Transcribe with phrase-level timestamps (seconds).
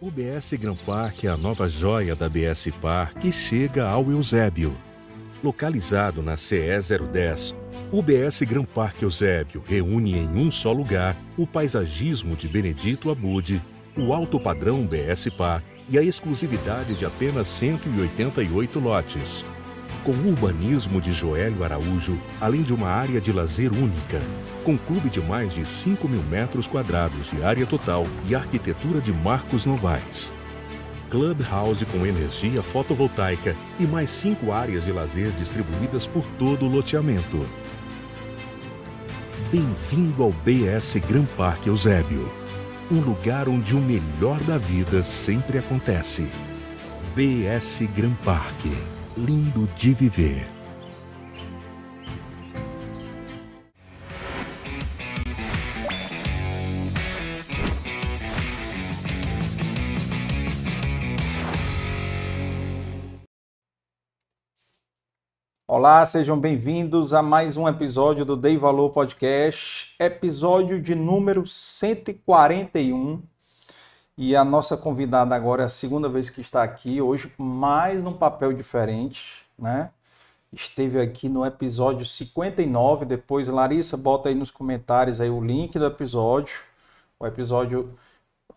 [0.00, 4.76] O BS Gran Park é a nova joia da BS Par que chega ao Eusébio.
[5.42, 7.52] Localizado na CE 010,
[7.90, 13.60] o BS Gran Park Eusébio reúne em um só lugar o paisagismo de Benedito Abude,
[13.96, 19.44] o alto padrão BS Par e a exclusividade de apenas 188 lotes.
[20.04, 24.20] Com o urbanismo de Joélio Araújo, além de uma área de lazer única,
[24.64, 29.12] com clube de mais de 5 mil metros quadrados de área total e arquitetura de
[29.12, 30.32] Marcos Novaes.
[31.10, 37.46] Clubhouse com energia fotovoltaica e mais cinco áreas de lazer distribuídas por todo o loteamento.
[39.50, 42.30] Bem-vindo ao BS Gran Parque Eusébio,
[42.90, 46.28] um lugar onde o melhor da vida sempre acontece.
[47.14, 48.76] BS Gran Parque,
[49.18, 50.48] lindo de viver.
[65.66, 73.22] Olá, sejam bem-vindos a mais um episódio do Dei Valor Podcast, episódio de número 141.
[74.20, 78.12] E a nossa convidada agora é a segunda vez que está aqui, hoje mais num
[78.12, 79.92] papel diferente, né?
[80.52, 85.86] Esteve aqui no episódio 59, depois Larissa bota aí nos comentários aí o link do
[85.86, 86.64] episódio.
[87.20, 87.96] O episódio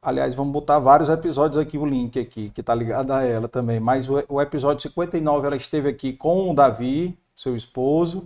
[0.01, 3.79] Aliás, vamos botar vários episódios aqui, o link aqui, que tá ligado a ela também.
[3.79, 8.25] Mas o, o episódio 59, ela esteve aqui com o Davi, seu esposo,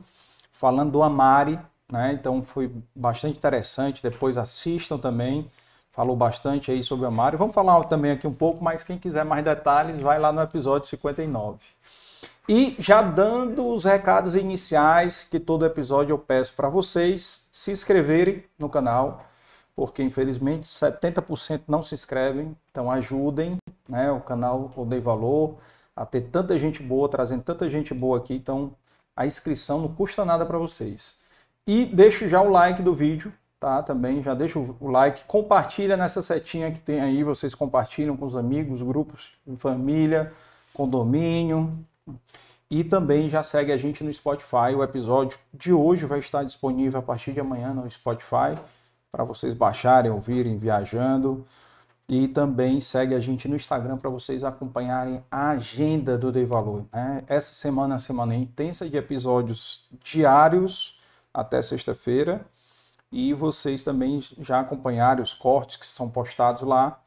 [0.54, 1.60] falando do Amari,
[1.92, 2.14] né?
[2.14, 4.02] Então foi bastante interessante.
[4.02, 5.50] Depois assistam também.
[5.96, 7.38] Falou bastante aí sobre o Amari.
[7.38, 10.90] Vamos falar também aqui um pouco, mas quem quiser mais detalhes, vai lá no episódio
[10.90, 11.58] 59.
[12.48, 18.44] E já dando os recados iniciais, que todo episódio eu peço para vocês se inscreverem
[18.60, 19.26] no canal
[19.76, 23.58] porque infelizmente 70% não se inscrevem, então ajudem,
[23.88, 25.58] né, o canal Eu Dei Valor
[25.96, 28.74] a ter tanta gente boa, trazendo tanta gente boa aqui, então
[29.16, 31.16] a inscrição não custa nada para vocês.
[31.68, 33.82] E deixe já o like do vídeo, tá?
[33.82, 38.36] Também já deixa o like, compartilha nessa setinha que tem aí, vocês compartilham com os
[38.36, 40.32] amigos, grupos família,
[40.74, 41.78] condomínio.
[42.70, 44.76] E também já segue a gente no Spotify.
[44.76, 48.58] O episódio de hoje vai estar disponível a partir de amanhã no Spotify
[49.12, 51.46] para vocês baixarem, ouvirem viajando.
[52.08, 56.86] E também segue a gente no Instagram para vocês acompanharem a agenda do Dei Valor.
[56.94, 57.24] Né?
[57.28, 61.00] Essa semana é uma semana intensa de episódios diários
[61.34, 62.46] até sexta-feira.
[63.12, 67.00] E vocês também já acompanharem os cortes que são postados lá.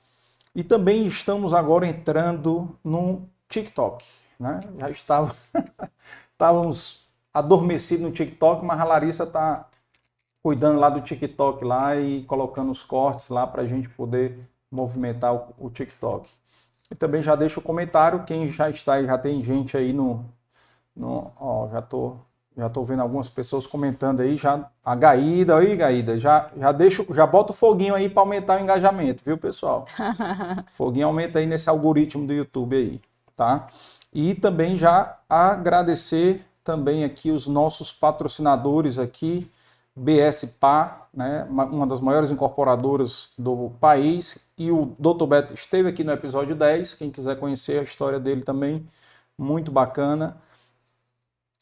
[0.55, 4.05] E também estamos agora entrando no TikTok.
[4.39, 4.61] Né?
[4.79, 5.35] Já estava,
[6.33, 9.69] estávamos adormecidos no TikTok, mas a Larissa está
[10.43, 14.39] cuidando lá do TikTok lá e colocando os cortes lá para a gente poder
[14.71, 16.29] movimentar o, o, TikTok.
[16.91, 20.25] E também já deixa o comentário, quem já está, já tem gente aí no,
[20.95, 22.17] no ó, já tô,
[22.59, 27.07] já tô vendo algumas pessoas comentando aí, já a Gaída, aí Gaída, já já deixa,
[27.15, 29.87] já bota o foguinho aí para aumentar o engajamento, viu, pessoal?
[30.73, 33.01] foguinho aumenta aí nesse algoritmo do YouTube aí,
[33.37, 33.69] tá?
[34.13, 39.49] E também já agradecer também aqui os nossos patrocinadores aqui,
[39.95, 45.27] BSPA, né, uma das maiores incorporadoras do país, e o Dr.
[45.27, 48.85] Beto esteve aqui no episódio 10, quem quiser conhecer a história dele também,
[49.39, 50.37] muito bacana.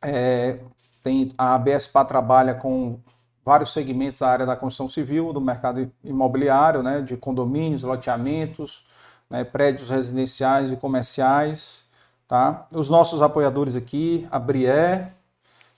[0.02, 0.58] É,
[1.06, 2.98] tem, a BSPA trabalha com
[3.44, 8.84] vários segmentos da área da construção civil, do mercado imobiliário, né, de condomínios, loteamentos,
[9.30, 11.86] né, prédios residenciais e comerciais.
[12.26, 12.66] Tá?
[12.74, 15.12] Os nossos apoiadores aqui, a Brié,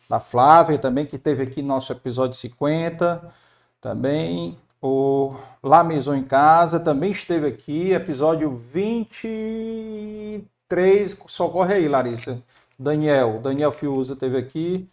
[0.09, 3.29] da Flávia também, que teve aqui no nosso episódio 50,
[3.83, 4.57] também.
[4.81, 11.19] O La Maison em Casa também esteve aqui, episódio 23.
[11.27, 12.43] Socorre aí, Larissa.
[12.79, 14.89] Daniel, Daniel Fiuza teve aqui.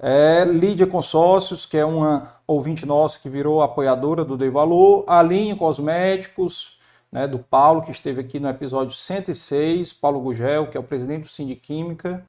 [0.00, 5.04] É, Lídia Consórcios, que é uma ouvinte nossa que virou apoiadora do Dei Valor.
[5.06, 6.78] Alinho Cosméticos,
[7.10, 9.92] né, do Paulo, que esteve aqui no episódio 106.
[9.92, 12.08] Paulo Gugel, que é o presidente do Sindiquímica.
[12.08, 12.26] Química.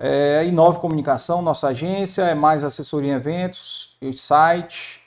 [0.00, 5.02] É, Inove Comunicação, nossa agência, é mais assessoria em eventos, e site,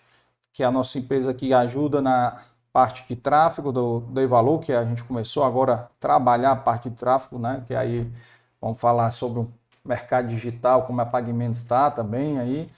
[0.51, 2.41] que é a nossa empresa que ajuda na
[2.73, 6.89] parte de tráfego do, do Evalor, que a gente começou agora a trabalhar a parte
[6.89, 7.63] de tráfego, né?
[7.67, 8.11] Que aí
[8.59, 9.51] vamos falar sobre o
[9.83, 12.69] mercado digital, como a Pagamentos está também aí.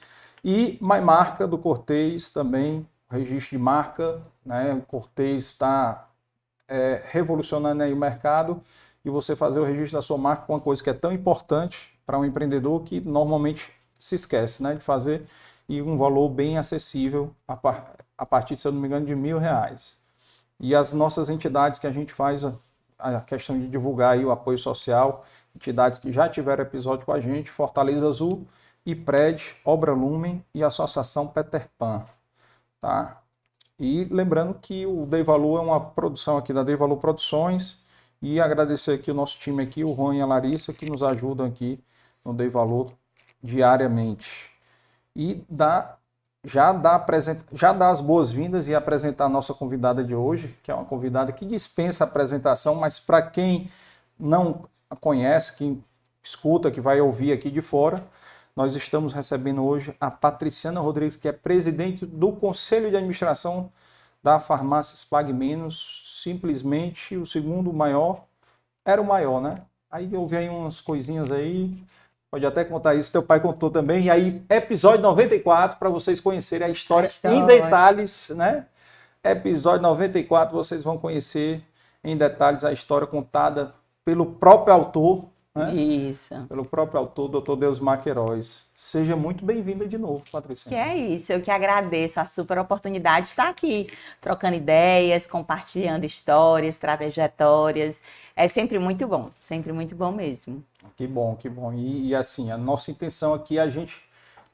[0.44, 4.74] E MyMarca do Cortez também, registro de marca, né?
[4.74, 6.10] O Cortez está
[6.68, 8.62] é, revolucionando aí o mercado
[9.06, 11.98] e você fazer o registro da sua marca com uma coisa que é tão importante
[12.06, 15.26] para um empreendedor que normalmente se esquece né, de fazer
[15.68, 19.16] e um valor bem acessível a, par a partir, se eu não me engano, de
[19.16, 19.98] mil reais.
[20.60, 22.46] E as nossas entidades que a gente faz
[23.04, 25.24] a, questão de divulgar aí o apoio social,
[25.56, 28.48] entidades que já tiveram episódio com a gente, Fortaleza Azul,
[28.86, 32.06] IPRED, Obra Lumen e Associação Peter Pan.
[32.82, 33.22] Tá?
[33.80, 37.80] E lembrando que o Dei Valor é uma produção aqui da Dei Valor Produções
[38.22, 41.46] e agradecer aqui o nosso time aqui, o Juan e a Larissa, que nos ajudam
[41.46, 41.84] aqui
[42.24, 42.94] no Dei Valor
[43.42, 44.52] diariamente.
[45.16, 45.98] E dá,
[46.44, 47.04] já, dá
[47.54, 51.32] já dá as boas-vindas e apresentar a nossa convidada de hoje, que é uma convidada
[51.32, 53.70] que dispensa a apresentação, mas para quem
[54.20, 55.84] não a conhece, quem
[56.22, 58.04] escuta, que vai ouvir aqui de fora,
[58.56, 63.72] nós estamos recebendo hoje a Patriciana Rodrigues, que é presidente do Conselho de Administração
[64.22, 68.26] da Farmácias Pague Menos, simplesmente o segundo maior,
[68.86, 69.64] era o maior, né?
[69.90, 71.84] Aí eu vi aí umas coisinhas aí,
[72.34, 74.06] pode até contar isso, teu pai contou também.
[74.06, 78.66] E aí, episódio 94, para vocês conhecerem a história, a história em detalhes, né?
[79.24, 81.64] Episódio 94, vocês vão conhecer
[82.04, 85.74] em detalhes a história contada pelo próprio autor, né?
[85.76, 86.36] Isso.
[86.48, 87.56] Pelo próprio autor, Dr.
[87.56, 88.66] Deus Queiroz.
[88.74, 90.68] Seja muito bem-vinda de novo, Patrícia.
[90.68, 93.88] Que é isso, eu que agradeço a super oportunidade de estar aqui,
[94.20, 98.02] trocando ideias, compartilhando histórias, trajetórias.
[98.36, 100.64] É sempre muito bom, sempre muito bom mesmo.
[100.96, 101.72] Que bom, que bom.
[101.72, 104.02] E, e assim, a nossa intenção aqui é a gente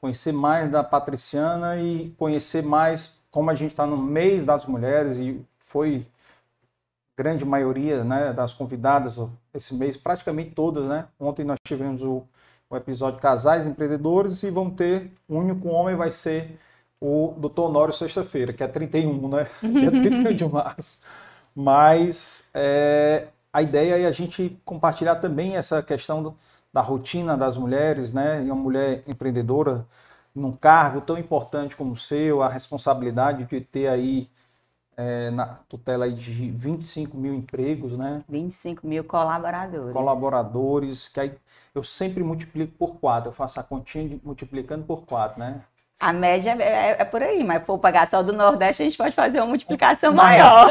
[0.00, 5.18] conhecer mais da Patriciana e conhecer mais como a gente está no mês das mulheres
[5.18, 6.06] e foi
[7.16, 9.18] grande maioria né, das convidadas
[9.54, 11.06] esse mês, praticamente todas, né?
[11.18, 12.22] Ontem nós tivemos o,
[12.68, 16.56] o episódio Casais Empreendedores e vamos ter, o único homem vai ser
[17.00, 17.60] o Dr.
[17.62, 19.46] Honório sexta-feira, que é 31, né?
[19.78, 20.98] Dia 31 de março.
[21.54, 26.36] Mas é, a ideia é a gente compartilhar também essa questão do,
[26.72, 28.42] da rotina das mulheres, né?
[28.44, 29.86] E uma mulher empreendedora
[30.34, 34.28] num cargo tão importante como o seu, a responsabilidade de ter aí
[35.00, 38.22] é, na tutela de 25 mil empregos, né?
[38.28, 39.94] 25 mil colaboradores.
[39.94, 41.32] Colaboradores, que aí
[41.74, 45.62] eu sempre multiplico por quatro, eu faço a continha multiplicando por quatro, né?
[45.98, 48.96] A média é, é, é por aí, mas for pagar só do Nordeste, a gente
[48.96, 50.70] pode fazer uma multiplicação maior.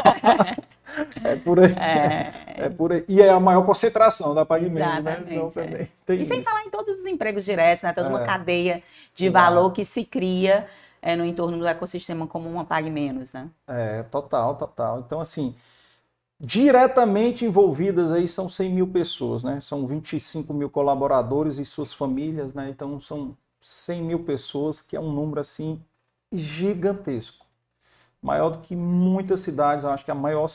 [1.24, 1.72] é por aí.
[1.72, 2.64] É.
[2.64, 2.68] é.
[2.68, 3.04] por aí.
[3.08, 5.24] E é a maior concentração da pagamento, né?
[5.28, 5.50] Então, é.
[5.50, 6.32] também tem e isso.
[6.32, 7.92] sem falar em todos os empregos diretos, né?
[7.92, 8.26] Toda uma é.
[8.26, 8.82] cadeia
[9.14, 10.66] de valor que se cria
[11.02, 13.50] é, no entorno do ecossistema como uma Pague Menos, né?
[13.66, 15.00] É, total, total.
[15.00, 15.54] Então, assim,
[16.38, 19.60] diretamente envolvidas aí são 100 mil pessoas, né?
[19.60, 22.70] São 25 mil colaboradores e suas famílias, né?
[22.70, 25.82] Então, são 100 mil pessoas, que é um número, assim,
[26.32, 27.46] gigantesco.
[28.22, 30.48] Maior do que muitas cidades, eu acho que a maior,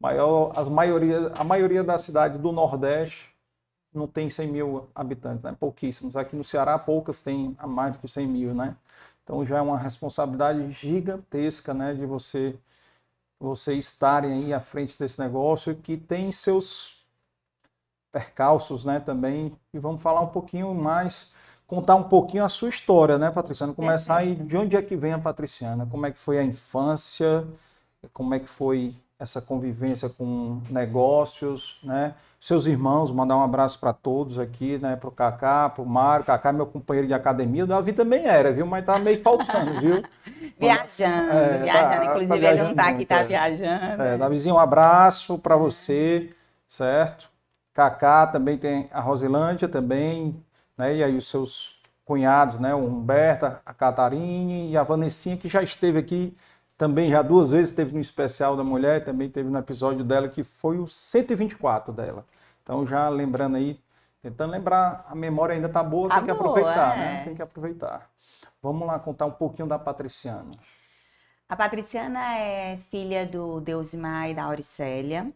[0.00, 3.34] maior, as maioria, a maioria das cidades do Nordeste
[3.92, 5.56] não tem 100 mil habitantes, né?
[5.58, 6.16] Pouquíssimos.
[6.16, 8.76] Aqui no Ceará, poucas têm a mais do que 100 mil, né?
[9.24, 12.58] Então já é uma responsabilidade gigantesca, né, de você
[13.40, 17.04] você estarem aí à frente desse negócio que tem seus
[18.12, 19.54] percalços, né, também.
[19.72, 21.32] E vamos falar um pouquinho mais,
[21.66, 23.74] contar um pouquinho a sua história, né, Patriciana?
[23.74, 25.86] Começar aí de onde é que vem a Patriciana?
[25.86, 27.46] Como é que foi a infância?
[28.12, 32.14] Como é que foi essa convivência com negócios, né?
[32.38, 34.96] Seus irmãos, mandar um abraço para todos aqui, né?
[34.96, 36.26] Para o Cacá, para o Mário.
[36.26, 37.64] Cacá é meu companheiro de academia.
[37.64, 38.66] O Davi também era, viu?
[38.66, 40.04] Mas tá meio faltando, viu?
[40.60, 41.88] viajando, é, viajando.
[41.88, 43.24] Tá, Inclusive, tá ele não está aqui, tá é.
[43.24, 44.02] viajando.
[44.02, 46.30] É, Davizinho, um abraço para você,
[46.68, 47.30] certo?
[47.72, 50.36] Cacá também tem a Rosilândia também,
[50.76, 50.94] né?
[50.94, 52.74] E aí os seus cunhados, né?
[52.74, 56.34] O Humberto, a Catarine e a Vanessinha, que já esteve aqui
[56.76, 60.42] também já duas vezes teve no especial da mulher, também teve no episódio dela que
[60.42, 62.24] foi o 124 dela.
[62.62, 63.80] Então já lembrando aí,
[64.20, 67.04] tentando lembrar, a memória ainda tá boa, tá tem boa, que aproveitar, né?
[67.04, 67.14] é.
[67.14, 67.24] né?
[67.24, 68.10] Tem que aproveitar.
[68.62, 70.50] Vamos lá contar um pouquinho da Patriciana.
[71.48, 75.30] A Patriciana é filha do Deusimar e da Auricélia.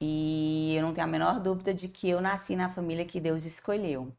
[0.00, 3.44] E eu não tenho a menor dúvida de que eu nasci na família que Deus
[3.44, 4.12] escolheu.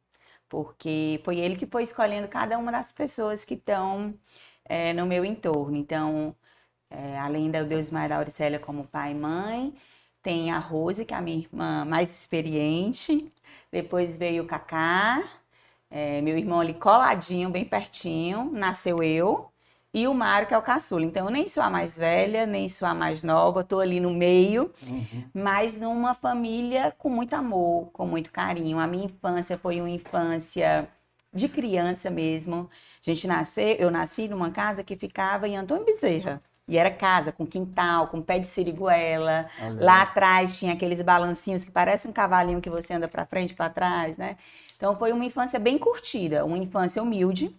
[0.50, 4.14] Porque foi ele que foi escolhendo cada uma das pessoas que estão
[4.66, 5.78] é, no meu entorno.
[5.78, 6.36] Então,
[6.90, 9.76] é, além do Deus Maria da Auricélia como pai e mãe,
[10.22, 13.32] tem a Rose, que é a minha irmã mais experiente.
[13.72, 15.24] Depois veio o Cacá,
[15.90, 19.52] é, meu irmão ali coladinho, bem pertinho, nasceu eu.
[19.94, 21.06] E o Mário, que é o caçula.
[21.06, 24.12] Então, eu nem sou a mais velha, nem sou a mais nova, estou ali no
[24.12, 25.24] meio, uhum.
[25.34, 28.78] mas numa família com muito amor, com muito carinho.
[28.78, 30.90] A minha infância foi uma infância
[31.34, 32.70] de criança mesmo.
[33.06, 36.42] A gente nasceu, eu nasci numa casa que ficava em Antônio Bezerra.
[36.68, 39.46] E era casa com quintal, com pé de siriguela.
[39.62, 39.86] Olha.
[39.86, 43.70] Lá atrás tinha aqueles balancinhos que parecem um cavalinho que você anda para frente para
[43.70, 44.36] trás, né?
[44.76, 47.56] Então foi uma infância bem curtida, uma infância humilde,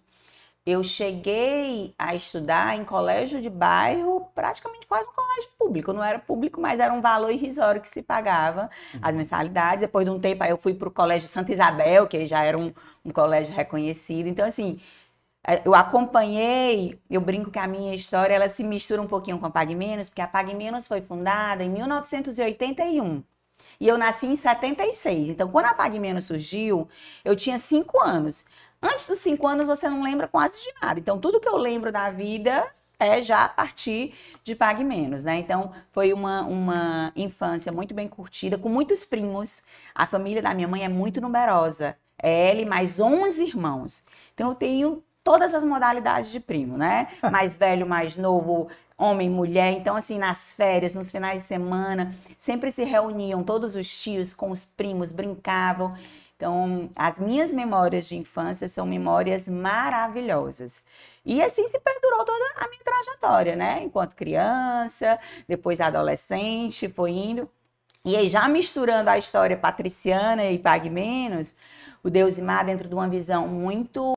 [0.67, 5.93] eu cheguei a estudar em colégio de bairro, praticamente quase um colégio público.
[5.93, 8.99] Não era público, mas era um valor irrisório que se pagava uhum.
[9.01, 9.79] as mensalidades.
[9.79, 12.57] Depois de um tempo, aí eu fui para o colégio Santa Isabel, que já era
[12.57, 12.73] um,
[13.05, 14.27] um colégio reconhecido.
[14.27, 14.77] Então, assim,
[15.63, 19.49] eu acompanhei, eu brinco que a minha história ela se mistura um pouquinho com a
[19.49, 23.23] Pague Menos, porque a Pague Menos foi fundada em 1981.
[23.79, 25.29] E eu nasci em 76.
[25.29, 26.87] Então, quando a Pague Menos surgiu,
[27.23, 28.45] eu tinha cinco anos.
[28.81, 30.99] Antes dos cinco anos, você não lembra quase de nada.
[30.99, 34.13] Então, tudo que eu lembro da vida é já a partir
[34.43, 35.37] de Pague Menos, né?
[35.37, 39.63] Então, foi uma, uma infância muito bem curtida, com muitos primos.
[39.95, 41.97] A família da minha mãe é muito numerosa.
[42.21, 44.03] É ele mais 11 irmãos.
[44.33, 47.09] Então, eu tenho todas as modalidades de primo, né?
[47.29, 49.73] Mais velho, mais novo, homem, mulher.
[49.73, 54.51] Então, assim, nas férias, nos finais de semana, sempre se reuniam todos os tios com
[54.51, 55.93] os primos, brincavam.
[56.37, 60.81] Então, as minhas memórias de infância são memórias maravilhosas.
[61.25, 63.81] E assim se perdurou toda a minha trajetória, né?
[63.83, 67.49] Enquanto criança, depois adolescente, foi indo.
[68.05, 71.53] E aí, já misturando a história patriciana e Pague Menos,
[72.01, 74.15] o Deus Mar dentro de uma visão muito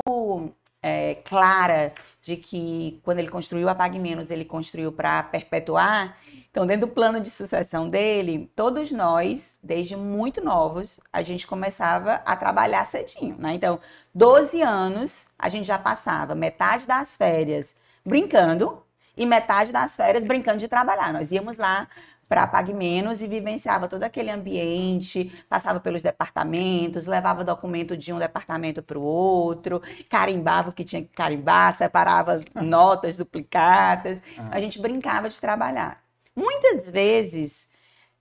[0.83, 6.17] é, clara de que quando ele construiu a Pague Menos, ele construiu para perpetuar.
[6.51, 12.21] Então, dentro do plano de sucessão dele, todos nós, desde muito novos, a gente começava
[12.25, 13.55] a trabalhar cedinho, né?
[13.55, 13.81] Então,
[14.15, 18.83] 12 anos, a gente já passava metade das férias brincando
[19.17, 21.13] e metade das férias brincando de trabalhar.
[21.13, 21.89] Nós íamos lá
[22.31, 28.21] para Pague Menos e vivenciava todo aquele ambiente, passava pelos departamentos, levava documento de um
[28.21, 34.23] departamento para o outro, carimbava o que tinha que carimbar, separava notas duplicadas.
[34.49, 36.01] A gente brincava de trabalhar.
[36.37, 37.69] Muitas vezes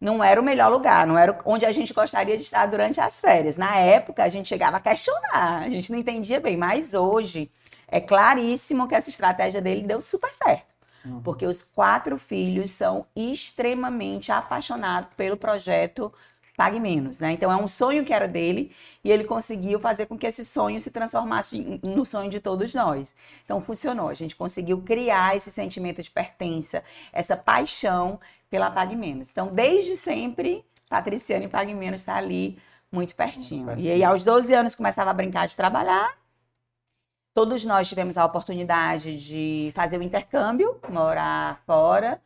[0.02, 3.22] não era o melhor lugar, não era onde a gente gostaria de estar durante as
[3.22, 3.58] férias.
[3.58, 7.52] Na época, a gente chegava a questionar, a gente não entendia bem, mas hoje
[7.88, 10.69] é claríssimo que essa estratégia dele deu super certo.
[11.06, 11.22] Uhum.
[11.22, 16.12] Porque os quatro filhos são extremamente apaixonados pelo projeto
[16.60, 17.32] Pague Menos, né?
[17.32, 20.78] Então é um sonho que era dele e ele conseguiu fazer com que esse sonho
[20.78, 23.16] se transformasse no sonho de todos nós.
[23.46, 29.30] Então funcionou, a gente conseguiu criar esse sentimento de pertença, essa paixão pela Pague Menos.
[29.32, 32.60] Então desde sempre, Patriciana e Pague Menos está ali
[32.92, 33.64] muito pertinho.
[33.64, 33.88] muito pertinho.
[33.88, 36.14] E aí aos 12 anos começava a brincar de trabalhar
[37.34, 42.22] Todos nós tivemos a oportunidade de fazer o intercâmbio, morar fora.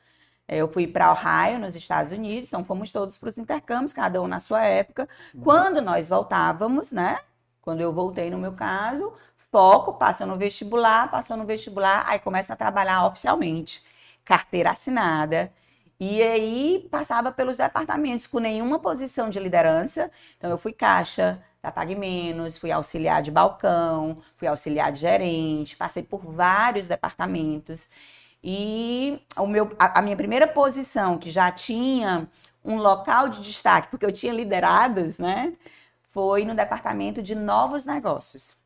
[0.47, 4.27] Eu fui para Ohio, nos Estados Unidos, então fomos todos para os intercâmbios, cada um
[4.27, 5.07] na sua época.
[5.33, 5.41] Uhum.
[5.41, 7.19] Quando nós voltávamos, né?
[7.61, 9.13] Quando eu voltei, no meu caso,
[9.51, 13.83] foco, passa no vestibular, passou no vestibular, aí começa a trabalhar oficialmente,
[14.25, 15.51] carteira assinada.
[15.99, 20.11] E aí passava pelos departamentos com nenhuma posição de liderança.
[20.37, 25.77] Então eu fui caixa, da Pague Menos, fui auxiliar de balcão, fui auxiliar de gerente,
[25.77, 27.89] passei por vários departamentos.
[28.43, 32.27] E o meu, a, a minha primeira posição, que já tinha
[32.65, 35.53] um local de destaque, porque eu tinha liderados, né?
[36.11, 38.57] Foi no departamento de novos negócios.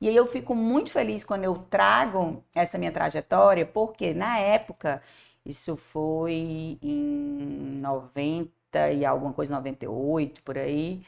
[0.00, 5.02] E aí eu fico muito feliz quando eu trago essa minha trajetória, porque na época,
[5.44, 11.02] isso foi em 90 e alguma coisa, 98, por aí,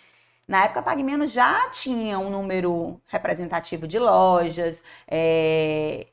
[0.46, 4.82] na época, a Pague Menos já tinha um número representativo de lojas.
[5.08, 6.06] É...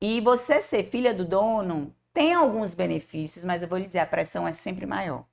[0.00, 4.06] E você ser filha do dono tem alguns benefícios, mas eu vou lhe dizer, a
[4.06, 5.24] pressão é sempre maior.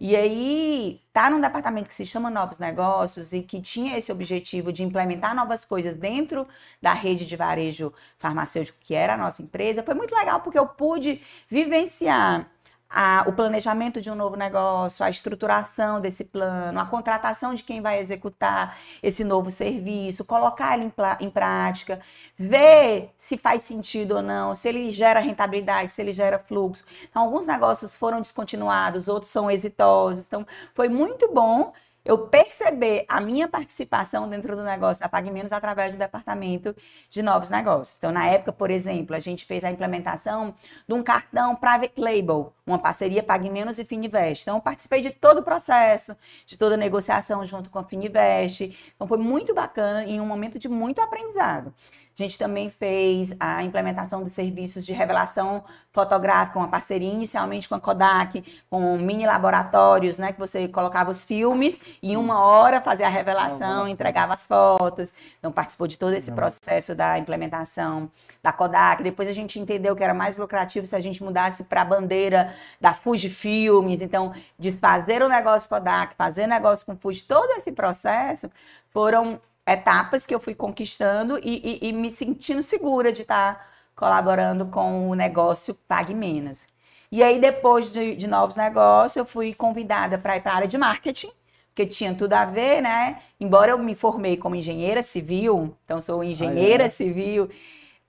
[0.00, 4.72] E aí, tá num departamento que se chama Novos Negócios e que tinha esse objetivo
[4.72, 6.46] de implementar novas coisas dentro
[6.80, 10.66] da rede de varejo farmacêutico, que era a nossa empresa, foi muito legal porque eu
[10.68, 12.48] pude vivenciar
[12.90, 17.82] a, o planejamento de um novo negócio, a estruturação desse plano, a contratação de quem
[17.82, 22.00] vai executar esse novo serviço, colocar ele em, em prática,
[22.38, 26.84] ver se faz sentido ou não, se ele gera rentabilidade, se ele gera fluxo.
[27.08, 30.26] Então, alguns negócios foram descontinuados, outros são exitosos.
[30.26, 31.72] Então, foi muito bom
[32.08, 36.74] eu perceber a minha participação dentro do negócio da Pague Menos através do departamento
[37.10, 37.98] de novos negócios.
[37.98, 40.54] Então, na época, por exemplo, a gente fez a implementação
[40.88, 44.44] de um cartão Private Label, uma parceria Pague Menos e Fininvest.
[44.44, 46.16] Então, eu participei de todo o processo,
[46.46, 48.74] de toda a negociação junto com a Fininvest.
[48.96, 51.74] Então, foi muito bacana em um momento de muito aprendizado.
[52.18, 57.76] A gente também fez a implementação de serviços de revelação fotográfica, uma parceria inicialmente com
[57.76, 62.80] a Kodak, com mini laboratórios, né, que você colocava os filmes e em uma hora
[62.80, 65.12] fazia a revelação, entregava as fotos.
[65.38, 68.10] Então participou de todo esse processo da implementação
[68.42, 69.00] da Kodak.
[69.00, 72.52] Depois a gente entendeu que era mais lucrativo se a gente mudasse para a bandeira
[72.80, 74.02] da Fuji Filmes.
[74.02, 78.50] Então desfazer o negócio Kodak, fazer negócio com Fuji, todo esse processo
[78.90, 83.66] foram etapas que eu fui conquistando e, e, e me sentindo segura de estar tá
[83.94, 86.66] colaborando com o negócio Pague Menos.
[87.10, 90.68] E aí, depois de, de novos negócios, eu fui convidada para ir para a área
[90.68, 91.30] de marketing,
[91.68, 93.20] porque tinha tudo a ver, né?
[93.40, 96.90] Embora eu me formei como engenheira civil, então sou engenheira ah, é?
[96.90, 97.48] civil,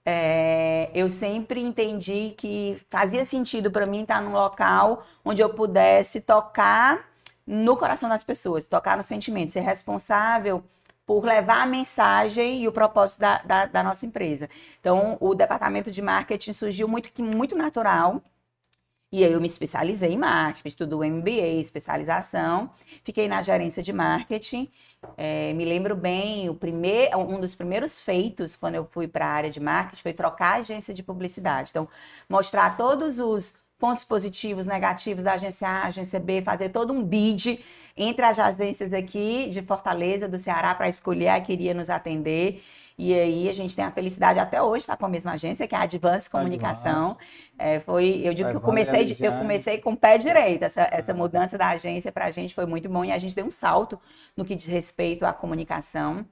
[0.05, 6.21] é, eu sempre entendi que fazia sentido para mim estar num local onde eu pudesse
[6.21, 7.07] tocar
[7.45, 10.63] no coração das pessoas, tocar no sentimento, ser responsável
[11.09, 14.47] por levar a mensagem e o propósito da, da, da nossa empresa.
[14.79, 18.21] Então, o departamento de marketing surgiu muito, muito natural
[19.11, 22.69] e aí eu me especializei em marketing, estudo MBA, especialização,
[23.03, 24.69] fiquei na gerência de marketing.
[25.17, 29.29] É, me lembro bem, o primeiro, um dos primeiros feitos quando eu fui para a
[29.29, 31.71] área de marketing foi trocar a agência de publicidade.
[31.71, 31.87] Então,
[32.29, 37.63] mostrar todos os pontos positivos, negativos da agência A, agência B, fazer todo um bid
[37.95, 42.61] entre as agências aqui de Fortaleza, do Ceará, para escolher a que iria nos atender.
[42.97, 45.73] E aí a gente tem a felicidade até hoje estar com a mesma agência, que
[45.73, 47.17] é a Advance Comunicação.
[47.57, 50.63] É, foi, eu digo que eu comecei, eu comecei com o pé direito.
[50.63, 53.45] Essa, essa mudança da agência para a gente foi muito bom e a gente deu
[53.45, 53.97] um salto
[54.35, 56.25] no que diz respeito à comunicação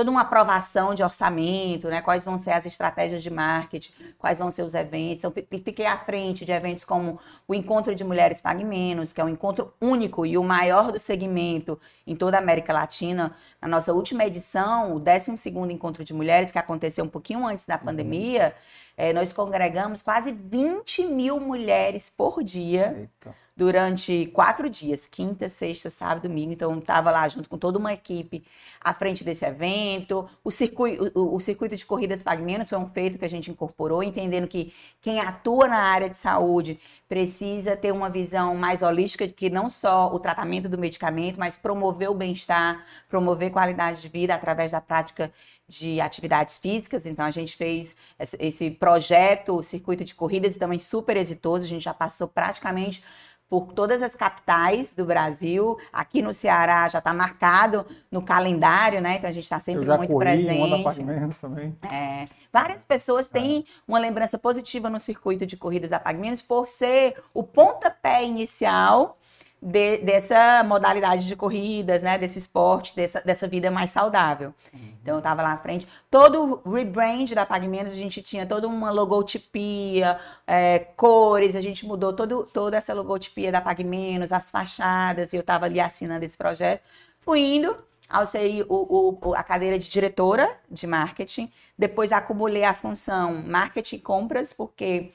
[0.00, 2.00] toda uma aprovação de orçamento, né?
[2.00, 5.22] Quais vão ser as estratégias de marketing, quais vão ser os eventos.
[5.22, 9.24] Então, fiquei à frente de eventos como o Encontro de Mulheres Pague Menos, que é
[9.24, 13.36] um encontro único e o maior do segmento em toda a América Latina.
[13.60, 17.74] Na nossa última edição, o 12 Encontro de Mulheres, que aconteceu um pouquinho antes da
[17.74, 17.84] uhum.
[17.84, 18.54] pandemia,
[18.96, 22.96] é, nós congregamos quase 20 mil mulheres por dia.
[22.96, 26.50] Eita durante quatro dias, quinta, sexta, sábado, domingo.
[26.50, 28.42] Então, estava lá junto com toda uma equipe
[28.80, 30.26] à frente desse evento.
[30.42, 34.02] O circuito, o, o circuito de corridas Pagmenos foi um feito que a gente incorporou,
[34.02, 39.34] entendendo que quem atua na área de saúde precisa ter uma visão mais holística de
[39.34, 44.34] que não só o tratamento do medicamento, mas promover o bem-estar, promover qualidade de vida
[44.34, 45.30] através da prática
[45.68, 47.04] de atividades físicas.
[47.04, 47.94] Então, a gente fez
[48.38, 51.64] esse projeto, o circuito de corridas, também super exitoso.
[51.66, 53.04] A gente já passou praticamente
[53.50, 55.76] por todas as capitais do Brasil.
[55.92, 59.16] Aqui no Ceará já está marcado no calendário, né?
[59.16, 61.02] Então a gente está sempre muito corri, presente.
[61.02, 61.76] Menos também.
[61.82, 63.40] É, várias pessoas é.
[63.40, 69.18] têm uma lembrança positiva no circuito de corridas da Pagmenos por ser o pontapé inicial
[69.62, 72.16] de, dessa modalidade de corridas, né?
[72.16, 74.54] Desse esporte, dessa, dessa vida mais saudável.
[74.72, 74.94] Uhum.
[75.02, 75.86] Então eu estava lá à frente.
[76.10, 81.84] Todo o rebrand da PagMenos, a gente tinha toda uma logotipia, é, cores, a gente
[81.84, 86.36] mudou todo, toda essa logotipia da PagMenos, as fachadas, e eu estava ali assinando esse
[86.36, 86.82] projeto.
[87.20, 87.76] Fui indo,
[88.08, 94.52] alcei o, o, a cadeira de diretora de marketing, depois acumulei a função marketing compras,
[94.54, 95.12] porque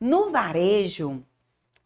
[0.00, 1.24] no varejo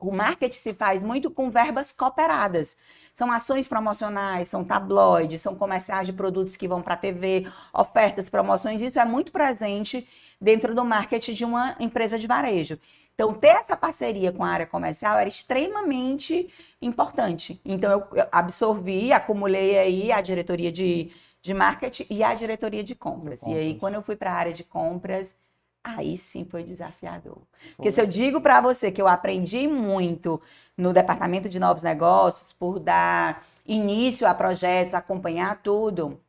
[0.09, 2.77] o marketing se faz muito com verbas cooperadas.
[3.15, 8.29] São ações promocionais, são tabloides, são comerciais de produtos que vão para a TV, ofertas,
[8.29, 8.81] promoções.
[8.81, 10.09] Isso é muito presente
[10.41, 12.79] dentro do marketing de uma empresa de varejo.
[13.15, 16.49] Então, ter essa parceria com a área comercial era extremamente
[16.81, 17.61] importante.
[17.65, 21.11] Então, eu absorvi, acumulei aí a diretoria de,
[21.43, 23.41] de marketing e a diretoria de compras.
[23.41, 23.63] de compras.
[23.63, 25.37] E aí, quando eu fui para a área de compras,
[25.85, 27.37] aí sim foi desafiador.
[27.37, 27.73] Foi.
[27.77, 30.41] Porque se eu digo para você que eu aprendi muito
[30.77, 36.21] no departamento de novos negócios, por dar início a projetos, acompanhar tudo,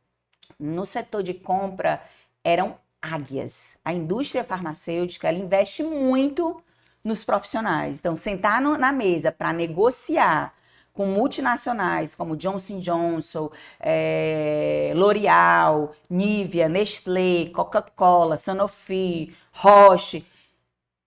[0.58, 2.02] no setor de compra
[2.42, 3.78] eram águias.
[3.84, 6.62] A indústria farmacêutica ela investe muito
[7.02, 7.98] nos profissionais.
[7.98, 10.54] Então, sentar no, na mesa para negociar
[10.94, 20.24] com multinacionais como Johnson Johnson, é, L'Oreal, Nivea, Nestlé, Coca-Cola, Sanofi, Roche,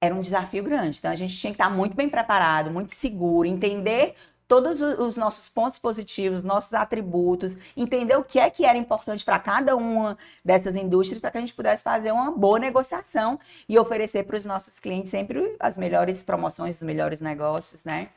[0.02, 1.00] era um desafio grande.
[1.00, 4.15] Então a gente tinha que estar muito bem preparado, muito seguro, entender
[4.47, 9.39] todos os nossos pontos positivos, nossos atributos, entender o que é que era importante para
[9.39, 14.23] cada uma dessas indústrias para que a gente pudesse fazer uma boa negociação e oferecer
[14.23, 18.10] para os nossos clientes sempre as melhores promoções, os melhores negócios, né?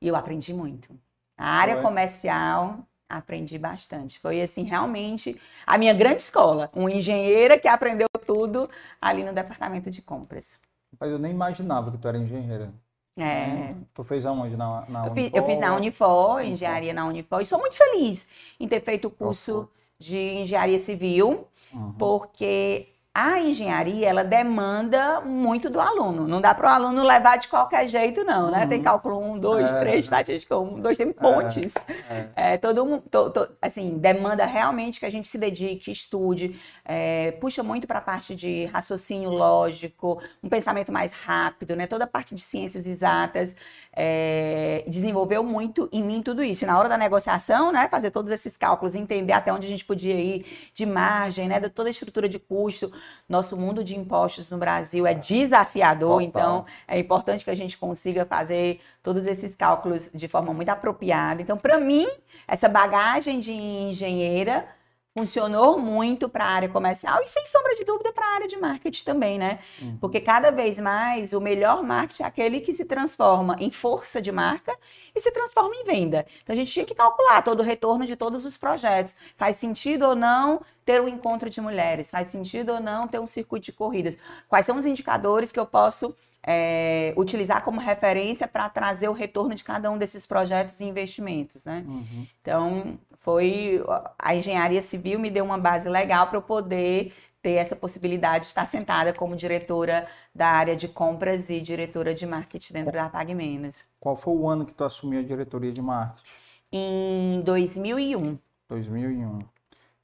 [0.00, 0.96] E eu aprendi muito.
[1.42, 1.82] A área Foi.
[1.82, 2.78] comercial
[3.08, 4.16] aprendi bastante.
[4.20, 9.90] Foi assim realmente a minha grande escola, uma engenheira que aprendeu tudo ali no departamento
[9.90, 10.60] de compras.
[11.00, 12.72] Mas eu nem imaginava que tu era engenheira.
[13.16, 13.46] É.
[13.46, 14.56] Hum, tu fez aonde?
[14.56, 17.40] Na, na eu, fiz, eu fiz na Unifor, engenharia na Unifor.
[17.40, 19.68] E sou muito feliz em ter feito o curso Nossa.
[19.98, 21.92] de engenharia civil, uhum.
[21.94, 26.26] porque a engenharia ela demanda muito do aluno.
[26.26, 28.62] Não dá para o aluno levar de qualquer jeito, não, né?
[28.62, 28.68] Uhum.
[28.68, 31.74] Tem cálculo 1, 2, 3, estatística 1, 2, tem pontes.
[32.08, 32.54] É, é.
[32.54, 37.32] é todo mundo, to, to, assim, demanda realmente que a gente se dedique, estude, é,
[37.32, 41.86] puxa muito para a parte de raciocínio lógico, um pensamento mais rápido, né?
[41.86, 43.56] Toda a parte de ciências exatas
[43.94, 46.64] é, desenvolveu muito em mim tudo isso.
[46.64, 47.88] E na hora da negociação, né?
[47.88, 51.60] Fazer todos esses cálculos, entender até onde a gente podia ir de margem, né?
[51.60, 52.92] De toda a estrutura de custo
[53.28, 56.26] nosso mundo de impostos no Brasil é desafiador, Total.
[56.26, 61.42] então é importante que a gente consiga fazer todos esses cálculos de forma muito apropriada.
[61.42, 62.06] Então, para mim,
[62.46, 64.66] essa bagagem de engenheira
[65.14, 68.56] funcionou muito para a área comercial e, sem sombra de dúvida, para a área de
[68.56, 69.58] marketing também, né?
[69.80, 69.98] Uhum.
[70.00, 74.32] Porque cada vez mais o melhor marketing é aquele que se transforma em força de
[74.32, 74.74] marca
[75.14, 76.24] e se transforma em venda.
[76.42, 79.14] Então, a gente tinha que calcular todo o retorno de todos os projetos.
[79.36, 82.10] Faz sentido ou não ter um encontro de mulheres?
[82.10, 84.16] Faz sentido ou não ter um circuito de corridas?
[84.48, 89.54] Quais são os indicadores que eu posso é, utilizar como referência para trazer o retorno
[89.54, 91.84] de cada um desses projetos e investimentos, né?
[91.86, 92.26] Uhum.
[92.40, 93.82] Então, foi
[94.18, 98.46] a engenharia civil me deu uma base legal para eu poder ter essa possibilidade de
[98.46, 103.84] estar sentada como diretora da área de compras e diretora de marketing dentro da PagMenos.
[103.98, 106.30] Qual foi o ano que tu assumiu a diretoria de marketing?
[106.70, 108.38] Em 2001.
[108.68, 109.40] 2001.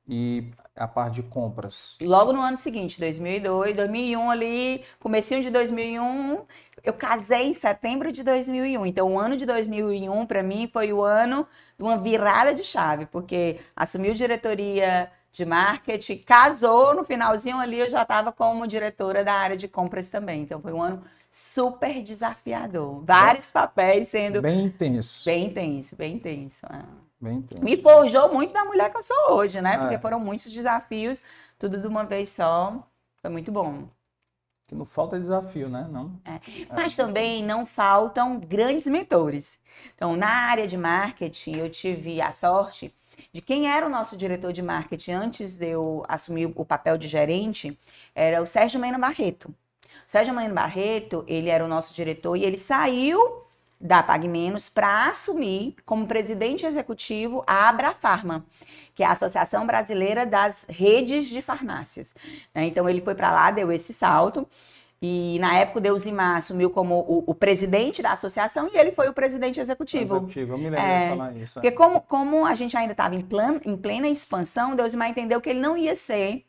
[0.09, 1.97] E a parte de compras?
[2.01, 6.47] Logo no ano seguinte, 2002, 2001 ali, comecinho de 2001,
[6.83, 8.87] eu casei em setembro de 2001.
[8.87, 13.05] Então, o ano de 2001 para mim foi o ano de uma virada de chave,
[13.05, 19.35] porque assumiu diretoria de marketing, casou no finalzinho ali, eu já estava como diretora da
[19.35, 20.41] área de compras também.
[20.43, 23.05] Então, foi um ano super desafiador.
[23.05, 24.41] Vários papéis sendo.
[24.41, 25.27] Bem intenso.
[25.27, 26.65] Bem intenso, bem intenso.
[26.65, 27.08] É.
[27.61, 29.77] Me forjou muito da mulher que eu sou hoje, né?
[29.79, 29.99] Porque é.
[29.99, 31.21] foram muitos desafios,
[31.59, 32.87] tudo de uma vez só.
[33.21, 33.89] Foi muito bom.
[34.69, 35.89] Que não falta desafio, né?
[35.91, 36.13] Não.
[36.25, 36.41] É.
[36.73, 39.59] Mas também não faltam grandes mentores.
[39.95, 42.95] Então, na área de marketing, eu tive a sorte
[43.33, 47.09] de quem era o nosso diretor de marketing antes de eu assumir o papel de
[47.09, 47.79] gerente,
[48.15, 49.49] era o Sérgio Mena Barreto.
[49.49, 53.45] O Sérgio Mena Barreto, ele era o nosso diretor e ele saiu
[53.81, 58.45] da PagMenos para assumir como presidente executivo a Abrafarma,
[58.95, 62.15] que é a Associação Brasileira das Redes de Farmácias.
[62.55, 62.67] Né?
[62.67, 64.47] Então ele foi para lá, deu esse salto.
[65.01, 69.09] E na época o Deusimar assumiu como o, o, presidente da associação e ele foi
[69.09, 70.17] o presidente executivo.
[70.17, 71.59] Executivo, eu me lembro é, de falar isso.
[71.61, 71.63] É.
[71.63, 73.25] Porque como, como a gente ainda estava em,
[73.65, 76.45] em plena expansão, Deusimar entendeu que ele não ia ser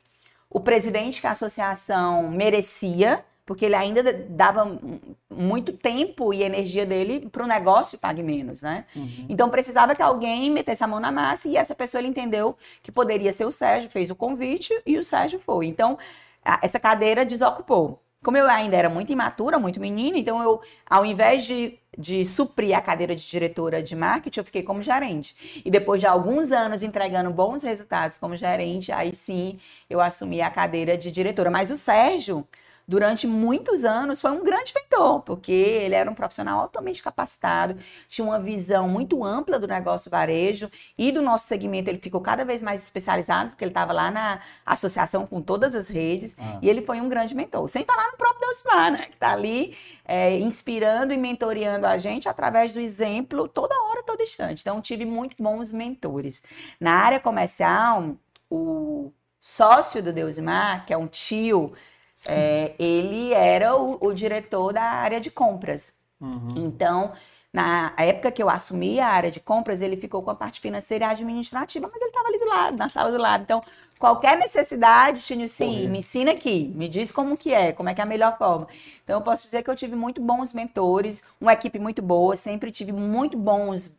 [0.50, 4.80] o presidente que a associação merecia, porque ele ainda dava
[5.28, 8.86] muito tempo e energia dele para o negócio pague menos, né?
[8.96, 9.26] Uhum.
[9.28, 12.92] Então precisava que alguém metesse a mão na massa e essa pessoa ele entendeu que
[12.92, 15.66] poderia ser o Sérgio, fez o convite e o Sérgio foi.
[15.66, 15.98] Então
[16.62, 18.00] essa cadeira desocupou.
[18.24, 22.78] Como eu ainda era muito imatura, muito menina, então eu, ao invés de, de suprir
[22.78, 25.64] a cadeira de diretora de marketing, eu fiquei como gerente.
[25.66, 29.58] E depois de alguns anos entregando bons resultados como gerente, aí sim
[29.90, 31.50] eu assumi a cadeira de diretora.
[31.50, 32.46] Mas o Sérgio,
[32.90, 38.26] durante muitos anos foi um grande mentor, porque ele era um profissional altamente capacitado, tinha
[38.26, 41.88] uma visão muito ampla do negócio varejo e do nosso segmento.
[41.88, 45.88] Ele ficou cada vez mais especializado, porque ele estava lá na associação com todas as
[45.88, 46.58] redes, ah.
[46.64, 47.68] e ele foi um grande mentor.
[47.68, 52.28] Sem falar no próprio Delcimar, né, que está ali é, inspirando e mentoreando a gente
[52.28, 54.62] através do exemplo toda hora, todo instante.
[54.62, 56.42] Então, tive muito bons mentores.
[56.80, 58.16] Na área comercial,
[58.50, 61.72] o sócio do Deusimar, que é um tio
[62.26, 65.94] é, ele era o, o, diretor da área de compras.
[66.20, 66.54] Uhum.
[66.58, 67.14] Então,
[67.52, 71.06] na época que eu assumi a área de compras, ele ficou com a parte financeira
[71.06, 73.44] e administrativa, mas ele estava ali do lado, na sala do lado.
[73.44, 73.64] Então,
[73.98, 78.02] qualquer necessidade, Tinho, sim, me ensina aqui, me diz como que é, como é que
[78.02, 78.68] é a melhor forma.
[79.04, 82.72] Então, eu posso dizer que eu tive muito bons mentores, uma equipe muito boa, sempre
[82.72, 83.99] tive muito bons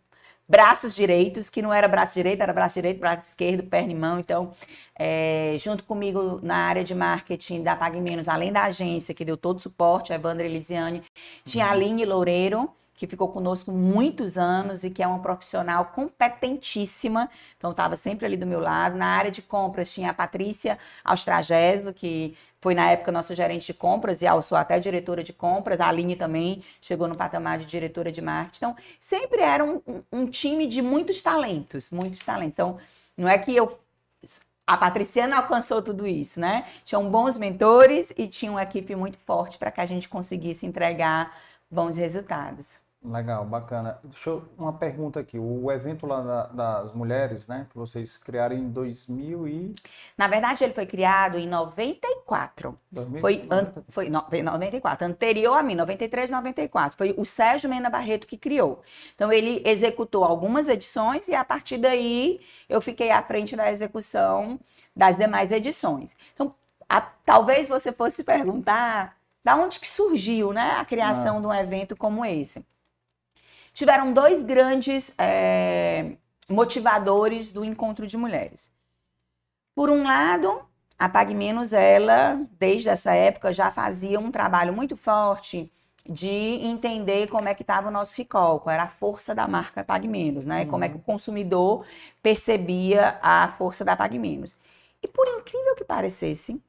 [0.51, 4.19] braços direitos, que não era braço direito, era braço direito, braço esquerdo, perna e mão.
[4.19, 4.51] Então,
[4.99, 9.37] é, junto comigo na área de marketing da Pague Menos, além da agência que deu
[9.37, 11.05] todo o suporte, a Evandra Elisiane,
[11.45, 11.75] tinha a uhum.
[11.75, 12.69] Aline Loureiro,
[13.01, 17.31] que ficou conosco muitos anos e que é uma profissional competentíssima.
[17.57, 18.95] Então, estava sempre ali do meu lado.
[18.95, 23.73] Na área de compras, tinha a Patrícia Austrageso, que foi na época nossa gerente de
[23.73, 25.81] compras, e eu sou até diretora de compras.
[25.81, 28.59] A Aline também chegou no patamar de diretora de marketing.
[28.59, 29.81] Então, sempre era um,
[30.13, 32.53] um time de muitos talentos, muitos talentos.
[32.53, 32.79] Então,
[33.17, 33.81] não é que eu
[34.67, 36.67] a Patriciana alcançou tudo isso, né?
[36.85, 41.35] Tinham bons mentores e tinha uma equipe muito forte para que a gente conseguisse entregar
[41.71, 42.79] bons resultados.
[43.03, 43.99] Legal, bacana.
[44.05, 45.39] Deixa eu, uma pergunta aqui.
[45.39, 49.75] O evento lá da- das mulheres, né, que vocês criaram em 2000 e...
[50.19, 52.79] Na verdade, ele foi criado em 94.
[52.93, 56.95] 2000 Foi, an, foi no, foi 94, anterior a mim, 93, 94.
[56.97, 58.83] Foi o Sérgio Mena Barreto que criou.
[59.15, 64.61] Então, ele executou algumas edições e, a partir daí, eu fiquei à frente da execução
[64.95, 66.15] das demais edições.
[66.35, 66.55] Então,
[66.87, 71.97] a- talvez você fosse perguntar da onde que surgiu né, a criação de um evento
[71.97, 72.63] como esse.
[73.72, 76.16] Tiveram dois grandes eh,
[76.48, 78.70] motivadores do encontro de mulheres.
[79.74, 80.62] Por um lado,
[80.98, 85.72] a Pague Menos, ela, desde essa época, já fazia um trabalho muito forte
[86.09, 89.85] de entender como é que estava o nosso recall, qual era a força da marca
[89.85, 90.66] Pague Menos, né?
[90.66, 91.87] Como é que o consumidor
[92.22, 94.56] percebia a força da Pague Menos.
[95.02, 96.61] E por incrível que parecesse,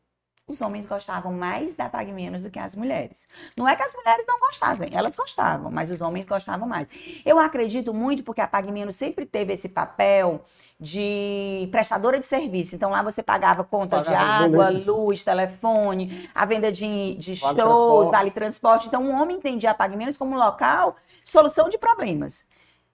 [0.51, 3.27] os homens gostavam mais da Pague Menos do que as mulheres.
[3.57, 6.87] Não é que as mulheres não gostavam, elas gostavam, mas os homens gostavam mais.
[7.25, 10.43] Eu acredito muito porque a Pague Menos sempre teve esse papel
[10.79, 12.75] de prestadora de serviço.
[12.75, 14.91] Então lá você pagava conta de Pagava água, boleto.
[14.91, 18.11] luz, telefone, a venda de, de Vale shows, transporte.
[18.11, 18.87] vale transporte.
[18.87, 22.43] Então o homem entendia a Pague Menos como um local de solução de problemas.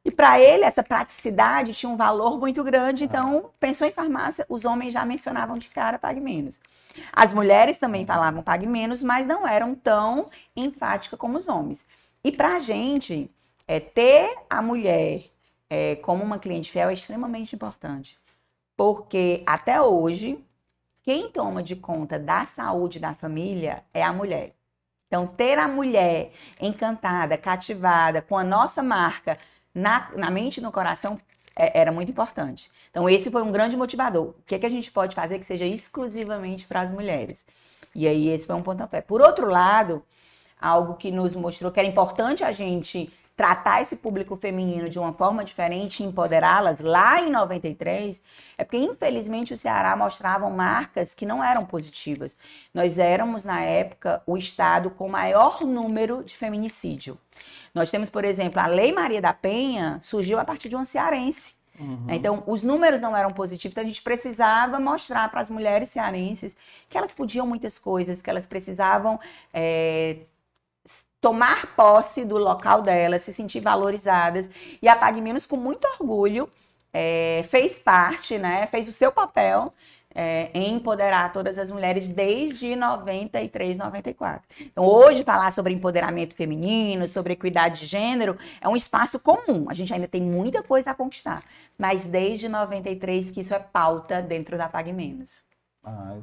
[0.07, 3.03] E para ele, essa praticidade tinha um valor muito grande.
[3.03, 6.57] Então, pensou em farmácia, os homens já mencionavam de cara Pague Menos.
[7.11, 11.85] As mulheres também falavam Pague Menos, mas não eram tão enfáticas como os homens.
[12.23, 13.29] E para a gente,
[13.67, 15.25] é, ter a mulher
[15.69, 18.17] é, como uma cliente fiel é extremamente importante.
[18.77, 20.41] Porque até hoje,
[21.03, 24.53] quem toma de conta da saúde da família é a mulher.
[25.07, 29.37] Então, ter a mulher encantada, cativada com a nossa marca
[29.77, 31.19] na, na mente e no coração
[31.55, 32.71] é- era muito importante.
[32.89, 34.29] Então, esse foi um grande motivador.
[34.29, 37.45] O que, é que a gente pode fazer que seja exclusivamente para as mulheres?
[37.93, 39.01] E aí, esse foi um pontapé.
[39.01, 40.03] Por outro lado,
[40.59, 45.13] algo que nos mostrou que era importante a gente tratar esse público feminino de uma
[45.13, 48.19] forma diferente empoderá-las lá em 93,
[48.57, 52.35] é porque infelizmente o Ceará mostravam marcas que não eram positivas.
[52.73, 57.15] Nós éramos na época o estado com maior número de feminicídio.
[57.77, 61.55] Nós temos, por exemplo, a Lei Maria da Penha surgiu a partir de uma cearense.
[61.79, 62.05] Uhum.
[62.05, 62.15] né?
[62.15, 66.57] Então, os números não eram positivos, então a gente precisava mostrar para as mulheres cearenses
[66.89, 69.19] que elas podiam muitas coisas, que elas precisavam
[69.53, 70.17] é,
[71.21, 74.49] tomar posse do local delas, se sentir valorizadas.
[74.81, 76.49] E a Pague Menos, com muito orgulho,
[76.91, 79.71] é, fez parte, né, fez o seu papel
[80.17, 84.41] é, em empoderar todas as mulheres desde 93, 94.
[84.59, 89.67] Então, hoje, falar sobre empoderamento feminino, sobre equidade de gênero, é um espaço comum.
[89.69, 91.43] A gente ainda tem muita coisa a conquistar.
[91.77, 95.43] Mas desde 93 que isso é pauta dentro da Pague Menos.
[95.83, 96.17] Ah,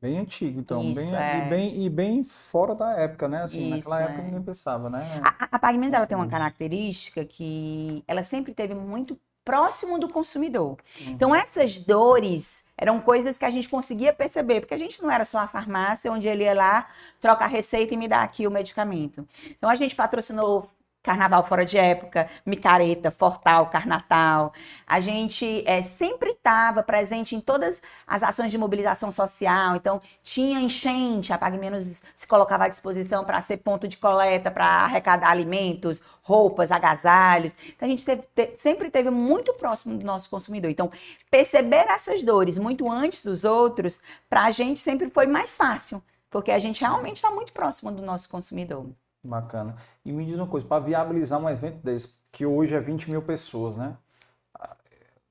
[0.00, 0.82] bem antigo, então.
[0.82, 1.36] Isso, bem, é.
[1.36, 3.42] e, bem, e bem fora da época, né?
[3.42, 4.24] Assim, naquela Isso, época é.
[4.24, 5.20] ninguém pensava, né?
[5.22, 10.78] A, a- Menos, ela tem uma característica que ela sempre teve muito próximo do consumidor.
[11.06, 15.24] Então, essas dores eram coisas que a gente conseguia perceber, porque a gente não era
[15.24, 16.88] só a farmácia onde ele ia lá,
[17.20, 19.26] troca a receita e me dá aqui o medicamento.
[19.50, 20.70] Então, a gente patrocinou
[21.06, 24.52] Carnaval Fora de Época, Micareta, Fortal, Carnatal.
[24.84, 29.76] A gente eh, sempre estava presente em todas as ações de mobilização social.
[29.76, 34.50] Então, tinha enchente, a Pague Menos se colocava à disposição para ser ponto de coleta,
[34.50, 37.54] para arrecadar alimentos, roupas, agasalhos.
[37.68, 40.70] Então, a gente teve- te- sempre teve muito próximo do nosso consumidor.
[40.72, 40.90] Então,
[41.30, 46.50] perceber essas dores muito antes dos outros, para a gente sempre foi mais fácil, porque
[46.50, 48.86] a gente realmente está muito próximo do nosso consumidor.
[49.26, 49.76] Bacana.
[50.04, 53.22] E me diz uma coisa, para viabilizar um evento desse, que hoje é 20 mil
[53.22, 53.96] pessoas, né?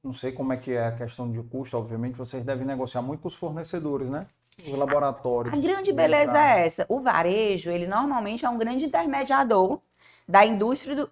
[0.04, 3.22] Não sei como é que é a questão de custo, obviamente, vocês devem negociar muito
[3.22, 4.28] com os fornecedores, né?
[4.64, 5.54] Os laboratórios.
[5.54, 6.86] A grande beleza é essa.
[6.88, 9.80] O varejo, ele normalmente é um grande intermediador
[10.28, 11.10] da indústria do,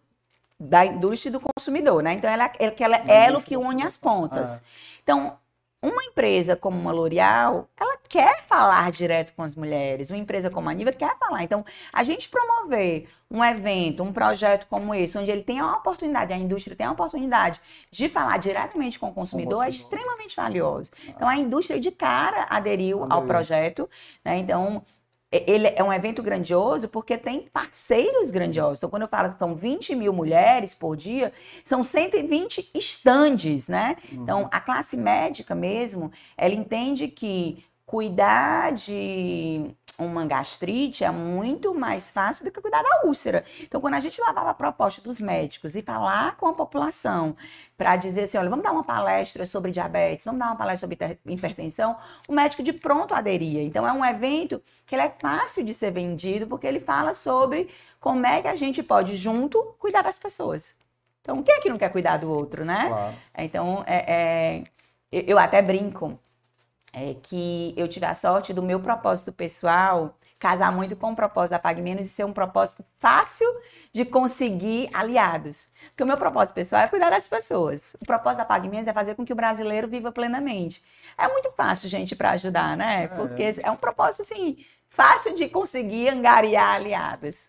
[0.59, 2.13] da indústria do consumidor, né?
[2.13, 4.61] Então, ela, ela, ela Da é elo que une as pontas.
[5.01, 5.37] Então,
[5.83, 10.09] uma empresa como uma L'Oréal, ela quer falar direto com as mulheres.
[10.09, 11.43] Uma empresa como a Niva quer falar.
[11.43, 16.31] Então, a gente promover um evento, um projeto como esse, onde ele tem a oportunidade,
[16.31, 17.59] a indústria tem a oportunidade
[17.91, 20.89] de falar diretamente com o consumidor, é extremamente valioso.
[21.05, 23.27] Então, a indústria de cara aderiu ao Aderiu.
[23.27, 23.89] projeto,
[24.23, 24.37] né?
[24.37, 24.83] Então,
[25.47, 28.77] ele é um evento grandioso porque tem parceiros grandiosos.
[28.77, 33.97] Então, quando eu falo que são 20 mil mulheres por dia, são 120 estandes, né?
[34.11, 34.23] Uhum.
[34.23, 39.71] Então, a classe médica mesmo, ela entende que cuidar de
[40.05, 43.43] uma gastrite é muito mais fácil do que cuidar da úlcera.
[43.61, 47.35] Então, quando a gente lavava a proposta dos médicos e falar com a população
[47.77, 51.19] para dizer assim, olha, vamos dar uma palestra sobre diabetes, vamos dar uma palestra sobre
[51.25, 53.61] hipertensão, o médico de pronto aderia.
[53.63, 57.69] Então, é um evento que ele é fácil de ser vendido porque ele fala sobre
[57.99, 60.75] como é que a gente pode junto cuidar das pessoas.
[61.21, 62.89] Então, quem é que não quer cuidar do outro, né?
[62.89, 63.15] Claro.
[63.37, 64.63] Então, é, é,
[65.09, 66.19] eu até brinco
[66.93, 71.51] é, que eu tive a sorte do meu propósito pessoal casar muito com o propósito
[71.51, 73.47] da Pague Menos e ser um propósito fácil
[73.93, 75.67] de conseguir aliados.
[75.87, 77.95] Porque o meu propósito pessoal é cuidar das pessoas.
[78.01, 80.83] O propósito da Pague Menos é fazer com que o brasileiro viva plenamente.
[81.17, 83.05] É muito fácil, gente, para ajudar, né?
[83.05, 83.07] É.
[83.07, 84.57] Porque é um propósito, assim,
[84.89, 87.47] fácil de conseguir angariar aliados.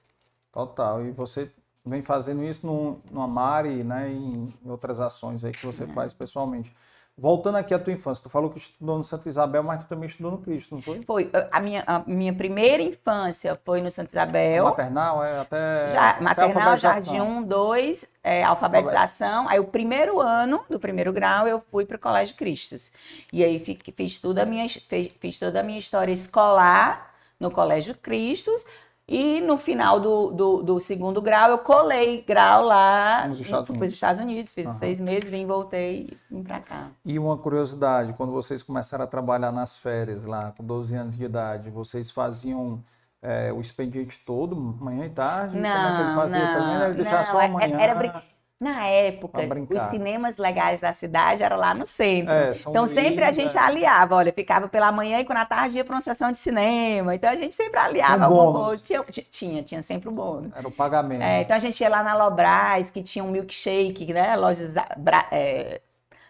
[0.52, 1.04] Total.
[1.04, 1.52] E você
[1.84, 4.08] vem fazendo isso no, no Amari, né?
[4.08, 5.88] Em outras ações aí que você é.
[5.88, 6.72] faz pessoalmente.
[7.16, 10.08] Voltando aqui à tua infância, tu falou que estudou no Santa Isabel, mas tu também
[10.08, 11.00] estudou no Cristo, não foi?
[11.02, 11.30] Foi.
[11.52, 14.64] A minha, a minha primeira infância foi no Santa Isabel.
[14.64, 15.38] Maternal, é?
[15.38, 15.92] Até.
[15.92, 19.48] Já, maternal, Jardim 1, 2, é, alfabetização.
[19.48, 22.90] Aí o primeiro ano do primeiro grau eu fui para o Colégio Cristos.
[23.32, 27.48] E aí fiz, fiz, toda a minha, fiz, fiz toda a minha história escolar no
[27.48, 28.66] Colégio Cristos.
[29.06, 33.26] E no final do, do, do, segundo grau, eu colei grau lá.
[33.26, 33.66] Nos Estados Unidos.
[33.66, 34.72] Fui para os Estados Unidos, fiz uhum.
[34.72, 36.88] seis meses, vim, voltei e vim para cá.
[37.04, 41.24] E uma curiosidade, quando vocês começaram a trabalhar nas férias lá, com 12 anos de
[41.24, 42.82] idade, vocês faziam
[43.20, 45.58] é, o expediente todo, manhã e tarde?
[45.58, 46.38] Não, Como é que ele fazia?
[46.38, 47.78] Não, Pelo menos ele deixava só amanhã.
[47.78, 48.22] Era, era
[48.60, 52.32] na época, os cinemas legais da cidade era lá no centro.
[52.32, 55.84] É, então sempre a gente aliava, olha, ficava pela manhã e quando a tarde ia
[55.84, 57.14] para uma sessão de cinema.
[57.14, 60.52] Então a gente sempre aliava um tinha, tinha, tinha sempre o bônus.
[60.54, 61.22] Era o pagamento.
[61.22, 64.36] É, então a gente ia lá na Lobras, que tinha um milkshake, né?
[64.36, 64.74] Lojas.
[65.30, 65.80] É,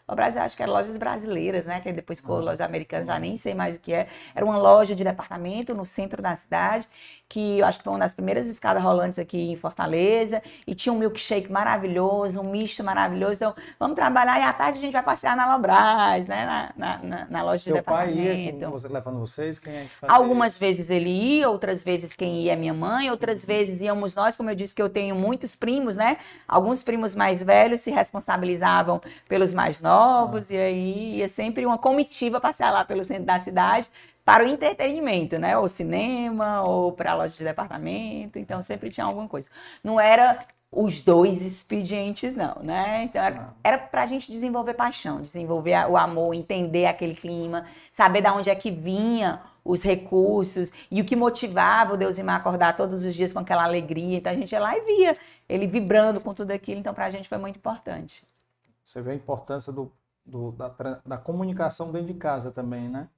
[0.06, 1.80] o Brasil, acho que era lojas brasileiras, né?
[1.80, 4.06] Que depois ficou lojas americanas, já nem sei mais o que é.
[4.34, 6.86] Era uma loja de departamento no centro da cidade,
[7.26, 10.92] que eu acho que foi uma das primeiras escadas rolantes aqui em Fortaleza, e tinha
[10.92, 13.36] um milkshake maravilhoso, um misto maravilhoso.
[13.36, 16.44] Então, vamos trabalhar e à tarde a gente vai passear na Lobras, né?
[16.44, 18.58] Na, na, na, na loja de Teu departamento.
[18.58, 19.58] Pai ia, você, levando vocês?
[19.58, 23.40] Quem é que Algumas vezes ele ia, outras vezes quem ia é minha mãe, outras
[23.40, 23.46] uhum.
[23.46, 26.18] vezes íamos nós, como eu disse que eu tenho muitos primos, né?
[26.46, 30.54] Alguns primos mais velhos se responsabilizavam pelos mais novos novos, ah.
[30.54, 33.88] e aí ia sempre uma comitiva passear lá pelo centro da cidade
[34.24, 35.56] para o entretenimento, né?
[35.58, 39.48] Ou cinema, ou para a loja de departamento, então sempre tinha alguma coisa.
[39.82, 40.38] Não era
[40.72, 43.04] os dois expedientes, não, né?
[43.04, 48.22] Então era, era para a gente desenvolver paixão, desenvolver o amor, entender aquele clima, saber
[48.22, 52.76] de onde é que vinha os recursos e o que motivava o Deusimar a acordar
[52.76, 54.18] todos os dias com aquela alegria.
[54.18, 55.16] Então a gente ia lá e via
[55.48, 56.80] ele vibrando com tudo aquilo.
[56.80, 58.22] Então para a gente foi muito importante.
[58.84, 59.90] Você vê a importância do,
[60.24, 60.68] do da,
[61.04, 63.08] da, comunicação dentro de casa também, né?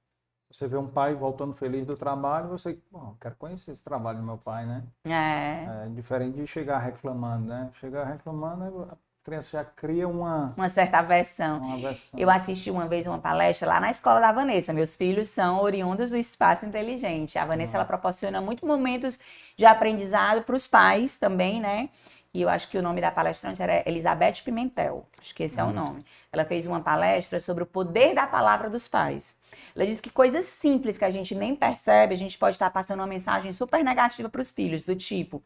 [0.49, 4.23] Você vê um pai voltando feliz do trabalho, você, bom, quero conhecer esse trabalho do
[4.23, 4.83] meu pai, né?
[5.03, 5.85] É.
[5.85, 7.69] é diferente de chegar reclamando, né?
[7.73, 8.95] Chegar reclamando, a
[9.27, 10.53] criança já cria uma...
[10.55, 11.57] Uma certa aversão.
[11.57, 12.17] Uma aversão.
[12.17, 14.71] Eu assisti uma vez uma palestra lá na escola da Vanessa.
[14.71, 17.37] Meus filhos são oriundos do espaço inteligente.
[17.37, 17.81] A Vanessa, uhum.
[17.81, 19.19] ela proporciona muitos momentos
[19.57, 21.89] de aprendizado para os pais também, né?
[22.33, 25.63] E eu acho que o nome da palestrante era Elizabeth Pimentel, acho que esse é
[25.63, 25.73] o uhum.
[25.73, 26.05] nome.
[26.31, 29.35] Ela fez uma palestra sobre o poder da palavra dos pais.
[29.75, 32.99] Ela disse que coisas simples que a gente nem percebe, a gente pode estar passando
[32.99, 35.41] uma mensagem super negativa para os filhos, do tipo,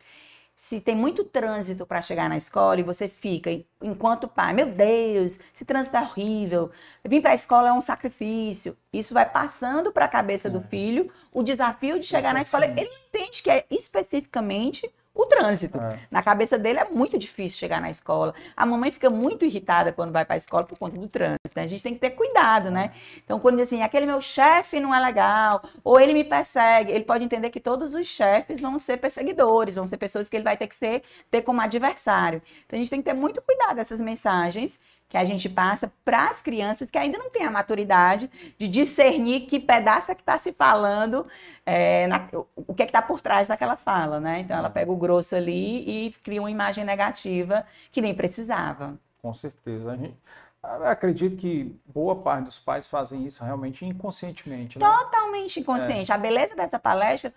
[0.56, 3.50] se tem muito trânsito para chegar na escola e você fica,
[3.82, 6.70] enquanto pai, meu Deus, esse trânsito é horrível,
[7.04, 8.78] vir para a escola é um sacrifício.
[8.94, 10.52] Isso vai passando para a cabeça é.
[10.52, 12.66] do filho o desafio de chegar na escola.
[12.66, 15.78] Ele entende que é especificamente o trânsito.
[15.80, 16.00] É.
[16.10, 18.34] Na cabeça dele é muito difícil chegar na escola.
[18.56, 21.52] A mamãe fica muito irritada quando vai para a escola por conta do trânsito.
[21.56, 21.64] Né?
[21.64, 22.92] A gente tem que ter cuidado, né?
[23.24, 27.04] Então, quando diz assim, aquele meu chefe não é legal, ou ele me persegue, ele
[27.04, 30.56] pode entender que todos os chefes vão ser perseguidores, vão ser pessoas que ele vai
[30.56, 32.42] ter que ser, ter como adversário.
[32.66, 34.80] Então, a gente tem que ter muito cuidado dessas mensagens
[35.12, 39.42] que a gente passa para as crianças que ainda não têm a maturidade de discernir
[39.42, 41.28] que pedaço é que está se falando,
[41.66, 44.40] é, na, o que é que está por trás daquela fala, né?
[44.40, 48.98] Então ela pega o grosso ali e cria uma imagem negativa que nem precisava.
[49.22, 49.98] Com certeza.
[49.98, 50.16] Gente,
[50.64, 54.80] acredito que boa parte dos pais fazem isso realmente inconscientemente.
[54.80, 54.86] Né?
[54.90, 56.10] Totalmente inconsciente.
[56.10, 56.16] É.
[56.16, 57.34] A beleza dessa palestra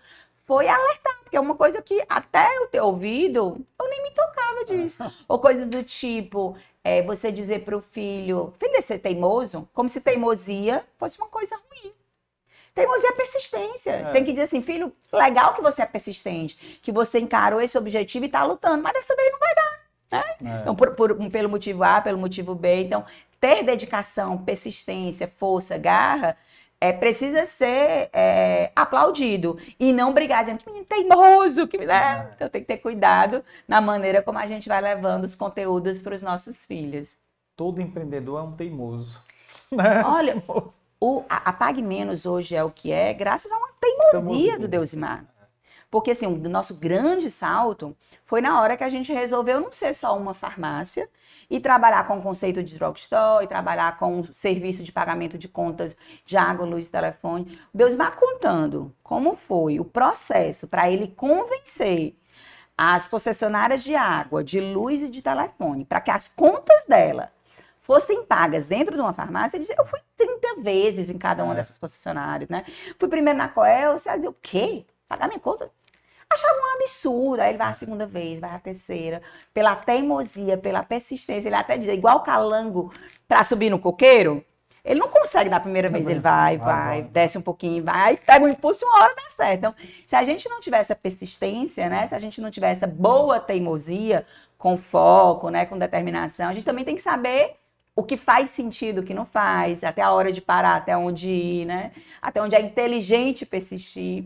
[0.47, 4.65] foi alertar, porque é uma coisa que até eu ter ouvido, eu nem me tocava
[4.65, 5.03] disso.
[5.03, 5.11] É.
[5.27, 9.89] Ou coisas do tipo, é, você dizer para o filho, filho, você é teimoso, como
[9.89, 11.93] se teimosia fosse uma coisa ruim.
[12.75, 13.91] Teimosia é persistência.
[13.91, 14.13] É.
[14.13, 18.25] Tem que dizer assim, filho, legal que você é persistente, que você encarou esse objetivo
[18.25, 19.85] e está lutando, mas dessa vez não vai dar.
[20.11, 20.25] Né?
[20.45, 20.61] É.
[20.61, 22.83] Então, por, por, pelo motivo A, pelo motivo B.
[22.83, 23.05] Então,
[23.41, 26.37] ter dedicação, persistência, força, garra,
[26.85, 32.31] é, precisa ser é, aplaudido e não brigar dizendo que menino teimoso, que né?
[32.35, 36.15] Então tem que ter cuidado na maneira como a gente vai levando os conteúdos para
[36.15, 37.17] os nossos filhos.
[37.57, 39.23] Todo empreendedor é um teimoso.
[39.73, 40.03] Né?
[40.05, 40.43] Olha,
[41.01, 44.59] o, a, a Pague Menos hoje é o que é, graças a uma teimosia, teimosia.
[44.59, 45.25] do Deusimar.
[45.95, 49.95] Porque assim, o nosso grande salto foi na hora que a gente resolveu não ser
[49.95, 51.09] só uma farmácia,
[51.49, 55.47] e trabalhar com o conceito de drugstore, e trabalhar com o serviço de pagamento de
[55.47, 57.61] contas de água, luz e telefone.
[57.73, 62.19] Deus vai contando como foi o processo para ele convencer
[62.77, 67.31] as concessionárias de água, de luz e de telefone, para que as contas dela
[67.81, 71.57] fossem pagas dentro de uma farmácia, eu fui 30 vezes em cada uma é.
[71.59, 72.65] dessas concessionárias, né?
[72.99, 74.85] Fui primeiro na Coel, você dizia, o quê?
[75.07, 75.71] Pagar minha conta?
[76.35, 77.41] Achava um absurdo.
[77.41, 79.23] Aí ele vai a segunda vez, vai a terceira.
[79.53, 82.93] Pela teimosia, pela persistência, ele até diz, igual calango
[83.27, 84.45] para subir no coqueiro.
[84.85, 88.45] Ele não consegue na primeira vez, ele vai, vai, vai, desce um pouquinho, vai, pega
[88.45, 89.59] um impulso e uma hora dá certo.
[89.59, 89.75] Então,
[90.07, 92.07] se a gente não tiver essa persistência, né?
[92.07, 94.27] Se a gente não tiver essa boa teimosia,
[94.59, 95.65] com foco, né?
[95.65, 97.57] Com determinação, a gente também tem que saber
[97.97, 101.31] o que faz sentido, o que não faz, até a hora de parar, até onde
[101.31, 101.93] ir, né?
[102.21, 104.25] Até onde é inteligente persistir.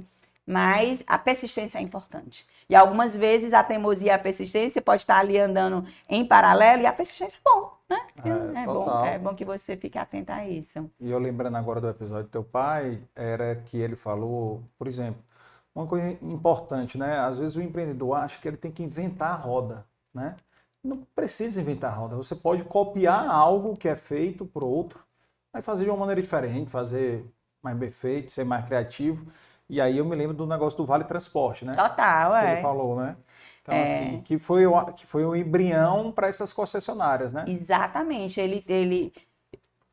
[0.48, 2.46] Mas a persistência é importante.
[2.70, 6.86] E algumas vezes a teimosia e a persistência pode estar ali andando em paralelo e
[6.86, 8.00] a persistência é bom, né?
[8.24, 10.90] É, é bom, é bom que você fique atento a isso.
[10.98, 15.22] E eu lembrando agora do episódio do teu pai, era que ele falou, por exemplo,
[15.74, 17.18] uma coisa importante, né?
[17.18, 19.84] Às vezes o empreendedor acha que ele tem que inventar a roda,
[20.14, 20.34] né?
[20.82, 22.16] Não precisa inventar a roda.
[22.16, 25.04] Você pode copiar algo que é feito por outro,
[25.52, 27.26] mas fazer de uma maneira diferente, fazer
[27.62, 29.26] mais bem feito, ser mais criativo.
[29.68, 31.74] E aí eu me lembro do negócio do Vale Transporte, né?
[31.74, 32.52] Total, que é.
[32.52, 33.16] ele falou, né?
[33.60, 33.82] Então, é.
[33.82, 37.44] assim, que foi, o, que foi o embrião para essas concessionárias, né?
[37.46, 38.40] Exatamente.
[38.40, 39.12] Ele, ele,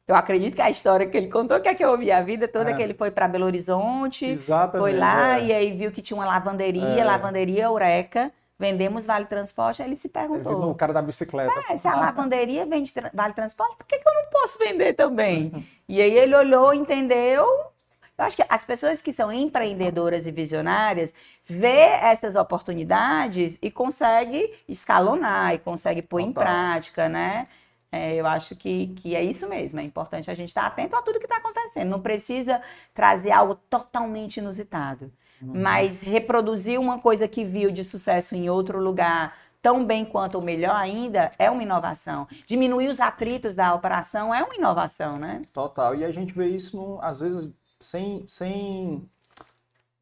[0.08, 2.48] eu acredito que a história que ele contou, que é que eu ouvi a vida
[2.48, 2.74] toda, é.
[2.74, 5.46] que ele foi para Belo Horizonte, Exatamente, foi lá é.
[5.46, 7.04] e aí viu que tinha uma lavanderia, é.
[7.04, 10.54] lavanderia Eureka, vendemos Vale Transporte, aí ele se perguntou.
[10.54, 11.52] Ele o cara da bicicleta.
[11.70, 15.68] É, se a lavanderia vende Vale Transporte, por que, que eu não posso vender também?
[15.90, 17.46] e aí ele olhou, entendeu,
[18.18, 21.14] eu acho que as pessoas que são empreendedoras e visionárias
[21.46, 26.30] vê essas oportunidades e consegue escalonar e consegue pôr Total.
[26.30, 27.48] em prática, né?
[27.92, 29.80] É, eu acho que, que é isso mesmo.
[29.80, 31.90] É importante a gente estar atento a tudo que está acontecendo.
[31.90, 32.62] Não precisa
[32.94, 35.12] trazer algo totalmente inusitado,
[35.42, 35.62] uhum.
[35.62, 40.42] mas reproduzir uma coisa que viu de sucesso em outro lugar tão bem quanto ou
[40.44, 42.28] melhor ainda, é uma inovação.
[42.46, 45.42] Diminuir os atritos da operação é uma inovação, né?
[45.52, 45.96] Total.
[45.96, 49.10] E a gente vê isso, no, às vezes, sem, sem,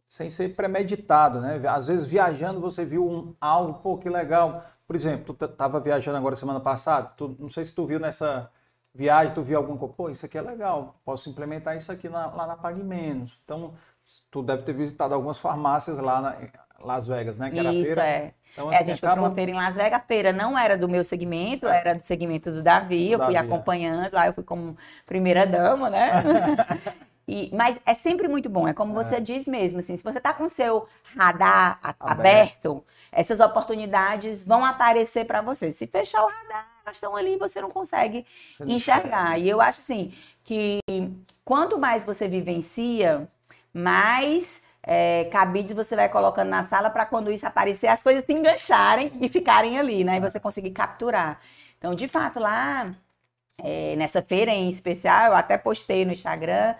[0.07, 1.61] sem ser premeditado, né?
[1.67, 4.63] Às vezes viajando você viu um, algo, pô, que legal.
[4.85, 8.49] Por exemplo, tu estava viajando agora semana passada, tu, não sei se tu viu nessa
[8.93, 12.27] viagem, tu viu algum coisa, pô, isso aqui é legal, posso implementar isso aqui na,
[12.27, 13.39] lá na Pague Menos.
[13.43, 13.73] Então,
[14.29, 16.35] tu deve ter visitado algumas farmácias lá na
[16.79, 17.49] Las Vegas, né?
[17.49, 18.05] Que era isso, feira.
[18.05, 18.33] é.
[18.51, 19.13] Então, assim, é, a assim, gente acaba...
[19.13, 19.93] foi para uma feira em Las Vegas.
[19.93, 21.79] A feira não era do meu segmento, é.
[21.79, 23.11] era do segmento do Davi.
[23.11, 23.53] Eu fui Davi, é.
[23.53, 24.09] acompanhando, é.
[24.11, 26.11] lá eu fui como primeira dama, né?
[27.27, 29.03] E, mas é sempre muito bom, é como é.
[29.03, 32.11] você diz mesmo, assim, se você está com o seu radar a, aberto.
[32.11, 32.85] aberto.
[33.11, 35.71] essas oportunidades vão aparecer para você.
[35.71, 39.39] Se fechar o radar, elas estão ali e você não consegue você enxergar.
[39.39, 40.13] e eu acho assim
[40.43, 40.79] que
[41.45, 43.25] quanto mais você vivencia,
[43.73, 48.33] mais é, cabides você vai colocando na sala para quando isso aparecer, as coisas se
[48.33, 50.15] engancharem e ficarem ali, né?
[50.15, 50.19] E é.
[50.19, 51.39] você conseguir capturar.
[51.77, 52.93] Então, de fato, lá
[53.59, 56.75] é, nessa feira em especial, eu até postei no Instagram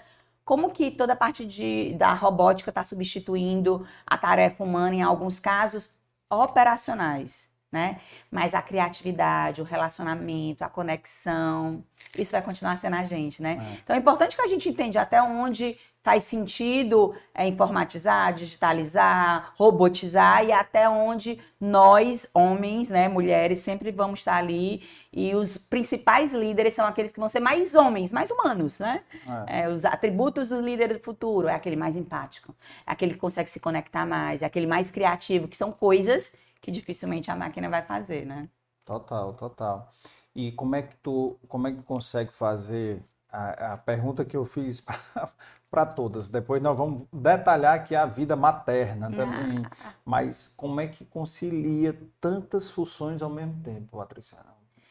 [0.45, 5.39] como que toda a parte de, da robótica está substituindo a tarefa humana em alguns
[5.39, 5.91] casos
[6.29, 7.99] operacionais, né?
[8.29, 11.83] Mas a criatividade, o relacionamento, a conexão,
[12.17, 13.57] isso vai continuar sendo a gente, né?
[13.59, 13.77] É.
[13.83, 20.43] Então é importante que a gente entenda até onde faz sentido é, informatizar, digitalizar, robotizar
[20.43, 24.83] e até onde nós, homens, né, mulheres, sempre vamos estar ali
[25.13, 29.01] e os principais líderes são aqueles que vão ser mais homens, mais humanos, né?
[29.47, 29.61] É.
[29.61, 32.53] É, os atributos do líder do futuro é aquele mais empático,
[32.85, 36.69] é aquele que consegue se conectar mais, é aquele mais criativo, que são coisas que
[36.69, 38.49] dificilmente a máquina vai fazer, né?
[38.83, 39.89] Total, total.
[40.35, 43.01] E como é que tu, como é que consegue fazer
[43.33, 44.85] a, a pergunta que eu fiz
[45.71, 46.29] para todas.
[46.29, 49.65] Depois nós vamos detalhar aqui a vida materna também.
[50.05, 54.37] Mas como é que concilia tantas funções ao mesmo tempo, Patrícia?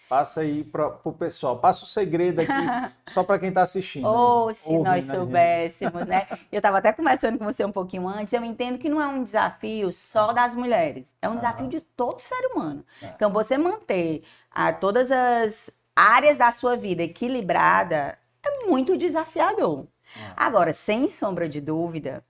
[0.08, 2.52] Passa aí para o pessoal, passa o segredo aqui,
[3.08, 4.06] só para quem está assistindo.
[4.06, 6.26] Ou oh, se ouvindo, nós soubéssemos, né?
[6.50, 9.22] Eu estava até conversando com você um pouquinho antes, eu entendo que não é um
[9.22, 12.84] desafio só das mulheres, é um desafio de todo ser humano.
[13.00, 13.06] É.
[13.06, 19.86] Então, você manter a, ah, todas as áreas da sua vida equilibrada é muito desafiador.
[20.36, 22.24] Agora, sem sombra de dúvida,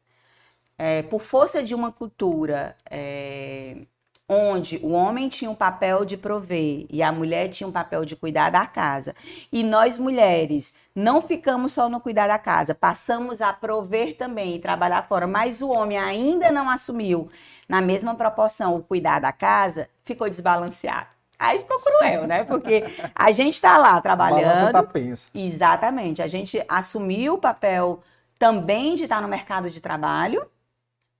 [0.79, 3.87] é, por força de uma cultura é,
[4.29, 8.17] onde o homem tinha um papel de prover e a mulher tinha um papel de
[8.17, 9.15] cuidar da casa,
[9.53, 14.61] e nós mulheres não ficamos só no cuidar da casa, passamos a prover também e
[14.61, 17.29] trabalhar fora, mas o homem ainda não assumiu
[17.69, 21.12] na mesma proporção o cuidar da casa, ficou desbalanceado.
[21.43, 22.45] Aí ficou cruel, né?
[22.45, 24.71] Porque a gente está lá trabalhando.
[24.71, 25.29] Tá pensa.
[25.35, 26.23] Exatamente.
[26.23, 28.01] A gente assumiu o papel
[28.39, 30.47] também de estar no mercado de trabalho,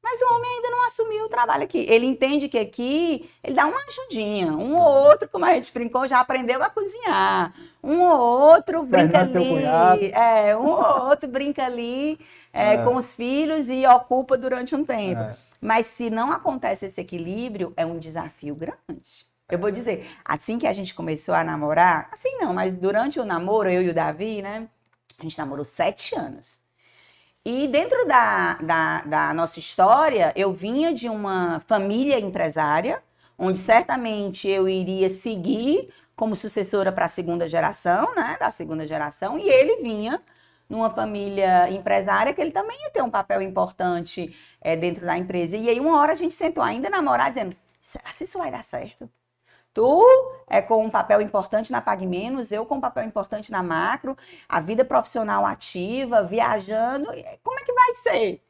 [0.01, 1.87] mas o homem ainda não assumiu o trabalho aqui.
[1.89, 4.53] Ele entende que aqui ele dá uma ajudinha.
[4.53, 7.53] Um ou outro, como a gente brincou, já aprendeu a cozinhar.
[7.83, 10.13] Um ou outro brinca ali.
[10.13, 12.17] É, um ou outro brinca ali
[12.55, 12.85] é, é.
[12.85, 15.21] com os filhos e ocupa durante um tempo.
[15.21, 15.37] É.
[15.61, 19.32] Mas se não acontece esse equilíbrio, é um desafio grande.
[19.53, 23.25] Eu vou dizer, assim que a gente começou a namorar, assim não, mas durante o
[23.25, 24.67] namoro, eu e o Davi, né?
[25.19, 26.61] A gente namorou sete anos.
[27.45, 33.03] E dentro da, da, da, nossa história, eu vinha de uma família empresária,
[33.37, 38.39] onde certamente eu iria seguir como sucessora para a segunda geração, né?
[38.41, 40.19] Da segunda geração, e ele vinha
[40.67, 45.59] numa família empresária que ele também ia ter um papel importante é, dentro da empresa.
[45.59, 48.65] E aí, uma hora a gente sentou ainda namorar, dizendo: será que isso vai dar
[48.65, 49.11] certo?
[49.75, 53.63] Tu é com um papel importante na Pag Menos, eu com um papel importante na
[53.63, 54.17] Macro,
[54.49, 57.07] a vida profissional ativa, viajando,
[57.43, 58.43] como é que vai ser?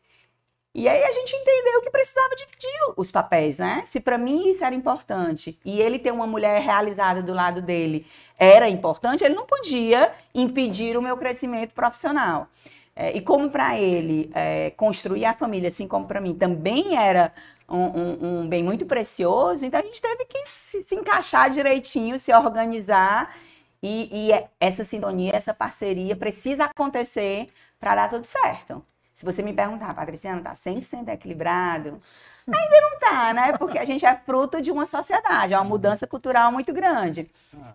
[0.74, 3.82] E aí a gente entendeu que precisava dividir os papéis, né?
[3.84, 8.06] Se para mim isso era importante e ele ter uma mulher realizada do lado dele
[8.38, 12.48] era importante, ele não podia impedir o meu crescimento profissional.
[12.96, 17.32] É, e como para ele é, construir a família, assim como para mim, também era
[17.76, 22.32] um, um, bem muito precioso, então a gente teve que se, se encaixar direitinho, se
[22.32, 23.34] organizar.
[23.82, 27.48] E, e, essa sintonia, essa parceria precisa acontecer
[27.80, 28.84] para dar tudo certo.
[29.12, 32.00] Se você me perguntar, Patriciana, tá 100% equilibrado?
[32.46, 33.52] Ainda não tá, né?
[33.58, 37.30] Porque a gente é fruto de uma sociedade, é uma mudança cultural muito grande.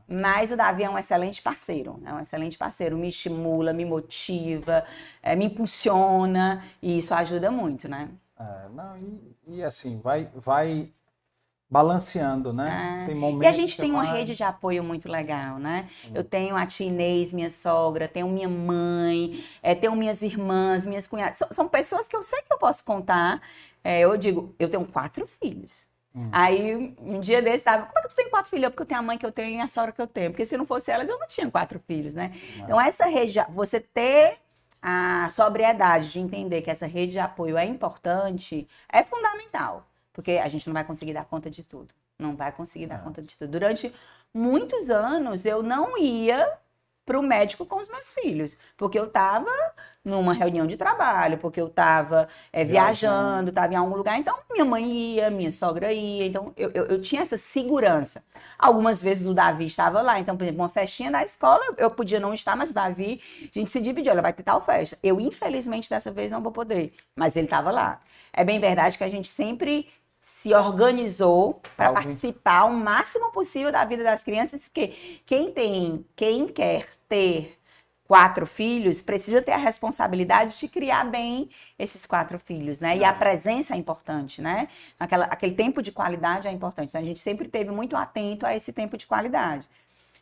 [0.08, 4.84] Mas o Davi é um excelente parceiro, é um excelente parceiro, me estimula, me motiva,
[5.22, 8.10] é, me impulsiona e isso ajuda muito, né?
[8.40, 10.92] É, não, e, e, assim, vai, vai
[11.70, 13.02] balanceando, né?
[13.04, 13.06] É.
[13.08, 14.18] Tem momentos e a gente tem uma vai...
[14.18, 15.88] rede de apoio muito legal, né?
[16.02, 16.12] Sim.
[16.16, 21.08] Eu tenho a tia Inês, minha sogra, tenho minha mãe, é, tenho minhas irmãs, minhas
[21.08, 21.38] cunhadas.
[21.38, 23.42] São, são, pessoas que eu sei que eu posso contar.
[23.84, 25.88] É, eu digo, eu tenho quatro filhos.
[26.16, 26.30] Hum.
[26.32, 28.70] Aí, um dia desse, tava, como é que tu tem quatro filhos?
[28.70, 30.32] Porque eu tenho a mãe que eu tenho e a sogra que eu tenho.
[30.32, 32.32] Porque se não fosse elas, eu não tinha quatro filhos, né?
[32.58, 34.38] Então, essa rede, você ter
[34.82, 39.88] a sobriedade de entender que essa rede de apoio é importante é fundamental.
[40.14, 41.94] Porque a gente não vai conseguir dar conta de tudo.
[42.18, 43.04] Não vai conseguir dar é.
[43.04, 43.52] conta de tudo.
[43.52, 43.94] Durante
[44.34, 46.58] muitos anos eu não ia
[47.08, 49.50] para o médico com os meus filhos, porque eu estava
[50.04, 54.66] numa reunião de trabalho, porque eu estava é, viajando, estava em algum lugar, então minha
[54.66, 58.24] mãe ia, minha sogra ia, então eu, eu, eu, tinha essa segurança.
[58.60, 62.20] Algumas vezes o Davi estava lá, então, por exemplo, uma festinha da escola, eu podia
[62.20, 64.98] não estar, mas o Davi, a gente se dividiu, ela vai ter tal festa.
[65.02, 68.02] Eu, infelizmente, dessa vez não vou poder, mas ele estava lá.
[68.34, 69.88] É bem verdade que a gente sempre
[70.20, 76.48] se organizou para participar o máximo possível da vida das crianças, que quem tem, quem
[76.48, 77.58] quer ter
[78.08, 82.98] quatro filhos precisa ter a responsabilidade de criar bem esses quatro filhos, né?
[82.98, 83.14] E a é.
[83.14, 84.70] presença é importante, né?
[85.00, 86.90] Aquela, aquele tempo de qualidade é importante.
[86.90, 89.68] Então, a gente sempre teve muito atento a esse tempo de qualidade.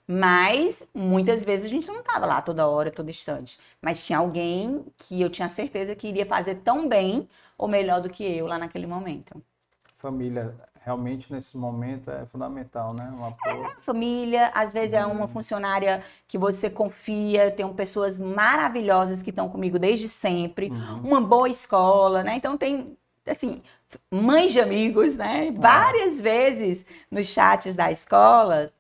[0.08, 3.60] Mas muitas vezes a gente não estava lá toda hora, todo instante.
[3.82, 7.28] Mas tinha alguém que eu tinha certeza que iria fazer tão bem
[7.58, 9.42] ou melhor do que eu lá naquele momento
[10.06, 10.56] família
[10.86, 13.12] realmente nesse momento é fundamental, né?
[13.18, 13.66] Um apoio.
[13.66, 19.50] É, família, às vezes é uma funcionária que você confia, tem pessoas maravilhosas que estão
[19.50, 21.02] comigo desde sempre, uhum.
[21.04, 22.36] uma boa escola, né?
[22.36, 22.96] Então tem
[23.28, 23.64] assim,
[24.12, 25.48] mães de amigos, né?
[25.48, 25.52] É.
[25.52, 28.72] Várias vezes nos chats da escola,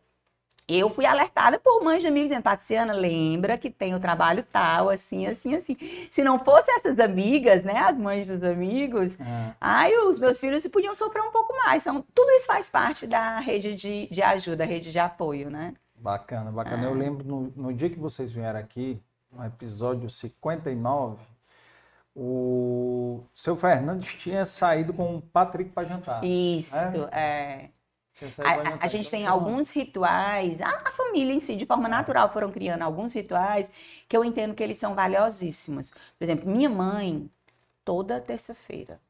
[0.67, 4.89] eu fui alertada por mães de amigos dizendo, Patriciana, lembra que tem o trabalho tal,
[4.89, 5.77] assim, assim, assim.
[6.09, 9.55] Se não fossem essas amigas, né, as mães dos amigos, é.
[9.61, 11.85] aí os meus filhos podiam sofrer um pouco mais.
[11.85, 15.73] Então, tudo isso faz parte da rede de, de ajuda, rede de apoio, né?
[15.95, 16.83] Bacana, bacana.
[16.83, 16.87] É.
[16.87, 19.01] Eu lembro no, no dia que vocês vieram aqui,
[19.31, 21.17] no episódio 59,
[22.15, 26.23] o seu Fernandes tinha saído com o Patrick para jantar.
[26.23, 26.75] Isso,
[27.11, 27.19] é.
[27.19, 27.69] é.
[28.39, 32.49] A, a, gente tem alguns rituais, a, a, família em si, de forma natural, foram
[32.49, 33.69] criando alguns rituais
[34.07, 35.89] que eu entendo que eles são valiosíssimos.
[35.89, 37.29] Por exemplo, minha mãe,
[37.83, 39.01] toda terça-feira,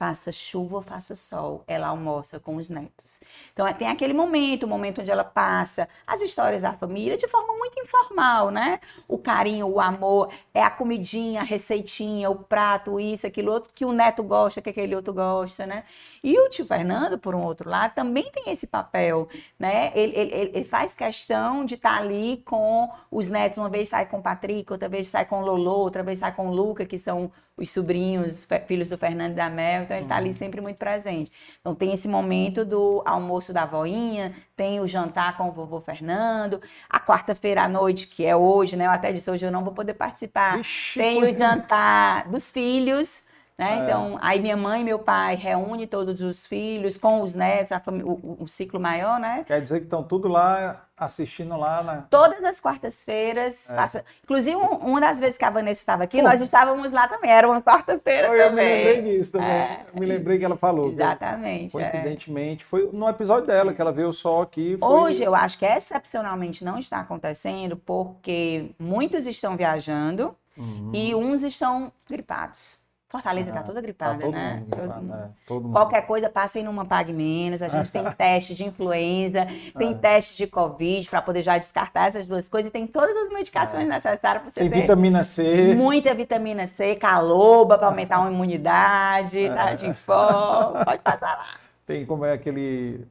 [0.00, 3.20] faça chuva ou faça sol, ela almoça com os netos.
[3.52, 7.28] Então é, tem aquele momento, o momento onde ela passa as histórias da família de
[7.28, 8.80] forma muito informal, né?
[9.06, 13.84] O carinho, o amor, é a comidinha, a receitinha, o prato, isso, aquilo outro que
[13.84, 15.84] o neto gosta, que aquele outro gosta, né?
[16.24, 19.28] E o tio Fernando, por um outro lado, também tem esse papel,
[19.58, 19.92] né?
[19.94, 24.06] Ele, ele, ele faz questão de estar tá ali com os netos, uma vez sai
[24.06, 26.86] com o Patrick, outra vez sai com o Lolo, outra vez sai com o Luca,
[26.86, 27.30] que são
[27.60, 30.32] os sobrinhos, filhos do Fernando e da Mel, então ele está ali uhum.
[30.32, 31.30] sempre muito presente.
[31.60, 36.60] Então tem esse momento do almoço da voinha, tem o jantar com o vovô Fernando,
[36.88, 38.86] a quarta-feira à noite, que é hoje, né?
[38.86, 40.58] Eu até disse hoje eu não vou poder participar.
[40.58, 43.24] Ixi, tem o jantar dos filhos,
[43.58, 43.80] né?
[43.80, 43.84] É.
[43.84, 47.72] Então, aí minha mãe e meu pai reúne todos os filhos com os netos,
[48.04, 49.44] o, o, ciclo maior, né?
[49.46, 52.04] Quer dizer que estão tudo lá assistindo lá, né?
[52.10, 53.70] Todas as quartas-feiras.
[53.70, 53.74] É.
[53.74, 54.04] Passa...
[54.22, 56.24] Inclusive, um, uma das vezes que a Vanessa estava aqui, Pô.
[56.24, 57.30] nós estávamos lá também.
[57.30, 58.42] Era uma quarta-feira também.
[58.42, 59.48] Eu me lembrei disso também.
[59.48, 59.86] É.
[59.92, 60.92] Eu me lembrei que ela falou.
[60.92, 61.68] Exatamente.
[61.68, 61.70] É.
[61.70, 64.76] coincidentemente, foi no episódio dela que ela veio só aqui.
[64.78, 64.88] Foi...
[64.88, 70.90] Hoje eu acho que excepcionalmente não está acontecendo porque muitos estão viajando uhum.
[70.92, 72.79] e uns estão gripados.
[73.10, 74.54] Fortaleza está ah, toda gripada, tá todo né?
[74.54, 75.14] Mundo todo...
[75.14, 75.72] É, todo mundo.
[75.72, 77.60] Qualquer coisa, passem numa Pague Menos.
[77.60, 79.94] A gente tem teste de influenza, tem é.
[79.94, 82.68] teste de Covid para poder já descartar essas duas coisas.
[82.68, 83.88] E tem todas as medicações é.
[83.88, 84.80] necessárias para você tem ter.
[84.82, 85.74] vitamina C.
[85.74, 89.52] Muita vitamina C, caloba para aumentar a imunidade, é.
[89.52, 90.84] tá de fome.
[90.84, 91.46] Pode passar lá.
[91.84, 93.08] Tem como é aquele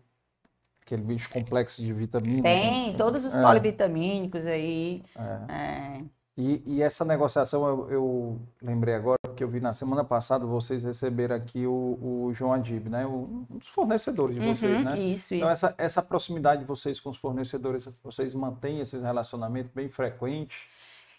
[0.82, 2.42] aquele bicho complexo de vitamina.
[2.42, 2.98] Tem, né?
[2.98, 3.42] todos os é.
[3.42, 5.04] polivitamínicos aí.
[5.50, 6.02] É.
[6.42, 10.84] E, e, essa negociação eu, eu, lembrei agora, porque eu vi na semana passada vocês
[10.84, 13.06] receberam aqui o, o João Adib, né?
[13.06, 14.98] O, um dos fornecedores de vocês, uhum, né?
[14.98, 15.52] Isso, então, isso.
[15.52, 20.62] Essa, essa proximidade de vocês com os fornecedores, vocês mantêm esses relacionamentos bem frequentes?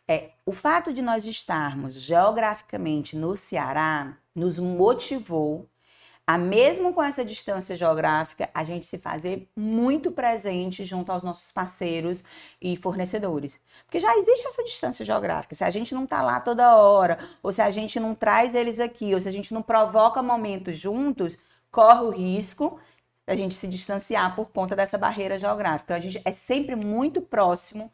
[0.09, 5.69] É, o fato de nós estarmos geograficamente no Ceará nos motivou
[6.31, 11.51] a mesmo com essa distância geográfica, a gente se fazer muito presente junto aos nossos
[11.51, 12.23] parceiros
[12.63, 13.59] e fornecedores.
[13.85, 15.57] Porque já existe essa distância geográfica.
[15.57, 18.79] Se a gente não está lá toda hora, ou se a gente não traz eles
[18.79, 21.37] aqui, ou se a gente não provoca momentos juntos,
[21.69, 22.79] corre o risco
[23.27, 25.83] da gente se distanciar por conta dessa barreira geográfica.
[25.83, 27.91] Então a gente é sempre muito próximo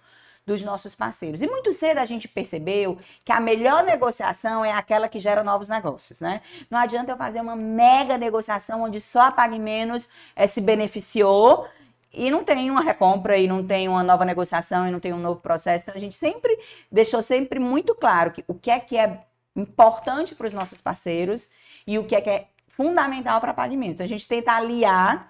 [0.46, 1.42] dos nossos parceiros.
[1.42, 5.68] E muito cedo a gente percebeu que a melhor negociação é aquela que gera novos
[5.68, 6.40] negócios, né?
[6.70, 11.66] Não adianta eu fazer uma mega negociação onde só a Pague Menos é, se beneficiou
[12.12, 15.18] e não tem uma recompra e não tem uma nova negociação e não tem um
[15.18, 15.84] novo processo.
[15.84, 16.56] Então, a gente sempre
[16.90, 19.24] deixou sempre muito claro que o que é que é
[19.56, 21.50] importante para os nossos parceiros
[21.86, 24.00] e o que é que é fundamental para pagamentos.
[24.00, 25.28] A gente tenta aliar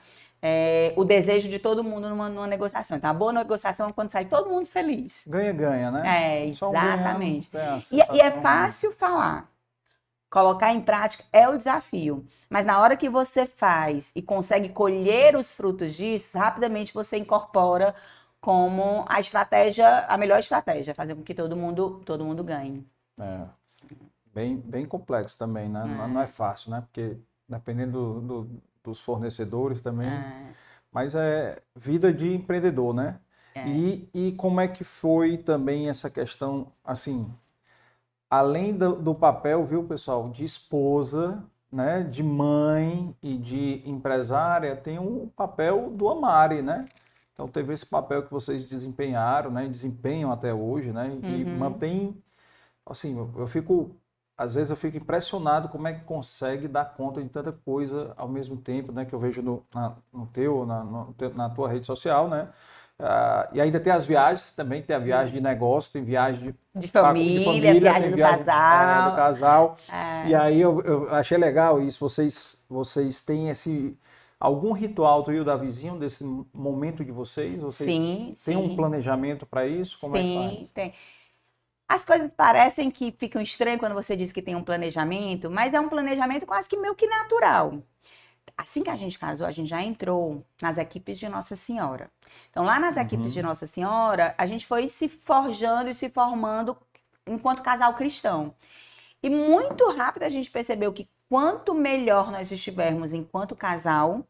[0.48, 2.96] é, o desejo de todo mundo numa, numa, negociação.
[2.96, 5.24] Então, a boa negociação é quando sai todo mundo feliz.
[5.26, 6.02] Ganha-ganha, né?
[6.06, 7.50] É, exatamente.
[7.52, 9.50] Um e, e, é fácil falar.
[10.30, 12.24] Colocar em prática é o desafio.
[12.48, 17.92] Mas na hora que você faz e consegue colher os frutos disso, rapidamente você incorpora
[18.40, 22.86] como a estratégia, a melhor estratégia, fazer com que todo mundo, todo mundo ganhe.
[23.18, 23.46] É.
[24.32, 25.82] Bem, bem complexo também, né?
[25.82, 26.06] É.
[26.06, 26.82] Não é fácil, né?
[26.82, 27.18] Porque
[27.48, 30.08] dependendo do, do dos fornecedores também.
[30.08, 30.50] É.
[30.92, 33.18] Mas é vida de empreendedor, né?
[33.54, 33.68] É.
[33.68, 37.30] E, e como é que foi também essa questão, assim,
[38.30, 44.98] além do, do, papel, viu, pessoal, de esposa, né, de mãe e de empresária, tem
[44.98, 46.86] um papel do Amari, né?
[47.32, 51.58] Então teve esse papel que vocês desempenharam, né, desempenham até hoje, né, e uhum.
[51.58, 52.22] mantém,
[52.84, 53.90] assim, eu, eu fico
[54.36, 58.28] às vezes eu fico impressionado como é que consegue dar conta de tanta coisa ao
[58.28, 59.04] mesmo tempo, né?
[59.04, 62.48] Que eu vejo no, na, no teu, na, no, na tua rede social, né?
[62.98, 66.80] Uh, e ainda tem as viagens também, tem a viagem de negócio, tem viagem de,
[66.80, 69.06] de família, de família viagem do viagem, casal.
[69.06, 69.76] É, do casal.
[69.92, 70.28] É.
[70.28, 73.96] E aí eu, eu, achei legal isso, vocês, vocês têm esse
[74.40, 76.24] algum ritual do Rio da Vizinho desse
[76.54, 77.60] momento de vocês?
[77.60, 78.56] Vocês sim, têm sim.
[78.56, 79.98] um planejamento para isso?
[80.00, 80.70] Como sim, é que faz?
[80.70, 80.94] tem.
[81.88, 85.80] As coisas parecem que ficam estranhas quando você diz que tem um planejamento, mas é
[85.80, 87.82] um planejamento quase que meio que natural.
[88.56, 92.10] Assim que a gente casou, a gente já entrou nas equipes de Nossa Senhora.
[92.50, 93.02] Então, lá nas uhum.
[93.02, 96.76] equipes de Nossa Senhora, a gente foi se forjando e se formando
[97.26, 98.54] enquanto casal cristão.
[99.22, 104.26] E muito rápido a gente percebeu que quanto melhor nós estivermos enquanto casal,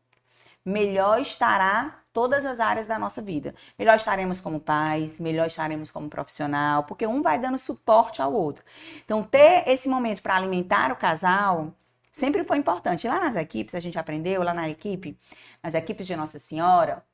[0.65, 3.55] melhor estará todas as áreas da nossa vida.
[3.79, 8.65] Melhor estaremos como pais, melhor estaremos como profissional, porque um vai dando suporte ao outro.
[9.05, 11.75] Então, ter esse momento para alimentar o casal
[12.11, 13.07] sempre foi importante.
[13.07, 15.15] Lá nas equipes, a gente aprendeu, lá na equipe,
[15.63, 17.05] nas equipes de Nossa Senhora,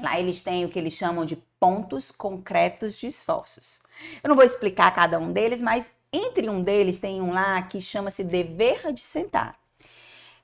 [0.00, 3.80] lá eles têm o que eles chamam de pontos concretos de esforços.
[4.22, 7.80] Eu não vou explicar cada um deles, mas entre um deles tem um lá que
[7.80, 9.58] chama-se dever de sentar.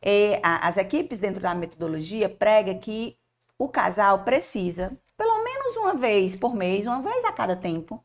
[0.02, 3.19] E as equipes dentro da metodologia prega que
[3.60, 8.02] o casal precisa, pelo menos uma vez por mês, uma vez a cada tempo,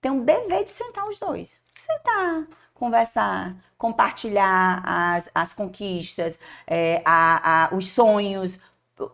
[0.00, 1.60] ter um dever de sentar os dois.
[1.76, 8.60] Sentar, conversar, compartilhar as, as conquistas, é, a, a, os sonhos,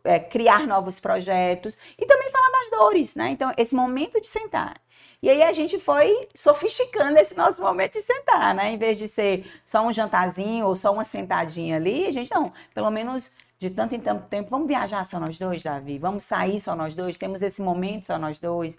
[0.05, 3.31] é, criar novos projetos e também falar das dores, né?
[3.31, 4.81] Então, esse momento de sentar.
[5.21, 8.71] E aí a gente foi sofisticando esse nosso momento de sentar, né?
[8.71, 12.53] Em vez de ser só um jantarzinho ou só uma sentadinha ali, a gente não,
[12.73, 15.99] pelo menos de tanto em tanto tempo, vamos viajar só nós dois, Davi?
[15.99, 17.17] Vamos sair só nós dois?
[17.19, 18.77] Temos esse momento só nós dois?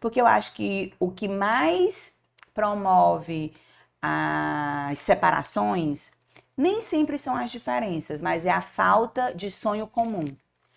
[0.00, 2.16] Porque eu acho que o que mais
[2.52, 3.54] promove
[4.02, 6.10] as separações
[6.56, 10.24] nem sempre são as diferenças, mas é a falta de sonho comum.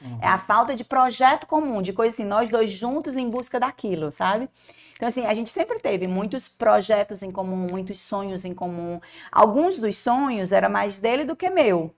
[0.02, 0.20] Uhum.
[0.22, 4.12] É a falta de projeto comum, de coisa assim, nós dois juntos em busca daquilo,
[4.12, 4.50] sabe?
[4.93, 9.00] Então, assim, a gente sempre teve muitos projetos em comum, muitos sonhos em comum.
[9.32, 11.93] Alguns dos sonhos era mais dele do que meu.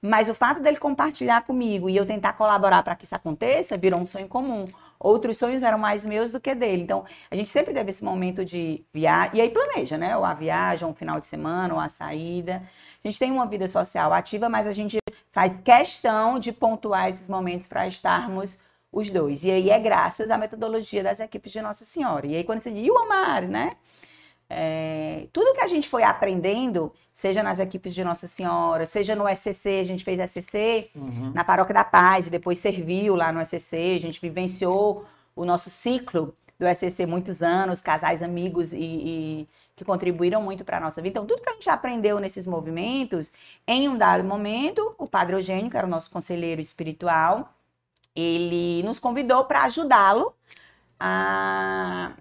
[0.00, 4.00] Mas o fato dele compartilhar comigo e eu tentar colaborar para que isso aconteça virou
[4.00, 4.68] um sonho comum.
[4.98, 6.82] Outros sonhos eram mais meus do que dele.
[6.82, 9.38] Então, a gente sempre teve esse momento de viagem.
[9.38, 10.16] E aí planeja, né?
[10.16, 12.62] Ou a viagem, ou um final de semana, ou a saída.
[13.04, 14.98] A gente tem uma vida social ativa, mas a gente
[15.30, 18.58] faz questão de pontuar esses momentos para estarmos
[18.90, 19.44] os dois.
[19.44, 22.26] E aí é graças à metodologia das equipes de Nossa Senhora.
[22.26, 23.72] E aí quando você diz, e o Amar, né?
[24.48, 29.28] É, tudo que a gente foi aprendendo, seja nas equipes de Nossa Senhora, seja no
[29.28, 31.32] SCC, a gente fez SCC uhum.
[31.34, 35.68] na Paróquia da Paz e depois serviu lá no SCC, a gente vivenciou o nosso
[35.68, 41.02] ciclo do SCC muitos anos, casais amigos e, e que contribuíram muito para a nossa
[41.02, 41.18] vida.
[41.18, 43.30] Então, tudo que a gente aprendeu nesses movimentos,
[43.66, 47.52] em um dado momento, o Padre Eugênio, que era o nosso conselheiro espiritual,
[48.14, 50.34] ele nos convidou para ajudá-lo
[50.98, 52.12] a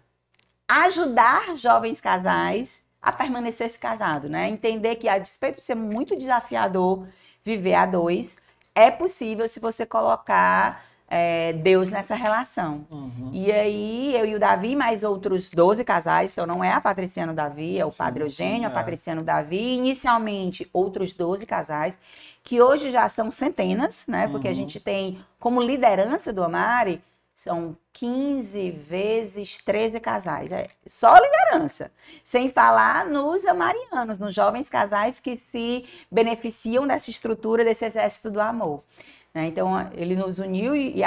[0.67, 4.49] ajudar jovens casais a permanecer se casado, né?
[4.49, 7.07] Entender que a despeito de ser muito desafiador
[7.43, 8.37] viver a dois,
[8.73, 12.85] é possível se você colocar é, Deus nessa relação.
[12.89, 13.29] Uhum.
[13.31, 17.33] E aí, eu e o Davi, mais outros 12 casais, então não é a Patriciano
[17.33, 18.67] Davi, é o sim, Padre Eugênio, sim, é.
[18.67, 21.99] a Patriciano Davi, inicialmente outros 12 casais,
[22.43, 24.27] que hoje já são centenas, né?
[24.27, 24.53] Porque uhum.
[24.53, 27.01] a gente tem como liderança do Amari,
[27.35, 30.53] são 15 vezes 13 casais.
[30.53, 31.91] É só liderança.
[32.23, 38.39] Sem falar nos amarianos, nos jovens casais que se beneficiam dessa estrutura, desse exército do
[38.39, 38.81] amor.
[39.33, 39.47] Né?
[39.47, 41.01] Então, ele nos uniu e,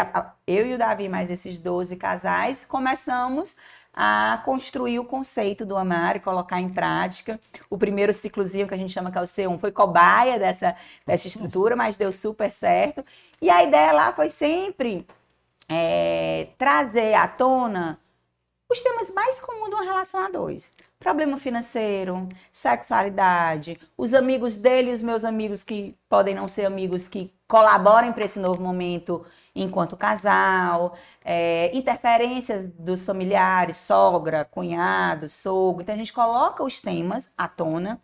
[0.47, 3.57] eu e o Davi, mais esses 12 casais, começamos
[3.95, 7.41] a construir o conceito do amar e colocar em prática.
[7.71, 10.77] O primeiro ciclozinho que a gente chama que é o C1 foi cobaia dessa,
[11.07, 13.03] dessa estrutura, mas deu super certo.
[13.41, 15.07] E a ideia lá foi sempre
[15.69, 17.99] é, trazer à tona
[18.71, 24.93] os temas mais comuns de uma relação a dois problema financeiro, sexualidade, os amigos dele
[24.93, 29.97] os meus amigos que podem não ser amigos que colaborem para esse novo momento enquanto
[29.97, 35.83] casal, é, interferências dos familiares, sogra, cunhado, sogro.
[35.83, 38.01] Então a gente coloca os temas à tona,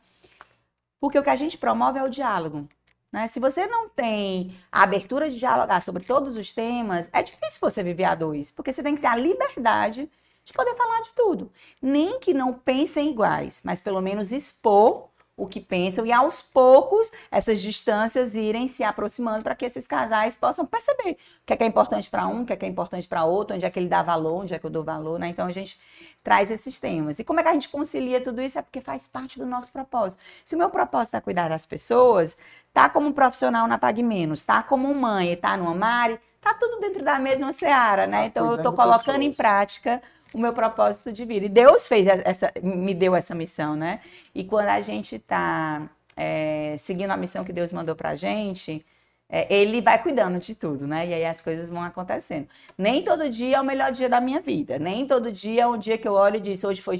[1.00, 2.68] porque o que a gente promove é o diálogo.
[3.14, 3.28] Né?
[3.28, 7.80] Se você não tem a abertura de dialogar sobre todos os temas, é difícil você
[7.80, 10.10] viver a dois, porque você tem que ter a liberdade
[10.44, 11.48] de poder falar de tudo.
[11.80, 17.10] Nem que não pensem iguais, mas pelo menos expor o que pensam e aos poucos
[17.30, 21.12] essas distâncias irem se aproximando para que esses casais possam perceber
[21.42, 23.24] o que é, que é importante para um, o que é, que é importante para
[23.24, 25.28] outro, onde é que ele dá valor, onde é que eu dou valor, né?
[25.28, 25.78] Então a gente
[26.22, 27.18] traz esses temas.
[27.18, 28.58] E como é que a gente concilia tudo isso?
[28.58, 30.22] É porque faz parte do nosso propósito.
[30.44, 32.38] Se o meu propósito é cuidar das pessoas,
[32.72, 37.04] tá como profissional na Pague Menos, tá como mãe, tá no Amare, tá tudo dentro
[37.04, 38.26] da mesma seara, né?
[38.26, 40.00] Então eu estou colocando em prática
[40.34, 41.46] o meu propósito de vida.
[41.46, 44.00] E Deus fez essa, me deu essa missão, né?
[44.34, 48.84] E quando a gente está é, seguindo a missão que Deus mandou para gente,
[49.28, 51.06] é, Ele vai cuidando de tudo, né?
[51.06, 52.48] E aí as coisas vão acontecendo.
[52.76, 54.78] Nem todo dia é o melhor dia da minha vida.
[54.78, 56.96] Nem todo dia é um dia que eu olho e diz, hoje foi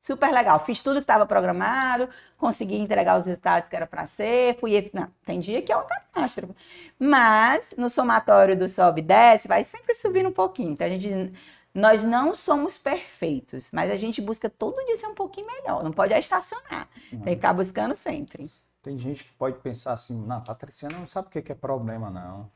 [0.00, 0.58] super legal.
[0.64, 4.90] Fiz tudo que estava programado, consegui entregar os resultados que era para ser, fui.
[4.92, 6.54] Não, tem dia que é uma catástrofe.
[6.98, 10.72] Mas no somatório do sobe e desce, vai sempre subindo um pouquinho.
[10.72, 11.32] Então a gente
[11.78, 15.82] nós não somos perfeitos, mas a gente busca todo dia ser um pouquinho melhor.
[15.82, 16.88] Não pode estacionar.
[17.10, 18.50] Tem que ficar buscando sempre.
[18.82, 22.50] Tem gente que pode pensar assim, não, Patricia não sabe o que é problema, não.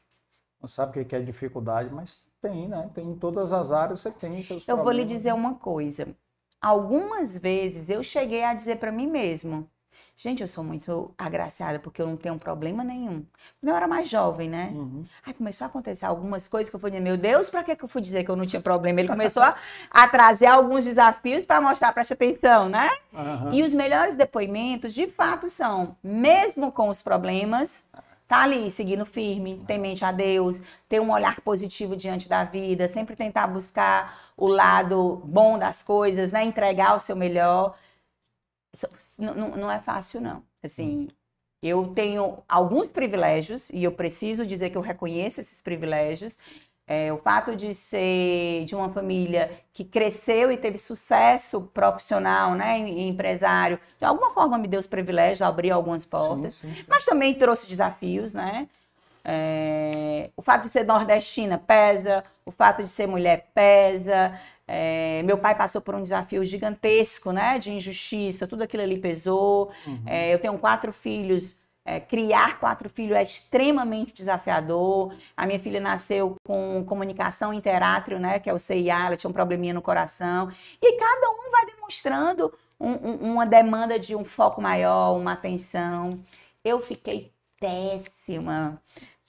[0.61, 2.91] Não sabe o que é dificuldade, mas tem, né?
[2.95, 4.85] Tem em todas as áreas você tem seus Eu problemas.
[4.85, 6.09] vou lhe dizer uma coisa.
[6.61, 9.68] Algumas vezes eu cheguei a dizer para mim mesmo,
[10.16, 13.24] Gente, eu sou muito agraciada porque eu não tenho problema nenhum.
[13.58, 14.70] Quando eu era mais jovem, né?
[14.72, 15.04] Uhum.
[15.26, 18.00] Aí começou a acontecer algumas coisas que eu dizer, meu Deus, para que eu fui
[18.00, 19.00] dizer que eu não tinha problema?
[19.00, 19.56] Ele começou a,
[19.90, 22.88] a trazer alguns desafios para mostrar, preste atenção, né?
[23.12, 23.52] Uhum.
[23.52, 27.88] E os melhores depoimentos, de fato, são, mesmo com os problemas,
[28.28, 32.86] tá ali seguindo firme, tem mente a Deus, ter um olhar positivo diante da vida,
[32.86, 36.44] sempre tentar buscar o lado bom das coisas, né?
[36.44, 37.74] Entregar o seu melhor
[39.18, 40.43] não, não é fácil, não.
[40.62, 41.09] Assim,
[41.62, 46.37] eu tenho alguns privilégios e eu preciso dizer que eu reconheço esses privilégios.
[46.85, 52.81] É, o fato de ser de uma família que cresceu e teve sucesso profissional, né,
[52.81, 56.85] e empresário, de alguma forma me deu os privilégios, abriu algumas portas, sim, sim.
[56.89, 58.68] mas também trouxe desafios, né?
[59.25, 64.39] É, o fato de ser nordestina pesa, o fato de ser mulher pesa,
[64.75, 69.70] é, meu pai passou por um desafio gigantesco, né, de injustiça, tudo aquilo ali pesou.
[69.87, 70.03] Uhum.
[70.07, 71.61] É, eu tenho quatro filhos.
[71.85, 75.14] É, criar quatro filhos é extremamente desafiador.
[75.37, 79.35] A minha filha nasceu com comunicação interátrio, né, que é o CIA, ela tinha um
[79.35, 80.51] probleminha no coração.
[80.81, 82.51] E cada um vai demonstrando
[82.81, 86.25] um, um, uma demanda de um foco maior, uma atenção.
[86.64, 88.81] Eu fiquei péssima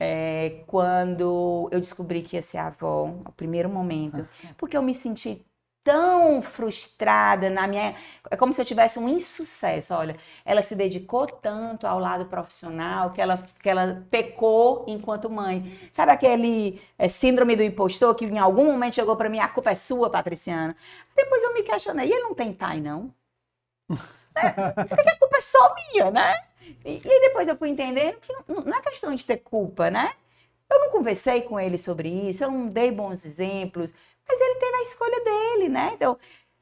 [0.03, 4.27] é, quando eu descobri que ia ser avó, o primeiro momento,
[4.57, 5.45] porque eu me senti
[5.81, 7.95] tão frustrada na minha.
[8.29, 9.93] É como se eu tivesse um insucesso.
[9.93, 15.89] Olha, ela se dedicou tanto ao lado profissional que ela, que ela pecou enquanto mãe.
[15.91, 19.71] Sabe aquele é, síndrome do impostor que em algum momento chegou para mim: a culpa
[19.71, 20.75] é sua, Patriciana?
[21.15, 23.13] Depois eu me questionei: e ele não tem pai, não?
[24.35, 24.51] é,
[24.85, 26.52] porque a culpa é só minha, né?
[26.85, 30.13] E, e depois eu fui entendendo que não, não é questão de ter culpa, né?
[30.69, 33.93] Eu não conversei com ele sobre isso, eu não dei bons exemplos,
[34.27, 35.91] mas ele teve a escolha dele, né?
[35.93, 36.17] Então,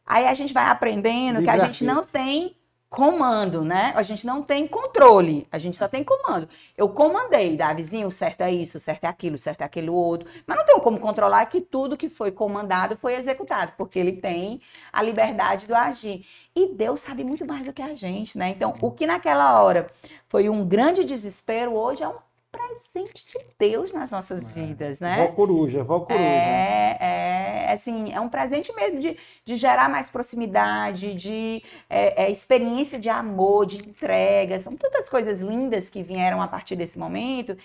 [0.06, 2.56] aí a gente vai aprendendo que a gente não tem
[2.92, 3.94] comando, né?
[3.96, 6.50] A gente não tem controle, a gente só tem comando.
[6.78, 10.66] Eu comandei, Davizinho, certo é isso, certo é aquilo, certo é aquilo outro, mas não
[10.66, 14.60] tenho como controlar que tudo que foi comandado foi executado, porque ele tem
[14.92, 16.26] a liberdade do agir.
[16.54, 18.50] E Deus sabe muito mais do que a gente, né?
[18.50, 19.88] Então, o que naquela hora
[20.28, 22.16] foi um grande desespero, hoje é um
[22.52, 24.62] presente de Deus nas nossas é.
[24.62, 25.18] vidas, né?
[25.18, 26.22] Vó coruja, vó coruja.
[26.22, 32.32] É, é, assim, é um presente mesmo de, de gerar mais proximidade, de é, é,
[32.32, 34.60] experiência de amor, de entrega.
[34.60, 37.56] São tantas coisas lindas que vieram a partir desse momento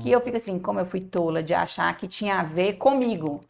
[0.00, 0.12] que hum.
[0.12, 3.40] eu fico assim, como eu fui tola de achar que tinha a ver comigo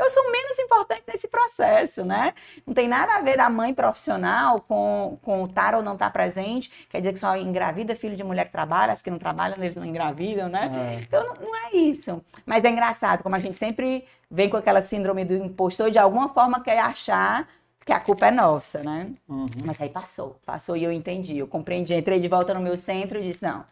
[0.00, 2.34] eu sou menos importante nesse processo, né?
[2.66, 6.70] Não tem nada a ver da mãe profissional com, com estar ou não estar presente.
[6.88, 9.74] Quer dizer que só engravida filho de mulher que trabalha, as que não trabalham, eles
[9.74, 10.96] não engravidam, né?
[10.98, 11.02] É.
[11.02, 12.22] Então não, não, é isso.
[12.46, 16.28] Mas é engraçado, como a gente sempre vem com aquela síndrome do impostor, de alguma
[16.28, 17.48] forma quer achar
[17.84, 19.12] que a culpa é nossa, né?
[19.28, 19.46] Uhum.
[19.64, 23.18] Mas aí passou, passou e eu entendi, eu compreendi, entrei de volta no meu centro
[23.18, 23.64] e disse, não,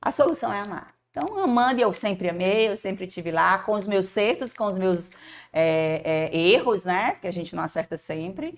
[0.00, 0.94] a solução é amar.
[1.10, 4.78] Então, amando, eu sempre amei, eu sempre tive lá, com os meus certos, com os
[4.78, 5.10] meus
[5.52, 7.16] é, é, erros, né?
[7.16, 8.56] Que a gente não acerta sempre.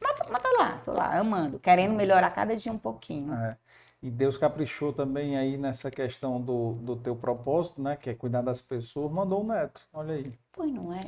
[0.00, 3.34] Mas, mas tô lá, tô lá, amando, querendo melhorar cada dia um pouquinho.
[3.34, 3.56] É.
[4.02, 7.96] E Deus caprichou também aí nessa questão do, do teu propósito, né?
[7.96, 10.32] Que é cuidar das pessoas, mandou um neto, olha aí.
[10.52, 11.00] Pois não é.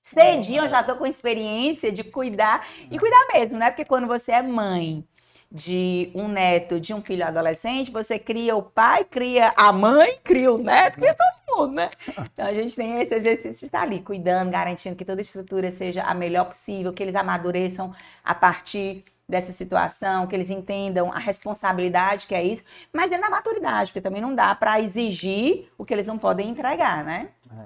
[0.00, 3.70] Cedinho eu já tô com experiência de cuidar, e cuidar mesmo, né?
[3.70, 5.06] Porque quando você é mãe
[5.52, 10.52] de um neto, de um filho adolescente, você cria o pai, cria a mãe, cria
[10.52, 11.90] o neto, cria todo mundo, né?
[12.32, 15.68] Então a gente tem esse exercício de estar ali cuidando, garantindo que toda a estrutura
[15.70, 17.92] seja a melhor possível, que eles amadureçam
[18.22, 23.30] a partir dessa situação, que eles entendam a responsabilidade que é isso, mas dentro da
[23.30, 27.28] maturidade, porque também não dá para exigir o que eles não podem entregar, né?
[27.50, 27.64] É.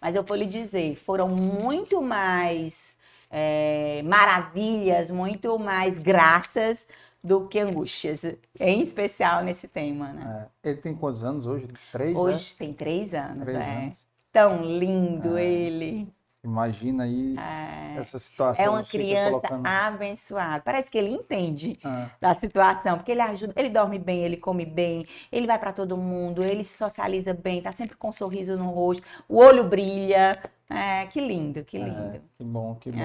[0.00, 2.96] Mas eu vou lhe dizer, foram muito mais
[3.30, 6.86] é, maravilhas, muito mais graças
[7.26, 8.24] do que angústias,
[8.58, 10.48] em especial nesse tema, né?
[10.62, 10.70] É.
[10.70, 11.66] Ele tem quantos anos hoje?
[11.90, 12.58] Três, Hoje é?
[12.58, 13.76] tem três anos, três é.
[13.76, 14.06] Anos.
[14.32, 15.44] Tão lindo é.
[15.44, 16.08] ele.
[16.44, 17.98] Imagina aí é.
[17.98, 18.64] essa situação.
[18.64, 19.66] É uma criança colocando...
[19.66, 20.62] abençoada.
[20.64, 22.08] Parece que ele entende é.
[22.20, 25.96] da situação, porque ele ajuda, ele dorme bem, ele come bem, ele vai para todo
[25.96, 30.40] mundo, ele se socializa bem, tá sempre com um sorriso no rosto, o olho brilha.
[30.70, 32.20] É, que lindo, que é, lindo.
[32.36, 32.98] que bom, que bom.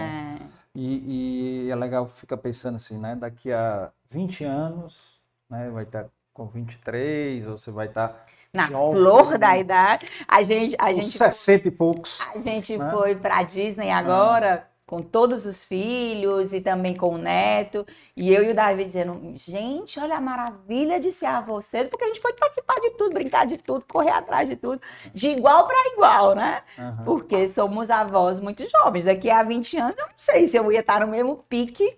[0.74, 3.16] E, e, é legal ficar pensando assim, né?
[3.16, 5.70] Daqui a 20 anos, né?
[5.70, 8.26] Vai estar com 23, ou você vai estar.
[8.54, 10.06] Na jovem, flor da idade.
[10.28, 10.76] A gente.
[10.78, 12.28] A gente 60 e poucos.
[12.36, 12.92] A gente né?
[12.92, 17.88] foi para Disney agora com todos os filhos e também com o neto.
[18.14, 22.04] E eu e o Davi dizendo: gente, olha a maravilha de ser avô cedo, porque
[22.04, 24.82] a gente pode participar de tudo, brincar de tudo, correr atrás de tudo,
[25.14, 26.62] de igual para igual, né?
[26.78, 27.06] Uhum.
[27.06, 29.06] Porque somos avós muito jovens.
[29.06, 31.98] Daqui a 20 anos, eu não sei se eu ia estar no mesmo pique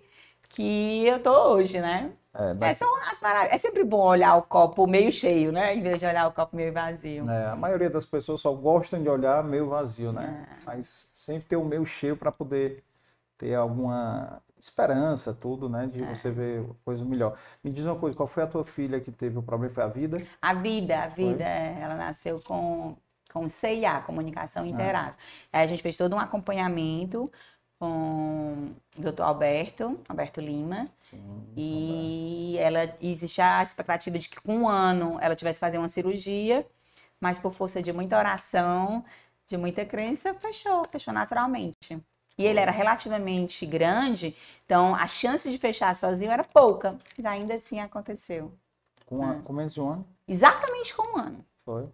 [0.54, 2.12] que eu tô hoje, né?
[2.32, 3.54] É, É, são as maravilhas.
[3.54, 5.74] É sempre bom olhar o copo meio cheio, né?
[5.74, 7.24] Em vez de olhar o copo meio vazio.
[7.28, 10.46] é, a maioria das pessoas só gostam de olhar meio vazio, né?
[10.50, 10.64] É.
[10.64, 12.82] Mas sempre ter o meio cheio para poder
[13.36, 15.84] ter alguma esperança, tudo, né?
[15.84, 15.86] É.
[15.88, 17.36] De você ver coisa melhor.
[17.62, 19.72] Me diz uma coisa, qual foi a tua filha que teve o problema?
[19.74, 20.18] Foi a vida?
[20.40, 22.96] A vida, a vida, é, ela nasceu com,
[23.32, 25.14] com CIA, Comunicação Interável.
[25.52, 27.30] Aí a gente fez todo um acompanhamento
[27.78, 30.88] com o doutor Alberto, Alberto Lima,
[31.56, 36.66] e ela existe a expectativa de que com um ano ela tivesse fazer uma cirurgia,
[37.20, 39.04] mas por força de muita oração,
[39.46, 41.98] de muita crença, fechou, fechou naturalmente.
[42.36, 47.54] E ele era relativamente grande, então a chance de fechar sozinho era pouca, mas ainda
[47.54, 48.52] assim aconteceu.
[49.06, 49.36] Com, É.
[49.36, 50.06] a, com menos de um ano?
[50.26, 51.44] Exatamente com um ano.
[51.64, 51.88] Foi?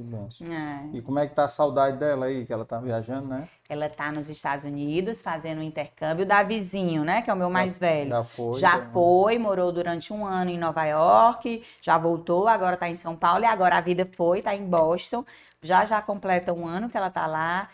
[0.00, 0.46] Que benção.
[0.50, 0.88] É.
[0.94, 3.48] E como é que tá a saudade dela aí, que ela tá viajando, né?
[3.68, 7.20] Ela está nos Estados Unidos fazendo um intercâmbio da vizinho, né?
[7.20, 8.08] Que é o meu mais velho.
[8.08, 8.58] Já foi.
[8.58, 8.90] Já né?
[8.92, 13.44] foi, morou durante um ano em Nova York, já voltou, agora está em São Paulo
[13.44, 15.24] e agora a vida foi, está em Boston.
[15.62, 17.68] Já já completa um ano que ela está lá.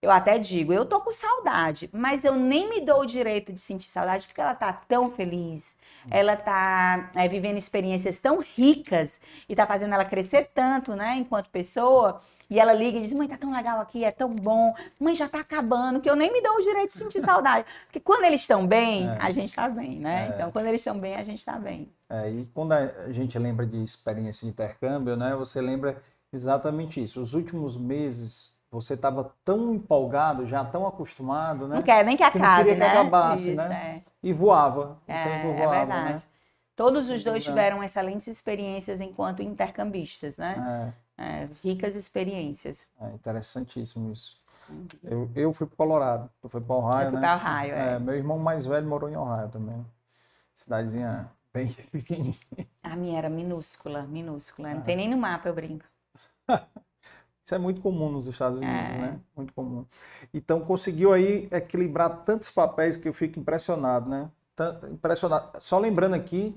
[0.00, 3.58] Eu até digo, eu tô com saudade, mas eu nem me dou o direito de
[3.58, 5.76] sentir saudade porque ela tá tão feliz.
[6.08, 11.50] Ela tá é, vivendo experiências tão ricas e tá fazendo ela crescer tanto, né, enquanto
[11.50, 12.20] pessoa.
[12.48, 14.72] E ela liga e diz: Mãe, tá tão legal aqui, é tão bom.
[15.00, 17.66] Mãe, já tá acabando, que eu nem me dou o direito de sentir saudade.
[17.86, 19.18] Porque quando eles estão bem, É.
[19.20, 20.28] a gente tá bem, né?
[20.30, 20.34] É.
[20.34, 21.92] Então, quando eles estão bem, a gente tá bem.
[22.08, 25.34] É, e quando a gente lembra de experiência de intercâmbio, né?
[25.34, 26.00] Você lembra
[26.32, 27.20] exatamente isso.
[27.20, 31.76] Os últimos meses você estava tão empolgado, já tão acostumado, né?
[31.76, 32.88] Não quer nem que Que não acabe, queria que né?
[32.90, 33.74] acabasse, Isso, né?
[33.74, 34.02] é.
[34.22, 34.98] E voava.
[35.08, 36.22] O É, tempo é voava, verdade.
[36.22, 36.22] né?
[36.76, 40.56] Todos os dois tiveram excelentes experiências enquanto intercambistas, né?
[40.56, 42.86] É, É, ricas experiências.
[43.00, 44.36] é interessantíssimo isso.
[45.02, 47.20] Eu, eu fui para Colorado, eu fui para Ohio, né?
[47.20, 47.96] pra Ohio, é.
[47.96, 49.84] É, meu irmão mais velho morou em Ohio também.
[50.54, 52.36] Cidadezinha bem pequenininha.
[52.82, 54.70] A minha era minúscula, minúscula.
[54.70, 54.74] Ah.
[54.74, 55.84] Não tem nem no mapa, eu brinco.
[57.48, 58.98] Isso é muito comum nos Estados Unidos, É.
[58.98, 59.20] né?
[59.34, 59.86] Muito comum.
[60.34, 64.28] Então conseguiu aí equilibrar tantos papéis que eu fico impressionado, né?
[64.92, 65.52] Impressionado.
[65.58, 66.54] Só lembrando aqui,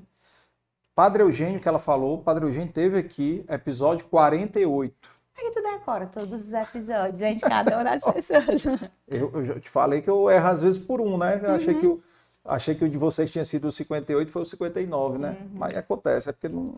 [0.94, 4.94] Padre Eugênio que ela falou, Padre Eugênio teve aqui, episódio 48.
[5.38, 8.82] Aí tu decora todos os episódios, gente, cada uma das pessoas.
[9.08, 11.39] Eu, eu já te falei que eu erro às vezes por um, né?
[11.42, 11.80] Eu achei Uhum.
[11.80, 12.04] que o,
[12.44, 15.38] achei que o de vocês tinha sido o 58, foi o 59, né?
[15.39, 15.50] Uhum.
[15.54, 16.76] Mas acontece, é porque não.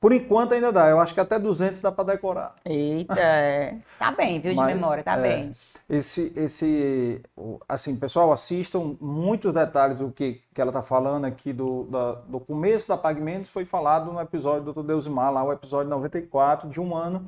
[0.00, 0.88] Por enquanto ainda dá.
[0.88, 2.54] Eu acho que até 200 dá para decorar.
[2.64, 3.76] Eita, é.
[3.98, 5.52] tá bem, viu, de Mas, memória, tá é, bem.
[5.88, 7.22] Esse, esse,
[7.68, 12.40] assim, pessoal, assistam muitos detalhes do que, que ela está falando aqui do, da- do
[12.40, 14.86] começo da Pagamentos foi falado no episódio do Dr.
[14.86, 17.24] Deusimar, lá o episódio 94, de um ano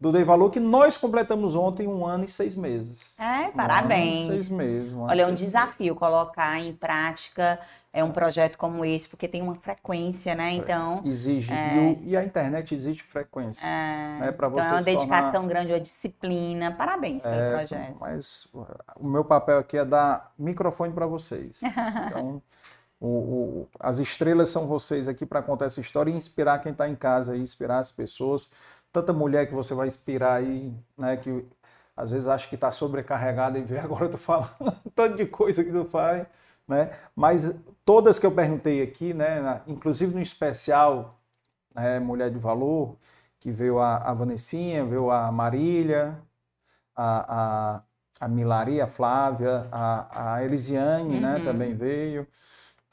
[0.00, 3.12] do Dei Valor, que nós completamos ontem um ano e seis meses.
[3.18, 4.26] É, Um ano e parabéns.
[4.28, 4.92] seis meses.
[4.94, 7.60] um Olha, é um desafio colocar em prática
[7.92, 10.52] é um projeto como esse, porque tem uma frequência, né?
[10.52, 11.26] Então, meses.
[11.26, 11.52] Exige.
[11.52, 13.66] E, o- e a internet exige frequência.
[13.66, 16.70] é, né, pra então é você uma se tornar- dedicação grande, uma disciplina.
[16.72, 17.96] Parabéns pelo É, projeto.
[18.00, 18.48] mas
[18.96, 21.60] o meu papel aqui é dar microfone para vocês.
[22.06, 22.42] Então,
[23.00, 26.88] o- o- as estrelas são vocês aqui para contar essa história e inspirar quem está
[26.88, 28.50] em casa aí, inspirar as pessoas.
[28.92, 31.44] Tanta mulher que você vai inspirar aí, né, que
[31.96, 34.48] às vezes acha que está sobrecarregada e vê agora eu tô falando
[34.94, 36.26] tanto de coisa que tu faz,
[36.70, 36.92] né?
[37.16, 37.54] Mas
[37.84, 41.20] todas que eu perguntei aqui, né, inclusive no especial
[41.74, 42.96] né, Mulher de Valor,
[43.40, 46.18] que veio a, a Vanessinha, veio a Marília,
[46.96, 47.82] a, a,
[48.20, 51.44] a Milari, a Flávia, a, a Elisiane, né, Uhum.
[51.44, 52.26] também veio,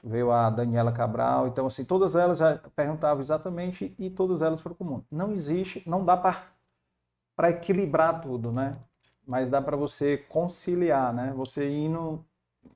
[0.04, 4.76] veio a Daniela Cabral, então assim, todas elas já perguntavam exatamente e todas elas foram
[4.76, 5.04] comuns.
[5.12, 8.78] Não existe, não dá para equilibrar tudo, né?
[9.26, 11.34] Mas dá para você conciliar, né?
[11.36, 12.26] Você indo,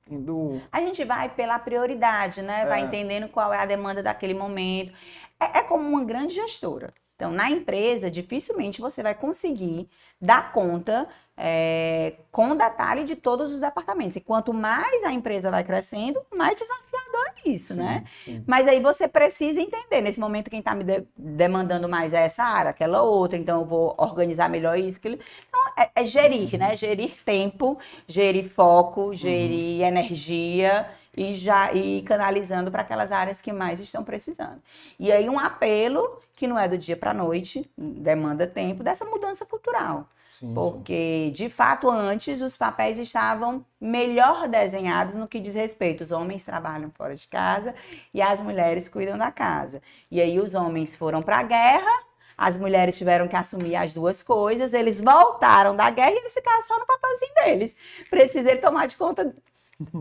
[0.08, 2.66] indo A gente vai pela prioridade, né?
[2.66, 2.84] Vai É.
[2.84, 4.92] entendendo qual é a demanda daquele momento.
[5.40, 6.92] É, é como uma grande gestora.
[7.22, 9.88] Então, na empresa, dificilmente você vai conseguir
[10.20, 11.06] dar conta
[11.36, 14.16] é, com detalhe de todos os departamentos.
[14.16, 18.02] E quanto mais a empresa vai crescendo, mais desafiador é isso, né?
[18.24, 18.42] sim.
[18.44, 22.42] Mas aí você precisa entender, nesse momento quem está me de- demandando mais é essa
[22.42, 25.16] área, aquela outra, então eu vou organizar melhor isso, aquilo.
[25.48, 26.74] Então, é, é gerir, né?
[26.74, 33.80] Gerir tempo, gerir foco, gerir energia e já ir canalizando para aquelas áreas que mais
[33.80, 34.62] estão precisando.
[34.98, 39.04] E aí um apelo que não é do dia para a noite, demanda tempo, dessa
[39.04, 40.08] mudança cultural.
[40.28, 40.54] Sim, sim.
[40.54, 46.02] Porque, de fato, antes os papéis estavam melhor desenhados no que diz respeito.
[46.02, 47.74] Os homens trabalham fora de casa
[48.14, 49.82] e as mulheres cuidam da casa.
[50.10, 52.02] E aí os homens foram para a guerra,
[52.36, 56.62] as mulheres tiveram que assumir as duas coisas, eles voltaram da guerra e eles ficaram
[56.62, 57.76] só no papelzinho deles.
[58.08, 59.36] Precisei tomar de conta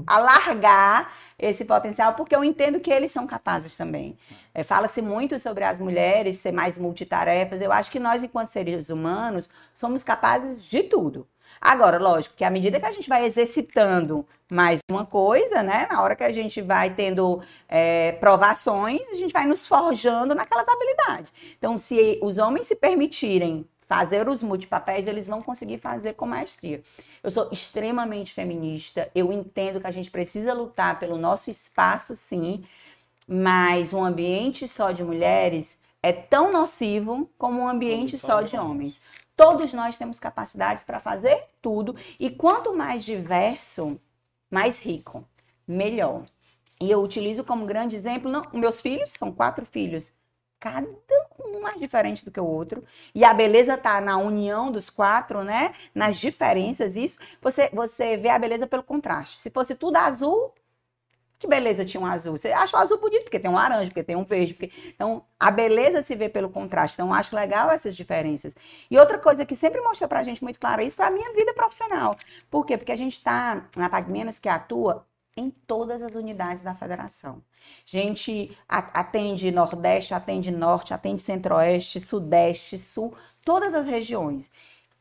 [0.06, 4.18] alargar esse potencial, porque eu entendo que eles são capazes também.
[4.54, 7.62] É, Fala-se muito sobre as mulheres ser mais multitarefas.
[7.62, 11.28] Eu acho que nós, enquanto seres humanos, somos capazes de tudo.
[11.60, 15.88] Agora, lógico que à medida que a gente vai exercitando mais uma coisa, né?
[15.90, 20.68] Na hora que a gente vai tendo é, provações, a gente vai nos forjando naquelas
[20.68, 21.34] habilidades.
[21.58, 26.82] Então, se os homens se permitirem fazer os multipapéis, eles vão conseguir fazer com maestria.
[27.22, 32.64] Eu sou extremamente feminista, eu entendo que a gente precisa lutar pelo nosso espaço, sim,
[33.28, 39.02] mas um ambiente só de mulheres é tão nocivo como um ambiente só de homens.
[39.36, 44.00] Todos nós temos capacidades para fazer tudo, e quanto mais diverso,
[44.50, 45.28] mais rico,
[45.68, 46.24] melhor.
[46.80, 50.14] E eu utilizo como grande exemplo, não, meus filhos, são quatro filhos,
[50.62, 50.88] cada
[51.58, 52.84] um mais diferente do que o outro.
[53.14, 55.74] E a beleza tá na união dos quatro, né?
[55.94, 57.18] Nas diferenças, isso.
[57.42, 59.40] Você, você vê a beleza pelo contraste.
[59.40, 60.54] Se fosse tudo azul,
[61.42, 62.38] que beleza tinha um azul?
[62.38, 64.54] Você acha o azul bonito, porque tem um laranja, porque tem um verde.
[64.54, 64.72] Porque...
[64.90, 66.96] Então, a beleza se vê pelo contraste.
[66.96, 68.56] Então, acho legal essas diferenças.
[68.92, 71.52] E outra coisa que sempre mostra pra gente muito clara isso foi a minha vida
[71.54, 72.16] profissional.
[72.50, 72.78] Por quê?
[72.78, 75.06] Porque a gente está na Pag Menos que atua
[75.36, 77.42] em todas as unidades da federação.
[77.86, 84.52] Gente atende Nordeste, atende Norte, atende Centro-Oeste, Sudeste, Sul, todas as regiões.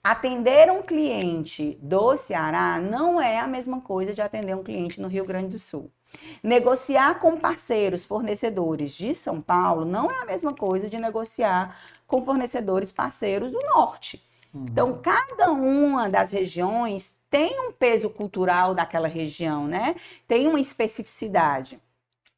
[0.02, 5.08] Atender um cliente do Ceará não é a mesma coisa de atender um cliente no
[5.08, 5.90] Rio Grande do Sul.
[6.42, 12.24] Negociar com parceiros, fornecedores de São Paulo não é a mesma coisa de negociar com
[12.24, 14.24] fornecedores parceiros do Norte.
[14.54, 14.98] Então, uhum.
[15.02, 19.94] cada uma das regiões tem um peso cultural daquela região, né?
[20.26, 21.80] Tem uma especificidade.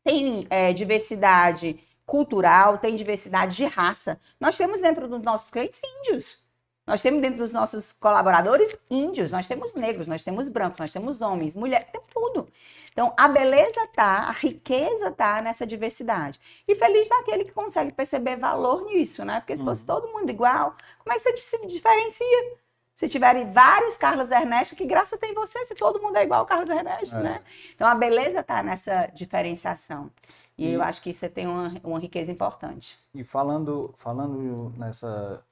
[0.05, 4.21] Tem é, diversidade cultural, tem diversidade de raça.
[4.39, 6.43] Nós temos dentro dos nossos clientes índios.
[6.87, 11.23] Nós temos dentro dos nossos colaboradores índios, nós temos negros, nós temos brancos, nós temos
[11.23, 12.49] homens, mulheres, tem tudo.
[12.91, 16.41] Então, a beleza tá, a riqueza tá nessa diversidade.
[16.67, 19.41] E feliz daquele que consegue perceber valor nisso, né?
[19.41, 19.87] Porque se fosse uhum.
[19.87, 22.57] todo mundo igual, como é que você se diferencia?
[22.97, 26.47] Se tiverem vários Carlos Ernesto, que graça tem você se todo mundo é igual ao
[26.47, 27.23] Carlos Ernesto, é.
[27.23, 27.41] né?
[27.75, 30.11] Então, a beleza está nessa diferenciação.
[30.59, 32.99] E, e, eu acho que isso tem uma, uma riqueza importante.
[33.15, 35.43] E falando, falando nessa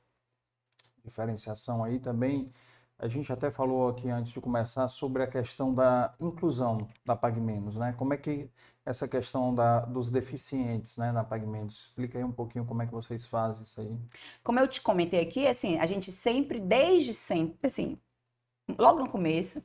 [1.05, 2.51] diferenciação aí também,
[2.99, 7.77] a gente até falou aqui antes de começar sobre a questão da inclusão da PagMenos,
[7.77, 7.95] né?
[7.97, 8.51] Como é que
[8.85, 12.93] essa questão da, dos deficientes, né, na PagMenos, explica aí um pouquinho como é que
[12.93, 13.99] vocês fazem isso aí.
[14.45, 17.99] Como eu te comentei aqui, assim, a gente sempre, desde sempre, assim,
[18.79, 19.63] logo no começo,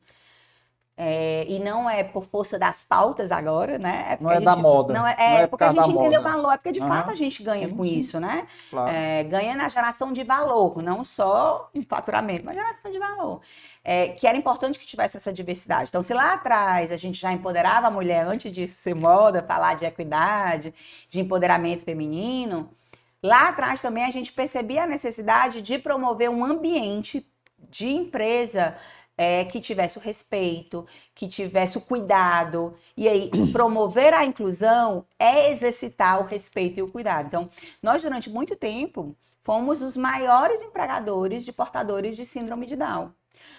[0.98, 4.08] é, e não é por força das pautas agora, né?
[4.12, 4.94] É não é gente, da moda.
[4.94, 6.88] Não é, é, não é porque a gente entendeu o valor, é porque de uhum.
[6.88, 7.98] fato a gente ganha sim, com sim.
[7.98, 8.48] isso, né?
[8.70, 8.96] Claro.
[8.96, 13.42] É, ganha na geração de valor, não só em faturamento, mas geração de valor.
[13.84, 15.90] É, que era importante que tivesse essa diversidade.
[15.90, 19.76] Então, se lá atrás a gente já empoderava a mulher, antes disso ser moda, falar
[19.76, 20.74] de equidade,
[21.10, 22.70] de empoderamento feminino,
[23.22, 27.30] lá atrás também a gente percebia a necessidade de promover um ambiente
[27.70, 28.78] de empresa
[29.18, 32.76] é, que tivesse o respeito, que tivesse o cuidado.
[32.96, 37.28] E aí, promover a inclusão é exercitar o respeito e o cuidado.
[37.28, 37.50] Então,
[37.82, 43.12] nós, durante muito tempo, fomos os maiores empregadores de portadores de síndrome de Down.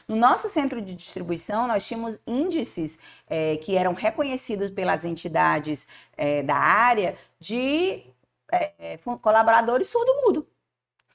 [0.09, 6.43] No nosso centro de distribuição, nós tínhamos índices é, que eram reconhecidos pelas entidades é,
[6.43, 8.05] da área de
[8.51, 10.47] é, colaboradores surdo-mudo.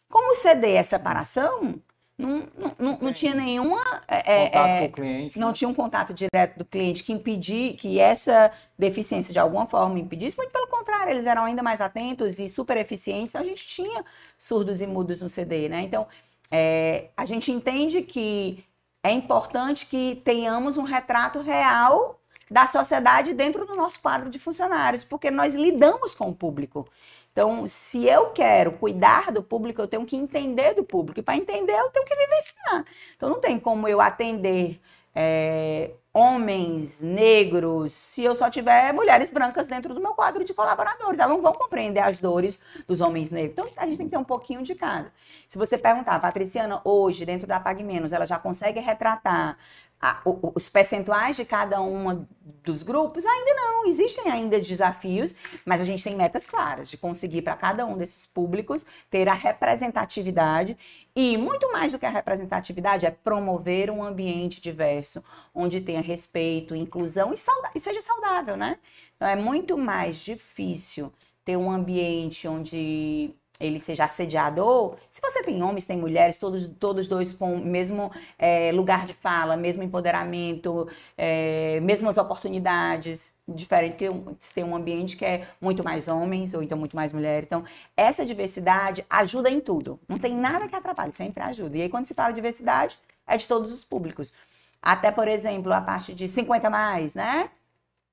[0.09, 1.81] Como ceder essa separação,
[2.22, 5.53] não, não, não, tinha nenhuma é, é contato é, com o cliente, não né?
[5.53, 10.38] tinha um contato direto do cliente que impedir que essa deficiência de alguma forma impedisse,
[10.38, 13.35] muito pelo contrário, eles eram ainda mais atentos e super eficientes.
[13.35, 14.06] A gente tinha
[14.38, 15.81] surdos e mudos no CD, né?
[15.81, 16.07] Então,
[16.52, 18.64] é, a gente entende que
[19.03, 22.19] é importante que tenhamos um retrato real
[22.52, 26.85] da sociedade dentro do nosso quadro de funcionários, porque nós lidamos com o público.
[27.32, 31.20] Então, se eu quero cuidar do público, eu tenho que entender do público.
[31.20, 32.86] E para entender, eu tenho que vivenciar.
[33.16, 34.82] Então, não tem como eu atender
[35.16, 41.20] é, homens negros se eu só tiver mulheres brancas dentro do meu quadro de colaboradores.
[41.20, 43.53] Elas não vão compreender as dores dos homens negros.
[43.53, 45.14] Então, a gente tem que ter um pouquinho de cada.
[45.48, 49.58] Se você perguntar, Patriciana, hoje, dentro da Pag Menos, ela já consegue retratar
[50.02, 50.22] a,
[50.56, 52.26] os percentuais de cada um
[52.64, 53.26] dos grupos?
[53.26, 57.86] Ainda não, existem ainda desafios, mas a gente tem metas claras de conseguir para cada
[57.86, 60.78] um desses públicos ter a representatividade
[61.15, 65.23] e muito mais do que a representatividade é promover um ambiente diverso,
[65.53, 67.36] onde tenha respeito, inclusão e,
[67.76, 68.78] e seja saudável, né?
[69.15, 71.14] Então é muito mais difícil
[71.44, 77.08] ter um ambiente onde ele seja assediador, se você tem homens, tem mulheres, todos, todos
[77.08, 84.06] dois com o mesmo é, lugar de fala, mesmo empoderamento, é, mesmas oportunidades, diferente que
[84.40, 87.46] se tem um ambiente que é muito mais homens ou então muito mais mulheres.
[87.46, 87.64] Então,
[87.96, 90.00] essa diversidade ajuda em tudo.
[90.08, 91.78] Não tem nada que atrapalhe, sempre ajuda.
[91.78, 92.98] E aí, quando se fala de diversidade,
[93.28, 94.34] é de todos os públicos.
[94.82, 97.50] Até, por exemplo, a parte de 50 mais, né?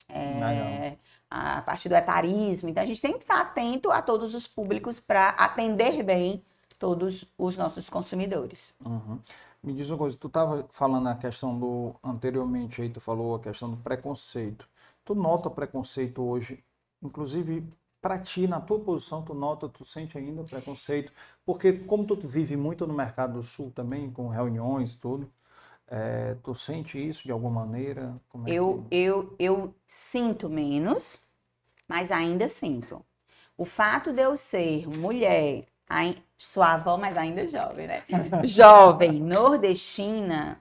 [0.08, 0.96] É,
[1.30, 2.68] a parte do etarismo.
[2.68, 6.42] Então, a gente tem que estar atento a todos os públicos para atender bem
[6.78, 8.72] todos os nossos consumidores.
[8.84, 9.18] Uhum.
[9.62, 13.40] Me diz uma coisa, tu estava falando a questão do, anteriormente aí, tu falou a
[13.40, 14.68] questão do preconceito.
[15.04, 16.62] Tu nota preconceito hoje,
[17.02, 17.66] inclusive
[18.00, 21.12] para ti, na tua posição, tu nota, tu sente ainda preconceito?
[21.44, 25.28] Porque como tu vive muito no mercado do sul também, com reuniões tudo,
[25.90, 28.20] é, tu sente isso de alguma maneira?
[28.46, 28.96] É eu, que...
[28.96, 31.24] eu, eu sinto menos,
[31.86, 33.04] mas ainda sinto.
[33.56, 35.64] O fato de eu ser mulher,
[36.36, 38.02] sua avó, mas ainda jovem, né?
[38.44, 40.60] jovem, nordestina,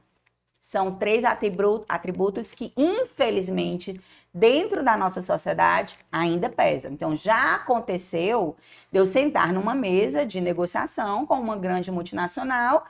[0.60, 4.02] são três atributos que, infelizmente,
[4.34, 6.92] dentro da nossa sociedade, ainda pesam.
[6.92, 8.56] Então, já aconteceu
[8.92, 12.86] de eu sentar numa mesa de negociação com uma grande multinacional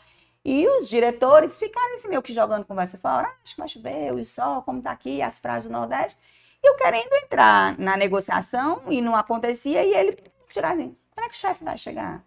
[0.50, 3.28] e os diretores ficarem assim, meio que jogando conversa fora.
[3.28, 6.18] Ah, acho que vai chover, o sol, como tá aqui, as praias do Nordeste.
[6.64, 9.84] E eu querendo entrar na negociação e não acontecia.
[9.84, 10.18] E ele
[10.48, 12.24] chegar assim, quando é que o chefe vai chegar?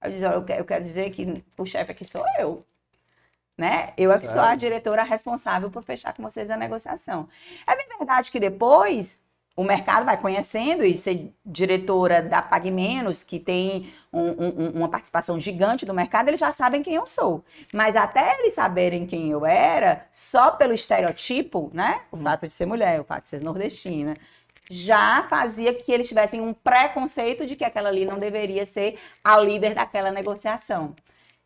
[0.00, 2.64] Eu eu quero, eu quero dizer que o chefe aqui sou eu.
[3.58, 3.92] Né?
[3.94, 7.28] Eu é que sou a diretora responsável por fechar com vocês a negociação.
[7.66, 9.22] É bem verdade que depois
[9.60, 14.88] o mercado vai conhecendo e ser diretora da Pague Menos, que tem um, um, uma
[14.88, 17.44] participação gigante do mercado, eles já sabem quem eu sou.
[17.70, 22.00] Mas até eles saberem quem eu era, só pelo estereotipo, né?
[22.10, 22.22] O hum.
[22.22, 24.16] fato de ser mulher, o fato de ser nordestina,
[24.70, 29.38] já fazia que eles tivessem um preconceito de que aquela ali não deveria ser a
[29.38, 30.96] líder daquela negociação.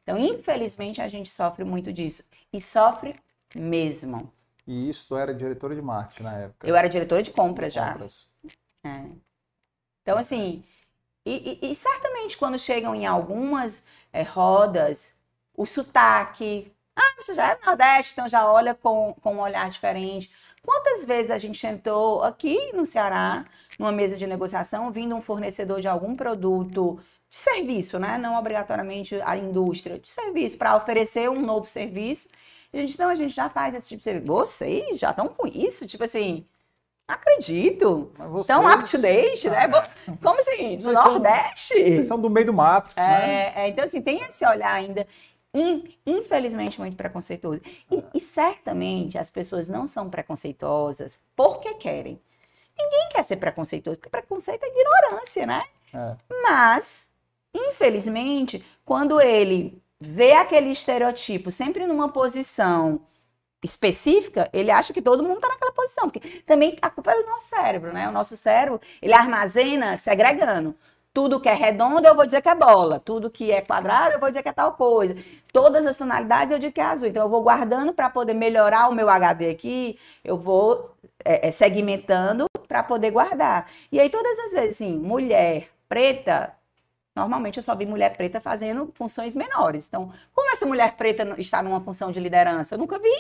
[0.05, 2.23] Então, infelizmente, a gente sofre muito disso.
[2.53, 3.17] E sofre
[3.57, 4.33] mesmo.
[4.67, 6.67] E isso tu era diretora de marketing na época?
[6.67, 7.93] Eu era diretora de compras já.
[7.93, 8.29] Compras.
[8.85, 9.05] É.
[10.03, 10.65] Então, assim,
[11.25, 15.19] e, e, e, certamente quando chegam em algumas é, rodas,
[15.57, 16.71] o sotaque.
[16.95, 20.31] Ah, você já é do Nordeste, então já olha com, com um olhar diferente.
[20.63, 23.45] Quantas vezes a gente sentou aqui no Ceará,
[23.79, 28.17] numa mesa de negociação, vindo um fornecedor de algum produto de serviço, né?
[28.17, 32.29] Não obrigatoriamente a indústria, de serviço, para oferecer um novo serviço
[32.79, 34.27] a gente, não, a gente já faz esse tipo de serviço.
[34.27, 35.87] Vocês já estão com isso?
[35.87, 36.47] Tipo assim,
[37.07, 38.13] não acredito.
[38.41, 39.67] Estão up to date, né?
[39.67, 40.17] Ah.
[40.23, 40.77] Como assim?
[40.79, 41.75] No Nordeste?
[41.75, 42.99] Vocês são do meio do mato.
[42.99, 43.53] É, né?
[43.57, 45.07] é, então, assim, tem esse olhar ainda,
[46.07, 47.61] infelizmente, muito preconceituoso.
[47.91, 52.19] E, e, certamente as pessoas não são preconceituosas porque querem.
[52.77, 55.63] Ninguém quer ser preconceituoso, porque preconceito é ignorância, né?
[55.93, 56.17] É.
[56.43, 57.07] Mas,
[57.55, 63.01] infelizmente, quando ele vê aquele estereotipo sempre numa posição
[63.65, 67.27] específica, ele acha que todo mundo está naquela posição, porque também a culpa é do
[67.27, 68.09] nosso cérebro, né?
[68.09, 70.77] O nosso cérebro, ele armazena segregando.
[71.15, 72.99] Tudo que é redondo, eu vou dizer que é bola.
[72.99, 75.17] Tudo que é quadrado, eu vou dizer que é tal coisa.
[75.53, 77.09] Todas as tonalidades, eu digo que é azul.
[77.09, 79.99] Então, eu vou guardando para poder melhorar o meu HD aqui.
[80.25, 80.91] Eu vou
[81.25, 83.71] é, é, segmentando para poder guardar.
[83.93, 86.53] E aí, todas as vezes, assim, mulher preta,
[87.15, 89.87] Normalmente eu só vi mulher preta fazendo funções menores.
[89.87, 92.75] Então, como essa mulher preta está numa função de liderança?
[92.75, 93.13] Eu nunca vi.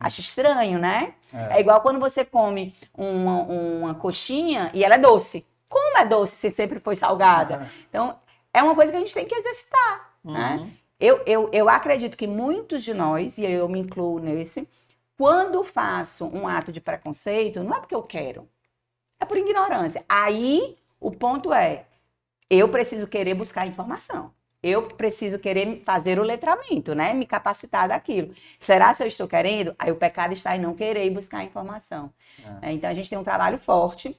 [0.00, 1.14] Acho estranho, né?
[1.32, 5.46] É, é igual quando você come uma, uma coxinha e ela é doce.
[5.68, 7.58] Como é doce se sempre foi salgada?
[7.58, 7.66] Uhum.
[7.88, 8.18] Então,
[8.52, 10.12] é uma coisa que a gente tem que exercitar.
[10.24, 10.56] Né?
[10.58, 10.64] Uhum.
[10.64, 10.72] Né?
[10.98, 14.68] Eu, eu, eu acredito que muitos de nós, e eu me incluo nesse,
[15.16, 18.48] quando faço um ato de preconceito, não é porque eu quero,
[19.20, 20.04] é por ignorância.
[20.08, 21.86] Aí o ponto é:
[22.52, 24.30] eu preciso querer buscar informação.
[24.62, 27.14] Eu preciso querer fazer o letramento, né?
[27.14, 28.32] Me capacitar daquilo.
[28.60, 29.74] Será se eu estou querendo?
[29.78, 32.12] Aí o pecado está em não querer buscar informação.
[32.60, 32.72] É.
[32.72, 34.16] Então a gente tem um trabalho forte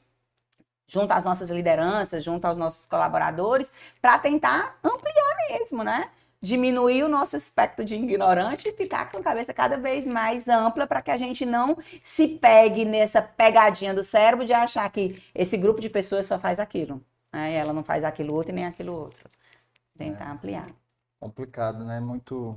[0.87, 6.09] junto às nossas lideranças, junto aos nossos colaboradores, para tentar ampliar mesmo, né?
[6.41, 10.87] Diminuir o nosso espectro de ignorante e ficar com a cabeça cada vez mais ampla
[10.87, 15.55] para que a gente não se pegue nessa pegadinha do cérebro de achar que esse
[15.55, 17.01] grupo de pessoas só faz aquilo.
[17.33, 19.29] Aí ela não faz aquilo outro e nem aquilo outro.
[19.97, 20.31] Tentar é.
[20.31, 20.67] ampliar.
[21.19, 21.99] Complicado, né?
[21.99, 22.55] Muito.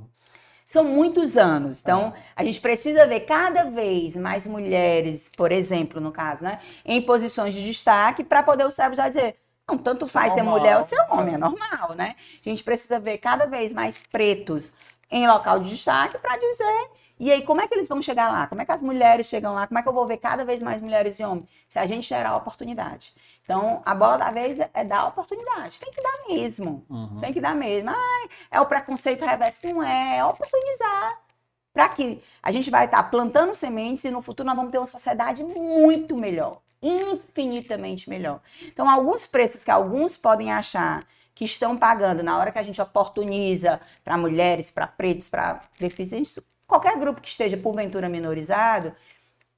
[0.67, 1.81] São muitos anos.
[1.81, 2.23] Então, é.
[2.37, 6.61] a gente precisa ver cada vez mais mulheres, por exemplo, no caso, né?
[6.85, 9.37] Em posições de destaque, para poder o cérebro já dizer.
[9.69, 12.15] Não, tanto é faz ser mulher ou ser homem, é normal, né?
[12.45, 14.73] A gente precisa ver cada vez mais pretos
[15.11, 18.47] em local de destaque para dizer E aí, como é que eles vão chegar lá?
[18.47, 19.67] Como é que as mulheres chegam lá?
[19.67, 21.49] Como é que eu vou ver cada vez mais mulheres e homens?
[21.69, 23.15] Se a gente gerar oportunidade.
[23.47, 25.79] Então, a bola da vez é dar oportunidade.
[25.79, 26.85] Tem que dar mesmo.
[26.91, 27.21] Uhum.
[27.21, 27.91] Tem que dar mesmo.
[27.91, 29.65] Ai, é o preconceito reverso.
[29.69, 30.17] Não é.
[30.17, 31.21] É oportunizar.
[31.73, 34.79] Para que a gente vai estar tá plantando sementes e no futuro nós vamos ter
[34.79, 36.61] uma sociedade muito melhor.
[36.83, 38.41] Infinitamente melhor.
[38.65, 42.83] Então, alguns preços que alguns podem achar que estão pagando na hora que a gente
[42.83, 48.93] oportuniza para mulheres, para pretos, para deficientes, qualquer grupo que esteja porventura minorizado,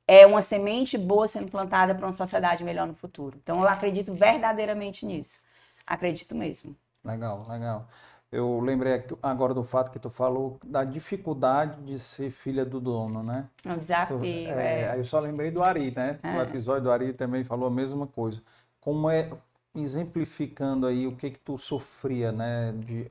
[0.08, 3.38] é uma semente boa sendo plantada para uma sociedade melhor no futuro.
[3.42, 5.38] Então eu acredito verdadeiramente nisso.
[5.86, 6.74] Acredito mesmo.
[7.04, 7.86] Legal, legal.
[8.32, 13.22] Eu lembrei agora do fato que tu falou da dificuldade de ser filha do dono,
[13.22, 13.48] né?
[13.64, 14.18] É um desafio.
[14.18, 14.94] Tu, é, é.
[14.96, 16.18] Eu só lembrei do Ari, né?
[16.22, 16.36] É.
[16.36, 18.42] O episódio do Ari também falou a mesma coisa.
[18.80, 19.30] Como é,
[19.74, 22.72] exemplificando aí o que que tu sofria, né?
[22.72, 23.10] De,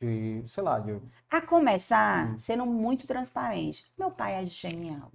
[0.00, 1.00] de sei lá, de...
[1.30, 2.38] A começar hum.
[2.38, 3.84] sendo muito transparente.
[3.96, 5.10] Meu pai é genial.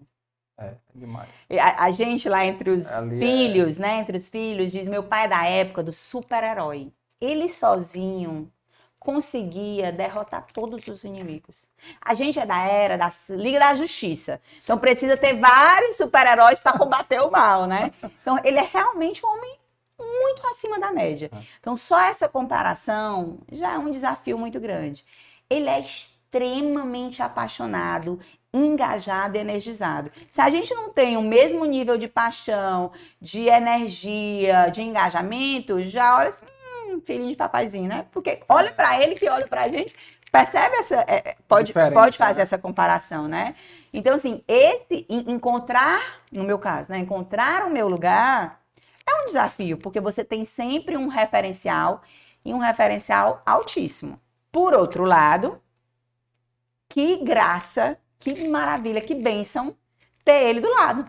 [0.61, 1.29] É, demais.
[1.59, 3.81] A, a gente lá entre os Ali é filhos, é...
[3.81, 3.99] né?
[3.99, 6.91] Entre os filhos, diz meu pai é da época do super-herói.
[7.19, 8.51] Ele sozinho
[8.99, 11.67] conseguia derrotar todos os inimigos.
[11.99, 14.39] A gente é da era da Liga da Justiça.
[14.63, 17.91] Então precisa ter vários super-heróis para combater o mal, né?
[18.03, 19.61] Então ele é realmente um homem
[20.01, 21.29] muito acima da média.
[21.33, 21.37] É.
[21.59, 25.05] Então, só essa comparação já é um desafio muito grande.
[25.49, 28.19] Ele é extremamente apaixonado,
[28.53, 30.11] engajado e energizado.
[30.29, 36.17] Se a gente não tem o mesmo nível de paixão, de energia, de engajamento, já
[36.17, 36.45] olha assim,
[36.89, 38.05] hum, filhinho de papaizinho, né?
[38.11, 39.95] Porque olha para ele que olha para a gente,
[40.31, 42.43] percebe essa, é, é pode, pode fazer né?
[42.43, 43.55] essa comparação, né?
[43.93, 48.61] Então, assim, esse encontrar, no meu caso, né, encontrar o meu lugar
[49.05, 52.01] é um desafio, porque você tem sempre um referencial
[52.43, 54.19] e um referencial altíssimo.
[54.51, 55.61] Por outro lado,
[56.87, 57.97] que graça,
[58.29, 59.75] que maravilha, que bênção
[60.23, 61.07] ter ele do lado.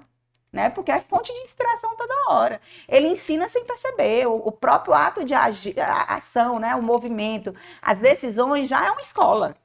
[0.53, 0.69] Né?
[0.69, 2.61] Porque é fonte de inspiração toda hora.
[2.89, 4.27] Ele ensina sem perceber.
[4.27, 6.75] O, o próprio ato de agir, a ação, né?
[6.75, 9.57] o movimento, as decisões já é uma escola.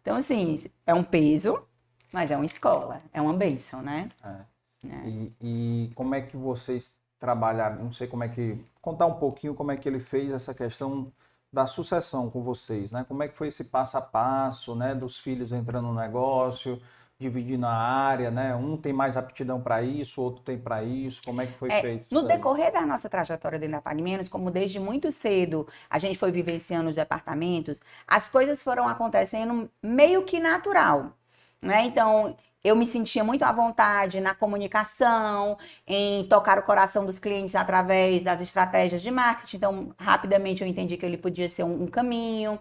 [0.00, 1.62] Então, assim, é um peso,
[2.10, 4.08] mas é uma escola, é uma bênção, né?
[4.24, 4.50] É.
[4.88, 5.08] É.
[5.08, 9.54] E, e, como é que vocês trabalhar, não sei como é que, contar um pouquinho
[9.54, 11.12] como é que ele fez essa questão
[11.52, 13.04] da sucessão com vocês, né?
[13.06, 14.94] Como é que foi esse passo a passo, né?
[14.94, 16.80] Dos filhos entrando no negócio,
[17.18, 18.54] dividindo a área, né?
[18.54, 21.20] Um tem mais aptidão para isso, outro tem para isso.
[21.24, 22.14] Como é que foi é, feito?
[22.14, 26.18] No decorrer da nossa trajetória dentro da Pague Menos, como desde muito cedo a gente
[26.18, 31.12] foi vivenciando os departamentos, as coisas foram acontecendo meio que natural,
[31.60, 31.84] né?
[31.84, 35.56] Então, eu me sentia muito à vontade na comunicação,
[35.86, 39.56] em tocar o coração dos clientes através das estratégias de marketing.
[39.56, 42.58] Então, rapidamente eu entendi que ele podia ser um, um caminho.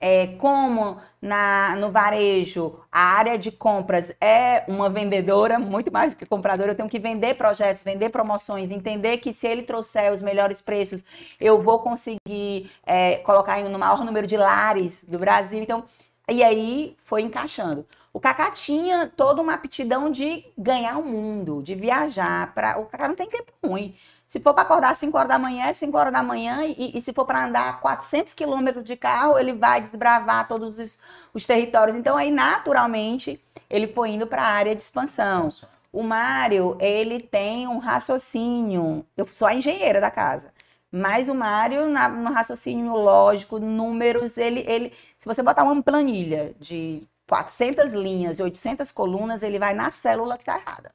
[0.00, 6.18] É, como na, no varejo a área de compras é uma vendedora, muito mais do
[6.18, 10.22] que compradora, eu tenho que vender projetos, vender promoções, entender que se ele trouxer os
[10.22, 11.04] melhores preços,
[11.40, 15.60] eu vou conseguir é, colocar no maior número de lares do Brasil.
[15.60, 15.84] Então,
[16.30, 17.84] e aí foi encaixando.
[18.12, 22.52] O Kaká tinha toda uma aptidão de ganhar o mundo, de viajar.
[22.54, 22.78] Pra...
[22.78, 23.94] O Kaká não tem tempo ruim.
[24.26, 26.64] Se for para acordar às 5 horas da manhã, é 5 horas da manhã.
[26.64, 30.98] E, e se for para andar 400 quilômetros de carro, ele vai desbravar todos os,
[31.32, 31.96] os, territórios.
[31.96, 33.40] Então, aí, naturalmente,
[33.70, 35.48] ele foi indo para a área de expansão.
[35.90, 39.04] O Mário, ele tem um raciocínio.
[39.16, 40.52] Eu sou a engenheira da casa.
[40.92, 44.92] Mas o Mário, na, no raciocínio lógico, números, ele, ele.
[45.18, 50.36] Se você botar uma planilha de 400 linhas e 800 colunas, ele vai na célula
[50.36, 50.92] que está errada.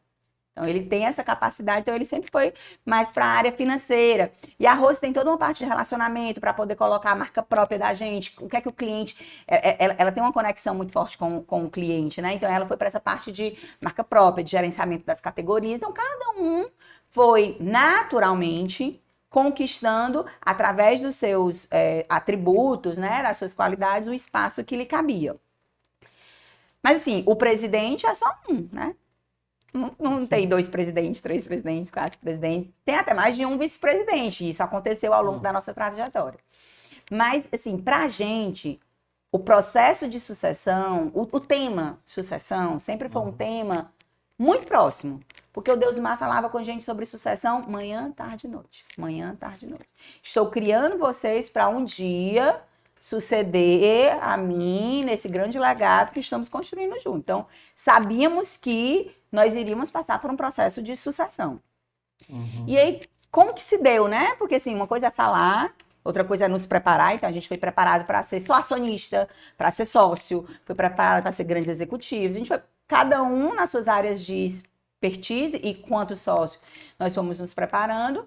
[0.52, 2.54] Então, ele tem essa capacidade, então ele sempre foi
[2.86, 4.32] mais para a área financeira.
[4.60, 7.80] E a Rose tem toda uma parte de relacionamento para poder colocar a marca própria
[7.80, 9.44] da gente, o que é que o cliente.
[9.48, 12.34] Ela, é, é, ela, ela tem uma conexão muito forte com, com o cliente, né?
[12.34, 15.80] Então, ela foi para essa parte de marca própria, de gerenciamento das categorias.
[15.80, 16.70] Então, cada um
[17.10, 24.76] foi naturalmente conquistando, através dos seus é, atributos, né, das suas qualidades, o espaço que
[24.76, 25.36] lhe cabia.
[26.84, 28.94] Mas assim, o presidente é só um, né?
[29.74, 32.72] Não, não tem dois presidentes, três presidentes, quatro presidentes.
[32.86, 34.48] Tem até mais de um vice-presidente.
[34.48, 36.40] Isso aconteceu ao longo da nossa trajetória.
[37.10, 38.80] Mas, assim, para a gente,
[39.32, 43.32] o processo de sucessão, o, o, tema sucessão, sempre foi um uhum.
[43.32, 43.92] tema
[44.38, 45.22] muito próximo.
[45.52, 48.86] Porque o Deus Mar falava com a gente sobre sucessão manhã, tarde e noite.
[48.98, 49.90] Manhã, tarde e noite.
[50.22, 52.62] Estou criando vocês para um dia
[53.04, 57.20] suceder a mim nesse grande legado que estamos construindo junto.
[57.20, 61.60] Então, sabíamos que nós iríamos passar por um processo de sucessão.
[62.30, 62.64] Uhum.
[62.66, 64.36] E aí, como que se deu, né?
[64.36, 67.14] Porque, assim, uma coisa é falar, outra coisa é nos preparar.
[67.14, 69.28] Então, a gente foi preparado para ser só acionista,
[69.58, 72.38] para ser sócio, foi preparado para ser grandes executivos.
[72.38, 76.58] A gente foi cada um nas suas áreas de expertise e quanto sócio
[76.98, 78.26] nós fomos nos preparando.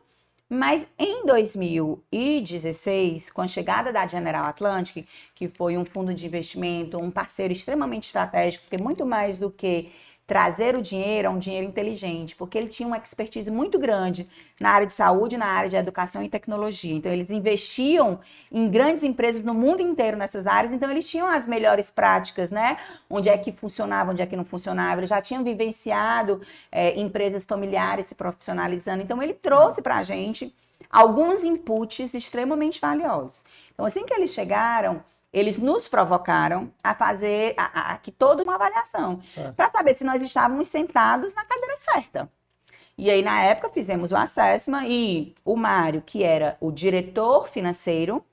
[0.49, 5.05] Mas em 2016, com a chegada da General Atlantic,
[5.35, 9.91] que foi um fundo de investimento, um parceiro extremamente estratégico, porque muito mais do que
[10.27, 14.29] trazer o dinheiro a um dinheiro inteligente, porque ele tinha uma expertise muito grande
[14.61, 16.95] na área de saúde, na área de educação e tecnologia.
[16.95, 18.19] Então, eles investiam
[18.51, 22.77] em grandes empresas no mundo inteiro nessas áreas, então eles tinham as melhores práticas, né?
[23.09, 25.01] Onde é que funcionava, onde é que não funcionava.
[25.01, 26.41] Eles já tinham vivenciado
[26.73, 29.03] é, empresas familiares se profissionalizando.
[29.03, 30.53] Então, ele trouxe para a gente
[30.91, 33.45] alguns inputs extremamente valiosos.
[33.73, 39.21] Então, assim que eles chegaram, eles nos provocaram a fazer a, aqui toda uma avaliação
[39.55, 42.31] para saber se nós estávamos sentados na cadeira certa.
[42.99, 48.25] E aí, na época, fizemos o assessment e o Mário, que era o diretor financeiro,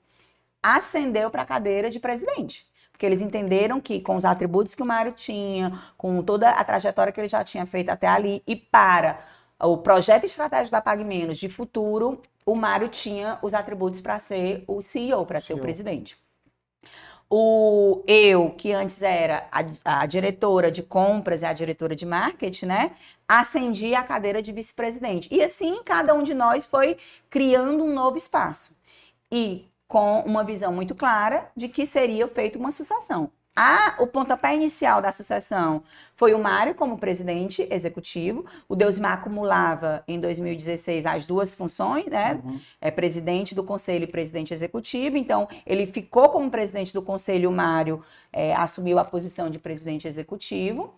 [0.62, 2.66] ascendeu para a cadeira de presidente.
[2.90, 7.12] Porque eles entenderam que, com os atributos que o Mário tinha, com toda a trajetória
[7.12, 9.18] que ele já tinha feito até ali, e para
[9.60, 14.64] o projeto estratégico da Pag Menos de futuro, o Mário tinha os atributos para ser
[14.66, 16.23] o CEO, para ser o presidente
[17.30, 22.66] o eu, que antes era a, a, diretora de compras e a diretora de marketing,
[22.66, 22.92] né,
[23.26, 25.28] ascendi a cadeira de vice-presidente.
[25.32, 26.96] E assim, cada um de nós foi
[27.30, 28.76] criando um novo espaço.
[29.30, 33.30] E com uma visão muito clara de que seria feita uma sucessão.
[33.56, 35.84] A, o pontapé inicial da sucessão
[36.16, 38.44] foi o Mário como presidente executivo.
[38.68, 42.40] O Deusmar acumulava em 2016 as duas funções, né?
[42.44, 42.60] Uhum.
[42.80, 45.16] É presidente do conselho e presidente executivo.
[45.16, 48.02] Então, ele ficou como presidente do conselho, o Mário
[48.32, 50.92] é, assumiu a posição de presidente executivo.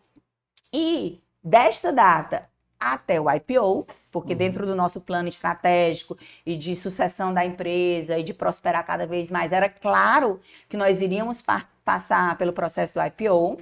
[0.72, 2.48] E desta data
[2.80, 3.86] até o IPO,
[4.16, 4.38] porque uhum.
[4.38, 6.16] dentro do nosso plano estratégico
[6.46, 10.40] e de sucessão da empresa e de prosperar cada vez mais, era claro
[10.70, 13.58] que nós iríamos pa passar pelo processo do IPO.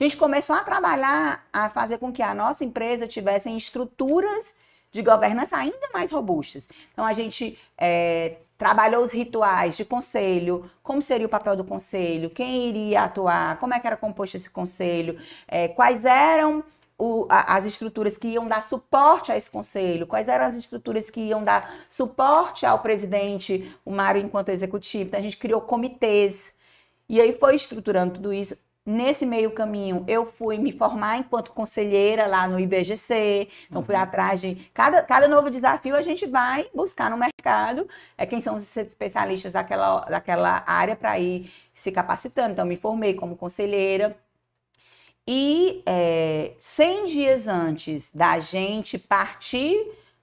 [0.00, 4.56] A gente começou a trabalhar, a fazer com que a nossa empresa tivesse estruturas
[4.90, 6.66] de governança ainda mais robustas.
[6.92, 12.30] Então, a gente é, trabalhou os rituais de conselho, como seria o papel do conselho,
[12.30, 16.64] quem iria atuar, como é que era composto esse conselho, é, quais eram
[17.00, 21.08] o, a, as estruturas que iam dar suporte a esse conselho, quais eram as estruturas
[21.08, 25.04] que iam dar suporte ao presidente, o Mário enquanto executivo.
[25.04, 26.54] Então, a gente criou comitês.
[27.08, 28.56] E aí foi estruturando tudo isso.
[28.84, 33.48] Nesse meio caminho, eu fui me formar enquanto conselheira lá no IBGC.
[33.68, 34.00] Então, fui uhum.
[34.02, 34.56] atrás de.
[34.74, 39.54] Cada, cada novo desafio a gente vai buscar no mercado é, quem são os especialistas
[39.54, 42.52] daquela, daquela área para ir se capacitando.
[42.52, 44.16] Então, me formei como conselheira
[45.26, 49.76] e é, 100 dias antes da gente partir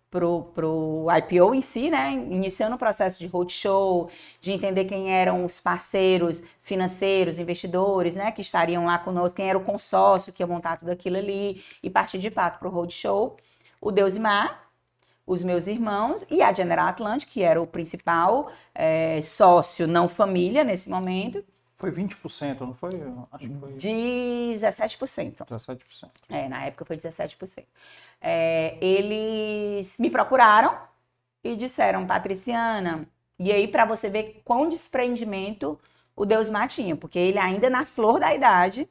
[0.10, 2.14] para o IPO em si, né?
[2.14, 4.10] Iniciando o processo de roadshow,
[4.40, 8.32] de entender quem eram os parceiros financeiros, investidores, né?
[8.32, 11.90] Que estariam lá conosco, quem era o consórcio que ia montar tudo aquilo ali e
[11.90, 13.38] partir de fato para o roadshow.
[13.82, 14.70] O Deusimar,
[15.26, 20.64] os meus irmãos e a General Atlantic, que era o principal é, sócio não família
[20.64, 21.44] nesse momento.
[21.78, 22.90] Foi 20%, não foi?
[23.32, 23.74] Acho que foi.
[23.74, 25.46] 17%.
[25.46, 26.10] 17%.
[26.28, 27.66] É, na época foi 17%.
[28.20, 30.76] É, eles me procuraram
[31.44, 35.80] e disseram, Patriciana, e aí para você ver quão desprendimento
[36.16, 38.90] o Deus tinha, porque ele ainda na flor da idade,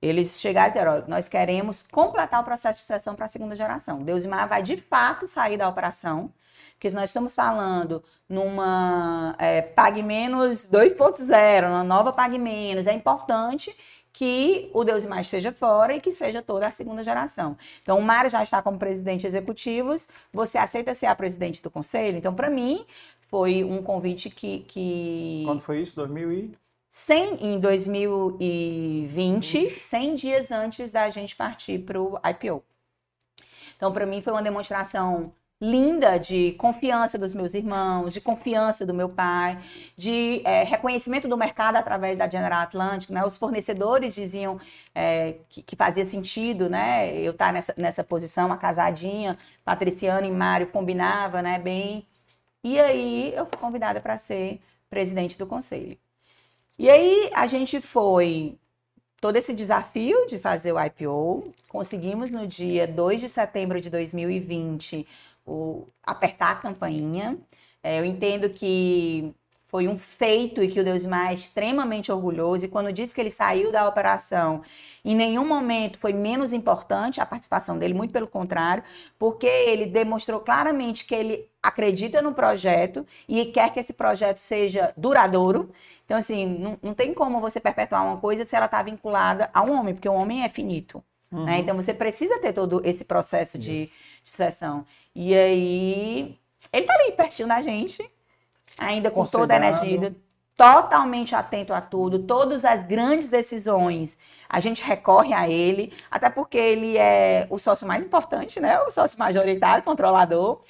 [0.00, 4.02] eles chegaram e disseram, nós queremos completar o processo de sucessão para a segunda geração.
[4.02, 6.32] Deus vai de fato sair da operação,
[6.72, 13.74] porque nós estamos falando numa é, Pague Menos 2.0, uma nova Pague Menos, é importante
[14.12, 17.56] que o Deus Mais esteja fora e que seja toda a segunda geração.
[17.82, 19.94] Então, o Mário já está como presidente executivo,
[20.32, 22.18] você aceita ser a presidente do conselho?
[22.18, 22.84] Então, para mim,
[23.28, 25.42] foi um convite que, que...
[25.46, 25.94] Quando foi isso?
[25.96, 26.52] 2000 e...
[26.90, 32.64] 100, em 2020, 100 dias antes da gente partir para o IPO.
[33.76, 38.94] Então, para mim, foi uma demonstração linda de confiança dos meus irmãos, de confiança do
[38.94, 39.62] meu pai,
[39.96, 43.24] de é, reconhecimento do mercado através da General Atlantic, né?
[43.24, 44.58] Os fornecedores diziam
[44.94, 47.14] é, que, que, fazia sentido, né?
[47.18, 51.58] Eu estar nessa, nessa posição, a casadinha, Patriciano e Mário combinava, né?
[51.58, 52.06] Bem.
[52.64, 54.60] E aí eu fui convidada para ser
[54.90, 55.98] presidente do conselho.
[56.80, 58.58] E aí a gente foi
[59.20, 61.52] todo esse desafio de fazer o IPO.
[61.68, 65.06] Conseguimos no dia 2 de setembro de 2020
[65.44, 67.38] o, apertar a campainha.
[67.82, 69.34] É, eu entendo que
[69.70, 72.64] foi um feito e que o Deusmar é extremamente orgulhoso.
[72.64, 74.62] E quando disse que ele saiu da operação,
[75.04, 78.82] em nenhum momento foi menos importante a participação dele, muito pelo contrário,
[79.16, 84.92] porque ele demonstrou claramente que ele acredita no projeto e quer que esse projeto seja
[84.96, 85.70] duradouro.
[86.04, 89.62] Então, assim, não, não tem como você perpetuar uma coisa se ela está vinculada a
[89.62, 91.02] um homem, porque o homem é finito.
[91.30, 91.38] Né?
[91.38, 91.44] Uhum.
[91.44, 91.58] Né?
[91.60, 93.92] Então, você precisa ter todo esse processo de, de
[94.24, 94.84] sucessão.
[95.14, 96.36] E aí,
[96.72, 98.10] ele tá ali pertinho da gente
[98.80, 100.16] ainda com toda a energia,
[100.56, 106.58] totalmente atento a tudo, todas as grandes decisões, a gente recorre a ele, até porque
[106.58, 108.80] ele é o sócio mais importante, né?
[108.80, 110.62] O sócio majoritário, controlador.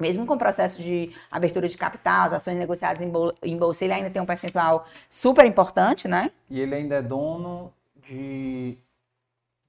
[0.00, 3.84] Mesmo com o processo de abertura de capital, as ações negociadas em, bol em bolsa,
[3.84, 6.32] ele ainda tem um percentual super importante, né?
[6.50, 8.76] E ele ainda é dono de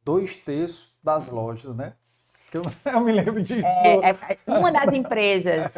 [0.03, 1.93] dois terços das lojas, né?
[2.55, 2.63] Eu,
[2.93, 3.67] eu me lembro disso.
[3.67, 4.15] É, é,
[4.47, 5.71] uma das empresas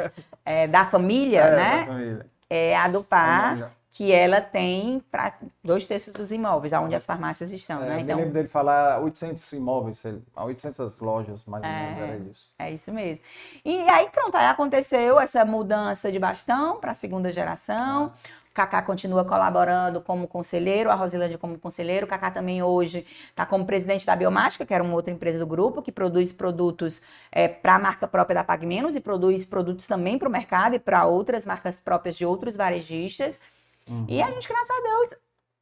[0.45, 1.80] é, da família, é, né?
[1.80, 2.26] Da família.
[2.49, 5.34] É a do Par, que ela tem para
[5.64, 7.99] dois terços dos imóveis, onde as farmácias estão, é, né?
[8.02, 10.04] Então, me lembro dele falar 800 imóveis,
[10.36, 12.52] 800 lojas, mais ou menos, era isso.
[12.60, 13.24] É isso mesmo.
[13.66, 18.14] E aí, pronto, aí aconteceu essa mudança de bastão para a segunda geração.
[18.14, 18.36] Ah.
[18.58, 22.08] Cacá continua colaborando como conselheiro, a Rosilândia como conselheiro.
[22.08, 25.46] O Cacá também hoje está como presidente da Biomática, que era uma outra empresa do
[25.46, 29.86] grupo, que produz produtos é, para a marca própria da Pag Menos e produz produtos
[29.86, 33.40] também para o mercado e para outras marcas próprias de outros varejistas.
[33.88, 34.08] Uhum.
[34.10, 35.16] E a gente, graças a Deus,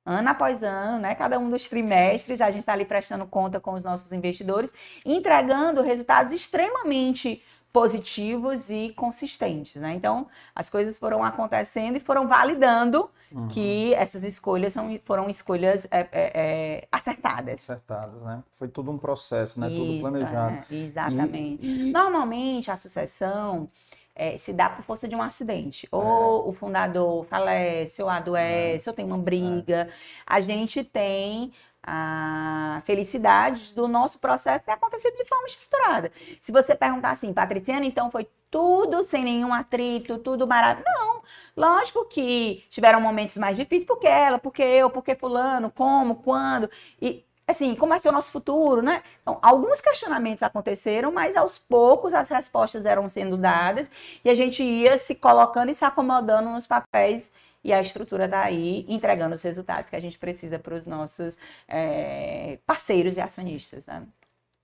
[0.06, 1.16] ano após ano, né?
[1.16, 4.72] Cada um dos trimestres, a gente está ali prestando conta com os nossos investidores,
[5.06, 7.44] entregando resultados extremamente
[7.76, 9.93] positivos e consistentes, né?
[9.93, 13.49] Então, as coisas foram acontecendo e foram validando uhum.
[13.49, 17.69] que essas escolhas são, foram escolhas é, é, é, acertadas.
[17.69, 18.41] Acertadas, né?
[18.49, 19.68] Foi tudo um processo, né?
[19.68, 20.65] Isso, tudo planejado.
[20.72, 21.65] É, exatamente.
[21.65, 21.91] E, e...
[21.91, 23.69] Normalmente, a sucessão
[24.15, 25.85] é, se dá por força de um acidente.
[25.85, 25.93] É.
[25.93, 29.89] Ou o fundador falece, ou adoece, ou tem uma briga.
[30.26, 31.52] A gente tem
[31.86, 36.12] a felicidade do nosso processo ter acontecido de forma estruturada.
[36.41, 40.91] Se você perguntar assim, Patriciana, então foi tudo sem nenhum atrito, tudo maravilhoso.
[40.98, 41.22] Não,
[41.56, 46.70] lógico que tiveram momentos mais difíceis, porque ela, porque eu, porque fulano, como, quando,
[47.02, 49.03] e assim, como vai ser o nosso futuro, né?
[49.22, 53.90] Então, alguns questionamentos aconteceram, mas aos poucos as respostas eram sendo dadas
[54.24, 57.32] e a gente ia se colocando e se acomodando nos papéis
[57.66, 61.36] e a estrutura está aí entregando os resultados que a gente precisa para os nossos
[61.68, 63.88] é, parceiros e acionistas.
[63.88, 64.04] Né?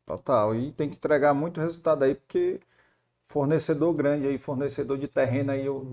[0.05, 2.59] Total, e tem que entregar muito resultado aí, porque
[3.23, 5.83] fornecedor grande aí, fornecedor de terreno aí, o,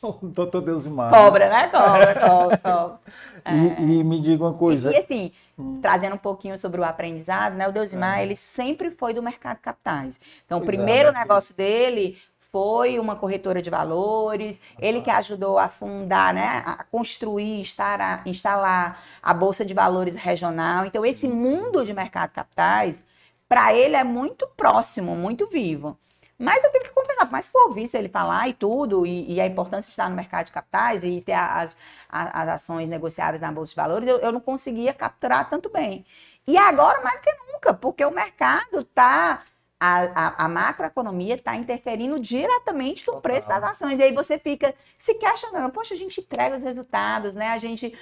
[0.22, 1.10] doutor Deusimar.
[1.10, 1.68] Cobra, né?
[1.68, 3.00] Cobra, cobra, cobra.
[3.44, 3.52] É.
[3.82, 4.90] E, e, me diga uma coisa.
[4.90, 5.78] E, e assim, hum.
[5.82, 7.68] trazendo um pouquinho sobre o aprendizado, né?
[7.68, 8.22] O Deusimar, é.
[8.22, 10.18] ele sempre foi do mercado de capitais.
[10.46, 12.18] Então, pois o primeiro é, negócio dele
[12.50, 19.02] foi uma corretora de valores, ele que ajudou a fundar, né, a construir, estar instalar
[19.22, 20.86] a Bolsa de Valores regional.
[20.86, 21.86] Então, sim, esse mundo sim.
[21.86, 23.04] de mercado de capitais,
[23.48, 25.98] para ele é muito próximo, muito vivo.
[26.38, 29.46] Mas eu tenho que confessar, mas por ouvir ele falar e tudo, e, e, a
[29.46, 31.74] importância de estar no mercado de capitais e ter as,
[32.08, 36.04] as, as ações negociadas na Bolsa de Valores, eu, eu não conseguia capturar tanto bem.
[36.46, 39.42] E agora, mais do que nunca, porque o mercado está
[39.78, 43.98] a, a, a macroeconomia está interferindo diretamente no preço das ações.
[43.98, 47.48] E aí você fica se questionando, poxa, a gente entrega os resultados, né?
[47.48, 47.96] A gente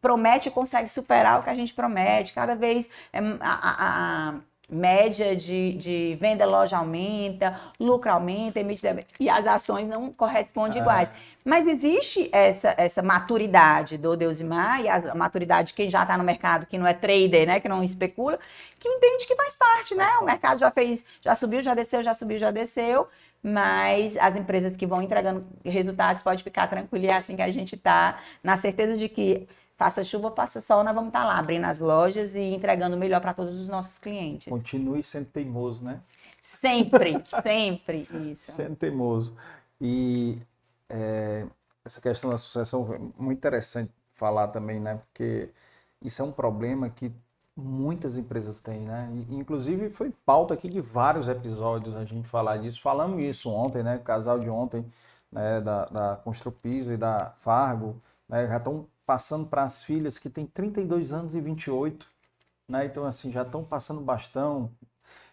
[0.00, 2.32] promete e consegue superar o que a gente promete.
[2.32, 4.34] Cada vez é, a, a,
[4.70, 8.86] média de, de venda loja aumenta, lucro aumenta, emite
[9.18, 10.82] e as ações não correspondem é.
[10.82, 11.10] iguais.
[11.44, 16.24] Mas existe essa, essa maturidade do Deusimar e a maturidade de quem já está no
[16.24, 18.38] mercado, que não é trader, né, que não especula,
[18.78, 20.06] que entende que faz parte, né?
[20.20, 23.08] O mercado já fez, já subiu, já desceu, já subiu, já desceu,
[23.42, 27.76] mas as empresas que vão entregando resultados pode ficar tranquilo, é assim que a gente
[27.76, 29.48] está, na certeza de que
[29.78, 32.98] faça chuva, faça sol, nós vamos estar tá lá abrindo as lojas e entregando o
[32.98, 34.48] melhor para todos os nossos clientes.
[34.48, 36.00] Continue sendo teimoso, né?
[36.42, 38.50] Sempre, sempre isso.
[38.50, 39.36] Sendo teimoso.
[39.80, 40.36] E
[40.90, 41.46] é,
[41.84, 44.96] essa questão da sucessão é muito interessante falar também, né?
[44.96, 45.50] Porque
[46.02, 47.12] isso é um problema que
[47.56, 49.08] muitas empresas têm, né?
[49.30, 52.82] E, inclusive foi pauta aqui de vários episódios a gente falar disso.
[52.82, 53.94] Falamos isso ontem, né?
[53.96, 54.84] O casal de ontem,
[55.30, 55.60] né?
[55.60, 57.94] Da, da Construpiso e da Fargo,
[58.28, 58.48] né?
[58.48, 62.06] Já estão passando para as filhas que têm 32 anos e 28,
[62.68, 62.84] né?
[62.84, 64.70] Então, assim, já estão passando bastão.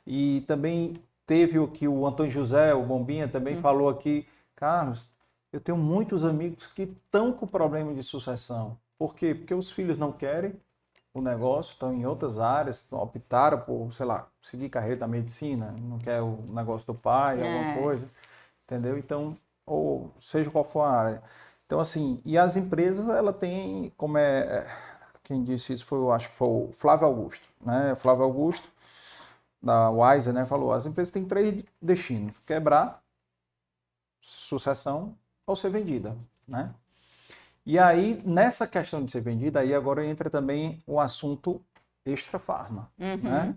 [0.07, 3.61] E também teve o que o Antônio José, o Bombinha, também hum.
[3.61, 4.25] falou aqui,
[4.55, 5.09] Carlos,
[5.51, 8.77] eu tenho muitos amigos que estão com problema de sucessão.
[8.97, 9.35] Por quê?
[9.35, 10.53] Porque os filhos não querem
[11.13, 15.99] o negócio, estão em outras áreas, optaram por, sei lá, seguir carreira da medicina, não
[15.99, 17.45] quer o negócio do pai, é.
[17.45, 18.09] alguma coisa,
[18.63, 18.97] entendeu?
[18.97, 21.23] Então, ou seja qual for a área.
[21.65, 24.67] Então, assim, e as empresas, ela tem, como é, é,
[25.23, 27.95] quem disse isso foi, eu acho que foi o Flávio Augusto, né?
[27.95, 28.69] Flávio Augusto,
[29.61, 33.01] da Wiser, né, falou, as empresas têm três destinos, quebrar,
[34.21, 36.15] sucessão ou ser vendida,
[36.47, 36.73] né?
[37.65, 41.59] E aí, nessa questão de ser vendida, aí agora entra também o assunto
[42.05, 43.17] extra farma, Uhum.
[43.23, 43.55] né?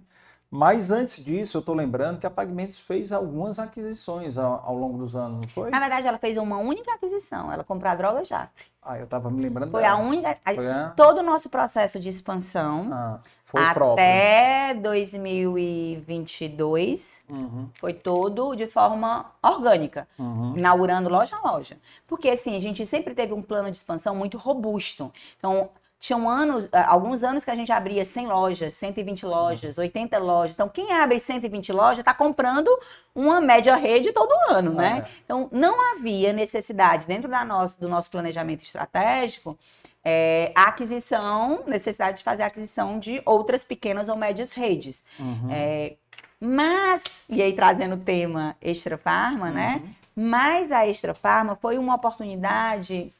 [0.51, 4.97] Mas antes disso, eu estou lembrando que a Pagmentos fez algumas aquisições ao, ao longo
[4.97, 5.69] dos anos, não foi?
[5.71, 7.53] Na verdade, ela fez uma única aquisição.
[7.53, 8.49] Ela comprou a droga já.
[8.83, 9.97] Ah, eu estava me lembrando Foi dela.
[9.97, 10.35] a única.
[10.55, 13.93] Foi a- Todo o nosso processo de expansão Ah, foi próprio.
[13.93, 20.55] até 2022 Uhum, foi todo de forma orgânica, uhum.
[20.57, 21.77] inaugurando loja a loja.
[22.07, 25.13] Porque assim, a gente sempre teve um plano de expansão muito robusto.
[25.39, 25.69] Então,
[26.01, 30.55] tinham anos, ah, alguns anos que a gente abria 100 lojas, 120 lojas, 80 lojas.
[30.55, 32.71] Então, quem abre 120 lojas está comprando
[33.15, 35.05] uma média rede todo ano, né?
[35.05, 35.11] É.
[35.25, 39.59] Então, não havia necessidade, dentro da nossa, do nosso planejamento estratégico,
[40.05, 45.05] é, a aquisição, necessidade de fazer a aquisição de outras pequenas ou médias redes.
[45.19, 45.49] Uhum.
[45.51, 45.97] É,
[46.41, 49.83] mas, e aí trazendo o tema Extra Farma, né?
[50.15, 53.13] Mas a Extra Farma foi uma oportunidade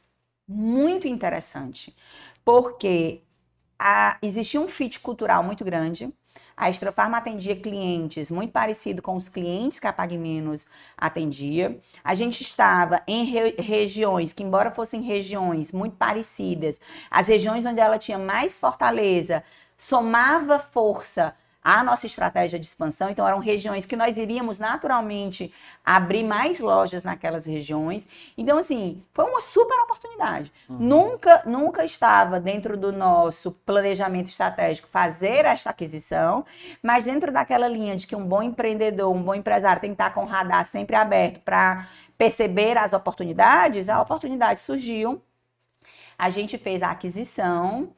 [0.47, 1.95] muito interessante,
[2.49, 3.21] porque
[3.79, 6.13] a- existia um fit cultural muito grande.
[6.57, 10.65] A Extra Farma atendia clientes muito parecido com os clientes que a Pague Menos
[10.97, 11.79] atendia.
[12.03, 16.79] A gente estava em re- regiões que, embora fossem regiões muito parecidas,
[17.11, 19.43] as regiões onde ela tinha mais fortaleza
[19.77, 23.09] somava força à nossa estratégia de expansão.
[23.09, 25.53] Então, eram regiões que nós iríamos naturalmente
[25.85, 28.07] abrir mais lojas naquelas regiões.
[28.37, 30.51] Então, assim, foi uma super oportunidade.
[30.69, 36.45] Nunca, nunca estava dentro do nosso planejamento estratégico fazer esta aquisição,
[36.81, 40.13] mas dentro daquela linha de que um bom empreendedor, um bom empresário tem que estar
[40.13, 41.87] com o radar sempre aberto para
[42.17, 45.21] perceber as oportunidades, a oportunidade surgiu.
[46.17, 47.93] A gente fez a aquisição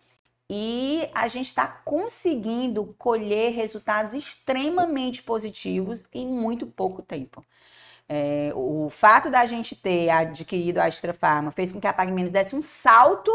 [0.53, 7.41] e a gente está conseguindo colher resultados extremamente positivos em muito pouco tempo.
[8.09, 12.33] É, o fato da gente ter adquirido a Extra Farma fez com que a PagMenos
[12.33, 13.31] desse um salto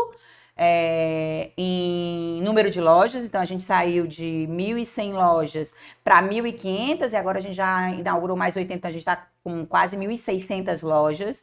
[0.55, 3.25] é, em número de lojas.
[3.25, 5.75] Então, a gente saiu de 1.100 lojas
[6.05, 9.97] para 1.500 e agora a gente já inaugurou mais 80, a gente está com quase
[9.97, 11.43] 1.600 lojas.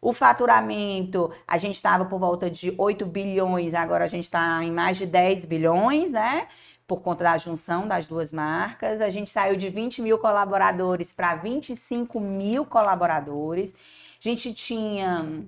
[0.00, 4.72] O faturamento, a gente estava por volta de 8 bilhões, agora a gente está em
[4.72, 6.48] mais de 10 bilhões, né?
[6.86, 9.00] Por conta da junção das duas marcas.
[9.00, 13.74] A gente saiu de 20 mil colaboradores para 25 mil colaboradores.
[13.74, 15.44] A gente tinha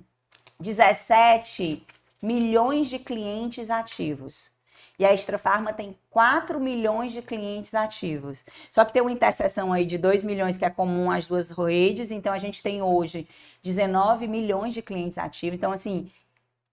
[0.59, 1.85] 17
[2.21, 4.52] milhões de clientes ativos.
[4.99, 8.45] E a Extra Farma tem 4 milhões de clientes ativos.
[8.69, 12.11] Só que tem uma interseção aí de 2 milhões que é comum às duas redes,
[12.11, 13.27] então a gente tem hoje
[13.63, 15.57] 19 milhões de clientes ativos.
[15.57, 16.11] Então, assim,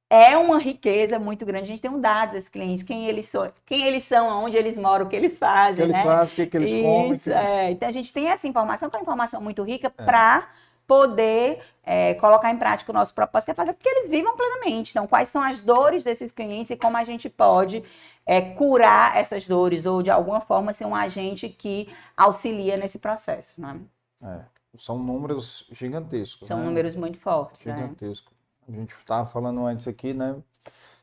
[0.09, 1.65] é uma riqueza muito grande.
[1.65, 4.77] A gente tem um dado desses clientes, quem eles são, quem eles são, aonde eles
[4.79, 5.39] moram, o que eles
[5.69, 6.03] O que fazem, eles né?
[6.03, 7.15] fazem, o que, que eles comem.
[7.15, 7.71] Isso, que- é.
[7.71, 10.49] Então a gente tem essa informação, que é uma informação muito rica para
[10.87, 14.37] poder é, colocar em prática o nosso propósito, que é fazer com que eles vivam
[14.37, 14.91] plenamente.
[14.91, 17.85] Então, quais são as dores desses clientes e como a gente pode
[18.27, 23.61] é, curar essas dores ou, de alguma forma, ser um agente que auxilia nesse processo.
[23.61, 23.81] Né?
[24.23, 24.43] É,
[24.77, 26.47] são números gigantescos.
[26.47, 26.65] São né?
[26.65, 27.65] números muito fortes.
[27.67, 27.77] Né?
[27.77, 28.33] Gigantescos.
[28.69, 30.37] A gente estava falando antes aqui, né?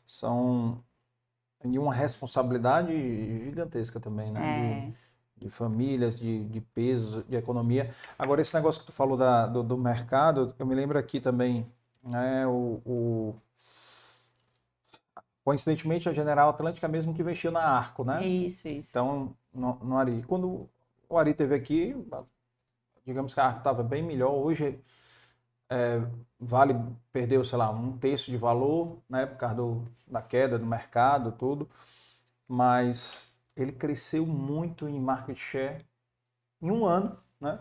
[0.05, 0.81] São
[1.65, 2.93] de uma responsabilidade
[3.45, 4.39] gigantesca também, né?
[4.39, 4.85] É.
[4.87, 4.93] De,
[5.45, 7.89] de famílias, de, de peso, de economia.
[8.17, 11.65] Agora, esse negócio que tu falou da, do, do mercado, eu me lembro aqui também,
[12.03, 12.47] né?
[12.47, 13.35] O, o-
[15.47, 18.21] coincidentemente, a General Atlântica mesmo que investiu na Arco, né?
[18.27, 18.89] Isso, isso.
[18.89, 20.21] Então, no, no Ari.
[20.23, 20.69] Quando
[21.07, 21.95] o Ari teve aqui,
[23.05, 24.33] digamos que a Arco estava bem melhor.
[24.33, 24.77] Hoje,
[25.69, 26.01] é,
[26.37, 26.75] Vale
[27.13, 31.31] perdeu, sei lá, um terço de valor, né, por causa do, da queda do mercado,
[31.31, 31.69] tudo.
[32.45, 35.77] Mas ele cresceu muito em market share
[36.61, 37.57] em um ano, né?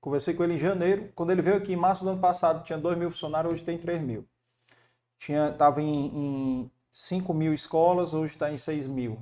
[0.00, 1.12] Conversei com ele em janeiro.
[1.14, 3.78] Quando ele veio aqui em março do ano passado, tinha 2 mil funcionários, hoje tem
[3.78, 4.28] 3 mil.
[5.16, 9.18] Tinha, tava em, em 5 mil escolas, hoje está em 6 mil.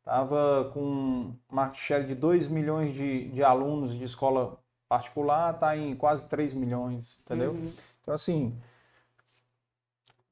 [0.00, 4.58] Estava com market share de 2 milhões de, de alunos de escola
[4.88, 7.52] particular, está em quase 3 milhões, entendeu?
[7.52, 7.72] Uhum.
[8.02, 8.58] Então, assim,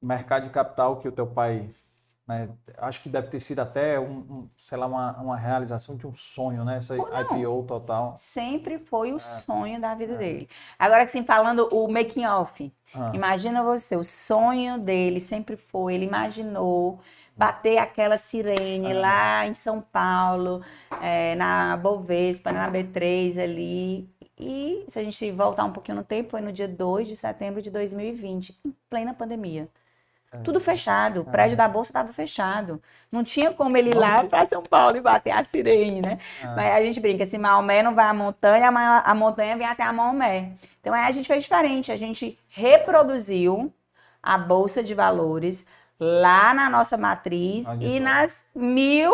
[0.01, 1.69] mercado de capital que o teu pai,
[2.31, 6.07] né, acho que deve ter sido até, um, um, sei lá, uma, uma realização de
[6.07, 6.77] um sonho, né?
[6.77, 6.95] Essa.
[6.97, 8.15] IPO total.
[8.19, 9.95] Sempre foi o sonho da É.
[9.95, 10.49] vida dele.
[10.79, 16.05] Agora, assim, falando o making off, Ah, Imagina você, o sonho dele sempre foi, ele
[16.05, 16.99] imaginou
[17.37, 18.99] bater aquela sirene Ah.
[19.01, 20.61] lá em São Paulo,
[21.01, 24.09] é, na Bovespa, na B3 ali,
[24.43, 27.61] E se a gente voltar um pouquinho no tempo, foi no dia 2 de setembro
[27.61, 29.69] de 2020, em plena pandemia.
[30.43, 32.81] Tudo fechado, o prédio da Bolsa estava fechado.
[33.11, 36.19] Não tinha como ele ir lá para São Paulo e bater a sirene, né?
[36.41, 36.53] Ah.
[36.55, 39.91] Mas a gente brinca, se Maomé não vai à montanha, a montanha vem até a
[39.91, 40.53] Maomé.
[40.79, 43.73] Então aí a gente fez diferente, a gente reproduziu
[44.23, 45.67] a Bolsa de Valores
[45.99, 47.99] lá na nossa matriz e foi?
[47.99, 49.11] nas mil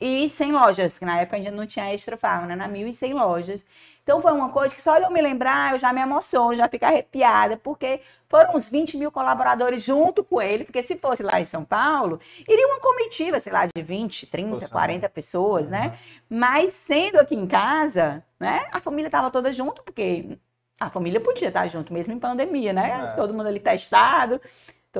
[0.00, 2.56] e cem lojas, que na época a gente não tinha extra farm, né?
[2.56, 3.64] Na mil e cem lojas.
[4.02, 6.68] Então foi uma coisa que só de eu me lembrar, eu já me emociono, já
[6.68, 11.40] fico arrepiada, porque foram uns 20 mil colaboradores junto com ele, porque se fosse lá
[11.40, 15.98] em São Paulo, iria uma comitiva, sei lá, de 20, 30, Fosse 40 pessoas, né?
[16.28, 18.66] Mas sendo aqui em casa, né?
[18.72, 20.38] A família estava toda junto, porque
[20.78, 23.12] a família podia estar junto, mesmo em pandemia, né?
[23.12, 23.16] É.
[23.16, 24.40] Todo mundo ali testado,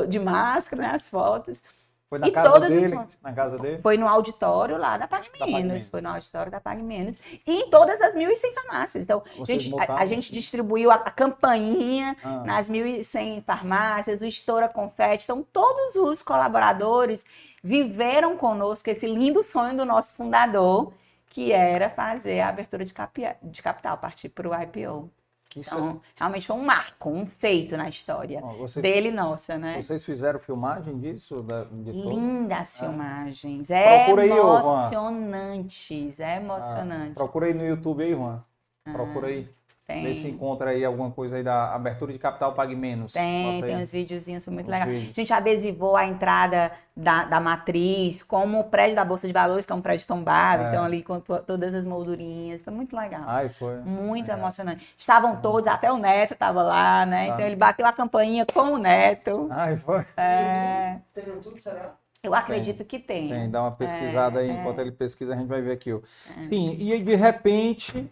[0.08, 0.90] de máscara, né?
[0.94, 1.62] As fotos.
[2.08, 3.00] Foi na E casa dele?
[3.20, 3.82] Na casa dele?
[3.82, 5.88] Foi no auditório lá da Pague Menos.
[5.88, 7.18] Foi no auditório da Pague Menos.
[7.44, 9.04] E em todas as 1.100 farmácias.
[9.04, 12.44] Então, Vocês gente, a, a gente distribuiu a, a campainha Ah.
[12.44, 15.24] nas 1.100 farmácias, o Estoura Confete.
[15.24, 17.24] Então, todos os colaboradores
[17.62, 20.92] viveram conosco esse lindo sonho do nosso fundador,
[21.28, 22.94] que era fazer a abertura de,
[23.42, 25.10] de capital, partir para o IPO.
[25.56, 29.80] Isso- Então, realmente foi um marco, um feito na história Ó, vocês, dele nossa, né?
[29.80, 31.42] vocês fizeram filmagem disso?
[31.42, 32.10] Da, de todo?
[32.10, 33.70] Lindas filmagens.
[33.70, 36.20] É Procura aí, emocionantes.
[36.20, 37.14] É emocionante.
[37.14, 38.42] Procura aí no YouTube aí, Juan.
[38.84, 39.48] Ah, Procura aí.
[39.86, 43.12] Tem, Vê se encontra aí alguma coisa aí da abertura de capital Pague Menos.
[43.12, 43.72] tem, Bota aí.
[43.72, 44.88] tem uns videozinhos, foi muito Uns legal.
[44.88, 45.10] vídeos.
[45.10, 49.64] A gente adesivou a entrada da, da matriz, como o prédio da Bolsa de Valores,
[49.64, 50.68] que é um prédio tombado, É.
[50.68, 52.62] então ali com to- todas as moldurinhas.
[52.62, 53.22] Foi muito legal.
[53.26, 53.76] Ai, foi.
[53.82, 54.34] Muito É.
[54.34, 54.92] emocionante.
[54.98, 57.26] Estavam todos, até o Neto estava lá, né?
[57.28, 57.34] Tá.
[57.34, 59.46] Então ele bateu a campainha com o Neto.
[59.50, 60.04] Ai, foi.
[60.16, 61.94] É, Tem no YouTube, será?
[62.22, 63.28] eu acredito que tem.
[63.28, 64.50] Tem, dá uma pesquisada aí.
[64.50, 64.52] é.
[64.52, 65.92] Enquanto ele pesquisa, a gente vai ver aqui.
[65.92, 66.00] ó.
[66.40, 68.10] Sim, e aí, de repente,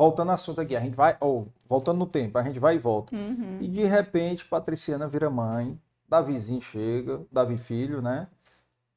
[0.00, 2.78] voltando ao assunto aqui, a gente vai, ou voltando no tempo, a gente vai e
[2.78, 3.14] volta.
[3.14, 3.58] Uhum.
[3.60, 5.78] E de repente, Patriciana vira mãe,
[6.08, 8.26] Davizinho chega, Davi filho, né?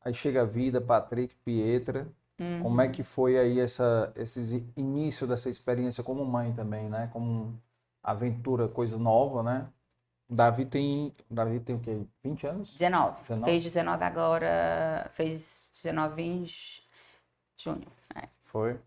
[0.05, 2.07] Aí chega a vida, Patrick, Pietra.
[2.39, 2.63] Uhum.
[2.63, 7.09] Como é que foi aí essa, esse início dessa experiência como mãe também, né?
[7.11, 7.53] Como
[8.01, 9.67] aventura, coisa nova, né?
[10.29, 11.99] Davi tem, Davi tem o quê?
[12.23, 12.73] 20 anos?
[12.75, 13.21] 19.
[13.23, 13.51] 19?
[13.51, 16.45] Fez 19 agora, fez 19 em
[17.57, 17.87] junho.
[18.15, 18.29] É.
[18.45, 18.79] Foi.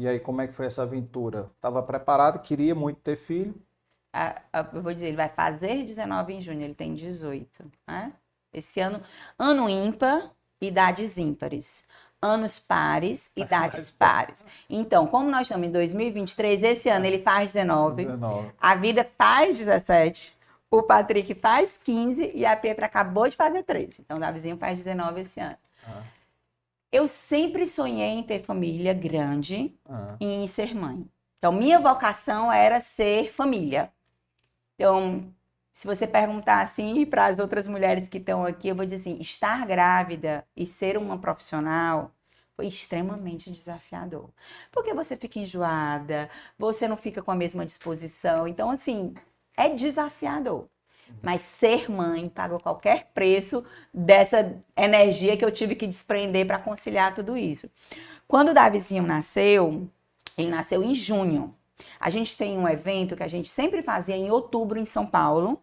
[0.00, 1.50] E aí, como é que foi essa aventura?
[1.60, 3.54] Tava preparado, queria muito ter filho.
[4.74, 7.70] Eu vou dizer, ele vai fazer 19 em junho, ele tem 18.
[7.86, 8.10] Né?
[8.50, 9.02] Esse ano,
[9.38, 11.84] ano ímpar, idades ímpares.
[12.22, 14.42] Anos pares, idades pares.
[14.70, 18.52] Então, como nós estamos em 2023, esse ano ele faz 19, 19.
[18.58, 20.34] a vida faz 17,
[20.70, 24.00] o Patrick faz 15 e a Petra acabou de fazer 13.
[24.00, 25.58] Então, o Davizinho faz 19 esse ano.
[25.86, 26.02] Ah.
[26.92, 31.06] Eu sempre sonhei em ter família grande Ah, e em ser mãe.
[31.38, 33.92] Então, minha vocação era ser família.
[34.74, 35.34] Então,
[35.72, 39.20] se você perguntar assim para as outras mulheres que estão aqui, eu vou dizer assim:
[39.20, 42.12] estar grávida e ser uma profissional
[42.56, 44.30] foi extremamente desafiador.
[44.70, 48.46] Porque você fica enjoada, você não fica com a mesma disposição.
[48.48, 49.14] Então, assim,
[49.56, 50.68] é desafiador.
[51.22, 57.14] Mas ser mãe pagou qualquer preço dessa energia que eu tive que desprender para conciliar
[57.14, 57.70] tudo isso.
[58.26, 59.88] Quando o Davizinho nasceu,
[60.36, 61.54] ele nasceu em junho.
[61.98, 65.60] A gente tem um evento que a gente sempre fazia em outubro em São Paulo,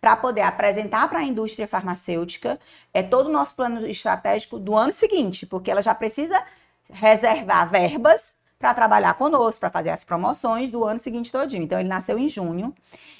[0.00, 2.58] para poder apresentar para a indústria farmacêutica
[2.92, 6.42] é todo o nosso plano estratégico do ano seguinte, porque ela já precisa
[6.88, 11.64] reservar verbas para trabalhar conosco, para fazer as promoções do ano seguinte todinho.
[11.64, 12.74] Então ele nasceu em junho.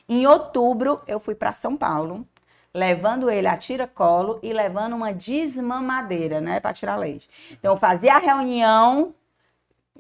[0.08, 2.26] Em outubro eu fui para São Paulo,
[2.74, 7.28] levando ele a tiracolo e levando uma desmamadeira, né, para tirar leite.
[7.52, 9.14] Então eu fazia a reunião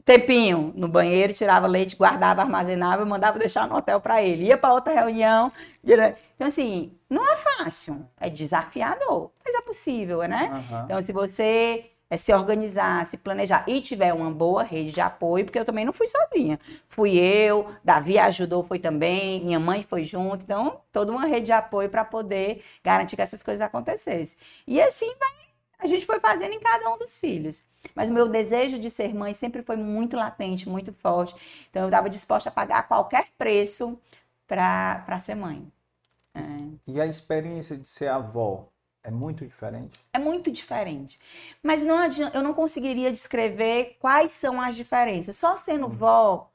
[0.04, 4.44] tempinho no banheiro, tirava leite, guardava, armazenava, mandava deixar no hotel para ele.
[4.46, 5.52] Ia para outra reunião.
[5.82, 10.50] dire- Então, assim, não é fácil, é desafiador, mas é possível, né?
[10.52, 10.82] aham.
[10.84, 15.44] Então, se você eh, se organizar, se planejar e tiver uma boa rede de apoio,
[15.44, 16.58] porque eu também não fui sozinha.
[16.88, 20.42] Fui eu, Davi ajudou, foi também, minha mãe foi junto.
[20.42, 24.36] Então, toda uma rede de apoio para poder garantir que essas coisas acontecessem.
[24.66, 25.10] E assim
[25.78, 27.62] a gente foi fazendo em cada um dos filhos.
[27.94, 31.34] Mas o meu desejo de ser mãe sempre foi muito latente, muito forte.
[31.70, 33.98] Então, eu estava disposta a pagar qualquer preço
[34.46, 35.66] para ser mãe.
[36.34, 36.40] É.
[36.86, 38.68] E a experiência de ser avó
[39.02, 40.00] é muito diferente?
[40.12, 41.18] É muito diferente.
[41.62, 45.36] Mas não adianta, eu não conseguiria descrever quais são as diferenças.
[45.36, 46.50] Só sendo vó.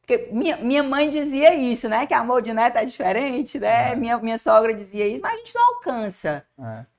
[0.00, 2.06] Porque minha, minha mãe dizia isso, né?
[2.06, 3.92] Que amor de neta é diferente, né?
[3.92, 3.96] É.
[3.96, 6.44] Minha, minha sogra dizia isso, mas a gente não alcança.
[6.58, 6.92] É.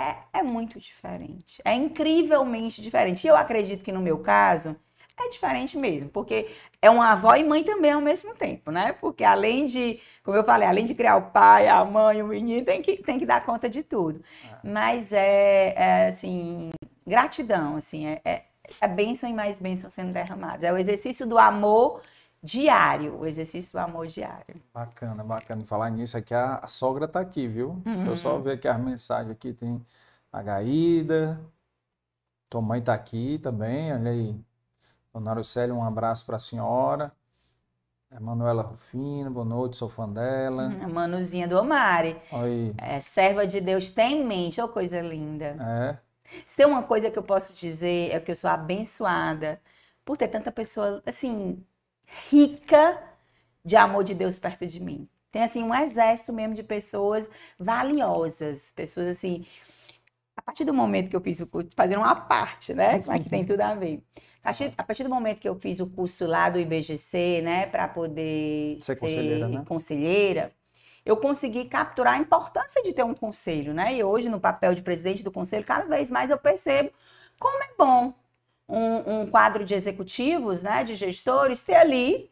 [0.00, 1.60] É, é muito diferente.
[1.64, 3.24] É incrivelmente diferente.
[3.24, 4.76] E eu acredito que no meu caso,
[5.24, 8.92] é diferente mesmo, porque é uma avó e mãe também ao mesmo tempo, né?
[8.92, 12.64] Porque além de, como eu falei, além de criar o pai, a mãe, o menino,
[12.64, 14.22] tem que, tem que dar conta de tudo.
[14.44, 14.68] É.
[14.68, 16.70] Mas é, é, assim,
[17.06, 18.44] gratidão, assim, é, é,
[18.80, 20.62] é bênção e mais bênção sendo derramadas.
[20.62, 22.00] É o exercício do amor
[22.42, 24.54] diário, o exercício do amor diário.
[24.72, 25.64] Bacana, bacana.
[25.64, 27.70] Falar nisso aqui, a, a sogra está aqui, viu?
[27.84, 27.96] Uhum.
[27.96, 28.42] Deixa eu só uhum.
[28.42, 29.52] ver aqui as mensagens aqui.
[29.52, 29.84] Tem
[30.32, 31.40] a Gaída,
[32.48, 34.47] tua mãe está aqui também, olha aí.
[35.12, 37.12] Dona Araceli, um abraço para a senhora.
[38.10, 40.68] É Manuela Rufino, boa noite, sou fã dela.
[40.68, 42.16] Uhum, a Manuzinha do Omari.
[42.32, 42.74] Oi.
[42.78, 45.56] É, serva de Deus tem em mente, oh coisa linda.
[45.60, 45.98] É.
[46.46, 49.60] Se tem uma coisa que eu posso dizer é que eu sou abençoada
[50.04, 51.62] por ter tanta pessoa, assim,
[52.30, 53.02] rica
[53.64, 55.08] de amor de Deus perto de mim.
[55.30, 57.28] Tem assim um exército mesmo de pessoas
[57.58, 59.46] valiosas, pessoas assim.
[60.34, 63.00] A partir do momento que eu fiz o curso, fazendo uma parte, né?
[63.06, 64.02] Mas que tem tudo a ver.
[64.76, 68.76] A partir do momento que eu fiz o curso lá do IBGC, né, para poder
[68.80, 69.64] ser, ser conselheira, né?
[69.66, 70.52] conselheira,
[71.04, 73.94] eu consegui capturar a importância de ter um conselho, né?
[73.94, 76.90] E hoje, no papel de presidente do conselho, cada vez mais eu percebo
[77.38, 78.12] como é bom
[78.68, 82.30] um, um quadro de executivos, né, de gestores, ter ali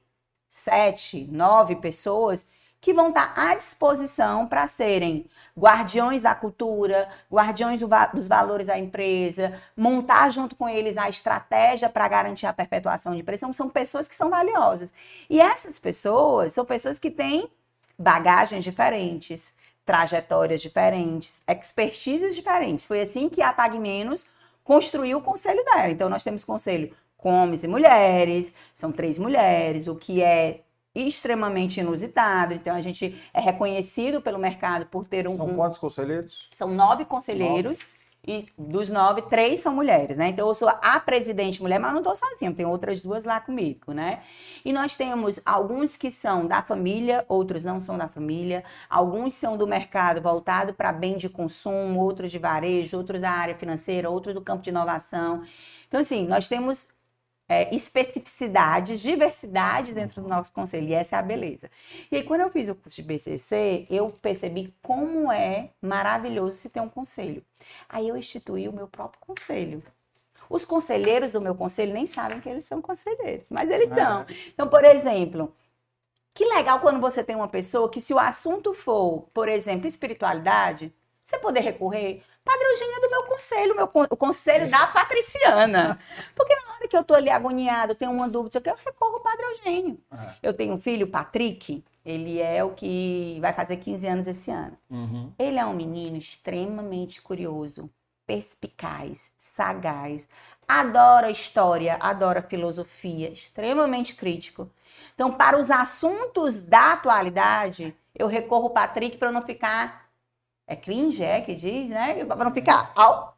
[0.48, 2.48] sete, nove pessoas
[2.86, 5.26] que vão estar à disposição para serem
[5.58, 11.88] guardiões da cultura, guardiões do, dos valores da empresa, montar junto com eles a estratégia
[11.90, 13.52] para garantir a perpetuação de empresa.
[13.52, 14.94] São pessoas que são valiosas.
[15.28, 17.50] E essas pessoas são pessoas que têm
[17.98, 22.86] bagagens diferentes, trajetórias diferentes, expertises diferentes.
[22.86, 24.28] Foi assim que a Pague Menos
[24.62, 25.90] construiu o conselho dela.
[25.90, 30.60] Então, nós temos conselho com homens e mulheres, são três mulheres, o que é
[30.96, 32.54] extremamente inusitado.
[32.54, 35.34] Então, a gente é reconhecido pelo mercado por ter um.
[35.34, 36.48] São quantos conselheiros?
[36.52, 37.80] São nove conselheiros.
[37.80, 37.96] Nove.
[38.28, 40.30] E dos nove, três são mulheres, né?
[40.30, 43.92] Então, eu sou a presidente mulher, mas não estou sozinha, tem outras duas lá comigo,
[43.92, 44.20] né?
[44.64, 49.56] E nós temos alguns que são da família, outros não são da família, alguns são
[49.56, 54.34] do mercado voltado para bem de consumo, outros de varejo, outros da área financeira, outros
[54.34, 55.44] do campo de inovação.
[55.86, 56.88] Então, assim, nós temos
[57.48, 61.70] é, especificidades, diversidade dentro do nosso conselho, e essa é a beleza.
[62.10, 66.68] E aí, quando eu fiz o curso de BCC, eu percebi como é maravilhoso se
[66.68, 67.42] ter um conselho.
[67.88, 69.82] Aí eu instituí o meu próprio conselho.
[70.48, 74.22] Os conselheiros do meu conselho nem sabem que eles são conselheiros, mas eles dão.
[74.22, 74.26] É.
[74.48, 75.54] Então, por exemplo,
[76.34, 80.92] que legal quando você tem uma pessoa que, se o assunto for, por exemplo, espiritualidade,
[81.22, 85.98] você poder recorrer Padre Eugênio é do meu conselho, meu, o conselho da Patriciana.
[86.32, 89.46] Porque na hora que eu tô ali agoniado, tenho uma dúvida, eu recorro ao Padre
[89.46, 90.00] Eugênio.
[90.12, 90.34] Uhum.
[90.40, 94.78] Eu tenho um filho, Patrick, ele é o que vai fazer 15 anos esse ano.
[94.88, 95.32] Uhum.
[95.36, 97.90] Ele é um menino extremamente curioso,
[98.24, 100.28] perspicaz, sagaz,
[100.68, 104.70] adora história, adora filosofia, extremamente crítico.
[105.16, 110.05] Então, para os assuntos da atualidade, eu recorro ao Patrick para não ficar
[110.66, 112.24] é cringe, é que diz, né?
[112.24, 113.36] Para não ficar ao,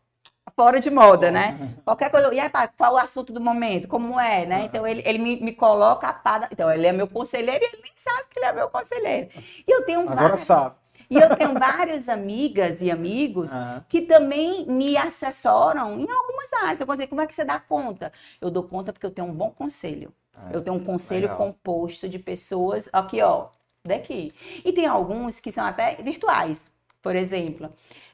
[0.54, 1.76] fora de moda, né?
[1.84, 2.32] Qualquer coisa.
[2.34, 3.86] E aí, qual o assunto do momento?
[3.86, 4.64] Como é, né?
[4.64, 6.48] Então ele, ele me, me coloca a pada.
[6.50, 9.28] Então, ele é meu conselheiro e ele nem sabe que ele é meu conselheiro.
[9.66, 10.40] E eu tenho Agora várias...
[10.40, 10.74] sabe.
[11.08, 13.82] E eu tenho várias amigas e amigos uhum.
[13.88, 16.80] que também me assessoram em algumas áreas.
[16.80, 18.12] Então, eu como é que você dá conta?
[18.40, 20.12] Eu dou conta porque eu tenho um bom conselho.
[20.50, 21.36] É, eu tenho um conselho legal.
[21.36, 23.46] composto de pessoas aqui, ó,
[23.84, 24.30] daqui.
[24.64, 26.70] E tem alguns que são até virtuais.
[27.08, 27.70] Por exemplo,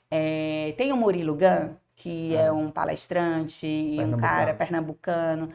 [0.08, 5.48] é, tem o Murilo Gun, que é, é um palestrante e um cara pernambucano,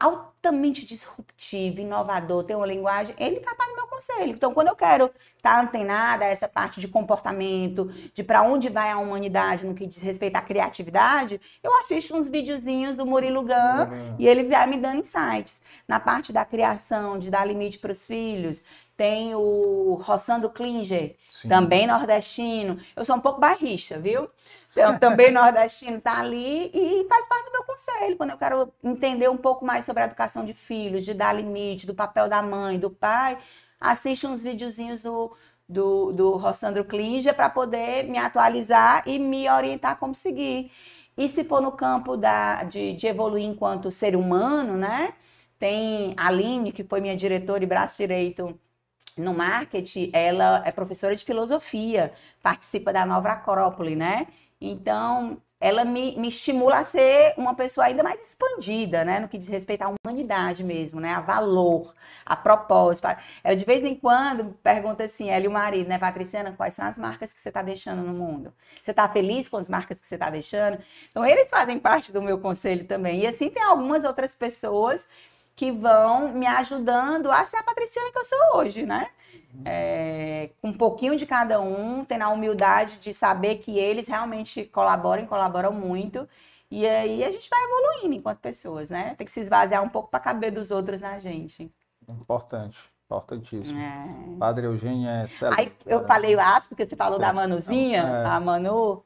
[0.00, 4.30] altamente disruptivo, inovador, tem uma linguagem, ele faz parte do meu conselho.
[4.30, 8.70] Então, quando eu quero estar tá antenada a essa parte de comportamento, de para onde
[8.70, 13.42] vai a humanidade no que diz respeito à criatividade, eu assisto uns videozinhos do Murilo
[13.42, 15.62] Gun e ele vai me dando insights.
[15.86, 18.62] Na parte da criação, de dar limite para os filhos,
[18.96, 21.48] tem o Roçando Klinger, Sim.
[21.48, 22.78] também nordestino.
[22.94, 24.28] Eu sou um pouco barrista, viu?
[24.70, 28.16] Então, também nordestino está ali e faz parte do meu conselho.
[28.16, 31.86] Quando eu quero entender um pouco mais sobre a educação de filhos, de dar limite,
[31.86, 33.38] do papel da mãe, do pai,
[33.80, 35.36] assisto uns videozinhos do,
[35.68, 40.70] do, do Rossandro Klinger para poder me atualizar e me orientar como seguir.
[41.16, 45.14] E se for no campo da, de, de evoluir enquanto ser humano, né?
[45.58, 48.58] Tem a Aline, que foi minha diretora e braço direito
[49.18, 52.12] no marketing, ela é professora de filosofia,
[52.42, 54.26] participa da Nova Acrópole, né?
[54.60, 59.18] Então, ela me, me estimula a ser uma pessoa ainda mais expandida, né?
[59.18, 61.14] No que diz respeito à humanidade mesmo, né?
[61.14, 63.08] A valor, a propósito.
[63.42, 66.86] Eu, de vez em quando, pergunto assim, ela e o marido, né, Patriciana, quais são
[66.86, 68.52] as marcas que você está deixando no mundo?
[68.82, 70.78] Você está feliz com as marcas que você está deixando?
[71.08, 73.20] Então, eles fazem parte do meu conselho também.
[73.20, 75.08] E assim, tem algumas outras pessoas
[75.56, 79.08] que vão me ajudando a ser a Patriciana que eu sou hoje, né?
[79.64, 85.22] É, um pouquinho de cada um, tendo a humildade de saber que eles realmente colaboram
[85.22, 86.28] e colaboram muito.
[86.70, 89.14] E aí a gente vai evoluindo enquanto pessoas, né?
[89.16, 91.70] Tem que se esvaziar um pouco para caber dos outros na gente.
[92.08, 93.78] Importante, importantíssimo.
[93.78, 94.36] É.
[94.38, 95.60] Padre Eugênio é excelente.
[95.60, 97.22] Aí eu falei o aspo, porque você falou é.
[97.22, 98.26] da Manuzinha, é.
[98.26, 99.04] a Manu.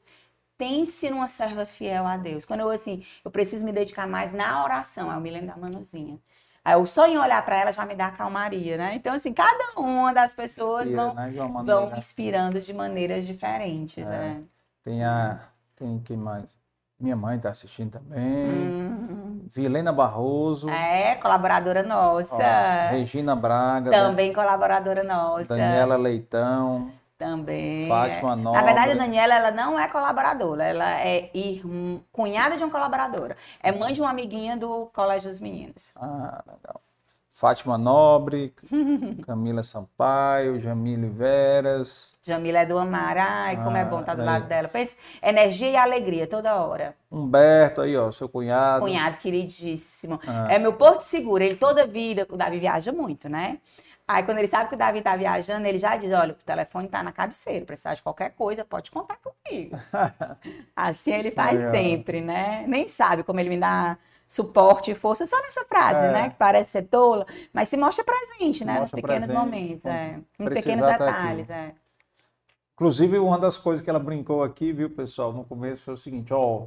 [0.57, 2.43] Pense numa serva fiel a Deus.
[2.43, 6.19] Quando eu assim, eu preciso me dedicar mais na oração, eu me lembro da Manuzinha.
[6.63, 8.95] Aí o sonho em olhar para ela já me dá calmaria, né?
[8.95, 14.09] Então, assim, cada uma das pessoas Inspira, vão, né, vão inspirando de maneiras diferentes, é.
[14.09, 14.43] né?
[14.83, 15.39] Tem a.
[15.75, 16.45] Tem quem mais?
[16.99, 18.19] Minha mãe está assistindo também.
[18.21, 19.47] Hum.
[19.47, 20.69] Vilena Barroso.
[20.69, 22.35] É, colaboradora nossa.
[22.35, 23.89] Ó, Regina Braga.
[23.89, 25.55] Também colaboradora nossa.
[25.55, 26.91] Daniela Leitão.
[27.19, 27.85] Também.
[27.89, 28.35] Fátima é.
[28.37, 28.61] Nobre.
[28.61, 33.35] Na verdade, a Daniela ela não é colaboradora, ela é irmã, cunhada de uma colaboradora.
[33.61, 35.91] É mãe de uma amiguinha do Colégio dos Meninos.
[35.97, 36.81] Ah, legal.
[37.29, 38.53] Fátima Nobre,
[39.25, 42.17] Camila Sampaio, Jamile Veras.
[42.21, 43.17] Jamila é do Amar.
[43.17, 44.69] Ai, como ah, é bom estar do lado dela.
[44.69, 46.95] Pensa, energia e alegria toda hora.
[47.11, 48.81] Humberto aí, ó, seu cunhado.
[48.81, 50.19] Cunhado queridíssimo.
[50.25, 50.47] Ah.
[50.49, 51.43] É meu porto seguro.
[51.43, 53.59] Ele toda vida, o Davi viaja muito, né?
[54.09, 56.87] Aí, quando ele sabe que o Davi tá viajando, ele já diz: olha, o telefone
[56.87, 59.77] tá na cabeceira, precisar de qualquer coisa, pode contar comigo.
[60.75, 61.69] assim ele faz é.
[61.69, 62.65] sempre, né?
[62.67, 66.11] Nem sabe como ele me dá suporte e força só nessa frase, é.
[66.11, 66.29] né?
[66.31, 67.23] Que parece ser tola,
[67.53, 68.79] mas se mostra presente, né?
[68.79, 70.19] Nos pequenos presente, momentos, é.
[70.39, 71.73] Em pequenos tá detalhes, é.
[72.73, 76.33] Inclusive, uma das coisas que ela brincou aqui, viu, pessoal, no começo foi o seguinte:
[76.33, 76.63] ó,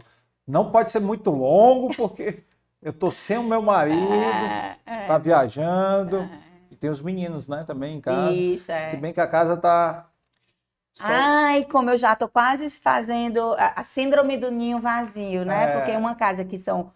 [0.47, 2.45] não pode ser muito longo, porque
[2.81, 5.07] eu tô sem o meu marido, é, é.
[5.07, 6.31] tá viajando.
[6.83, 8.33] Tem os meninos, né, também em casa.
[8.33, 8.91] Isso, é.
[8.91, 10.09] Se bem que a casa tá.
[10.93, 11.05] Só...
[11.07, 15.63] Ai, como eu já tô quase fazendo a, a síndrome do ninho vazio, né?
[15.63, 15.77] É.
[15.77, 16.91] Porque uma casa que são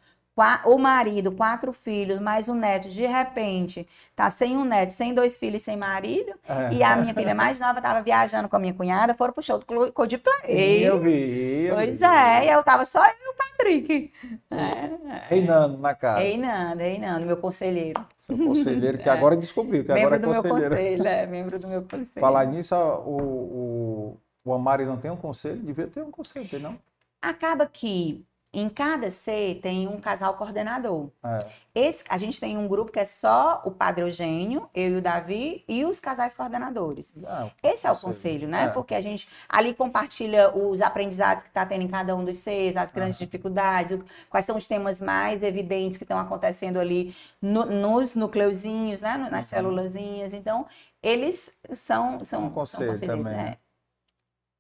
[0.67, 5.39] o marido, quatro filhos, mais um neto, de repente, tá sem um neto, sem dois
[5.39, 6.75] filhos, sem marido, é.
[6.75, 9.59] e a minha filha mais nova tava viajando com a minha cunhada, foram pro show
[9.59, 10.85] do Coldplay.
[10.85, 11.65] Eu vi.
[11.65, 12.05] Eu pois vi.
[12.05, 14.13] é, e eu tava só eu e o Patrick.
[14.51, 15.29] É.
[15.29, 16.21] Reinando na casa.
[16.21, 18.05] Reinando, reinando, meu conselheiro.
[18.19, 20.75] Seu conselheiro, que agora descobriu, que membro agora é conselheiro.
[20.75, 22.21] Membro do meu conselho, é, membro do meu conselho.
[22.21, 25.57] Falar nisso, o, o, o Amari não tem um conselho?
[25.57, 26.79] Devia ter um conselho, não?
[27.23, 28.23] Acaba que
[28.61, 31.11] em cada C tem um casal coordenador.
[31.23, 31.41] É.
[31.75, 35.03] Esse, a gente tem um grupo que é só o Padre Eugênio, eu e o
[35.03, 37.13] Davi, e os casais coordenadores.
[37.27, 38.65] Ah, Esse é o conselho, né?
[38.65, 38.69] É.
[38.71, 42.79] Porque a gente ali compartilha os aprendizados que está tendo em cada um dos Cs,
[42.79, 44.01] as grandes dificuldades,
[44.31, 49.19] quais são os temas mais evidentes que estão acontecendo ali no, nos nucleuzinhos, né?
[49.19, 49.43] nas uhum.
[49.43, 50.33] célulazinhas.
[50.33, 50.67] Então,
[51.03, 53.35] eles são, são, um conselho são também.
[53.35, 53.57] Né?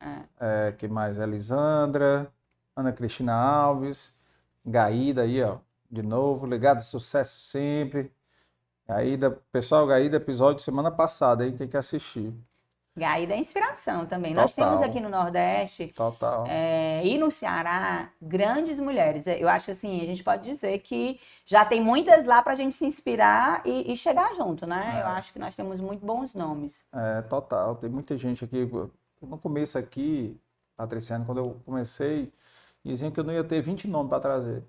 [0.02, 0.68] É.
[0.68, 0.72] é.
[0.72, 1.18] que mais?
[1.18, 2.30] Elisandra.
[2.76, 4.12] Ana Cristina Alves,
[4.64, 5.56] Gaída aí, ó,
[5.90, 8.12] de novo, ligado, sucesso sempre.
[8.86, 12.32] Gaída, pessoal, Gaída, episódio de semana passada, aí tem que assistir.
[12.96, 14.32] Gaída é inspiração também.
[14.32, 14.44] Total.
[14.44, 16.46] Nós temos aqui no Nordeste Total.
[16.48, 19.26] É, e no Ceará grandes mulheres.
[19.26, 22.74] Eu acho assim, a gente pode dizer que já tem muitas lá para a gente
[22.74, 24.94] se inspirar e, e chegar junto, né?
[24.96, 25.02] É.
[25.02, 26.84] Eu acho que nós temos muito bons nomes.
[26.90, 27.76] É, total.
[27.76, 28.66] Tem muita gente aqui.
[29.20, 30.40] No começo aqui,
[30.74, 32.32] Patriciano, quando eu comecei,
[32.86, 34.64] Diziam que eu não ia ter 20 nomes para trazer.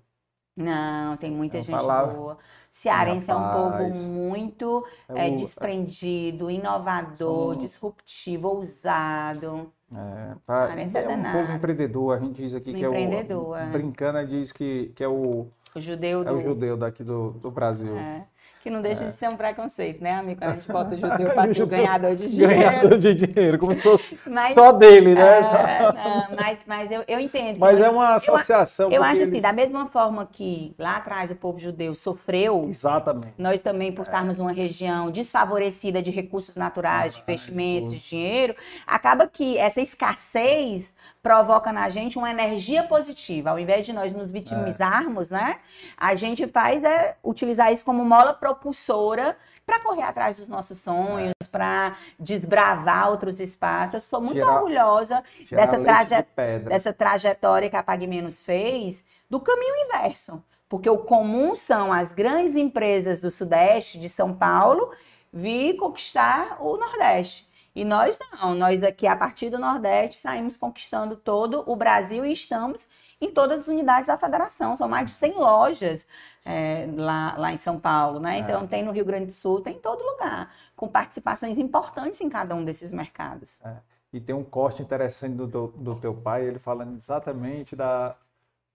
[0.56, 2.36] Não, tem muita gente boa.
[2.68, 9.72] Cearense rapaz, é um povo muito é, é, desprendido, inovador, disruptivo, ousado.
[9.94, 12.16] É, pra, é, é um povo empreendedor.
[12.16, 13.54] A gente diz aqui que é o.
[13.54, 13.66] É.
[13.66, 15.46] Brincando, diz que, que é o.
[15.76, 16.30] O judeu do...
[16.30, 17.96] É o judeu daqui do, do Brasil.
[17.96, 18.26] É.
[18.68, 19.06] Que não deixa é.
[19.06, 20.40] de ser um preconceito, né, amigo?
[20.40, 22.54] Quando a gente bota o judeu para ser ganhador de dinheiro.
[22.54, 25.38] Ganhador de dinheiro, como se fosse mas, só dele, né?
[25.38, 27.58] É, mas mas eu, eu entendo.
[27.58, 28.90] Mas é uma associação.
[28.90, 29.32] Eu, eu acho assim, eles...
[29.32, 32.66] assim, da mesma forma que lá atrás o povo judeu sofreu.
[32.68, 33.32] Exatamente.
[33.38, 38.54] Nós também, por estarmos numa região desfavorecida de recursos naturais, de investimentos, de dinheiro,
[38.86, 40.92] acaba que essa escassez
[41.22, 43.50] provoca na gente uma energia positiva.
[43.50, 45.34] Ao invés de nós nos vitimizarmos, é.
[45.34, 45.56] né?
[45.96, 49.36] A gente faz é utilizar isso como mola propulsora
[49.66, 51.46] para correr atrás dos nossos sonhos, é.
[51.46, 53.94] para desbravar outros espaços.
[53.94, 58.42] Eu sou muito tirar, orgulhosa tirar dessa, traje de dessa trajetória que a Pague Menos
[58.42, 60.42] fez, do caminho inverso.
[60.68, 64.92] Porque o comum são as grandes empresas do Sudeste, de São Paulo,
[65.32, 67.47] vir conquistar o Nordeste.
[67.78, 72.32] E nós não, nós aqui a partir do Nordeste saímos conquistando todo o Brasil e
[72.32, 72.88] estamos
[73.20, 74.74] em todas as unidades da federação.
[74.74, 76.04] São mais de 100 lojas
[76.44, 78.40] é, lá, lá em São Paulo, né?
[78.40, 78.66] Então, é.
[78.66, 82.52] tem no Rio Grande do Sul, tem em todo lugar, com participações importantes em cada
[82.52, 83.60] um desses mercados.
[83.64, 83.76] É.
[84.12, 88.16] E tem um corte interessante do, do, do, teu pai, ele falando exatamente da,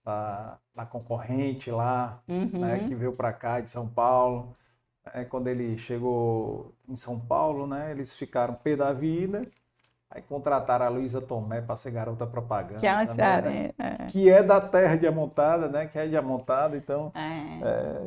[0.05, 2.59] da, da concorrente lá, né, uhum.
[2.61, 4.55] né, que veio para cá de São Paulo.
[5.13, 9.41] É, quando ele chegou em São Paulo, né, eles ficaram pé da vida,
[10.09, 12.79] aí contrataram a Luísa Tomé para ser garota propaganda.
[12.79, 13.71] Que é, uma cidade, né?
[13.77, 14.05] é.
[14.05, 17.59] que é da terra de Amontada, né, que é de Amontada, então é.
[17.61, 18.01] É,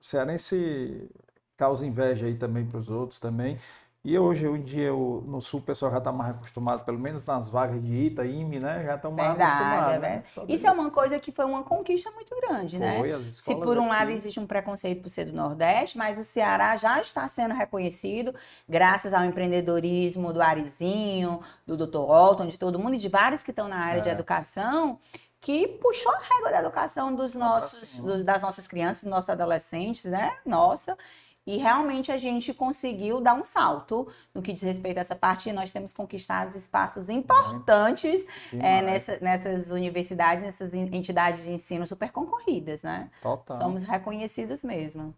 [0.00, 1.08] o cearense
[1.56, 3.58] causa inveja aí também para os outros também.
[4.04, 7.24] E hoje, um dia, eu, no Sul, o pessoal já está mais acostumado, pelo menos
[7.24, 8.82] nas vagas de ITA, IME, né?
[8.84, 9.92] Já estão mais acostumados.
[9.92, 10.24] É né?
[10.48, 12.98] Isso é uma coisa que foi uma conquista muito grande, né?
[12.98, 13.14] foi, né?
[13.14, 13.90] As Se por um aqui...
[13.90, 18.34] lado existe um preconceito por ser do Nordeste, mas o Ceará já está sendo reconhecido
[18.68, 21.98] graças ao empreendedorismo do Arizinho, do Dr.
[21.98, 24.02] Walton, de todo mundo e de vários que estão na área é.
[24.02, 24.98] de educação,
[25.40, 30.10] que puxou a régua da educação dos nossos, dos, das nossas crianças, dos nossos adolescentes,
[30.10, 30.36] né?
[30.44, 30.98] Nossa.
[31.44, 35.48] E realmente a gente conseguiu dar um salto no que diz respeito a essa parte.
[35.48, 42.12] E nós temos conquistado espaços importantes é, nessa, nessas universidades, nessas entidades de ensino super
[42.12, 43.10] concorridas, né?
[43.20, 43.56] Total.
[43.56, 45.14] Somos reconhecidos mesmo.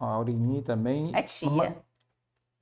[0.00, 1.12] A Aurini também.
[1.14, 1.76] É tia.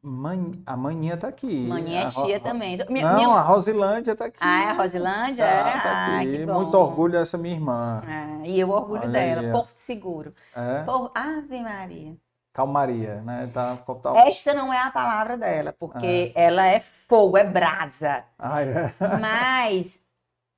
[0.02, 1.66] Mãe, a maninha está aqui.
[1.66, 2.76] Maninha é tia também.
[2.76, 3.28] Não, minha...
[3.28, 4.38] a Rosilândia está aqui.
[4.43, 5.44] Ah, é a Rosilândia?
[5.44, 6.43] Tá, tá aqui.
[6.43, 8.02] Ah, Muito orgulho dessa minha irmã.
[8.06, 9.40] Ah, e eu orgulho Olha dela.
[9.40, 9.51] Aí.
[9.51, 10.34] Porto Seguro.
[10.55, 10.82] É?
[10.84, 11.10] Por...
[11.14, 12.16] Ave Maria
[12.57, 13.51] calmaria, né?
[13.53, 14.19] Tá, tá...
[14.27, 16.45] Esta não é a palavra dela, porque é.
[16.45, 18.24] ela é fogo, é brasa.
[18.39, 18.95] Ah, é?
[19.20, 20.03] Mas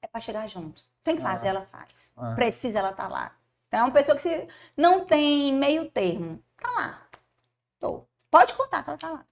[0.00, 0.80] é para chegar junto.
[1.02, 1.50] Tem que fazer, é.
[1.50, 2.12] ela faz.
[2.16, 2.34] É.
[2.36, 3.32] Precisa, ela tá lá.
[3.66, 4.46] Então, é uma pessoa que se
[4.76, 6.40] não tem meio termo.
[6.56, 7.02] Tá lá.
[7.80, 8.04] Tô.
[8.30, 9.24] Pode contar que ela tá lá.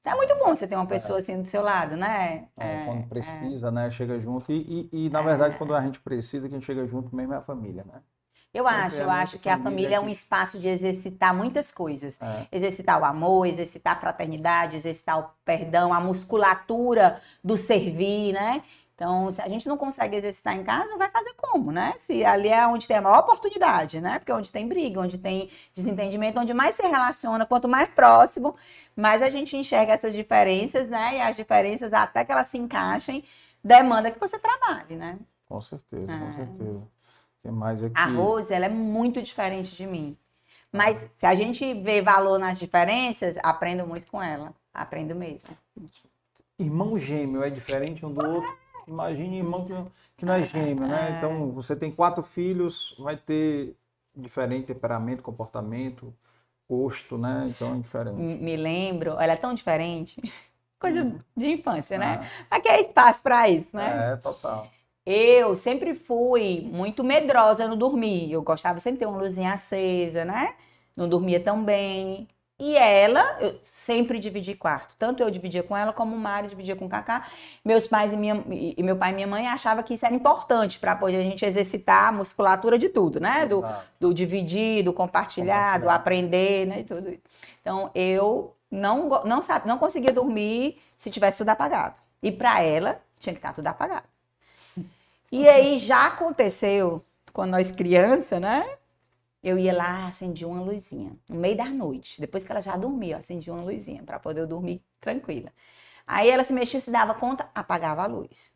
[0.00, 2.48] Então, é muito bom você ter uma pessoa assim do seu lado, né?
[2.56, 3.90] É, quando precisa, né?
[3.90, 4.50] Chega junto.
[4.50, 7.42] E, e, e na verdade, quando a gente precisa, quem chega junto mesmo é a
[7.42, 8.00] família, né?
[8.52, 11.70] Eu Sempre acho, é eu acho que a família é um espaço de exercitar muitas
[11.70, 12.20] coisas.
[12.20, 12.46] É.
[12.50, 18.62] Exercitar o amor, exercitar a fraternidade, exercitar o perdão, a musculatura do servir, né?
[18.94, 21.94] Então, se a gente não consegue exercitar em casa, vai fazer como, né?
[21.98, 24.18] Se ali é onde tem a maior oportunidade, né?
[24.18, 28.56] Porque é onde tem briga, onde tem desentendimento, onde mais se relaciona, quanto mais próximo,
[28.96, 31.18] mais a gente enxerga essas diferenças, né?
[31.18, 33.22] E as diferenças, até que elas se encaixem,
[33.62, 35.18] demanda que você trabalhe, né?
[35.46, 36.18] Com certeza, é.
[36.18, 36.97] com certeza
[37.48, 37.94] que mais aqui?
[37.96, 40.16] A Rose, ela é muito diferente de mim.
[40.70, 44.52] Mas se a gente vê valor nas diferenças, aprendo muito com ela.
[44.72, 45.48] Aprendo mesmo.
[46.58, 48.58] Irmão gêmeo é diferente um do outro?
[48.86, 49.66] Imagine irmão
[50.16, 51.12] que, não é gêmeo, né?
[51.12, 51.16] É.
[51.18, 53.74] Então, você tem quatro filhos, vai ter
[54.14, 56.12] diferente temperamento, comportamento,
[56.68, 57.46] gosto, né?
[57.48, 58.16] Então, é diferente.
[58.16, 60.20] Me lembro, ela é tão diferente.
[60.78, 61.18] Coisa hum.
[61.36, 62.28] de infância, né?
[62.50, 62.56] Ah.
[62.56, 64.12] Aqui é espaço para isso, né?
[64.12, 64.68] É, total.
[65.10, 68.30] Eu sempre fui muito medrosa no dormir.
[68.30, 70.54] Eu gostava sempre de ter uma luzinha acesa, né?
[70.94, 72.28] Não dormia tão bem.
[72.58, 74.94] E ela, eu sempre dividi quarto.
[74.98, 77.26] Tanto eu dividia com ela, como o Mário dividia com o Cacá.
[77.64, 80.78] Meus pais e, minha, e meu pai e minha mãe achavam que isso era importante
[80.78, 83.46] para poder a gente exercitar a musculatura de tudo, né?
[83.46, 83.64] Do,
[83.98, 86.80] do, dividir, do compartilhar, do aprender, né?
[86.80, 87.22] E tudo isso.
[87.62, 91.98] Então, eu não, não, sabe, não conseguia dormir se tivesse tudo apagado.
[92.22, 94.17] E para ela, tinha que estar tudo apagado.
[95.30, 98.62] E aí já aconteceu, quando nós criança, né?
[99.42, 103.18] Eu ia lá, acendia uma luzinha, no meio da noite, depois que ela já dormia,
[103.18, 105.50] acendia uma luzinha para poder eu dormir tranquila.
[106.06, 108.52] Aí ela se mexia, se dava conta, apagava a luz.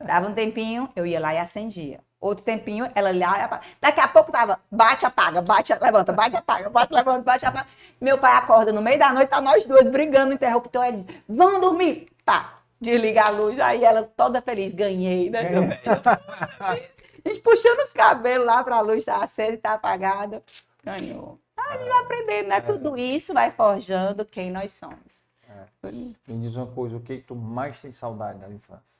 [0.00, 2.00] Dava um tempinho, eu ia lá e acendia.
[2.20, 3.62] Outro tempinho, ela lá e apagava.
[3.80, 7.68] Daqui a pouco tava, bate, apaga, bate, levanta, bate, apaga, bate, levanta, bate, apaga.
[8.00, 11.60] Meu pai acorda no meio da noite, tá nós duas brigando interruptor, ele diz, vamos
[11.60, 12.08] dormir.
[12.24, 13.58] Tá, desligar a luz.
[13.58, 15.40] Aí ela toda feliz, ganhei, né?
[16.60, 19.74] a gente puxando os cabelos lá para a luz estar tá acesa e estar tá
[19.74, 20.42] apagada.
[20.84, 21.38] Ganhou.
[21.56, 22.56] A gente vai aprendendo, né?
[22.56, 22.60] É.
[22.60, 25.22] Tudo isso vai forjando quem nós somos.
[25.48, 25.90] É.
[25.90, 28.98] Me diz uma coisa, o que tu mais tem saudade da infância?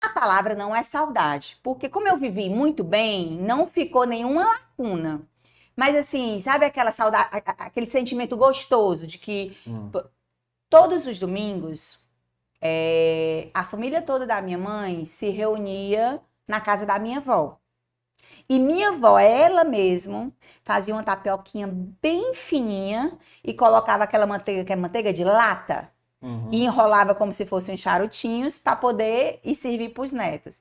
[0.00, 5.22] A palavra não é saudade, porque como eu vivi muito bem, não ficou nenhuma lacuna.
[5.74, 7.28] Mas assim, sabe aquela saudade,
[7.58, 9.90] aquele sentimento gostoso de que hum.
[10.68, 11.98] Todos os domingos,
[12.60, 17.58] é, a família toda da minha mãe se reunia na casa da minha avó.
[18.48, 20.32] E minha avó, ela mesma,
[20.62, 21.68] fazia uma tapioquinha
[22.02, 25.90] bem fininha e colocava aquela manteiga, que é manteiga de lata,
[26.20, 26.48] uhum.
[26.50, 30.60] e enrolava como se fossem charutinhos para poder ir servir para os netos.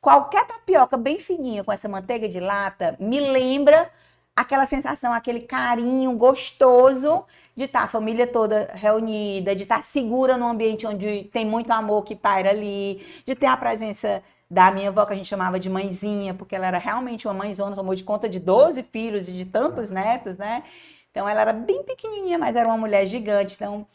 [0.00, 3.90] Qualquer tapioca bem fininha com essa manteiga de lata me lembra
[4.36, 7.24] aquela sensação, aquele carinho gostoso
[7.56, 11.46] de estar tá a família toda reunida, de estar tá segura num ambiente onde tem
[11.46, 15.26] muito amor que paira ali, de ter a presença da minha avó, que a gente
[15.26, 19.26] chamava de mãezinha, porque ela era realmente uma mãezona, tomou de conta de 12 filhos
[19.28, 20.62] e de tantos netos, né?
[21.10, 23.54] Então ela era bem pequenininha, mas era uma mulher gigante.
[23.54, 23.86] Então,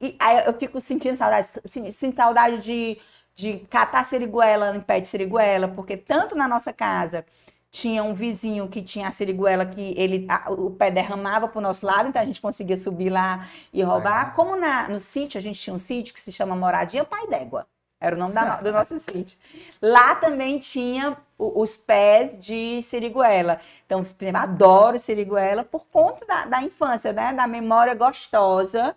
[0.00, 1.48] e, aí eu fico sentindo saudade,
[1.90, 2.98] sinto saudade de,
[3.34, 7.24] de catar seriguela em pé de seriguela, porque tanto na nossa casa
[7.72, 11.62] tinha um vizinho que tinha a seriguela que ele a, o pé derramava para o
[11.62, 14.34] nosso lado, então a gente conseguia subir lá e roubar.
[14.34, 17.66] Como na, no sítio, a gente tinha um sítio que se chama Moradia Pai d'Égua.
[17.98, 19.38] Era o nome da, do nosso sítio.
[19.80, 23.58] Lá também tinha os pés de siriguela.
[23.86, 24.02] Então,
[24.34, 27.32] adoro siriguela por conta da, da infância, né?
[27.32, 28.94] Da memória gostosa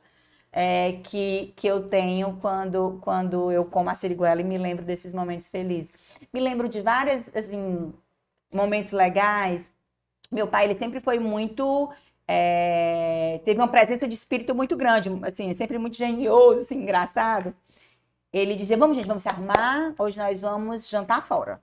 [0.51, 5.13] é, que, que eu tenho quando, quando eu como a siriguela e me lembro desses
[5.13, 5.93] momentos felizes.
[6.33, 7.93] Me lembro de vários assim,
[8.55, 9.71] momentos legais.
[10.31, 11.91] Meu pai, ele sempre foi muito...
[12.27, 17.53] É, teve uma presença de espírito muito grande, assim, sempre muito genioso, assim, engraçado
[18.35, 19.93] ele dizia: Vamos, gente, vamos se arrumar.
[19.97, 21.61] Hoje nós vamos jantar fora.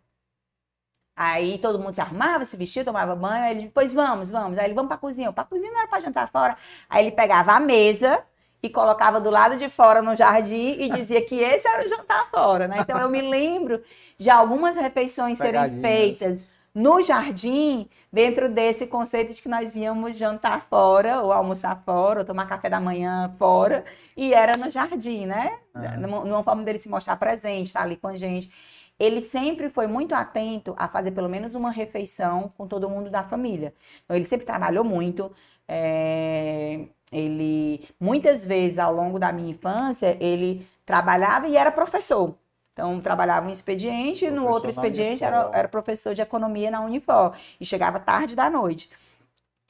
[1.15, 3.45] Aí todo mundo se arrumava, se vestia, tomava banho.
[3.45, 4.57] Aí ele, pois vamos, vamos.
[4.57, 5.31] Aí ele, vamos pra cozinha.
[5.33, 6.57] Pra cozinha não era pra jantar fora.
[6.89, 8.25] Aí ele pegava a mesa
[8.63, 12.25] e colocava do lado de fora no jardim e dizia que esse era o jantar
[12.31, 12.79] fora, né?
[12.81, 13.83] Então eu me lembro
[14.17, 20.67] de algumas refeições serem feitas no jardim, dentro desse conceito de que nós íamos jantar
[20.69, 23.85] fora, ou almoçar fora, ou tomar café da manhã fora,
[24.17, 25.59] e era no jardim, né?
[25.75, 25.97] É.
[25.99, 28.51] Numa forma dele se mostrar presente, estar ali com a gente.
[28.99, 33.23] Ele sempre foi muito atento a fazer pelo menos uma refeição com todo mundo da
[33.25, 33.75] família.
[34.05, 35.31] Então, ele sempre trabalhou muito.
[35.69, 36.87] É...
[37.11, 42.35] Ele, muitas vezes ao longo da minha infância, ele trabalhava e era professor.
[42.73, 47.35] Então, trabalhava um expediente, no outro expediente era, era, professor de economia na Unifor.
[47.61, 48.89] E chegava tarde da noite.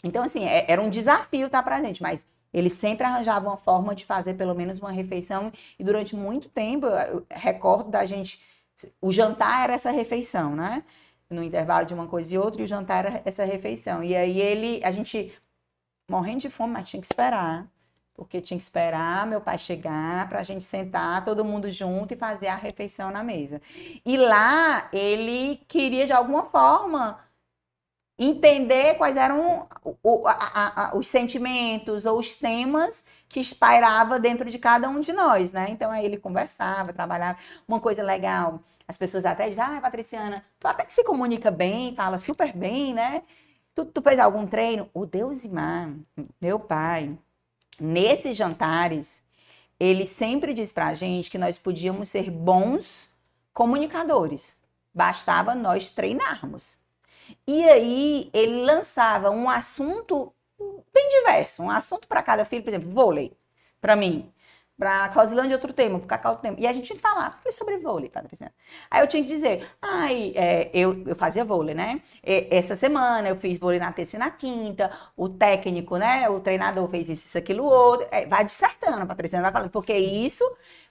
[0.05, 4.05] Então, assim, é, era um desafio estar presente, mas ele sempre arranjava uma forma de
[4.05, 5.53] fazer pelo menos uma refeição.
[5.79, 8.41] E durante muito tempo, eu recordo da gente.
[9.01, 10.85] O jantar era essa refeição, né?
[11.29, 14.05] No intervalo de uma coisa e outra, e o jantar era essa refeição.
[14.05, 15.33] E aí ele, a gente
[16.09, 17.72] morrendo de fome, mas tinha que esperar
[18.15, 22.17] porque tinha que esperar meu pai chegar para a gente sentar todo mundo junto e
[22.17, 23.61] fazer a refeição na mesa.
[24.05, 27.19] E lá ele queria de alguma forma
[28.19, 29.67] entender quais eram
[30.95, 35.69] os sentimentos ou os temas que espairava dentro de cada um de nós, né?
[35.71, 37.39] Então aí ele conversava, trabalhava.
[37.67, 41.95] Uma coisa legal, as pessoas até dizem, ah, Patriciana, tu até que se comunica bem,
[41.95, 43.23] fala super bem, né?
[43.75, 44.89] Tu, tu fez algum treino?
[44.93, 45.91] O Deus Imar,
[46.41, 47.19] meu pai,
[47.83, 49.23] nesses jantares,
[49.79, 53.09] ele sempre diz para a gente que nós podíamos ser bons
[53.53, 54.57] comunicadores.
[54.95, 56.79] Bastava nós treinarmos.
[57.47, 60.33] E aí ele lançava um assunto
[60.93, 63.33] bem diverso, um assunto para cada filho, por exemplo, vôlei,
[63.81, 64.33] para mim
[64.83, 66.57] para Rosilândia outro tema, para Cacau outro tema.
[66.59, 68.51] E a gente tinha que falar, falei sobre vôlei, Vicente.
[68.91, 72.01] Aí eu tinha que dizer, ai, é, eu, eu fazia vôlei, né?
[72.25, 76.41] E, essa semana eu fiz vôlei na terça e na quinta, o técnico, né, o
[76.41, 78.09] treinador fez isso, isso, aquilo, outro.
[78.11, 80.45] É, vai dissertando, Patriciana, vai falando, porque isso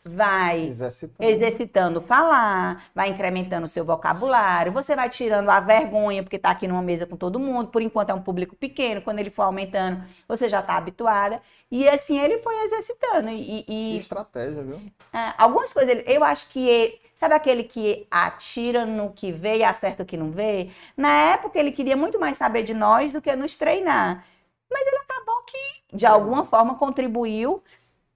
[0.07, 1.29] vai exercitando.
[1.29, 6.67] exercitando falar, vai incrementando o seu vocabulário, você vai tirando a vergonha, porque está aqui
[6.67, 10.03] numa mesa com todo mundo, por enquanto é um público pequeno, quando ele for aumentando,
[10.27, 11.41] você já está habituada.
[11.71, 13.29] E assim ele foi exercitando.
[13.29, 14.81] E, e estratégia, viu?
[15.13, 19.63] É, algumas coisas, eu acho que ele, sabe aquele que atira no que vê e
[19.63, 20.69] acerta o que não vê?
[20.97, 24.25] Na época ele queria muito mais saber de nós do que nos treinar.
[24.69, 27.63] Mas ele acabou que, de alguma forma, contribuiu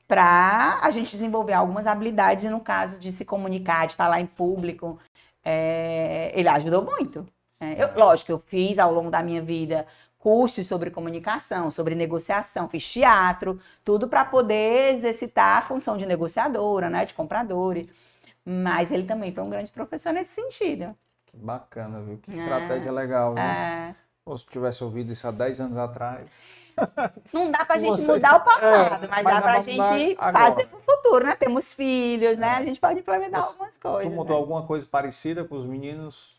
[0.07, 4.25] para a gente desenvolver algumas habilidades, e no caso de se comunicar, de falar em
[4.25, 4.99] público,
[5.43, 7.25] é, ele ajudou muito.
[7.59, 9.87] É, eu, lógico, eu fiz ao longo da minha vida
[10.25, 16.89] cursos sobre comunicação, sobre negociação, fiz teatro, tudo para poder exercitar a função de negociadora,
[16.89, 17.83] né, de compradora.
[18.43, 20.97] Mas ele também foi um grande professor nesse sentido.
[21.27, 22.17] Que bacana, viu?
[22.17, 23.43] Que é, estratégia legal, viu?
[23.43, 23.95] É.
[24.25, 26.27] Ou se tivesse ouvido isso há 10 anos atrás.
[27.31, 28.13] Não dá pra gente Você...
[28.13, 31.35] mudar o passado, é, mas, mas dá pra gente fazer pro futuro, né?
[31.35, 32.47] Temos filhos, né?
[32.47, 32.55] É.
[32.55, 34.11] A gente pode implementar Você, algumas coisas.
[34.11, 34.41] Tu mudou né?
[34.41, 36.35] alguma coisa parecida com os meninos?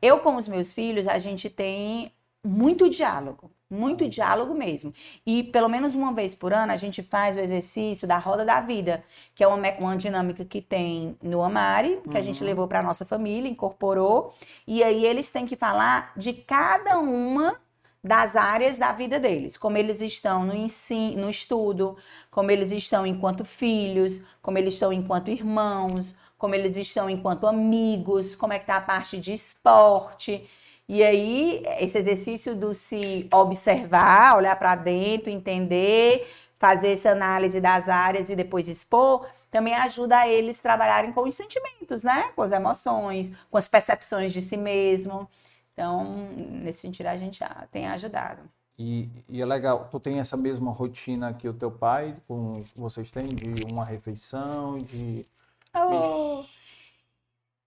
[0.00, 2.10] Eu, com os meus filhos, a gente tem
[2.46, 4.94] muito diálogo, muito diálogo mesmo.
[5.26, 8.60] E pelo menos uma vez por ano a gente faz o exercício da roda da
[8.60, 9.02] vida,
[9.34, 12.16] que é uma, uma dinâmica que tem no Amari, que uhum.
[12.16, 12.46] a gente uhum.
[12.46, 14.32] levou para nossa família, incorporou,
[14.66, 17.60] e aí eles têm que falar de cada uma
[18.02, 21.96] das áreas da vida deles, como eles estão no ensino, no estudo,
[22.30, 28.36] como eles estão enquanto filhos, como eles estão enquanto irmãos, como eles estão enquanto amigos,
[28.36, 30.48] como é que tá a parte de esporte.
[30.88, 37.88] E aí, esse exercício do se observar, olhar para dentro, entender, fazer essa análise das
[37.88, 42.30] áreas e depois expor, também ajuda eles a trabalharem com os sentimentos, né?
[42.36, 45.28] Com as emoções, com as percepções de si mesmo.
[45.72, 46.28] Então,
[46.62, 47.40] nesse sentido, a gente
[47.72, 48.42] tem ajudado.
[48.78, 53.10] E, e, é legal, tu tem essa mesma rotina que o teu pai, com vocês
[53.10, 55.26] têm, de uma refeição, de...
[55.74, 56.44] Oh.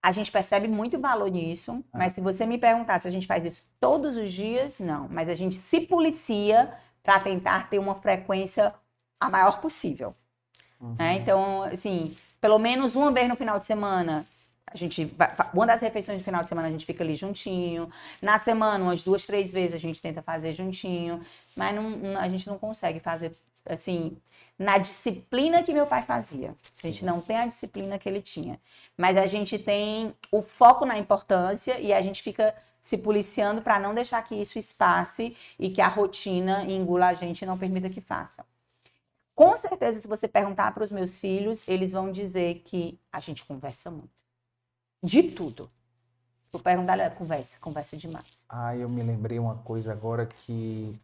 [0.02, 1.98] A gente percebe muito valor nisso, ah.
[1.98, 5.08] mas se você me perguntar se a gente faz isso todos os dias, não.
[5.10, 6.74] Mas a gente se policia
[7.04, 8.74] para tentar ter uma frequência
[9.20, 10.16] a maior possível.
[10.80, 10.96] Uhum.
[10.98, 11.16] Né?
[11.16, 14.26] Então, assim, pelo menos uma vez no final de semana,
[14.66, 15.12] a gente
[15.54, 17.90] uma das refeições de final de semana a gente fica ali juntinho.
[18.22, 21.22] Na semana, umas duas, três vezes a gente tenta fazer juntinho,
[21.56, 24.18] mas não, a gente não consegue fazer assim
[24.58, 26.56] na disciplina que meu pai fazia.
[26.84, 27.06] A gente Sim.
[27.06, 28.60] não tem a disciplina que ele tinha,
[28.98, 33.80] mas a gente tem o foco na importância e a gente fica se policiando para
[33.80, 37.90] não deixar que isso espace e que a rotina engula a gente e não permita
[37.90, 38.46] que faça.
[39.36, 43.46] Com certeza, se você perguntar para os meus filhos, eles vão dizer que a gente
[43.46, 44.24] conversa muito.
[45.02, 45.72] De tudo.
[46.52, 48.46] Vou perguntar, conversa, conversa demais.
[48.50, 51.00] Ah, eu me lembrei uma coisa agora que.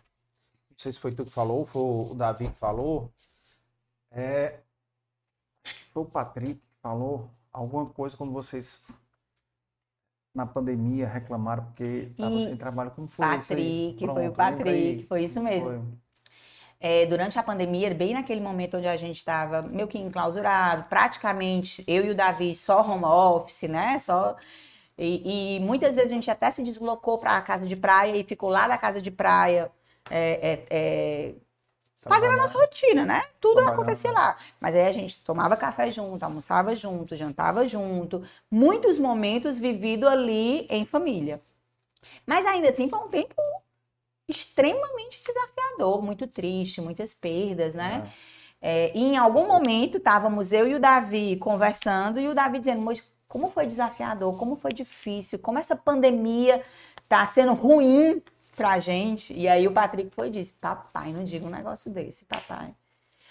[0.76, 3.10] Não sei se foi tu que falou, ou foi o Davi que falou.
[4.12, 4.60] É.
[5.66, 8.86] Acho que foi o Patrick que falou alguma coisa quando vocês
[10.34, 12.92] na pandemia reclamaram porque estava sem trabalho.
[12.92, 13.98] Como foi Patrick?
[13.98, 15.70] Pronto, foi o Patrick, foi isso mesmo.
[15.70, 15.82] Foi
[16.80, 21.84] é, durante a pandemia, bem naquele momento onde a gente estava meio que enclausurado, praticamente
[21.88, 23.98] eu e o Davi só home office, né?
[23.98, 24.36] Só
[24.98, 28.24] e, e muitas vezes a gente até se deslocou para a casa de praia e
[28.24, 29.72] ficou lá da casa de praia
[30.10, 31.34] é, é, é
[32.02, 33.24] fazendo a nossa rotina, né?
[33.42, 34.38] Tudo acontecia lá.
[34.60, 38.24] Mas aí a gente tomava café junto, almoçava junto, jantava junto.
[38.50, 41.42] Muitos momentos vividos ali em família.
[42.26, 43.34] Mas ainda assim foi um tempo
[44.28, 48.12] extremamente desafiador, muito triste, muitas perdas, né?
[48.32, 48.36] É.
[48.68, 52.82] É, e em algum momento estávamos eu e o Davi conversando e o Davi dizendo,
[52.82, 56.64] mas como foi desafiador, como foi difícil, como essa pandemia
[57.04, 58.24] está sendo ruim
[58.56, 59.34] para a gente.
[59.34, 62.74] E aí o Patrick foi e disse, papai, não diga um negócio desse, papai.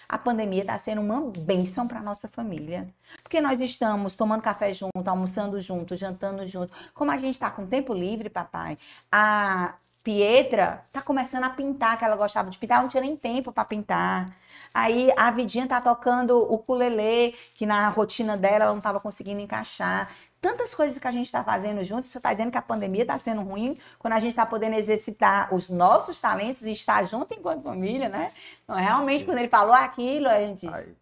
[0.09, 2.88] A pandemia está sendo uma bênção para nossa família.
[3.22, 6.72] Porque nós estamos tomando café junto, almoçando junto, jantando junto.
[6.92, 8.78] Como a gente está com tempo livre, papai,
[9.10, 9.74] a,
[10.05, 13.64] Pietra tá começando a pintar, que ela gostava de pintar, não tinha nem tempo para
[13.64, 14.26] pintar.
[14.72, 19.40] Aí a Vidinha tá tocando o ukulele, que na rotina dela ela não estava conseguindo
[19.40, 20.10] encaixar.
[20.45, 23.16] Tantas coisas que a gente está fazendo junto, você está dizendo que a pandemia está
[23.16, 27.62] sendo ruim, quando a gente está podendo exercitar os nossos talentos e estar junto enquanto
[27.62, 28.31] família, né?
[28.62, 30.95] Então, realmente, quando ele falou aquilo, a gente disse,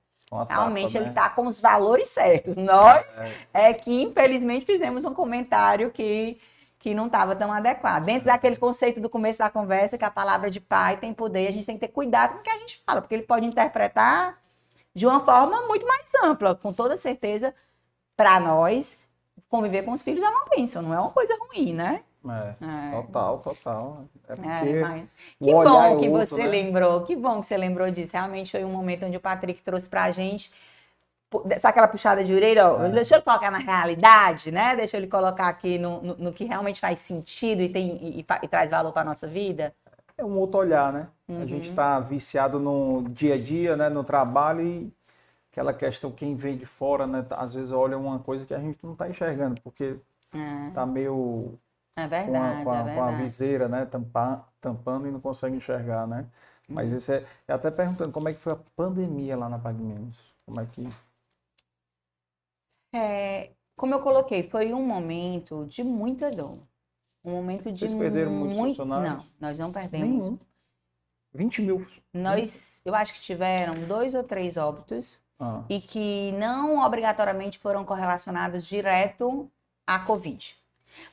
[0.48, 1.32] realmente tapa, ele está né?
[1.34, 2.54] com os valores certos.
[2.54, 3.04] Nós
[3.52, 3.70] é.
[3.70, 6.40] é que, infelizmente, fizemos um comentário que
[6.78, 8.04] que não estava tão adequado.
[8.04, 11.52] Dentro daquele conceito do começo da conversa, que a palavra de pai tem poder, a
[11.52, 14.36] gente tem que ter cuidado com o que a gente fala, porque ele pode interpretar
[14.92, 16.56] de uma forma muito mais ampla.
[16.56, 17.54] Com toda certeza,
[18.16, 19.01] para nós,
[19.52, 22.00] conviver com os filhos é uma bênção, não é uma coisa ruim, né?
[22.24, 23.02] É, é.
[23.02, 24.04] total, total.
[24.28, 25.10] É, é porque mas...
[25.38, 26.48] Que bom é que outro, você né?
[26.48, 28.12] lembrou, que bom que você lembrou disso.
[28.12, 30.50] Realmente foi um momento onde o Patrick trouxe para a gente
[31.32, 32.68] Sabe aquela puxada de orelha?
[32.68, 32.88] Ó, é.
[32.90, 34.76] Deixa eu colocar na realidade, né?
[34.76, 38.26] Deixa ele colocar aqui no, no, no, que realmente faz sentido e, tem, e, e,
[38.42, 39.74] e traz valor para a nossa vida.
[40.18, 41.08] É um outro olhar, né?
[41.26, 41.42] Uhum.
[41.42, 43.88] A gente está viciado no dia a dia, né?
[43.88, 44.92] No trabalho e
[45.52, 47.24] aquela questão, quem vem de fora, né?
[47.30, 49.98] Às vezes olha uma coisa que a gente não está enxergando, porque
[50.68, 50.86] está é.
[50.86, 51.58] meio
[51.94, 53.84] é verdade, com, a, com, a, é com a viseira, né?
[53.84, 56.26] Tampar, tampando e não consegue enxergar, né?
[56.66, 56.98] Mas uhum.
[56.98, 60.32] isso é, é até perguntando como é que foi a pandemia lá na PagMenos.
[60.46, 60.88] Como é que
[62.94, 66.58] é, como eu coloquei, foi um momento de muita dor.
[67.24, 67.78] Um momento de.
[67.78, 68.70] Vocês perderam muitos muito...
[68.70, 69.24] funcionários?
[69.24, 70.24] Não, nós não perdemos.
[70.24, 70.38] Nenhum.
[71.34, 71.86] 20 mil.
[72.12, 75.62] Nós, eu acho que tiveram dois ou três óbitos ah.
[75.68, 79.50] e que não obrigatoriamente foram correlacionados direto
[79.84, 80.56] à Covid.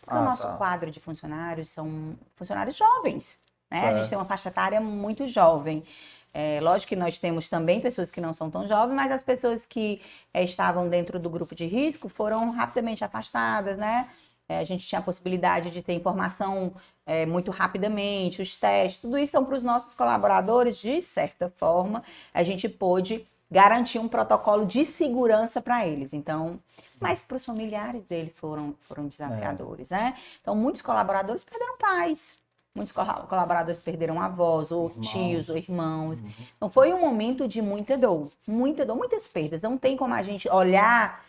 [0.02, 0.56] Porque ah, o nosso tá.
[0.56, 3.40] quadro de funcionários são funcionários jovens.
[3.72, 3.88] Né?
[3.88, 5.84] A gente tem uma faixa etária muito jovem.
[6.32, 9.66] É, lógico que nós temos também pessoas que não são tão jovens, mas as pessoas
[9.66, 10.00] que
[10.32, 14.10] é, estavam dentro do grupo de risco foram rapidamente afastadas, né?
[14.48, 16.74] É, a gente tinha a possibilidade de ter informação
[17.06, 22.04] é, muito rapidamente, os testes, tudo isso são para os nossos colaboradores, de certa forma,
[22.34, 26.14] a gente pôde garantir um protocolo de segurança para eles.
[26.14, 26.60] Então,
[27.00, 30.16] mas para os familiares dele foram, foram desafiadores, né?
[30.42, 32.40] Então, muitos colaboradores perderam pais,
[32.74, 35.10] Muitos colaboradores perderam avós, ou irmãos.
[35.10, 36.22] tios, ou irmãos.
[36.22, 36.30] Uhum.
[36.56, 39.62] Então foi um momento de muita dor, muita dor, muitas perdas.
[39.62, 41.26] Não tem como a gente olhar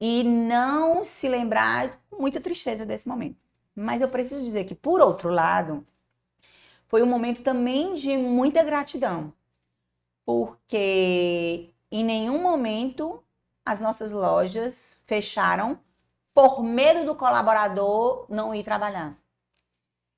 [0.00, 3.36] e não se lembrar com muita tristeza desse momento.
[3.76, 5.86] Mas eu preciso dizer que, por outro lado,
[6.88, 9.32] foi um momento também de muita gratidão.
[10.28, 13.24] Porque em nenhum momento
[13.64, 15.80] as nossas lojas fecharam
[16.34, 19.16] por medo do colaborador não ir trabalhar.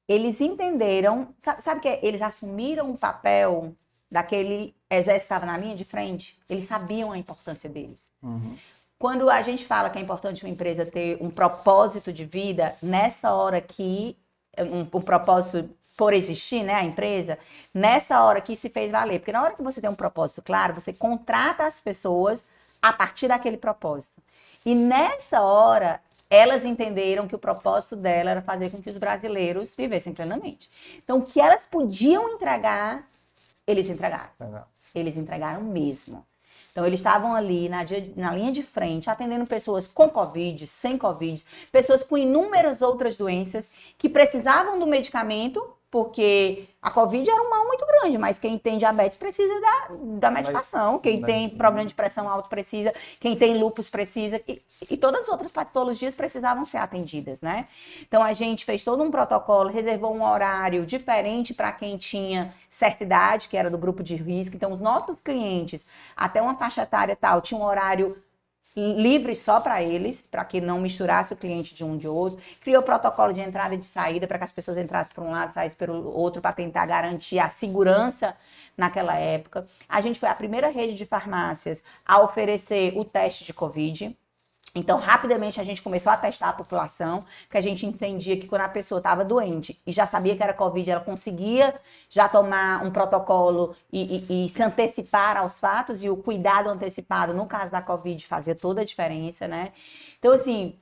[0.09, 2.05] Eles entenderam, sabe, sabe que é?
[2.05, 3.73] eles assumiram o papel
[4.11, 6.37] daquele exército que estava na linha de frente.
[6.49, 8.11] Eles sabiam a importância deles.
[8.21, 8.57] Uhum.
[8.99, 13.33] Quando a gente fala que é importante uma empresa ter um propósito de vida, nessa
[13.33, 14.19] hora que
[14.59, 17.39] um, um propósito por existir, né, a empresa,
[17.75, 19.19] nessa hora que se fez valer.
[19.21, 22.47] Porque na hora que você tem um propósito claro, você contrata as pessoas
[22.81, 24.23] a partir daquele propósito.
[24.65, 26.01] E nessa hora,
[26.31, 30.71] elas entenderam que o propósito dela era fazer com que os brasileiros vivessem plenamente.
[31.03, 33.09] Então, o que elas podiam entregar,
[33.67, 34.31] eles entregaram.
[34.39, 34.69] Legal.
[34.95, 36.25] Eles entregaram mesmo.
[36.71, 37.81] Então, eles estavam ali na,
[38.17, 43.73] na, linha de frente, atendendo pessoas com Covid, sem Covid, pessoas com inúmeras outras doenças
[43.99, 45.61] que precisavam do medicamento
[45.91, 49.89] porque a Covid era um mal muito grande, mas quem tem diabetes precisa da,
[50.19, 54.97] da medicação, quem tem problema de pressão alta precisa, quem tem lúpus precisa, e, e,
[54.97, 57.67] todas as outras patologias precisavam ser atendidas, né?
[58.03, 63.03] Então a gente fez todo um protocolo, reservou um horário diferente para quem tinha certa
[63.03, 64.55] idade, que era do grupo de risco.
[64.55, 65.85] Então os nossos clientes,
[66.17, 68.17] até uma faixa etária tal, tinha um horário
[68.81, 72.41] livre só para eles, para que não misturasse o cliente de um de outro.
[72.61, 75.53] Criou protocolo de entrada e de saída para que as pessoas entrassem por um lado,
[75.53, 78.35] saíssem pelo outro, para tentar garantir a segurança
[78.77, 79.67] naquela época.
[79.89, 84.17] A gente foi a primeira rede de farmácias a oferecer o teste de Covid.
[84.75, 88.63] Então, rapidamente a gente começou a testar a população, que a gente entendia que quando
[88.63, 91.75] a pessoa estava doente e já sabia que era Covid, ela conseguia
[92.09, 97.35] já tomar um protocolo e, e, e, se antecipar aos fatos, e o cuidado antecipado,
[97.35, 99.73] no caso da Covid, fazia toda a diferença, né?
[100.19, 100.79] Então, assim,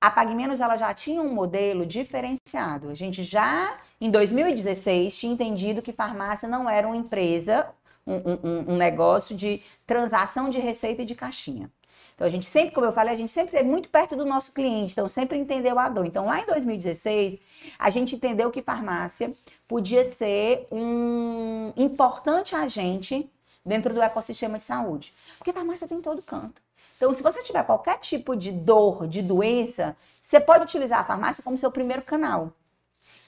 [0.00, 2.88] a Pag Menos, ela já tinha um modelo diferenciado.
[2.88, 7.68] A gente já, em 2016, tinha entendido que farmácia não era uma empresa,
[8.06, 11.70] um, um, um negócio de transação de receita e de caixinha.
[12.20, 14.52] Então a gente sempre, como eu falei, a gente sempre é muito perto do nosso
[14.52, 16.04] cliente, então sempre entendeu a dor.
[16.04, 17.38] Então lá em 2016,
[17.78, 19.32] a gente entendeu que farmácia
[19.66, 23.32] podia ser um importante agente
[23.64, 25.14] dentro do ecossistema de saúde.
[25.38, 26.60] Porque farmácia tem em todo canto.
[26.98, 31.42] Então, se você tiver qualquer tipo de dor, de doença, você pode utilizar a farmácia
[31.42, 32.52] como seu primeiro canal.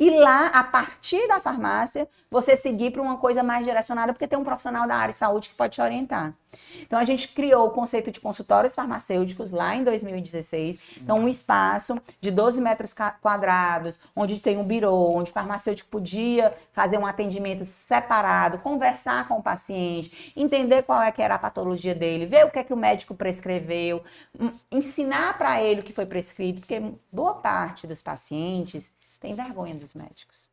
[0.02, 4.36] E lá, a partir da farmácia, você seguir para uma coisa mais direcionada, porque tem
[4.36, 6.34] um profissional da área de saúde que pode te orientar.
[6.80, 10.76] Então, a gente criou o conceito de consultórios farmacêuticos lá em 2016.
[11.00, 16.52] Então, um espaço de 12 metros quadrados, onde tem um birô, onde o farmacêutico podia
[16.72, 21.94] fazer um atendimento separado, conversar com o paciente, entender qual é que era a patologia
[21.94, 24.02] dele, ver o que é que o médico prescreveu,
[24.68, 28.90] ensinar para ele o que foi prescrito, porque boa parte dos pacientes
[29.22, 30.50] tem vergonha dos médicos.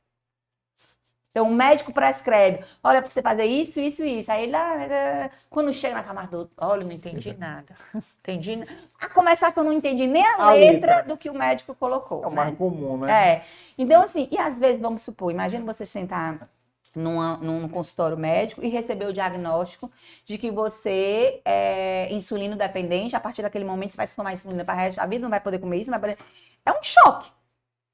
[1.32, 4.32] Então, o médico prescreve, olha, para você fazer isso, isso e isso.
[4.32, 7.74] Aí ele, ah, quando chega na cama do olha, não entendi nada.
[8.20, 8.56] Entendi.
[8.56, 8.72] nada.
[9.00, 11.76] A começar que eu não entendi nem a, a letra, letra, do que o médico
[11.76, 12.24] colocou.
[12.24, 12.56] É o mais né?
[12.58, 13.12] comum, né?
[13.12, 13.44] É.
[13.78, 16.50] Então, assim, e às vezes, vamos supor, imagina você sentar
[16.96, 19.92] numa, num consultório médico e receber o diagnóstico
[20.26, 24.74] de que você é insulino dependente, a partir daquele momento você vai tomar insulina para
[24.74, 26.26] resto da vida, não vai poder comer isso, não vai poder...
[26.66, 27.39] É um choque.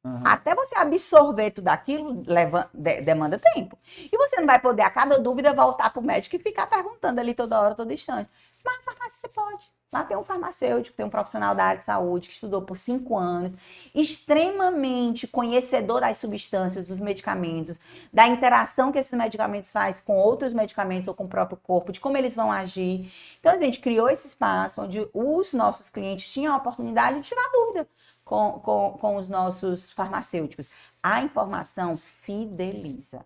[0.05, 0.21] Uhum.
[0.23, 3.75] Até você absorver tudo aquilo leva, de, demanda tempo.
[3.97, 7.19] E você não vai poder, a cada dúvida, voltar para o médico e ficar perguntando
[7.19, 8.29] ali toda hora, todo instante.
[8.63, 9.65] Mas na farmácia você pode.
[9.91, 13.17] Lá tem um farmacêutico, tem um profissional da área de saúde que estudou por cinco
[13.17, 13.55] anos,
[13.95, 17.79] extremamente conhecedor das substâncias, dos medicamentos,
[18.13, 21.99] da interação que esses medicamentos fazem com outros medicamentos ou com o próprio corpo, de
[21.99, 23.11] como eles vão agir.
[23.39, 27.49] Então a gente criou esse espaço onde os nossos clientes tinham a oportunidade de tirar
[27.51, 27.87] dúvida
[28.25, 30.69] com, com, com os nossos farmacêuticos.
[31.01, 33.23] A informação fideliza.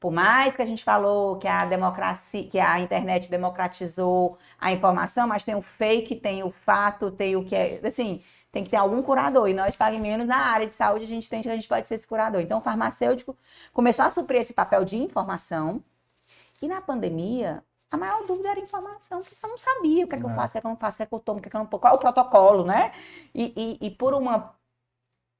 [0.00, 5.26] Por mais que a gente falou que a democracia, que a internet democratizou a informação,
[5.26, 8.76] mas tem o fake, tem o fato, tem o que é, assim, tem que ter
[8.76, 9.48] algum curador.
[9.48, 11.88] E nós, Pague Menos, na área de saúde, a gente tem que a gente pode
[11.88, 12.40] ser esse curador.
[12.40, 13.36] Então, o farmacêutico
[13.72, 15.82] começou a suprir esse papel de informação.
[16.62, 20.18] E na pandemia, a maior dúvida era informação, porque você não sabia o que é
[20.18, 20.34] que eu é.
[20.34, 21.42] faço, o que é que eu não faço, o que é que eu tomo, o
[21.42, 22.92] que é que eu não tomo, qual é o protocolo, né?
[23.34, 24.54] E, e, e por uma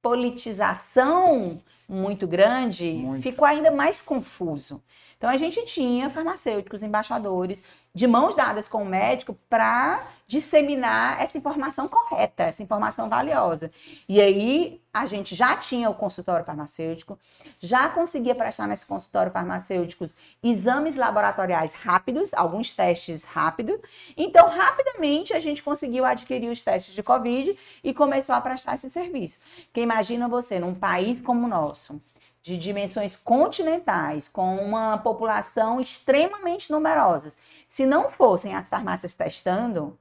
[0.01, 3.23] politização muito grande, muito.
[3.23, 4.83] ficou ainda mais confuso.
[5.17, 7.61] Então a gente tinha farmacêuticos, embaixadores,
[7.99, 13.69] de mãos dadas com o médico para disseminar essa informação correta, essa informação valiosa.
[14.07, 17.19] E aí a gente já tinha o consultório farmacêutico,
[17.59, 20.05] já conseguia prestar nesse consultório farmacêutico
[20.41, 23.77] exames laboratoriais rápidos, alguns testes rápidos.
[24.15, 27.53] Então, rapidamente a gente conseguiu adquirir os testes de Covid
[27.83, 29.39] e começou a prestar esse serviço.
[29.65, 32.01] Porque imagina você, num país como o nosso,
[32.41, 37.35] de dimensões continentais, com uma população extremamente numerosa,
[37.69, 39.97] se não fossem as farmácias testando,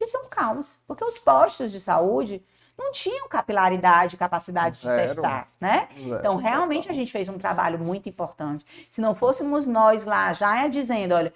[0.00, 2.44] isso é um caos, porque os postos de saúde
[2.76, 5.08] não tinham capilaridade, capacidade Zero.
[5.08, 5.88] de testar, né?
[5.94, 6.16] Zero.
[6.16, 8.66] Então, realmente a gente fez um trabalho muito importante.
[8.90, 11.32] Se não fôssemos nós lá já dizendo, olha,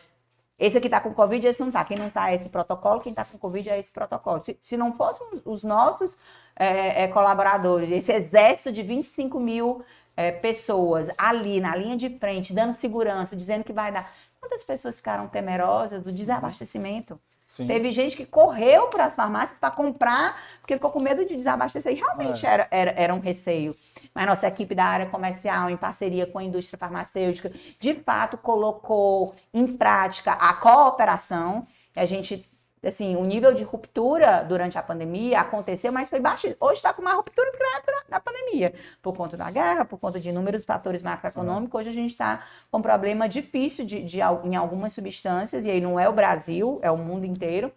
[0.59, 1.85] esse aqui está com Covid, esse não está.
[1.85, 4.43] Quem não está é esse protocolo, quem está com Covid é esse protocolo.
[4.43, 6.17] Se, se não fôssemos os nossos
[6.57, 9.85] é, é, colaboradores, esse exército de 25 mil
[10.17, 14.13] é, pessoas ali na linha de frente, dando segurança, dizendo que vai dar.
[14.45, 17.19] Quantas pessoas ficaram temerosas do desabastecimento?
[17.47, 17.67] Sim.
[17.67, 21.93] Teve gente que correu para as farmácias para comprar, porque ficou com medo de desabastecer.
[21.93, 22.51] E realmente é.
[22.51, 23.75] era, era, era um receio.
[24.15, 27.51] Mas nossa equipe da área comercial, em parceria com a indústria farmacêutica,
[27.81, 31.67] de fato colocou em prática a cooperação.
[31.97, 32.47] A gente
[32.87, 36.55] assim, o nível de ruptura durante a pandemia aconteceu, mas foi baixo.
[36.61, 40.29] Hoje está com uma ruptura na, na pandemia, por conta da guerra, por conta de
[40.29, 41.81] inúmeros fatores macroeconômicos.
[41.81, 45.81] Hoje a gente está com um problema difícil de, de, em algumas substâncias, e aí
[45.81, 47.73] não é o Brasil, é o mundo inteiro,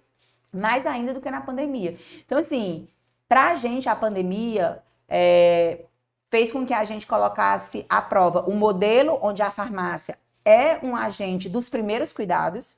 [0.52, 1.98] mais ainda do que na pandemia.
[2.26, 2.88] Então, assim,
[3.28, 5.86] para a gente, a pandemia é,
[6.30, 10.18] fez com que a gente colocasse à prova o um modelo onde a farmácia
[10.48, 12.78] é um agente dos primeiros cuidados,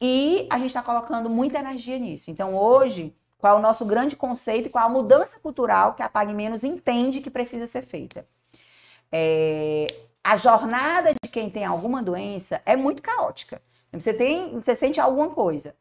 [0.00, 2.30] e a gente está colocando muita energia nisso.
[2.30, 6.08] Então, hoje, qual é o nosso grande conceito e qual a mudança cultural que a
[6.08, 8.26] Pague Menos entende que precisa ser feita?
[9.10, 9.86] É,
[10.22, 13.60] a jornada de quem tem alguma doença é muito caótica.
[13.92, 15.74] Você tem, você sente alguma coisa.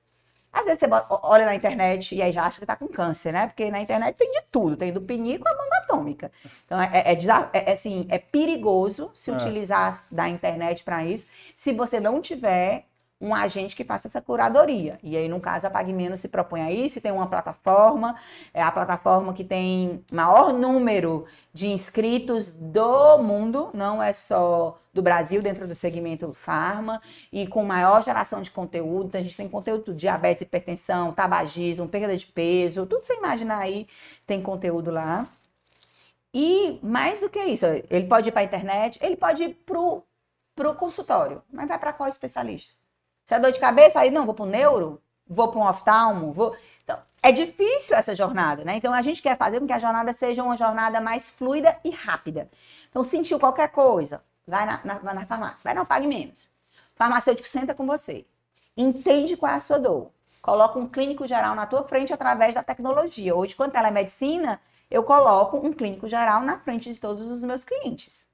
[0.51, 0.87] Às vezes você
[1.23, 3.47] olha na internet e aí já acha que está com câncer, né?
[3.47, 6.31] Porque na internet tem de tudo, tem do pinico à bomba atômica.
[6.65, 9.33] Então é, é, é, é assim, é perigoso se é.
[9.33, 11.25] utilizar da internet para isso,
[11.55, 12.85] se você não tiver
[13.23, 14.99] um agente que faça essa curadoria.
[15.01, 18.19] E aí, no caso, a PagMenos se propõe a isso, tem uma plataforma,
[18.53, 25.01] é a plataforma que tem maior número de inscritos do mundo, não é só do
[25.01, 27.01] Brasil, dentro do segmento farma,
[27.31, 29.07] e com maior geração de conteúdo.
[29.07, 33.87] Então, a gente tem conteúdo diabetes, hipertensão, tabagismo, perda de peso, tudo você imaginar aí,
[34.27, 35.25] tem conteúdo lá.
[36.33, 39.79] E mais do que isso, ele pode ir para a internet, ele pode ir para
[40.69, 42.82] o consultório, mas vai para qual especialista?
[43.25, 46.31] Se é dor de cabeça, aí não, vou para o neuro, vou para um oftalmo,
[46.31, 46.55] vou.
[46.83, 48.75] Então, é difícil essa jornada, né?
[48.75, 51.89] Então, a gente quer fazer com que a jornada seja uma jornada mais fluida e
[51.89, 52.49] rápida.
[52.89, 56.45] Então, sentiu qualquer coisa, vai na, na, na farmácia, vai não, pague menos.
[56.93, 58.25] O farmacêutico senta com você,
[58.75, 62.61] entende qual é a sua dor, coloca um clínico geral na tua frente através da
[62.61, 63.35] tecnologia.
[63.35, 64.59] Hoje, quando ela é medicina,
[64.91, 68.27] eu coloco um clínico geral na frente de todos os meus clientes.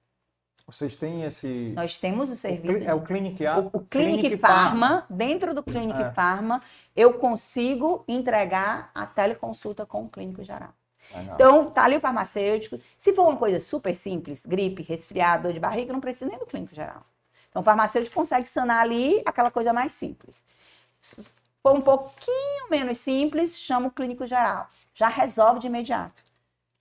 [0.71, 1.73] Vocês têm esse.
[1.75, 2.77] Nós temos o serviço.
[2.77, 3.57] O é o Clinic A?
[3.57, 4.87] O, o Clinic, Clinic Pharma.
[4.89, 5.05] Pharma.
[5.09, 6.11] Dentro do Clinic é.
[6.11, 6.61] Pharma,
[6.95, 10.69] eu consigo entregar a teleconsulta com o clínico geral.
[11.33, 12.79] Então, tá ali o farmacêutico.
[12.95, 16.45] Se for uma coisa super simples, gripe, resfriado, dor de barriga, não precisa nem do
[16.45, 17.03] clínico geral.
[17.49, 20.43] Então, o farmacêutico consegue sanar ali aquela coisa mais simples.
[21.01, 21.25] Se
[21.63, 24.67] for um pouquinho menos simples, chama o clínico geral.
[24.93, 26.28] Já resolve de imediato.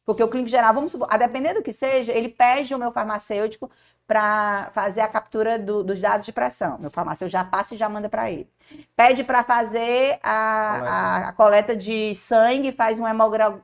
[0.08, 2.90] Porque o clínico geral, vamos supor, a depender do que seja, ele pede o meu
[2.90, 3.70] farmacêutico
[4.06, 6.78] para fazer a captura do, dos dados de pressão.
[6.78, 8.48] Meu farmacêutico já passa e já manda para ele.
[8.96, 13.62] Pede para fazer a, a, a, coleta de sangue, faz um hemograma,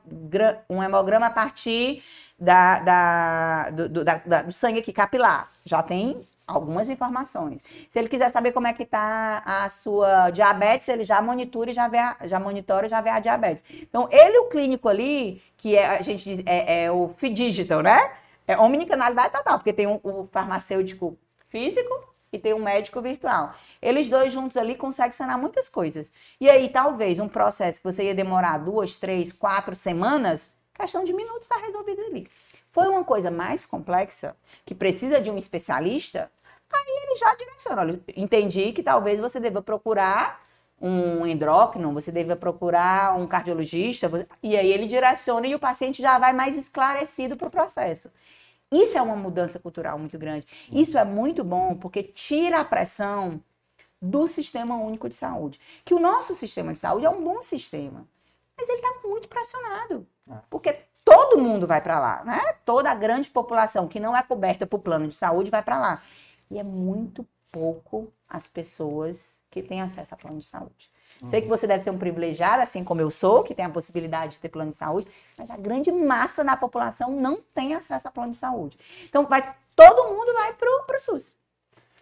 [0.69, 2.03] um hemograma a partir
[2.39, 5.49] da, da, do, do, da, do sangue aqui capilar.
[5.65, 7.63] Já tem algumas informações.
[7.89, 11.73] Se ele quiser saber como é que está a sua diabetes, ele já monitora e
[11.73, 13.63] já vê a, já monitora e já vê a diabetes.
[13.81, 18.11] Então, ele o clínico ali, que é, a gente diz, é, é o digital, né?
[18.47, 21.17] É omnicanalidade total, porque tem um, o farmacêutico
[21.47, 23.55] físico e tem um médico virtual.
[23.81, 26.11] Eles dois juntos ali conseguem sanar muitas coisas.
[26.39, 31.13] E aí, talvez, um processo que você ia demorar duas, três, quatro semanas, questão de
[31.13, 32.27] minutos está resolvido ali.
[32.75, 34.35] Foi uma coisa mais complexa,
[34.65, 36.29] que precisa de um especialista,
[36.69, 37.81] aí ele já direciona.
[37.83, 40.45] Olha, entendi que talvez você deva procurar
[40.81, 46.19] um endócrino, você deva procurar um cardiologista, e aí ele direciona e o paciente já
[46.19, 48.11] vai mais esclarecido para o processo.
[48.69, 50.45] Isso é uma mudança cultural muito grande.
[50.69, 53.41] Isso é muito bom porque tira a pressão
[54.01, 55.61] do sistema único de saúde.
[55.85, 58.05] Que o nosso sistema de saúde é um bom sistema,
[58.57, 60.05] mas ele está muito pressionado.
[60.29, 60.35] É.
[60.49, 60.75] Porque
[61.05, 62.41] todo mundo vai para lá, né?
[62.65, 66.01] Toda a grande população que não é coberta por plano de saúde vai para lá.
[66.49, 70.91] E é muito pouco as pessoas que têm acesso a plano de saúde.
[71.21, 71.27] Uhum.
[71.27, 74.33] Sei que você deve ser um privilegiado, assim como eu sou, que tem a possibilidade
[74.33, 75.07] de ter plano de saúde,
[75.37, 78.77] mas a grande massa da população não tem acesso a plano de saúde.
[79.07, 81.35] Então, vai, todo mundo vai para o SUS.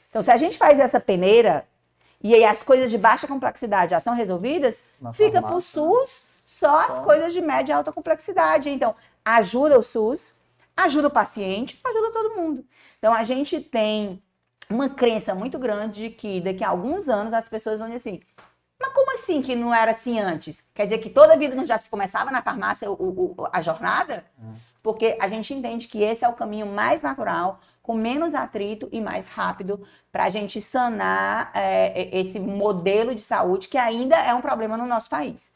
[0.10, 1.68] Então, se a gente faz essa peneira
[2.22, 4.80] e aí as coisas de baixa complexidade já são resolvidas,
[5.14, 8.70] fica para o SUS só as coisas de média e alta complexidade.
[8.70, 10.36] Então, ajuda o SUS,
[10.76, 12.66] ajuda o paciente, ajuda todo mundo.
[12.98, 14.22] Então a gente tem
[14.70, 18.20] uma crença muito grande de que daqui a alguns anos as pessoas vão dizer assim:
[18.80, 20.68] mas como assim que não era assim antes?
[20.74, 23.62] Quer dizer que toda a vida não já se começava na farmácia o, o, a
[23.62, 24.24] jornada?
[24.38, 24.46] É.
[24.82, 29.00] Porque a gente entende que esse é o caminho mais natural, com menos atrito e
[29.00, 34.42] mais rápido para a gente sanar é, esse modelo de saúde que ainda é um
[34.42, 35.53] problema no nosso país.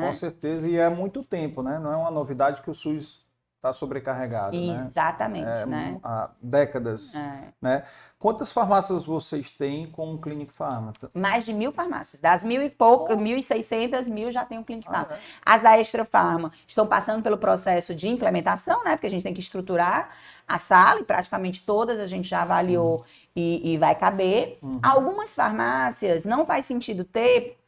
[0.00, 1.78] Com certeza, e é muito tempo, né?
[1.78, 3.26] Não é uma novidade que o SUS
[3.66, 4.56] está sobrecarregado.
[4.56, 4.86] Né?
[4.86, 5.66] Exatamente, né?
[5.66, 6.00] né?
[6.02, 7.14] Há décadas.
[7.14, 7.48] É.
[7.60, 7.82] Né?
[8.18, 10.92] Quantas farmácias vocês têm com o Clinic Pharma?
[11.12, 12.20] Mais de mil farmácias.
[12.20, 15.08] Das mil e pouco, mil e seiscentas, mil já tem o Clinic Pharma.
[15.10, 15.20] Ah, é.
[15.44, 18.92] As da Extra Pharma estão passando pelo processo de implementação, né?
[18.92, 20.10] Porque a gente tem que estruturar
[20.46, 23.04] a sala e praticamente todas a gente já avaliou uhum.
[23.34, 24.58] e, e, vai caber.
[24.62, 24.78] Uhum.
[24.82, 27.58] Algumas farmácias não faz sentido ter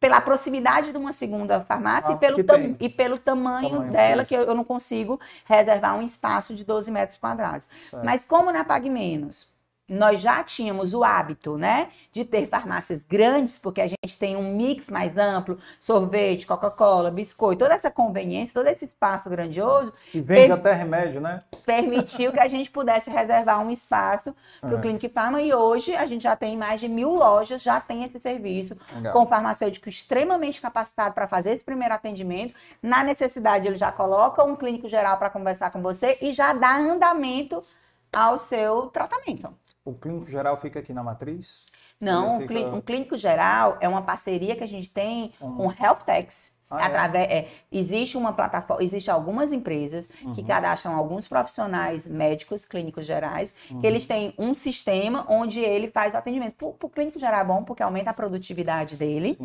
[0.00, 2.40] pela proximidade de uma segunda farmácia ah, e, pelo
[2.80, 6.90] e pelo tamanho, tamanho dela, que eu, eu, não consigo reservar um espaço de 12
[6.90, 7.68] metros quadrados.
[7.78, 8.02] Certo.
[8.02, 9.46] Mas como na Pague Menos
[9.90, 14.54] nós já tínhamos o hábito, né, de ter farmácias grandes, porque a gente tem um
[14.56, 19.92] mix mais amplo, sorvete, Coca-Cola, biscoito, toda essa conveniência, todo esse espaço grandioso.
[20.10, 20.52] Que vende per...
[20.52, 21.42] até remédio, né?
[21.66, 24.80] Permitiu que a gente pudesse reservar um espaço para o é.
[24.80, 28.20] Clinic Pharma e hoje a gente já tem mais de mil lojas, já tem esse
[28.20, 29.12] serviço, Legal.
[29.12, 32.54] com farmacêutico extremamente capacitado para fazer esse primeiro atendimento.
[32.80, 36.76] Na necessidade, ele já coloca um clínico geral para conversar com você e já dá
[36.76, 37.64] andamento
[38.12, 39.52] ao seu tratamento.
[39.90, 41.66] O clínico geral fica aqui na matriz?
[42.00, 42.54] Não, fica...
[42.68, 46.56] um clínico geral é uma parceria que a gente tem com Health Techs.
[46.70, 46.84] Ah, é?
[46.84, 47.48] através, é?
[47.72, 50.32] Existe uma plataforma, existe algumas empresas uhum.
[50.32, 53.80] que cadastram alguns profissionais médicos, clínicos gerais, uhum.
[53.80, 56.54] que eles têm um sistema onde ele faz o atendimento.
[56.54, 59.36] Para o clínico geral é bom porque aumenta a produtividade dele,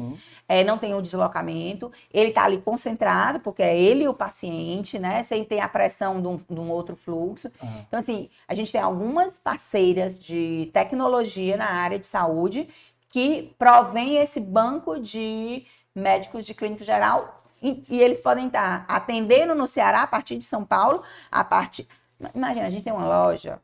[0.47, 4.99] é, não tem o deslocamento, ele está ali concentrado, porque é ele e o paciente,
[4.99, 5.23] né?
[5.23, 7.51] Sem ter a pressão de um, de um outro fluxo.
[7.61, 7.69] Uhum.
[7.87, 12.69] Então, assim, a gente tem algumas parceiras de tecnologia na área de saúde
[13.09, 15.65] que provém esse banco de
[15.95, 20.43] médicos de clínico geral e, e, eles podem estar atendendo no Ceará a partir de
[20.43, 21.01] São Paulo,
[21.31, 21.87] a partir.
[22.33, 23.61] Imagina, a gente tem uma loja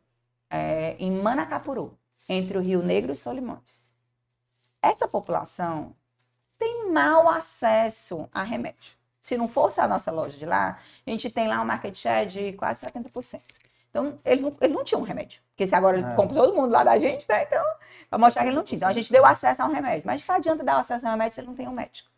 [0.49, 3.83] é, em Manacapuru, entre o Rio Negro e Solimões.
[4.81, 5.95] Essa população
[6.57, 8.93] tem mau acesso a remédio.
[9.19, 12.25] Se não fosse a nossa loja de lá, a gente tem lá um market share
[12.27, 13.39] de quase 70%.
[13.89, 15.41] Então, ele não, ele não tinha um remédio.
[15.49, 16.15] Porque se agora ele é.
[16.15, 17.43] compra todo mundo lá da gente, né?
[17.43, 17.63] Então,
[18.09, 18.77] para mostrar que ele não tinha.
[18.77, 20.03] Então, a gente deu acesso a um remédio.
[20.05, 22.09] Mas que adianta dar acesso a um remédio se ele não tem um médico?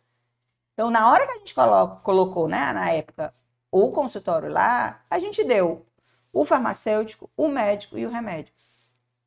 [0.74, 1.54] Então, na hora que a gente
[2.02, 3.32] colocou, né, na época,
[3.70, 5.86] o consultório lá, a gente deu
[6.32, 8.52] o farmacêutico, o médico e o remédio.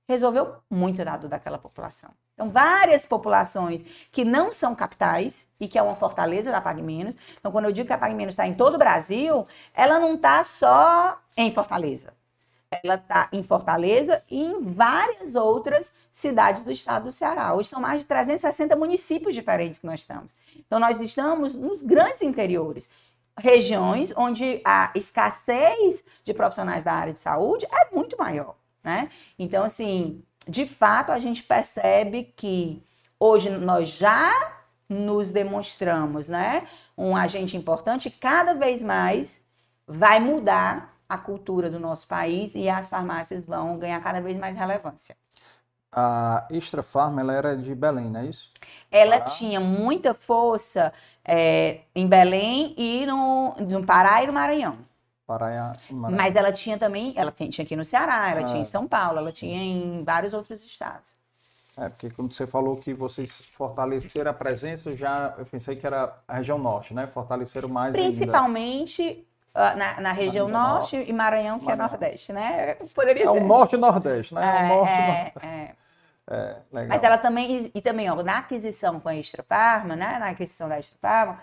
[0.08, 2.12] Resolveu muito dado daquela população.
[2.34, 7.16] Então, várias populações que não são capitais e que é uma fortaleza da Pague Menos.
[7.40, 10.16] Então, quando eu digo que a Pague Menos está em todo o Brasil, ela não
[10.16, 12.17] está só em Fortaleza
[12.72, 17.54] ela está em Fortaleza e em várias outras cidades do estado do Ceará.
[17.54, 20.36] Hoje são mais de 360 municípios diferentes que nós estamos.
[20.56, 22.90] Então, nós estamos nos grandes interiores,
[23.38, 28.56] regiões onde a escassez de profissionais da área de saúde é muito maior.
[28.84, 29.10] Né?
[29.40, 32.84] Então, assim, de fato, a gente percebe que
[33.20, 34.32] hoje nós já
[34.90, 39.46] nos demonstramos né, um agente importante, cada vez mais
[39.86, 44.56] vai mudar a cultura do nosso país e as farmácias vão ganhar cada vez mais
[44.56, 45.16] relevância.
[45.92, 48.52] A Extra Farm, ela era de Belém, não é isso?
[48.92, 49.32] Ela Pará.
[49.32, 54.74] tinha muita força é, em Belém e no, no Pará e no Maranhão.
[55.26, 56.18] Pará e Maranhão.
[56.18, 58.66] Mas ela tinha também, ela tinha, aqui no Ceará, ela tinha em é.
[58.66, 61.16] São Paulo, ela tinha em vários outros estados.
[61.78, 66.18] É, porque quando você falou que vocês fortaleceram a presença, já eu pensei que era
[66.28, 67.06] a região norte, né?
[67.06, 69.26] Fortaleceram mais Principalmente ainda.
[69.76, 71.88] Na, na região norte, norte, e Maranhão, que é Maranhão.
[71.88, 72.76] é nordeste, né?
[72.94, 74.42] Poderia é o norte e nordeste, né?
[74.42, 75.46] É, o norte é, nordeste.
[75.46, 75.76] É.
[76.30, 80.20] É, Mas ela também, e também, ó, na aquisição com a Extra Farma, né?
[80.20, 81.40] Na aquisição da Extra Farma,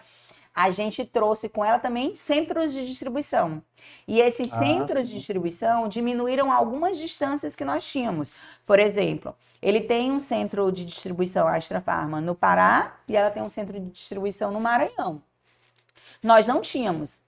[0.55, 3.63] a gente trouxe com ela também centros de distribuição.
[4.07, 5.13] E esses ah, centros sim.
[5.15, 8.31] de distribuição diminuíram algumas distâncias que nós tínhamos.
[8.65, 13.31] Por exemplo, ele tem um centro de distribuição, a Extra Farma, no Pará, e ela
[13.31, 15.21] tem um centro de distribuição no Maranhão.
[16.23, 17.24] Nós não tínhamos.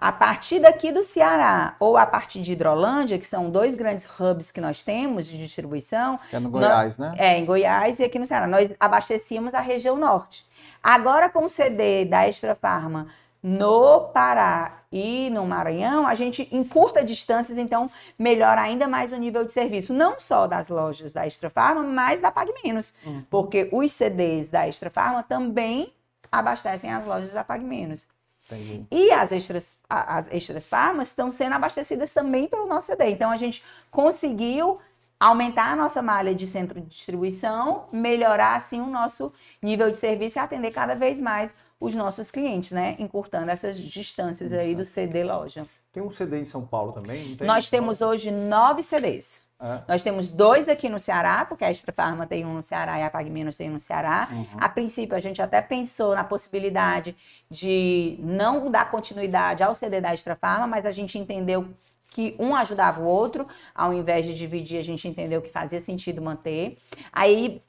[0.00, 4.52] A partir daqui do Ceará ou a partir de Hidrolândia, que são dois grandes hubs
[4.52, 6.20] que nós temos de distribuição.
[6.30, 7.14] Que é no Goiás, nós, né?
[7.18, 8.46] É, em Goiás e aqui no Ceará.
[8.46, 10.46] Nós abastecíamos a região norte.
[10.80, 13.08] Agora, com o CD da Extra Farma
[13.42, 19.44] no Pará e no Maranhão, a gente encurta distâncias, então melhora ainda mais o nível
[19.44, 22.94] de serviço, não só das lojas da Extra Farma, mas da Pag Menos.
[23.04, 23.24] Uhum.
[23.28, 25.92] Porque os CDs da Extra Farma também
[26.30, 28.06] abastecem as lojas da Pag Menos.
[28.50, 28.86] Entendi.
[28.90, 33.10] E as extras, as extras farmas estão sendo abastecidas também pelo nosso CD.
[33.10, 34.78] Então a gente conseguiu
[35.20, 40.38] aumentar a nossa malha de centro de distribuição, melhorar assim o nosso nível de serviço
[40.38, 42.96] e atender cada vez mais os nossos clientes, né?
[42.98, 45.66] Encurtando essas distâncias aí do CD loja.
[45.92, 47.36] Tem um CD em São Paulo também?
[47.40, 49.47] Nós temos hoje nove CDs.
[49.60, 49.80] É.
[49.88, 53.02] Nós temos dois aqui no Ceará, porque a Extra Farma tem um no Ceará e
[53.02, 54.28] a Pague Menos tem um no Ceará.
[54.30, 54.46] Uhum.
[54.56, 57.16] A princípio, a gente até pensou na possibilidade
[57.50, 61.68] de não dar continuidade ao CD da Extra Farma, mas a gente entendeu
[62.10, 66.22] que um ajudava o outro, ao invés de dividir, a gente entendeu que fazia sentido
[66.22, 66.78] manter.
[67.12, 67.60] Aí,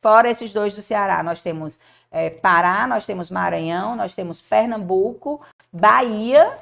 [0.00, 5.40] fora esses dois do Ceará, nós temos é, Pará, nós temos Maranhão, nós temos Pernambuco,
[5.72, 6.56] Bahia,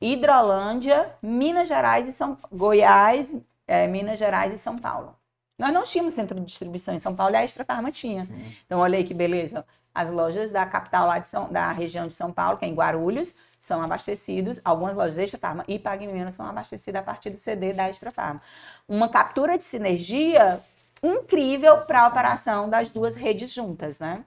[0.00, 3.34] Hidrolândia, Minas Gerais e São Goiás,
[3.68, 5.14] é, Minas Gerais e São Paulo.
[5.58, 8.24] Nós não tínhamos centro de distribuição em São Paulo e a Extra Farma tinha.
[8.24, 8.54] Sim.
[8.64, 9.64] Então, olha aí que beleza.
[9.94, 13.34] As lojas da capital lá São, da região de São Paulo, que é em Guarulhos,
[13.58, 17.72] são abastecidos, algumas lojas Extra Farma e Pague Menos são abastecidas a partir do CD
[17.72, 18.40] da Extra Farma.
[18.88, 20.60] Uma captura de sinergia
[21.02, 24.24] incrível para a operação das duas redes juntas, né?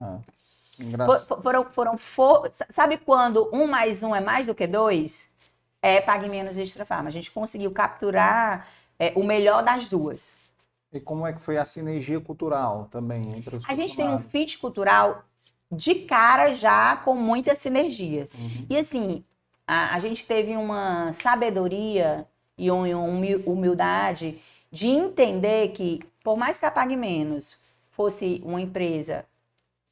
[0.00, 0.18] Ah,
[1.06, 5.30] for, foram, foram for, sabe quando um mais um é mais do que dois?
[5.80, 7.08] É Pague Menos e Extra Farma.
[7.08, 8.66] A gente conseguiu capturar
[9.02, 10.36] é, o melhor das duas.
[10.92, 14.20] E como é que foi a sinergia cultural também entre os A gente tem um
[14.20, 15.24] fit cultural
[15.72, 18.28] de cara já com muita sinergia.
[18.38, 18.66] Uhum.
[18.70, 19.24] E assim,
[19.66, 22.86] a, a, gente teve uma sabedoria e uma
[23.44, 24.40] humildade
[24.70, 27.56] de entender que, por mais que a Pague Menos
[27.90, 29.24] fosse uma empresa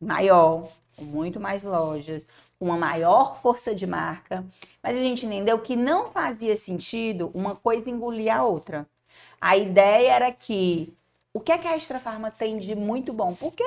[0.00, 2.26] maior, com muito mais lojas,
[2.60, 4.44] com uma maior força de marca,
[4.82, 8.86] mas a gente entendeu que não fazia sentido uma coisa engolir a outra.
[9.40, 10.92] A ideia era que
[11.32, 13.34] o que é que a Extra Farma tem de muito bom?
[13.34, 13.64] Porque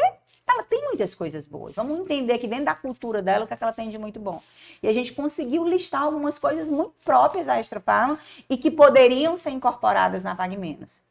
[0.48, 1.76] ela tem muitas coisas boas.
[1.76, 4.20] Vamos entender que dentro da cultura dela o que, é que ela tem de muito
[4.20, 4.42] bom.
[4.82, 9.38] E a gente conseguiu listar algumas coisas muito próprias da Extra Farma e que poderiam
[9.38, 11.02] ser incorporadas na Pague Menos.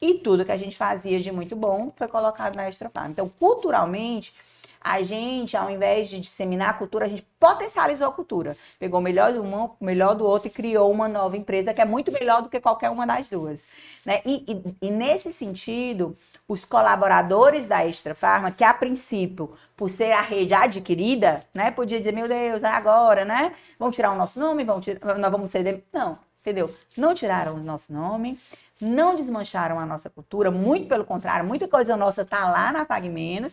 [0.00, 3.10] E tudo que a gente fazia de muito bom foi colocado na Extra Farma.
[3.10, 4.34] Então, culturalmente,
[4.80, 8.56] a gente, ao invés de disseminar a cultura, a gente potencializou a cultura.
[8.78, 11.80] Pegou o melhor de uma, o melhor do outro e criou uma nova empresa que
[11.80, 13.66] é muito melhor do que qualquer uma das duas.
[14.06, 14.22] Né?
[14.24, 16.16] E, e, e nesse sentido,
[16.48, 21.98] os colaboradores da Extra Farma, que a princípio, por ser a rede adquirida, né, podia
[21.98, 23.54] dizer, meu Deus, é agora, né?
[23.78, 25.84] Vão tirar o nosso nome, vão tirar, nós vamos ser...
[25.92, 26.74] Não, entendeu?
[26.96, 28.38] Não tiraram o nosso nome,
[28.80, 33.08] não desmancharam a nossa cultura, muito pelo contrário, muita coisa nossa tá lá na Pague
[33.08, 33.52] Menos,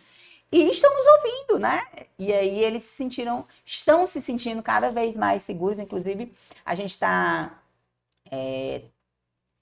[0.50, 1.82] e estão nos ouvindo, né?
[2.18, 5.78] E aí eles se sentiram, estão se sentindo cada vez mais seguros.
[5.78, 6.32] Inclusive,
[6.64, 7.60] a gente está
[8.30, 8.82] é,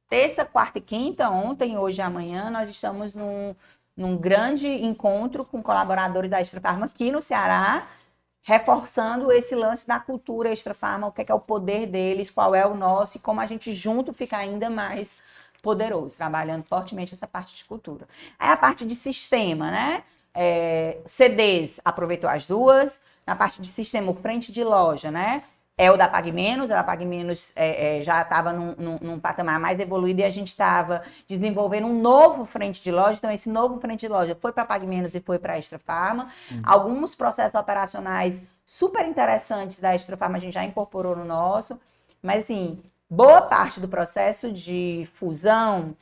[0.08, 3.54] terça, quarta e quinta, ontem, hoje e amanhã, nós estamos num,
[3.96, 7.88] num grande encontro com colaboradores da Extra Farma aqui no Ceará,
[8.42, 12.30] reforçando esse lance da cultura Extra Farma, o que é, que é o poder deles,
[12.30, 15.20] qual é o nosso e como a gente junto fica ainda mais
[15.62, 18.06] poderoso, trabalhando fortemente essa parte de cultura.
[18.38, 20.04] Aí a parte de sistema, né?
[20.36, 23.02] É, CDs, aproveitou as duas.
[23.26, 25.42] Na parte de sistema, o frente de loja, né?
[25.78, 29.20] É o da Pague Menos, a Pague Menos é, é, já estava num, num, num,
[29.20, 33.18] patamar mais evoluído e a gente estava desenvolvendo um novo frente de loja.
[33.18, 35.58] Então, esse novo frente de loja foi para a Pague Menos e foi para a
[35.58, 36.30] Extra Farma.
[36.50, 36.62] Uhum.
[36.62, 41.78] Alguns processos operacionais super interessantes da Extra Farma a gente já incorporou no nosso.
[42.22, 45.94] Mas, assim, boa parte do processo de fusão,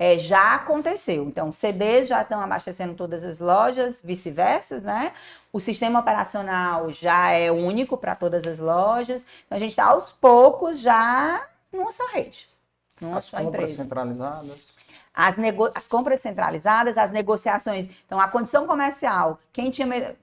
[0.00, 1.24] é, já aconteceu.
[1.24, 5.12] Então, CDs já estão abastecendo todas as lojas, vice-versa, né?
[5.52, 9.26] O sistema operacional já é único para todas as lojas.
[9.44, 12.48] Então, a gente está aos poucos já numa só rede,
[12.98, 13.82] numa as só compras empresa.
[13.82, 14.58] centralizadas.
[15.12, 15.70] As, nego...
[15.74, 17.86] as compras centralizadas, as negociações.
[18.06, 20.16] Então, a condição comercial, quem tinha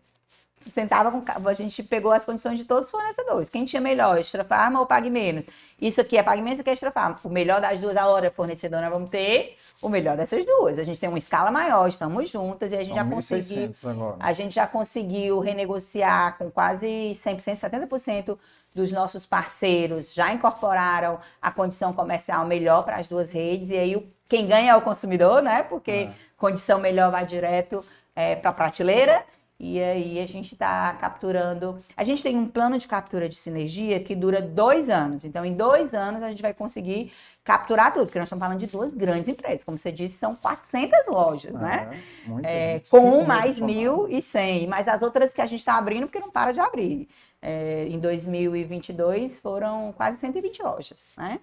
[0.71, 1.23] sentava com.
[1.47, 3.49] A gente pegou as condições de todos os fornecedores.
[3.49, 5.45] Quem tinha melhor, Extra Farma ou Pague Menos?
[5.79, 7.19] Isso aqui é Pague Menos, isso aqui é Extra Farma.
[7.23, 10.79] O melhor das duas, a hora fornecedora, vamos ter o melhor dessas duas.
[10.79, 13.71] A gente tem uma escala maior, estamos juntas e a gente já conseguiu.
[14.19, 18.37] A gente já conseguiu renegociar com quase 100%, 70%
[18.77, 24.07] dos nossos parceiros já incorporaram a condição comercial melhor para as duas redes, e aí
[24.29, 25.63] quem ganha é o consumidor, né?
[25.63, 26.11] Porque é.
[26.37, 27.83] condição melhor vai direto
[28.15, 29.23] é, para a prateleira
[29.59, 31.79] e aí a gente está capturando.
[31.95, 35.25] A gente tem um plano de captura de sinergia que dura dois anos.
[35.25, 37.11] Então, em dois anos, a gente vai conseguir
[37.43, 39.63] capturar tudo, porque nós estamos falando de duas grandes empresas.
[39.63, 42.03] Como você disse, são 400 lojas, ah, né?
[42.43, 44.67] É, com mais 1.100.
[44.67, 47.09] Mas as outras que a gente está abrindo, porque não para de abrir.
[47.41, 51.39] É, em 2022 foram quase 120 lojas, né?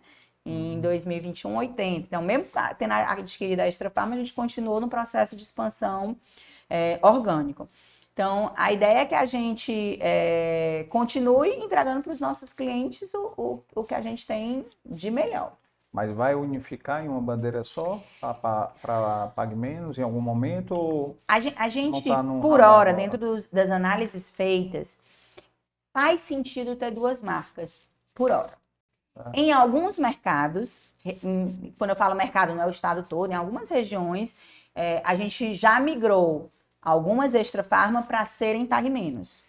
[0.46, 2.06] Em 2021, 80.
[2.06, 2.46] Então, mesmo
[2.78, 6.16] tendo adquirido a Extra Farma, a gente continuou no processo de expansão
[6.68, 7.68] é, orgânico.
[8.14, 13.34] Então, a ideia é que a gente é, continue entregando para os nossos clientes o,
[13.36, 15.52] o, o que a gente tem de melhor.
[15.92, 21.16] Mas vai unificar em uma bandeira só para Pague Menos em algum momento?
[21.26, 24.96] A gente, a gente tá por hora, dentro dos, das análises feitas,
[25.92, 27.80] faz sentido ter duas marcas
[28.14, 28.52] por hora.
[29.16, 29.40] É.
[29.40, 33.68] Em alguns mercados, em, quando eu falo mercado, não é o estado todo, em algumas
[33.68, 34.36] regiões,
[34.72, 36.50] é, a gente já migrou
[36.84, 39.42] algumas extra farma para serem Pague Menos.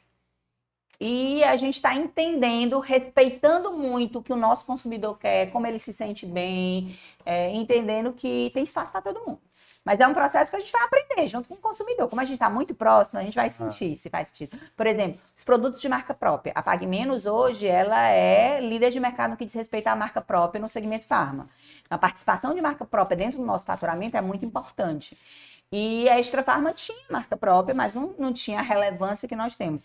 [1.00, 5.78] E a gente está entendendo, respeitando muito o que o nosso consumidor quer, como ele
[5.78, 9.42] se sente bem, é, entendendo que tem espaço para todo mundo.
[9.86, 12.10] Mas é um processo que a gente vai aprender junto com o consumidor.
[12.10, 13.96] Como a gente está muito próximo, a gente vai sentir ah.
[13.96, 14.58] se faz sentido.
[14.76, 16.54] Por exemplo, os produtos de marca própria.
[16.56, 20.22] A Pague Menos hoje, ela é líder de mercado no que diz respeito à marca
[20.22, 21.48] própria no segmento farma.
[21.88, 25.16] A participação de marca própria dentro do nosso faturamento é muito importante.
[25.72, 29.56] E a Extra Farma tinha marca própria, mas não, não tinha a relevância que nós
[29.56, 29.84] temos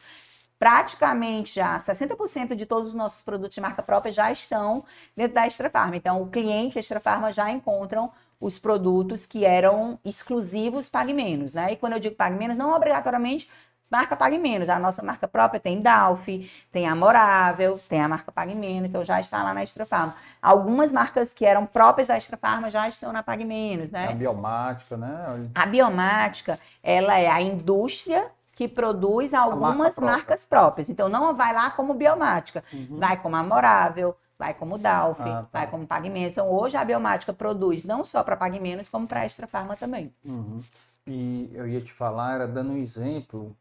[0.60, 4.84] praticamente já 60% de todos os nossos produtos de marca própria já estão
[5.16, 5.96] dentro da Extra Farma.
[5.96, 11.72] Então, o cliente Extra Farma já encontram os produtos que eram exclusivos Pague Menos, né?
[11.72, 13.50] E quando eu digo Pague Menos, não obrigatoriamente
[13.90, 14.68] marca Pague Menos.
[14.68, 16.26] A nossa marca própria tem Dalf,
[16.70, 20.14] tem Amorável, tem a marca Pague Menos, então já está lá na Extra Farma.
[20.40, 24.08] Algumas marcas que eram próprias da Extra Farma já estão na Pague Menos, né?
[24.08, 25.50] A biomática, né?
[25.54, 30.90] A biomática, ela é a indústria que produz algumas marca marcas próprias.
[30.90, 32.98] Então, não vai lá como biomática, uhum.
[32.98, 35.46] vai como Amorável, vai como Dalf, ah, tá.
[35.50, 36.32] vai como Pagamentos.
[36.32, 40.12] Então, hoje a biomática produz não só para Pagamentos, como para Extra Farma também.
[40.24, 40.60] Uhum.
[41.06, 43.56] E eu ia te falar, era dando um exemplo,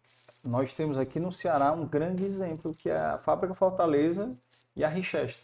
[0.50, 4.32] nós temos aqui no Ceará um grande exemplo, que é a Fábrica Fortaleza
[4.76, 5.42] e a Richester.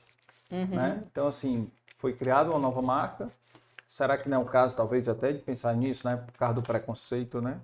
[0.51, 0.65] Uhum.
[0.67, 1.03] Né?
[1.11, 3.29] Então, assim, foi criada uma nova marca.
[3.87, 6.17] Será que não é o caso, talvez, até de pensar nisso, né?
[6.17, 7.59] Por causa do preconceito, né?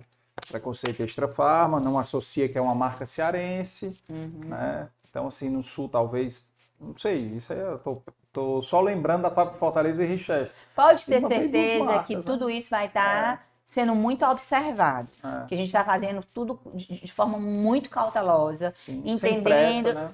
[0.48, 4.48] preconceito extra farma, não associa que é uma marca cearense, uhum.
[4.48, 4.88] né?
[5.08, 6.46] Então, assim, no sul talvez,
[6.80, 10.56] não sei, isso aí eu tô, tô só lembrando da fábrica Fortaleza e Richester.
[10.74, 12.22] Pode ter certeza marcas, que né?
[12.22, 13.51] tudo isso vai estar tá é.
[13.72, 15.46] Sendo muito observado, é.
[15.46, 19.42] que a gente está fazendo tudo de, de, forma muito cautelosa, Sim, entendendo...
[19.42, 20.10] Pressa, né?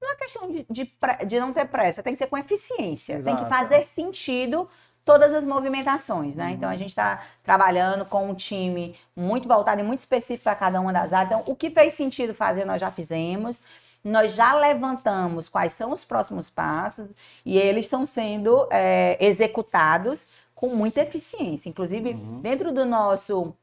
[0.00, 0.92] Não é questão de, de,
[1.26, 3.36] de, não ter pressa, tem que ser com eficiência, Exato.
[3.36, 4.68] tem que fazer sentido
[5.04, 6.46] todas as movimentações, né?
[6.46, 6.50] Uhum.
[6.52, 10.80] Então a gente está trabalhando com um time muito voltado e muito específico para cada
[10.80, 11.32] uma das áreas.
[11.32, 13.60] Então, o que fez sentido fazer, nós já fizemos.
[14.02, 17.06] Nós já levantamos quais são os próximos passos
[17.44, 20.26] e eles estão sendo é, executados
[20.60, 21.70] com muita eficiência.
[21.70, 22.42] Inclusive, uhum.
[22.42, 23.56] dentro do nosso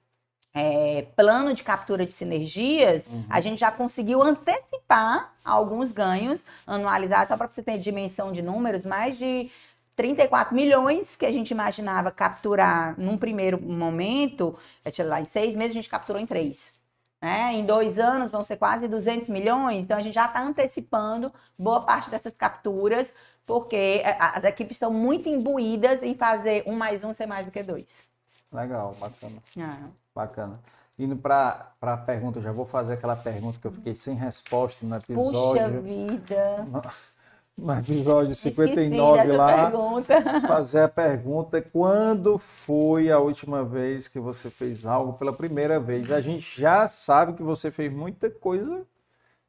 [0.52, 3.24] é, plano de captura de sinergias, uhum.
[3.30, 8.84] a gente já conseguiu antecipar alguns ganhos anualizados, só para você ter dimensão de números,
[8.84, 9.52] mais de
[9.96, 14.58] 34 milhões que a gente imaginava capturar num primeiro momento,
[15.06, 16.74] lá, em seis meses a gente capturou em três.
[17.22, 17.54] Né?
[17.54, 21.82] Em dois anos vão ser quase 200 milhões, então a gente já está antecipando boa
[21.82, 23.16] parte dessas capturas,
[23.48, 27.52] porque é, as equipes estão muito imbuídas em fazer um mais um ser mais do
[27.52, 28.04] que dois.
[28.52, 29.38] Legal, bacana.
[29.58, 29.88] Ah.
[30.14, 30.60] Bacana.
[31.00, 34.96] Indo para a pergunta, já vou fazer aquela pergunta que eu fiquei sem resposta no
[34.96, 35.64] episódio.
[35.64, 36.68] Puxa vida!
[37.58, 40.22] no episódio 59 lá, pergunta.
[40.48, 46.12] fazer a pergunta quando foi a última vez que você fez algo pela primeira vez?
[46.12, 48.86] A gente já sabe que você fez muita coisa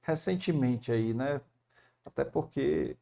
[0.02, 1.41] recentemente aí, né?
[2.05, 2.97] Até porque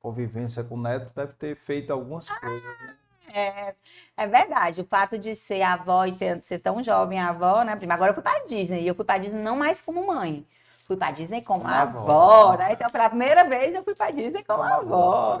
[0.00, 2.96] convivência com o neto deve ter feito algumas ah, coisas, né?
[3.32, 3.74] É,
[4.16, 4.80] é verdade.
[4.80, 7.78] O fato de ser avó e ter, ser tão jovem avó, né?
[7.90, 10.46] Agora eu fui para Disney e eu fui para Disney não mais como mãe
[10.86, 12.72] fui para Disney como avó, avó, né?
[12.72, 15.34] Então, pela primeira vez, eu fui para Disney como avó.
[15.34, 15.38] avó.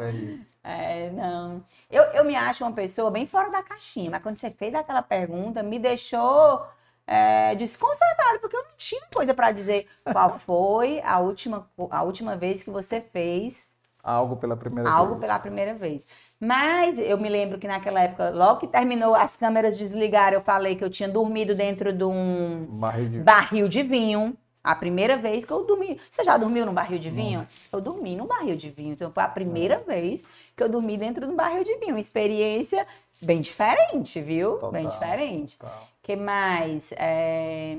[0.62, 1.64] É, não.
[1.88, 5.02] Eu, eu me acho uma pessoa bem fora da caixinha, mas quando você fez aquela
[5.02, 6.66] pergunta, me deixou
[7.06, 12.36] é, desconcertado, porque eu não tinha coisa para dizer qual foi a última, a última
[12.36, 13.70] vez que você fez
[14.06, 15.20] algo pela primeira algo vez.
[15.20, 16.06] pela primeira vez.
[16.38, 20.76] Mas eu me lembro que naquela época, logo que terminou, as câmeras desligaram, eu falei
[20.76, 24.36] que eu tinha dormido dentro de um barril de, barril de vinho.
[24.62, 25.98] A primeira vez que eu dormi.
[26.10, 27.40] Você já dormiu num barril de vinho?
[27.40, 27.46] Não.
[27.72, 28.94] Eu dormi num barril de vinho.
[28.94, 30.24] Então foi a primeira vez
[30.56, 31.92] que eu dormi dentro de um barril de vinho.
[31.92, 32.84] Uma experiência
[33.22, 34.54] bem diferente, viu?
[34.54, 35.56] Total, bem diferente.
[35.62, 35.68] O
[36.02, 36.92] que mais?
[36.96, 37.76] É...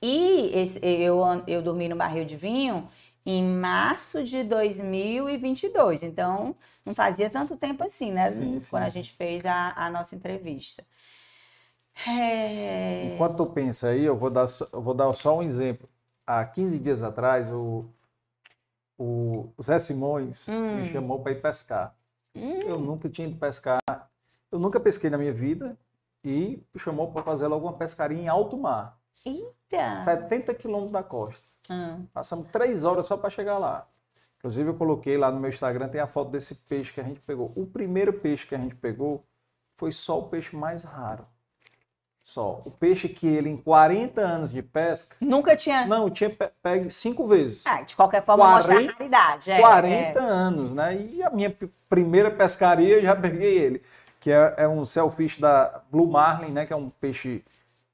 [0.00, 2.88] E esse, eu, eu dormi no barril de vinho
[3.24, 6.02] em março de 2022.
[6.02, 6.54] Então,
[6.84, 8.30] não fazia tanto tempo assim, né?
[8.30, 8.70] Sim, sim.
[8.70, 10.84] Quando a gente fez a, a nossa entrevista.
[12.06, 13.14] É...
[13.14, 15.88] Enquanto tu pensa aí, eu vou dar, eu vou dar só um exemplo.
[16.26, 17.86] Há 15 dias atrás, o,
[18.98, 20.76] o Zé Simões hum.
[20.76, 21.94] me chamou para ir pescar.
[22.34, 22.62] Hum.
[22.62, 23.80] Eu nunca tinha ido pescar.
[24.50, 25.78] Eu nunca pesquei na minha vida
[26.24, 28.98] e me chamou para fazer logo uma pescaria em alto mar.
[29.24, 30.04] Eita!
[30.04, 31.53] 70 quilômetros da costa.
[31.68, 31.98] Ah.
[32.12, 33.86] Passamos três horas só para chegar lá.
[34.38, 37.20] Inclusive, eu coloquei lá no meu Instagram, tem a foto desse peixe que a gente
[37.20, 37.50] pegou.
[37.56, 39.24] O primeiro peixe que a gente pegou
[39.74, 41.26] foi só o peixe mais raro.
[42.22, 42.62] Só.
[42.64, 45.86] O peixe que ele, em 40 anos de pesca, Nunca tinha.
[45.86, 47.66] não, tinha pe- pego cinco vezes.
[47.66, 49.50] Ah, de qualquer forma, mostra a 40 raridade.
[49.50, 50.22] É, 40 é.
[50.22, 50.96] anos, né?
[50.96, 51.54] E a minha
[51.88, 53.82] primeira pescaria, eu já peguei ele.
[54.20, 56.64] Que é, é um shellfish da Blue Marlin, né?
[56.64, 57.44] Que é um peixe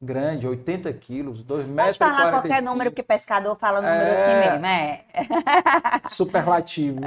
[0.00, 3.98] grande, 80 quilos, 2 Pode metros e falar 40 qualquer número, porque pescador fala número
[4.00, 4.48] É.
[4.48, 4.66] assim mesmo.
[4.66, 5.04] É.
[6.08, 7.00] superlativo.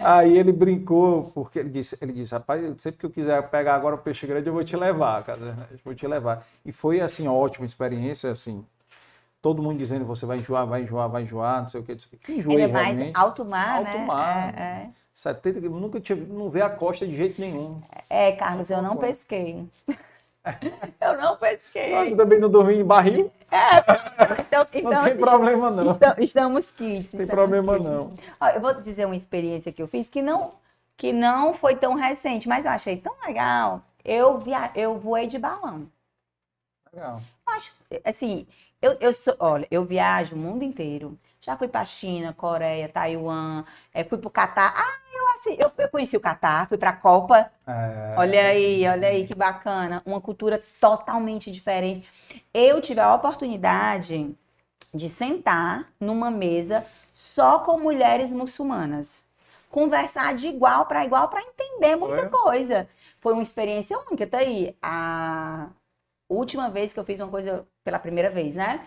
[0.00, 3.94] Aí ele brincou, porque ele disse, ele disse, rapaz, sempre que eu quiser pegar agora
[3.94, 5.66] um peixe grande, eu vou te levar, cara, né?
[5.70, 6.44] eu vou te levar.
[6.64, 8.64] E foi, assim, ótima experiência, assim,
[9.40, 11.98] todo mundo dizendo, você vai enjoar, vai enjoar, vai enjoar, não sei o que, não
[12.00, 12.32] sei o que.
[12.32, 13.16] Enjoei Ainda mais realmente.
[13.16, 14.04] alto mar, Alto né?
[14.04, 14.54] mar.
[14.58, 14.88] É, é.
[15.12, 17.80] 70 quilômetros, nunca tive, não vê a costa de jeito nenhum.
[18.10, 19.68] É, Carlos, eu não pesquei.
[21.00, 22.16] Eu não Eu pesquei.
[22.16, 23.32] também não dormi em barril,
[24.46, 27.10] Então, não então, tem problema não, não então, estamos quites.
[27.10, 28.12] tem estamos problema não.
[28.40, 30.54] Ó, eu vou dizer uma experiência que eu fiz que não,
[30.96, 33.82] que não foi tão recente, mas eu achei tão legal.
[34.04, 35.88] Eu, via, eu voei de balão.
[36.92, 37.20] Legal.
[37.46, 37.74] Eu acho,
[38.04, 38.46] assim,
[38.82, 41.18] eu, eu sou, olha, eu viajo o mundo inteiro.
[41.44, 44.72] Já fui para China, Coreia, Taiwan, eh, fui para o Catar.
[44.74, 47.50] Ah, eu, assim, eu, eu conheci o Catar, fui para a Copa.
[47.66, 50.02] É, Olha aí, olha aí que bacana.
[50.06, 52.08] Uma cultura totalmente diferente.
[52.52, 54.34] Eu tive a oportunidade
[54.94, 56.82] de sentar numa mesa
[57.12, 59.26] só com mulheres muçulmanas.
[59.70, 62.40] Conversar de igual para igual para entender muita Foi?
[62.40, 62.88] coisa.
[63.20, 64.26] Foi uma experiência única.
[64.26, 64.74] Tá aí.
[64.80, 65.68] A
[66.26, 68.86] última vez que eu fiz uma coisa pela primeira vez, né?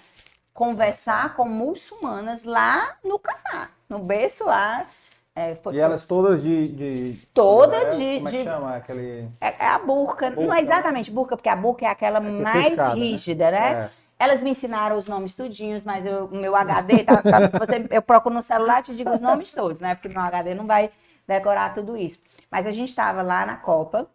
[0.57, 4.87] Conversar com muçulmanas lá no Catar, no berço lá.
[5.35, 6.67] É, foi- E elas todas de...
[6.69, 8.75] de Toda é, de- Como é que de- chama?
[8.75, 9.29] Aquele...
[9.39, 12.25] É, é a burca, não Burca, é exatamente burca, porque a burca é aquela que
[12.25, 13.01] é mais fechada, né?
[13.01, 13.71] rígida, né?
[13.71, 13.89] É.
[14.17, 18.33] Elas me ensinaram os nomes tudinhos, mas o meu HD, tá, tá- você, eu procuro
[18.33, 19.93] no celular e te digo os nomes todos, né?
[19.93, 20.89] Porque meu HD não vai
[21.27, 22.23] decorar tudo isso.
[22.49, 24.07] Mas a gente estava lá na Copa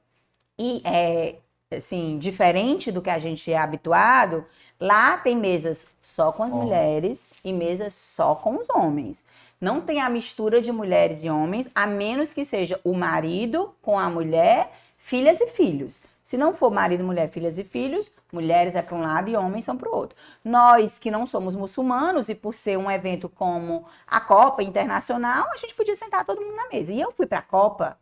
[0.58, 1.36] e, é,
[1.70, 4.44] assim, diferente do que a gente é habituado,
[4.82, 6.56] lá tem mesas só com as Ó.
[6.56, 9.24] mulheres e mesas só com os homens.
[9.60, 13.96] Não tem a mistura de mulheres e homens, a menos que seja o marido com
[13.96, 16.02] a mulher, filhas e filhos.
[16.20, 19.64] Se não for marido, mulher, filhas e filhos, mulheres é para um lado e homens
[19.64, 20.16] são para o outro.
[20.44, 25.56] Nós que não somos muçulmanos e por ser um evento como a Copa Internacional, a
[25.56, 26.92] gente podia sentar todo mundo na mesa.
[26.92, 27.96] E eu fui para a Copa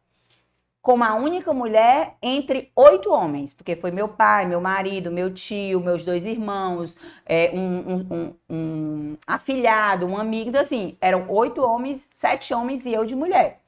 [0.82, 5.80] como a única mulher entre oito homens, porque foi meu pai, meu marido, meu tio,
[5.80, 10.48] meus dois irmãos, é, um, um- um- um afilhado, um amigo.
[10.48, 13.60] Então, assim, eram oito homens, sete homens e eu de mulher.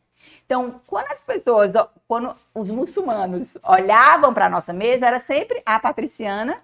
[0.46, 1.72] Então, quando as pessoas,
[2.08, 6.62] quando os muçulmanos olhavam para a nossa mesa, era sempre a patriciana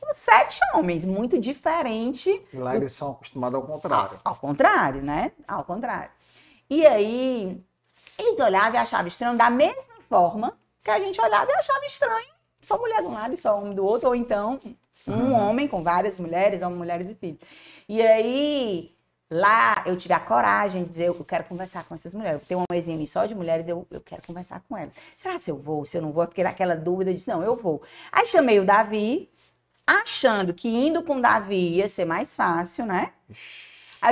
[0.00, 4.18] com sete homens, muito diferente E lá eles são acostumados ao contrário.
[4.24, 5.32] ao contrário, né?
[5.46, 6.10] Ao contrário.
[6.68, 7.60] E aí,
[8.20, 12.40] eles olhavam e achavam estranho da mesma forma que a gente olhava e achava estranho
[12.60, 14.60] só mulher de um lado e só homem do outro, ou então
[15.06, 17.40] um homem com várias mulheres, ou mulheres e filhos.
[17.88, 18.94] E aí,
[19.30, 22.42] lá eu tive a coragem de dizer, eu quero conversar com essas mulheres.
[22.46, 24.92] Tem uma mesinha ali só de mulheres, eu, eu quero conversar com elas.
[25.20, 26.26] Será se eu vou, se eu não vou?
[26.26, 27.82] Porque naquela dúvida eu disse, não, eu vou.
[28.12, 29.30] Aí chamei o Davi,
[29.86, 33.12] achando que indo com o Davi ia ser mais fácil, né?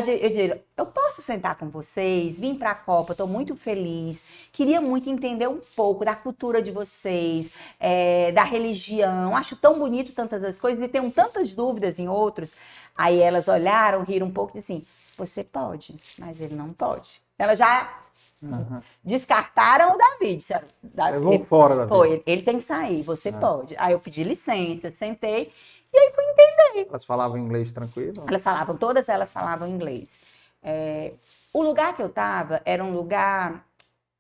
[0.09, 4.23] Eu eu digo, eu posso sentar com vocês, vim para a Copa, estou muito feliz,
[4.53, 7.51] queria muito entender um pouco da cultura de vocês,
[7.81, 12.51] é, da religião, acho tão bonito tantas as coisas e tenho tantas dúvidas em outros.
[12.97, 14.85] Aí elas olharam, riram um pouco e disseram
[15.17, 17.21] você pode, mas ele não pode.
[17.39, 18.03] Elas já
[18.41, 18.81] Uhum.
[19.03, 21.89] descartaram o Davi, disseram, "Davi, Levou fora da vida.
[21.89, 23.41] foi, ele, ele tem que sair, você Ah.
[23.41, 23.75] pode.
[23.79, 25.53] Aí eu pedi licença, sentei,
[25.93, 26.89] e aí fui entender.
[26.91, 28.25] Elas falavam inglês tranquilo?
[28.27, 30.19] Elas falavam, todas elas falavam inglês.
[30.63, 31.13] É,
[31.53, 33.65] o lugar que eu estava era um lugar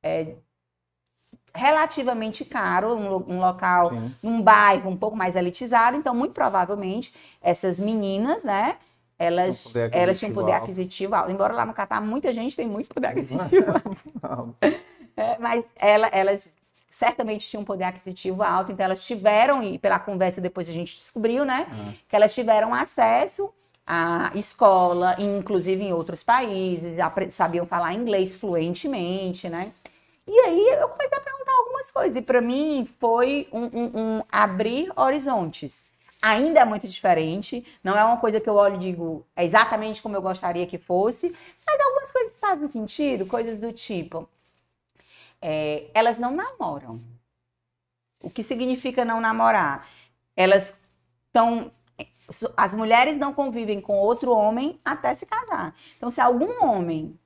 [0.02, 0.34] é,
[1.54, 4.14] relativamente caro, um, um local, Sim.
[4.22, 8.76] num bairro um pouco mais elitizado, então muito provavelmente essas meninas, né?
[9.18, 10.62] Elas, Tinham poder elas tinham aquisitivo poder alto.
[10.62, 11.30] aquisitivo alto.
[11.32, 13.66] Embora lá no Catar muita gente tem muito poder aquisitivo
[14.22, 14.54] Não.
[15.16, 16.56] é, mas ela- elas
[16.90, 20.94] certamente tinham um poder aquisitivo alto, então elas tiveram, e pela conversa depois a gente
[20.94, 21.92] descobriu, né, Ah.
[22.08, 23.52] que elas tiveram acesso
[23.86, 26.96] à escola, inclusive em outros países,
[27.30, 29.72] sabiam falar inglês fluentemente, né?
[30.26, 34.22] E aí eu comecei a perguntar algumas coisas, e para mim foi um, um- um
[34.30, 35.82] abrir horizontes.
[36.20, 40.02] Ainda é muito diferente, não é uma coisa que eu olho e digo é exatamente
[40.02, 41.34] como eu gostaria que fosse,
[41.66, 44.28] mas algumas coisas fazem sentido, coisas do tipo,
[45.40, 47.00] é, elas não namoram.
[48.22, 49.88] O que significa não namorar?
[50.36, 50.80] Elas
[51.26, 51.72] estão
[52.56, 55.74] as mulheres não convivem com outro homem até se casar.
[55.96, 57.18] Então, se algum homem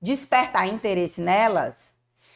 [0.00, 1.94] despertar interesse nelas,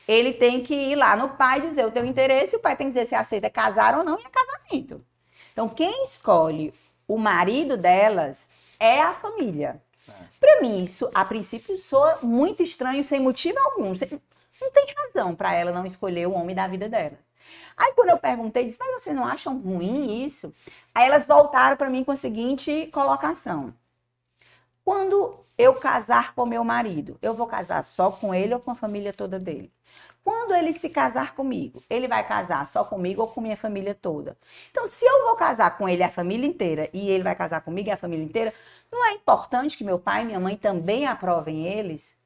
[0.08, 2.86] ele tem que ir lá no pai dizer o teu interesse, e o pai tem
[2.86, 5.04] que dizer se aceita casar ou não, e é casamento.
[5.52, 6.72] Então, quem escolhe
[7.06, 8.48] o marido delas
[8.80, 9.82] é a família.
[10.08, 10.12] É.
[10.40, 13.92] Para mim, isso, a princípio, soa muito estranho, sem motivo algum.
[14.60, 17.18] Não tem razão para ela não escolher o homem da vida dela.
[17.76, 20.54] Aí, quando eu perguntei, disse, mas vocês não acham ruim isso?
[20.94, 23.74] Aí elas voltaram para mim com a seguinte colocação:
[24.84, 28.74] Quando eu casar com meu marido, eu vou casar só com ele ou com a
[28.74, 29.72] família toda dele?
[30.24, 34.38] Quando ele se casar comigo, ele vai casar só comigo ou com minha família toda?
[34.70, 37.88] Então, se eu vou casar com ele a família inteira e ele vai casar comigo
[37.88, 38.54] e a família inteira,
[38.90, 42.16] não é importante que meu pai e minha mãe também aprovem eles?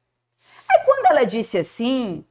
[0.71, 2.23] Aí, quando ela disse assim,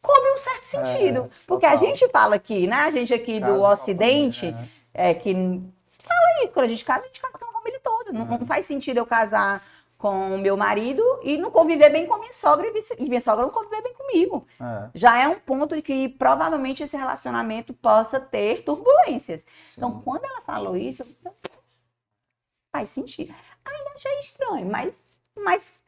[0.00, 1.20] coube um certo sentido.
[1.24, 2.76] É, porque a gente fala aqui, né?
[2.76, 4.54] A gente aqui do Ocidente,
[4.94, 5.10] é.
[5.10, 5.14] é.
[5.14, 6.52] que fala isso.
[6.52, 8.12] Quando a gente casa, a gente casa com a família toda.
[8.12, 8.44] Não, não é.
[8.44, 9.62] faz sentido eu casar
[10.00, 12.66] com o meu marido e não conviver bem com a minha sogra
[12.98, 14.46] e, minha sogra não conviver bem comigo.
[14.58, 14.90] É.
[14.94, 19.42] Já é um ponto que provavelmente esse relacionamento possa ter turbulências.
[19.66, 19.74] Sim.
[19.76, 21.38] Então, quando ela falou isso, eu falei,
[22.74, 23.34] faz sentido.
[23.62, 25.04] Ainda achei estranho, mas,
[25.36, 25.80] mas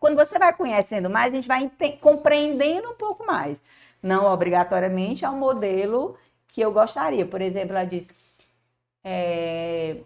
[0.00, 1.70] quando você vai conhecendo mais, a gente vai
[2.00, 3.62] compreendendo um pouco mais.
[4.02, 6.16] Não obrigatoriamente ao modelo
[6.48, 7.26] que eu gostaria.
[7.26, 8.08] Por exemplo, ela diz:
[9.04, 10.02] é,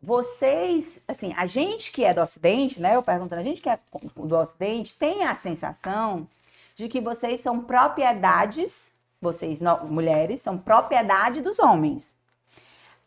[0.00, 2.96] vocês, assim, a gente que é do Ocidente, né?
[2.96, 3.78] Eu perguntando, a gente que é
[4.16, 6.26] do Ocidente tem a sensação
[6.76, 12.17] de que vocês são propriedades, vocês mulheres, são propriedade dos homens.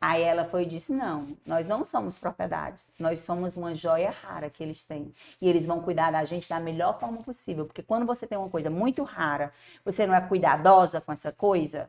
[0.01, 4.49] Aí ela foi e disse: Não, nós não somos propriedades, nós somos uma joia rara
[4.49, 5.13] que eles têm.
[5.39, 7.65] E eles vão cuidar da gente da melhor forma possível.
[7.65, 9.53] Porque quando você tem uma coisa muito rara,
[9.85, 11.87] você não é cuidadosa com essa coisa,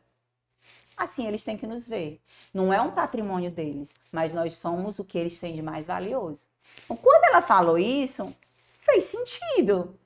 [0.95, 2.21] assim eles têm que nos ver.
[2.53, 6.43] Não é um patrimônio deles, mas nós somos o que eles têm de mais valioso.
[6.85, 8.35] Então, quando ela falou isso,
[8.81, 9.99] fez sentido.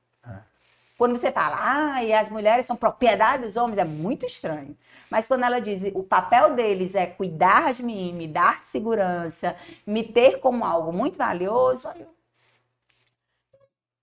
[0.96, 4.76] Quando você fala, ah, e as mulheres são propriedade dos homens, é muito estranho.
[5.10, 9.54] Mas quando ela diz, o papel deles é cuidar de mim, me dar segurança,
[9.86, 11.86] me ter como algo muito valioso,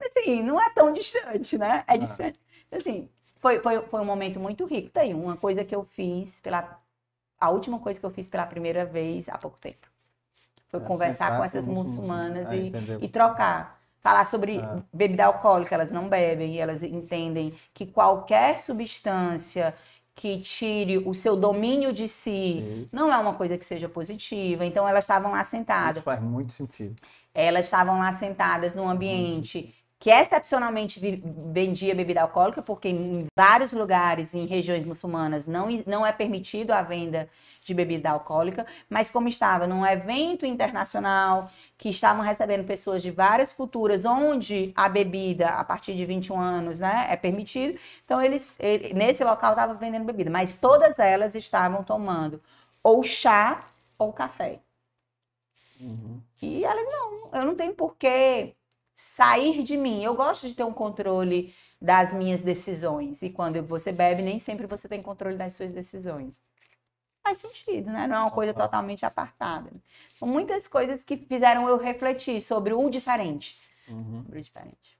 [0.02, 1.84] assim, não é tão distante, né?
[1.88, 2.40] É distante.
[2.72, 4.90] Assim, foi, foi, foi um momento muito rico.
[4.90, 6.80] Tem uma coisa que eu fiz pela.
[7.40, 9.88] A última coisa que eu fiz pela primeira vez há pouco tempo.
[10.70, 14.84] Foi é, conversar com essas muçulmanas ah, e, e trocar falar sobre ah.
[14.94, 19.74] bebida alcoólica, elas não bebem, e elas entendem que qualquer substância
[20.16, 22.90] que tire o seu domínio de si Sim.
[22.92, 24.64] não é uma coisa que seja positiva.
[24.66, 25.96] Então elas estavam lá sentadas.
[25.96, 26.96] Isso faz muito sentido.
[27.34, 29.74] Elas estavam lá sentadas num ambiente
[30.04, 36.12] que excepcionalmente vendia bebida alcoólica, porque em vários lugares, em regiões muçulmanas, não, não é
[36.12, 37.30] permitido a venda
[37.64, 43.54] de bebida alcoólica, mas como estava num evento internacional, que estavam recebendo pessoas de várias
[43.54, 48.94] culturas, onde a bebida, a partir de 21 anos, né, é permitido, então eles, ele,
[48.94, 52.42] nesse local estavam vendendo bebida, mas todas elas estavam tomando
[52.84, 53.64] ou chá
[53.98, 54.60] ou café.
[55.80, 56.20] Uhum.
[56.42, 58.54] E elas, não, eu não tenho porquê
[58.96, 60.04] sair de mim.
[60.04, 63.22] Eu gosto de ter um controle das minhas decisões.
[63.22, 66.34] E quando você bebe, nem sempre você tem controle das suas decisões
[67.24, 68.06] faz sentido, né?
[68.06, 69.72] Não é uma coisa totalmente apartada.
[70.20, 73.58] São muitas coisas que fizeram eu refletir sobre o diferente.
[73.88, 74.24] Uhum.
[74.24, 74.98] Sobre o diferente.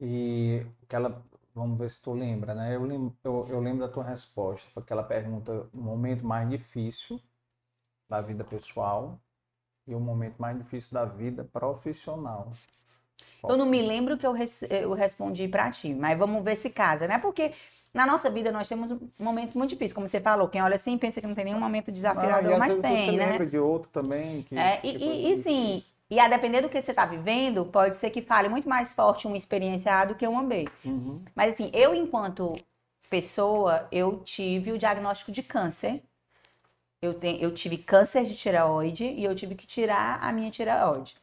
[0.00, 1.22] E aquela,
[1.54, 2.76] vamos ver se tu lembra, né?
[2.76, 7.20] Eu lembro, eu, eu lembro da tua resposta para aquela pergunta, o momento mais difícil
[8.08, 9.20] da vida pessoal
[9.86, 12.52] e o momento mais difícil da vida profissional.
[13.40, 16.56] Qual eu não me lembro que eu, res, eu respondi para ti, mas vamos ver
[16.56, 17.18] se casa, né?
[17.18, 17.52] Porque
[17.92, 21.20] na nossa vida nós temos momentos muito difíceis, como você falou, quem olha assim pensa
[21.20, 23.26] que não tem nenhum momento desafiador, ah, mas tem, você né?
[23.30, 24.42] lembra de outro também.
[24.42, 27.96] Que, é, e, e, e sim, e a depender do que você está vivendo, pode
[27.96, 30.68] ser que fale muito mais forte uma experiência A do que uma B.
[30.84, 31.22] Uhum.
[31.34, 32.54] Mas assim, eu enquanto
[33.08, 36.02] pessoa, eu tive o diagnóstico de câncer.
[37.02, 41.16] Eu, te, eu tive câncer de tireoide e eu tive que tirar a minha tireoide.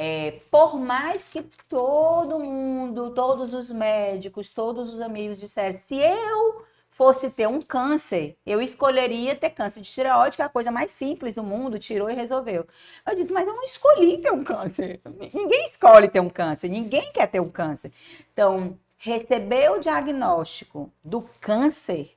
[0.00, 6.64] É, por mais que todo mundo, todos os médicos, todos os amigos dissessem, se eu
[6.88, 10.92] fosse ter um câncer, eu escolheria ter câncer de tireoide, que é a coisa mais
[10.92, 12.64] simples do mundo, tirou e resolveu.
[13.04, 15.00] Eu disse, mas eu não escolhi ter um câncer.
[15.34, 17.92] Ninguém escolhe ter um câncer, ninguém quer ter um câncer.
[18.32, 22.16] Então, receber o diagnóstico do câncer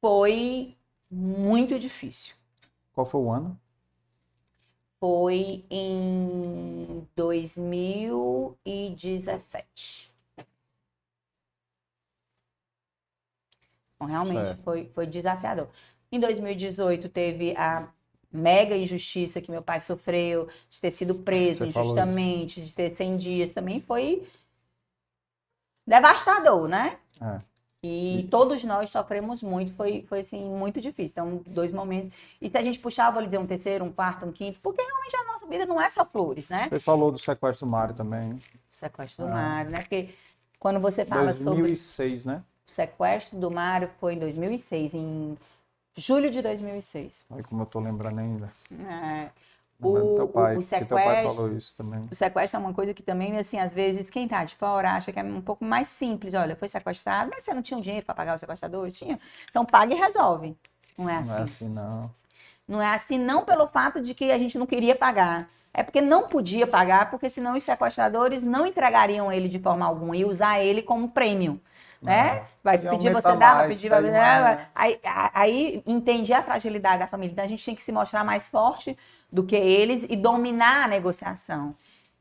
[0.00, 0.76] foi
[1.08, 2.34] muito difícil.
[2.92, 3.61] Qual foi o ano?
[5.02, 10.14] Foi em 2017.
[13.96, 15.68] Então, realmente foi, foi desafiador.
[16.12, 17.88] Em 2018 teve a
[18.30, 23.16] mega injustiça que meu pai sofreu, de ter sido preso Você injustamente, de ter 100
[23.16, 24.24] dias, também foi
[25.84, 27.00] devastador, né?
[27.20, 27.38] É.
[27.84, 31.12] E E- todos nós sofremos muito, foi, foi assim, muito difícil.
[31.12, 32.12] Então, dois momentos.
[32.40, 34.80] E se a gente puxar, vou lhe dizer, um terceiro, um quarto, um quinto, porque
[34.80, 36.68] realmente a nossa vida não é só flores, né?
[36.68, 38.30] Você falou do sequestro do Mário também.
[38.30, 39.34] O sequestro do Ah.
[39.34, 39.80] Mário, né?
[39.80, 40.10] Porque
[40.60, 42.44] quando você fala sobre 2006, né?
[42.68, 45.36] o sequestro do Mário, foi em 2006, em
[45.96, 47.26] julho de 2006.
[47.28, 48.48] Olha como eu tô lembrando ainda.
[48.70, 49.28] É,
[49.88, 52.00] O- teu pai, o que teu pai sequestro- falou isso também.
[52.10, 55.12] O sequestro é uma coisa que também, assim, às vezes, quem tá de fora acha
[55.12, 56.34] que é um pouco mais simples.
[56.34, 58.94] Olha, foi sequestrado, mas você não tinha um dinheiro para pagar os sequestradores?
[58.94, 59.18] Tinha.
[59.50, 60.56] Então, paga e resolve.
[60.96, 61.40] Não é Não assim.
[61.40, 62.10] é assim, não.
[62.66, 65.48] Não é assim, não pelo fato de que a gente não queria pagar.
[65.74, 70.16] É porque não podia pagar, porque senão os sequestradores não entregariam ele de forma alguma
[70.16, 71.60] e usar ele como prêmio.
[72.02, 72.42] Né?
[72.64, 74.66] Vai pedir, você dá, vai pedir, vai pede né?
[74.74, 75.00] Aí,
[75.32, 77.32] aí entendi a fragilidade da família.
[77.32, 78.98] Então a gente tem que se mostrar mais forte
[79.32, 81.74] do que eles e dominar a negociação.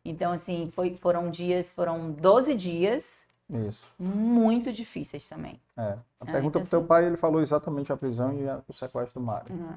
[0.03, 3.91] Então, assim, foi- foram dias, foram 12 dias Isso.
[3.99, 5.59] muito difíceis também.
[5.77, 5.81] É.
[5.81, 8.61] A Ah, pergunta então pro teu assim- pai, ele falou exatamente a prisão e a-
[8.67, 9.53] o sequestro do Mário.
[9.53, 9.75] Uhum.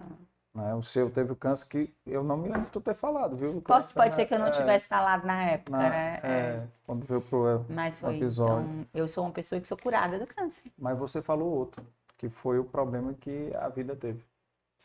[0.55, 0.73] Né?
[0.77, 3.57] O seu teve o câncer que eu não me lembro de tu ter falado, viu?
[3.57, 4.11] O Pode, né?
[4.13, 6.21] ser que eu não É, tivesse falado na época, na- né?
[6.23, 6.29] É.
[6.29, 8.17] é, quando veio pro Mas foi.
[8.17, 8.63] episódio.
[8.71, 10.71] Então, eu sou uma pessoa que sou curada do câncer.
[10.79, 11.85] Mas você falou outro,
[12.17, 14.23] que foi o problema que a vida teve.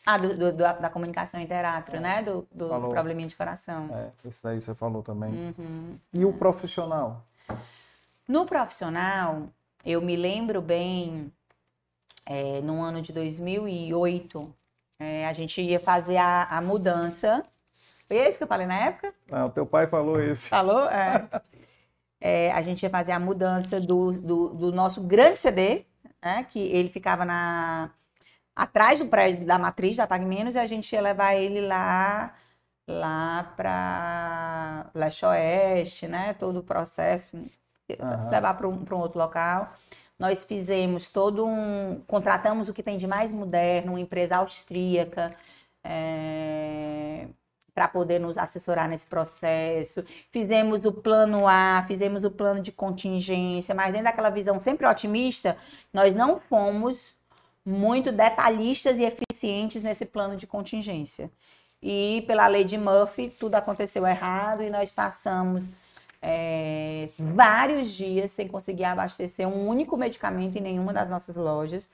[0.05, 1.99] Ah, do, do- da, comunicação interátrio, É.
[1.99, 2.23] né?
[2.23, 2.89] Do, do Falou.
[2.89, 3.89] probleminha de coração.
[3.93, 5.31] É, esse daí você falou também.
[5.57, 5.97] Uhum.
[6.13, 7.23] E o profissional?
[8.27, 9.49] No profissional,
[9.85, 11.31] eu me lembro bem,
[12.25, 14.53] é, no ano de 2008,
[14.99, 17.45] é, a gente ia fazer a, a mudança.
[18.07, 19.13] Foi esse que eu falei na época?
[19.29, 20.49] Não, o teu pai falou esse.
[20.49, 20.85] Falou?
[20.89, 21.27] É.
[22.21, 25.85] É, a gente ia fazer a mudança do, do, do nosso grande CD,
[26.21, 26.45] né?
[26.49, 27.91] Que ele ficava na
[28.59, 32.33] atrás do prédio da matriz da Pague Menos e a gente ia levar ele lá
[32.87, 36.33] lá para Leste Oeste, né?
[36.33, 37.37] Todo o processo,
[37.99, 38.29] Aham.
[38.29, 39.71] levar para um, pra um outro local.
[40.17, 42.01] Nós fizemos todo um.
[42.07, 45.35] Contratamos o que tem de mais moderno, uma empresa austríaca,
[47.73, 50.03] para poder nos assessorar nesse processo.
[50.31, 55.55] Fizemos o plano A, fizemos o plano de contingência, mas dentro daquela visão sempre otimista,
[55.93, 57.18] nós não fomos
[57.69, 61.29] muito detalhistas e eficientes nesse plano de contingência.
[61.81, 65.69] E pela lei de Murphy, tudo aconteceu errado e nós passamos
[66.21, 71.89] é, vários dias sem conseguir abastecer um único medicamento em nenhuma das nossas lojas.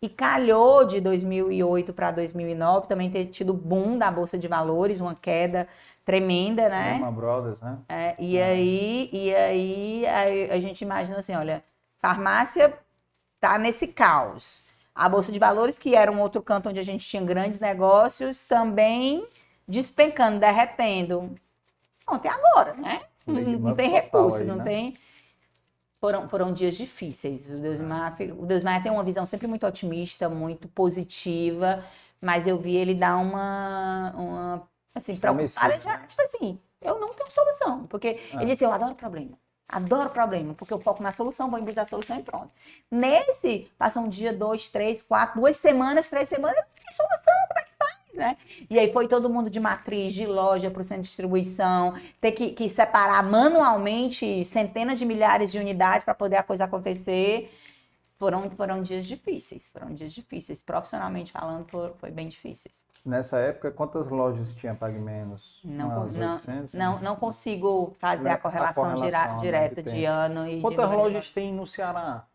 [0.00, 5.14] E calhou de 2008 para 2009 também ter tido boom da Bolsa de Valores, uma
[5.14, 5.68] queda
[6.04, 6.94] tremenda, né?
[6.94, 7.78] Lehman Brothers, né?
[7.88, 11.62] É, e, aí, e aí, aí a gente imagina assim, olha,
[12.00, 12.72] farmácia
[13.38, 14.66] tá nesse caos.
[14.98, 18.42] A Bolsa de Valores, que era um outro canto onde a gente tinha grandes negócios,
[18.42, 19.24] também
[19.66, 21.36] despencando, derretendo.
[22.04, 23.02] Não, tem agora, né?
[23.24, 24.64] Não, não tem recursos, aí, não né?
[24.64, 24.96] tem.
[26.00, 27.48] Foram, foram dias difíceis.
[27.48, 31.84] O Deusmar, o Deusmar tem uma visão sempre muito otimista, muito positiva,
[32.20, 37.30] mas eu vi ele dar uma, uma assim, preocupada, já, tipo assim, eu não tenho
[37.30, 38.42] solução, porque Ah.
[38.42, 39.38] ele disse, eu adoro problema.
[39.68, 42.50] Adoro problema, porque eu foco na solução, vou em busca da solução e pronto.
[42.90, 47.64] Nesse, passa um dia, dois, três, quatro, duas semanas, três semanas, tem solução, como é
[47.64, 48.36] que faz, né?
[48.70, 52.32] E aí foi todo mundo de matriz, de loja para o centro de distribuição, ter
[52.32, 57.52] que, que separar manualmente centenas de milhares de unidades para poder a coisa acontecer.
[58.18, 60.62] Foram, foram dias difíceis, foram dias difíceis.
[60.62, 62.84] Profissionalmente falando, foi, foi bem difíceis.
[63.08, 65.62] Nessa época, quantas lojas tinha Pague Menos?
[65.64, 66.78] Não, Umas não, 800, né?
[66.84, 70.60] não, não consigo fazer A a correlação, correlação, dira- né, direta que de ano e
[70.60, 72.26] Quantas lojas tem no Ceará?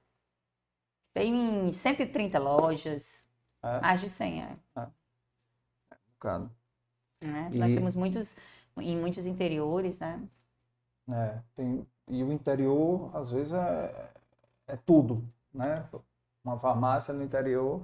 [1.14, 3.24] Tem 130 lojas,
[3.64, 3.80] É?
[3.80, 4.58] mais de 100, é,
[6.14, 6.50] Bocado.
[7.22, 7.50] né?
[7.54, 8.36] E- Nós temos muitos,
[8.78, 10.22] em muitos interiores, né?
[11.10, 14.10] É, tem, e o interior, às vezes, é,
[14.68, 15.88] é tudo, né?
[16.44, 17.82] Uma farmácia no interior.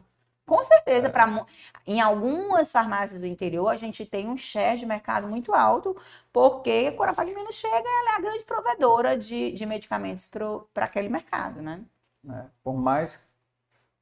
[0.50, 1.10] Com certeza, É.
[1.10, 1.46] pra
[1.86, 5.96] em algumas farmácias do interior, a gente tem um share de mercado muito alto,
[6.34, 10.28] porque a Pague Menos chega, ela é a grande provedora de, de medicamentos
[10.74, 11.84] para aquele mercado, né?
[12.24, 12.50] né?
[12.64, 13.28] Por mais,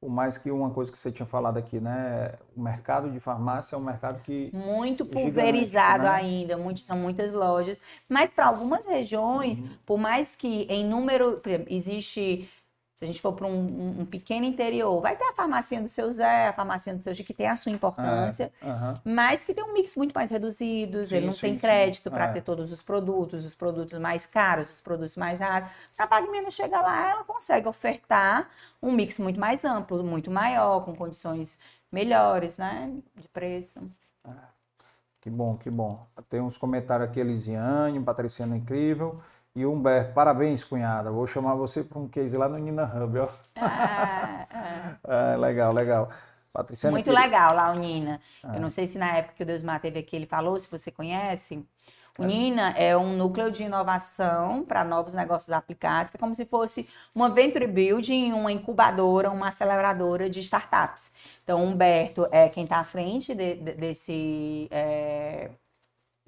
[0.00, 2.38] por mais que uma coisa que você tinha falado aqui, né?
[2.56, 6.10] O mercado de farmácia é um mercado que Muito Gigante, pulverizado né?
[6.10, 7.78] ainda, são muitas lojas,
[8.08, 9.68] mas para algumas regiões, Uhum.
[9.84, 12.48] por mais que em número, por exemplo, existe,
[12.98, 15.88] se a gente for para um, um- um pequeno interior, vai ter a farmacinha do
[15.88, 19.00] seu Zé, a farmacinha do seu Chico, que tem a sua importância, Aham.
[19.04, 22.24] mas que tem um mix muito mais reduzido, Sim, ele não sim, tem crédito para
[22.24, 22.28] É.
[22.28, 25.70] ter todos os produtos, os produtos mais caros, os produtos mais raros.
[25.96, 28.50] Para a PagMenos chega lá, ela consegue ofertar
[28.82, 31.58] um mix muito mais amplo, muito maior, com condições
[31.92, 33.80] melhores, né, de preço.
[35.20, 36.06] Que bom, que bom.
[36.28, 39.20] Tem uns comentários aqui, Elisiane, Patriciana incrível.
[39.58, 41.10] E Humberto, parabéns, cunhada.
[41.10, 43.28] Vou chamar você para um case lá no Nina Hub, ó.
[43.56, 44.46] Ah,
[45.02, 45.34] ah.
[45.34, 46.08] legal, legal.
[46.52, 48.20] Patriciana Muito legal lá o Nina.
[48.44, 48.54] Ah.
[48.54, 50.70] Eu não sei se na época que o Deus Mar teve aqui ele falou, se
[50.70, 51.66] você conhece.
[52.16, 56.44] O Nina é um núcleo de inovação para novos negócios aplicados, que é como se
[56.46, 61.12] fosse uma venture building, uma incubadora, uma aceleradora de startups.
[61.42, 64.68] Então, o Humberto é quem está à frente de, de, desse.
[64.70, 65.50] É,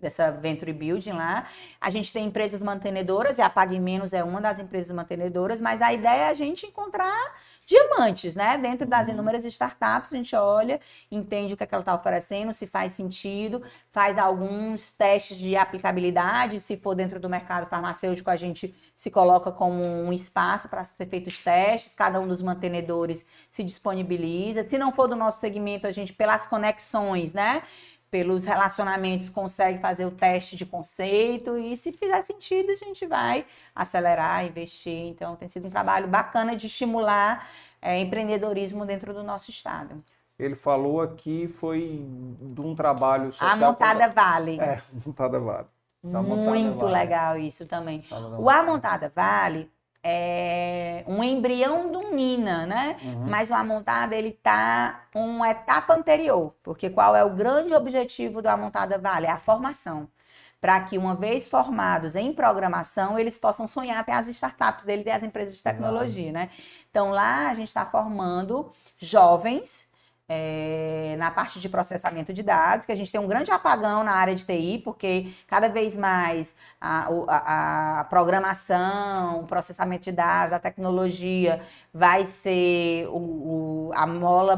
[0.01, 1.47] dessa Venture Building lá.
[1.81, 5.81] A gente tem empresas mantenedoras, e a Pague Menos é uma das empresas mantenedoras, mas
[5.83, 7.35] a ideia é a gente encontrar
[7.70, 8.59] diamantes, né?
[8.59, 9.15] Dentro das uhum.
[9.15, 10.81] inúmeras startups, a gente olha,
[11.11, 13.62] entende o que, é que ela está oferecendo, se faz sentido,
[13.93, 16.59] faz alguns testes de aplicabilidade.
[16.59, 21.07] Se for dentro do mercado farmacêutico, a gente se coloca como um espaço para ser
[21.07, 24.65] feitos testes, cada um dos mantenedores se disponibiliza.
[24.65, 27.62] Se não for do nosso segmento, a gente, pelas conexões, né?
[28.11, 33.47] Pelos relacionamentos consegue fazer o teste de conceito e se fizer sentido a gente vai
[33.75, 35.07] acelerar, investir.
[35.07, 37.49] Então tem sido um trabalho bacana de estimular
[37.81, 40.03] é, empreendedorismo dentro do nosso estado.
[40.39, 42.05] Ele falou aqui foi
[42.41, 43.51] de um trabalho social.
[43.51, 44.61] A Montada Vale.
[44.61, 45.67] É, Montada Vale.
[46.03, 46.93] Muito vale.
[46.93, 48.05] legal isso também.
[48.39, 49.71] O A Montada Vale
[50.03, 52.97] é, um embrião do Nina, né?
[53.03, 53.27] Uhum.
[53.29, 58.49] Mas o Amontada ele tá uma etapa anterior, porque qual é o grande objetivo do
[58.49, 59.27] Amontada Vale?
[59.27, 60.09] É a formação.
[60.61, 65.11] Para que, uma vez formados em programação, eles possam sonhar até as startups dele e
[65.11, 66.51] as empresas de tecnologia, né?
[66.91, 69.90] Então, lá a gente está formando jovens
[70.33, 74.12] é, na parte de processamento de dados, que a gente tem um grande apagão na
[74.12, 80.52] área de TI, porque cada vez mais a, a, a programação, o processamento de dados,
[80.52, 81.60] a tecnologia
[81.92, 84.57] vai ser o, o, a mola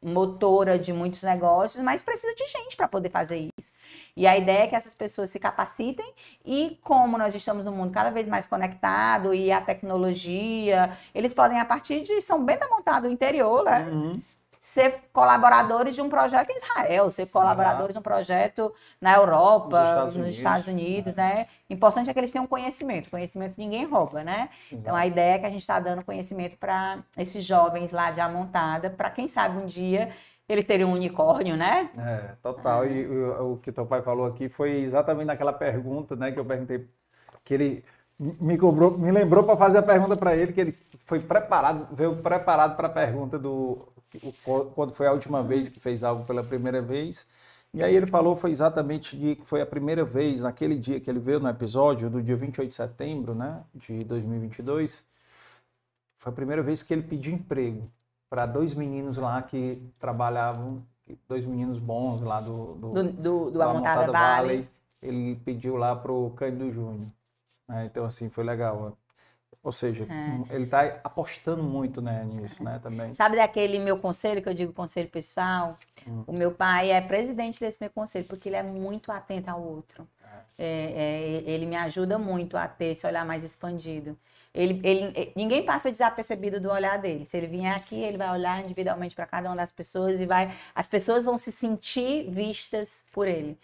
[0.00, 3.72] motora de muitos negócios, mas precisa de gente para poder fazer isso.
[4.16, 6.12] E a ideia é que essas pessoas se capacitem
[6.44, 11.58] e como nós estamos num mundo cada vez mais conectado e a tecnologia, eles podem
[11.58, 13.88] a partir de São Bento montado no interior, né?
[13.90, 14.31] Uhum
[14.62, 19.88] ser colaboradores de um projeto em Israel, ser colaboradores de um projeto na Europa, nos
[19.88, 21.34] Estados Unidos, nos Estados Unidos né?
[21.34, 21.46] né?
[21.68, 23.10] Importante é que eles tenham conhecimento.
[23.10, 24.50] Conhecimento ninguém rouba, né?
[24.70, 24.80] Exato.
[24.80, 28.20] Então a ideia é que a gente está dando conhecimento para esses jovens lá de
[28.20, 30.10] Amontada, para quem sabe um dia
[30.48, 31.90] eles seriam um unicórnio, né?
[31.98, 32.84] É, total.
[32.84, 32.92] É.
[32.92, 36.44] E o, o que teu pai falou aqui foi exatamente naquela pergunta, né, que eu
[36.44, 36.88] perguntei
[37.42, 37.84] que ele
[38.16, 42.14] me cobrou, me lembrou para fazer a pergunta para ele que ele foi preparado, veio
[42.22, 43.92] preparado para a pergunta do
[44.74, 47.26] quando foi a última vez que fez algo pela primeira vez.
[47.74, 51.08] E aí ele falou foi exatamente de que foi a primeira vez, naquele dia que
[51.08, 55.04] ele veio no episódio, do dia 28 de setembro né, de 2022,
[56.16, 57.90] foi a primeira vez que ele pediu emprego
[58.28, 60.82] para dois meninos lá que trabalhavam,
[61.26, 64.56] dois meninos bons lá do, do, do, do, do Amontada Valley.
[64.56, 64.68] Valley.
[65.00, 67.08] Ele pediu lá para o Cândido Júnior.
[67.68, 68.96] Né, então, assim, foi legal.
[69.62, 70.54] Ou seja, é.
[70.54, 73.14] ele está apostando muito né, nisso, né, também.
[73.14, 75.78] Sabe daquele meu conselho, que eu digo conselho pessoal?
[76.06, 76.24] Hum.
[76.26, 80.06] O meu pai é presidente desse meu conselho, porque ele é muito atento ao outro.
[80.58, 80.64] É.
[80.64, 84.18] É, é ele me ajuda muito a ter esse olhar mais expandido.
[84.54, 87.24] Ele, ele, ninguém passa desapercebido do olhar dele.
[87.24, 90.54] Se ele vier aqui, ele vai olhar individualmente para cada uma das pessoas e vai,
[90.74, 93.56] as pessoas vão se sentir vistas por ele.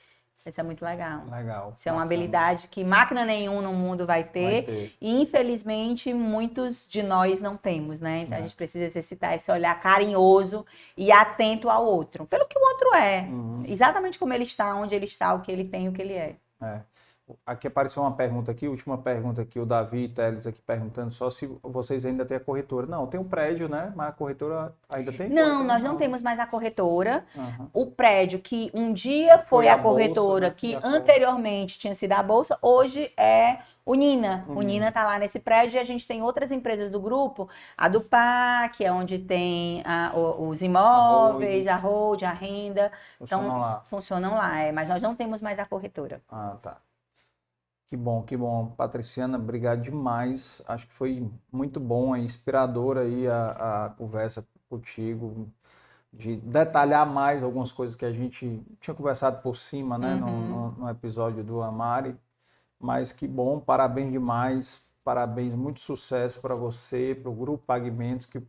[0.49, 1.23] Isso é muito legal.
[1.31, 1.73] Legal.
[1.77, 4.97] Isso é uma habilidade que máquina nenhum no mundo vai ter, vai ter.
[5.01, 8.23] E infelizmente muitos de nós não temos, né?
[8.23, 8.41] Então é.
[8.41, 10.65] a gente precisa exercitar esse olhar carinhoso
[10.97, 13.23] e atento ao outro, pelo que o outro é.
[13.23, 13.65] Uhum.
[13.67, 16.37] Exatamente como ele está, onde ele está, o que ele tem, o que ele é.
[16.61, 16.81] É.
[17.47, 21.47] Aqui apareceu uma pergunta aqui, última pergunta aqui, o Davi Teles aqui perguntando só se
[21.63, 22.87] vocês ainda têm a corretora.
[22.87, 23.93] Não, tem um prédio, né?
[23.95, 25.29] Mas a corretora ainda tem?
[25.29, 27.25] Não, nós não, temos mais a corretora.
[27.35, 27.69] Uhum.
[27.73, 30.55] O prédio que um dia foi, foi a, a, corretora, bolsa, né?
[30.57, 33.59] que anteriormente tinha sido a Bolsa, hoje é
[33.89, 34.45] o Nina.
[34.47, 34.59] Uhum.
[34.59, 37.89] O Nina está lá nesse prédio e a gente tem outras empresas do grupo, a
[37.89, 42.93] do PAC, é onde tem a, os imóveis, a Road, a, a renda.
[43.19, 43.83] Funcionam então, lá.
[43.87, 46.21] Funcionam lá, é, mas nós não temos mais a corretora.
[46.31, 46.77] Ah, tá.
[47.89, 48.67] Que bom, que bom.
[48.77, 50.61] Patriciana, obrigado demais.
[50.69, 55.49] Acho que foi muito bom e inspiradora aí a, a conversa contigo,
[56.13, 60.21] de detalhar mais algumas coisas que a gente tinha conversado por cima, né, uhum.
[60.21, 62.15] no, no, no, episódio do Amari.
[62.79, 68.43] Mas que bom, parabéns demais, parabéns, muito sucesso para você, para o Grupo Pagamentos, que,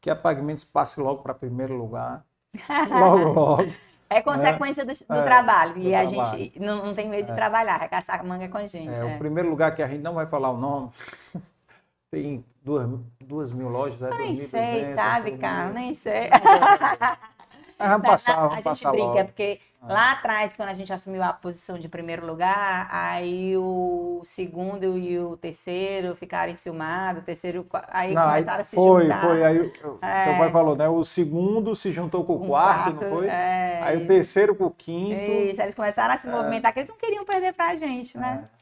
[0.00, 2.24] que a Pagamentos passe logo para primeiro lugar.
[2.88, 3.85] Logo, logo.
[4.08, 5.74] É consequência do, do é, trabalho.
[5.74, 6.20] Do e trabalho.
[6.20, 7.34] a gente não, não, tem medo de é.
[7.34, 8.88] trabalhar, arregaçar a manga com a gente.
[8.88, 10.90] É, é, o primeiro lugar que a gente não vai falar o nome.
[12.10, 12.88] tem duas,
[13.20, 15.74] duas mil lojas, é Nem sei, sabe, Carlos?
[15.74, 16.30] Nem sei.
[17.78, 19.24] Ah, vamos passar, vamos a passar gente brinca, logo.
[19.26, 24.96] porque lá atrás, quando a gente assumiu a posição de primeiro lugar, aí o segundo
[24.96, 29.20] e o terceiro ficaram enciumados, o terceiro, aí Não, aí começaram a se foi, juntar.
[29.20, 29.44] foi.
[29.44, 30.38] Aí o teu É.
[30.38, 30.88] pai falou, né?
[30.88, 33.26] O segundo se juntou com o Um quarto, não foi?
[33.28, 35.30] é, Aí o terceiro com o quinto.
[35.30, 38.48] Isso, eles começaram a se movimentar, que eles não queriam perder pra gente, né?
[38.52, 38.56] É.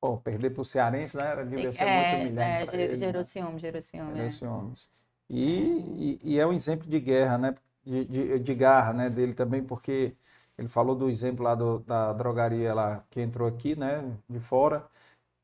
[0.00, 1.30] Pô, perder pro Cearense, né?
[1.30, 3.06] Era, devia ser É, muito humilhante é, pra ger- ele, né?
[3.06, 4.12] gerou ciúme, gerou ciúme.
[4.14, 4.30] Gerou é.
[4.30, 4.90] ciúmes.
[5.30, 7.54] E, e, e é um exemplo de guerra, né?
[7.84, 9.10] De, de, de garra, né?
[9.10, 10.16] Dele também, porque
[10.58, 14.16] ele falou do exemplo lá do- da drogaria lá que entrou aqui, né?
[14.28, 14.88] De fora,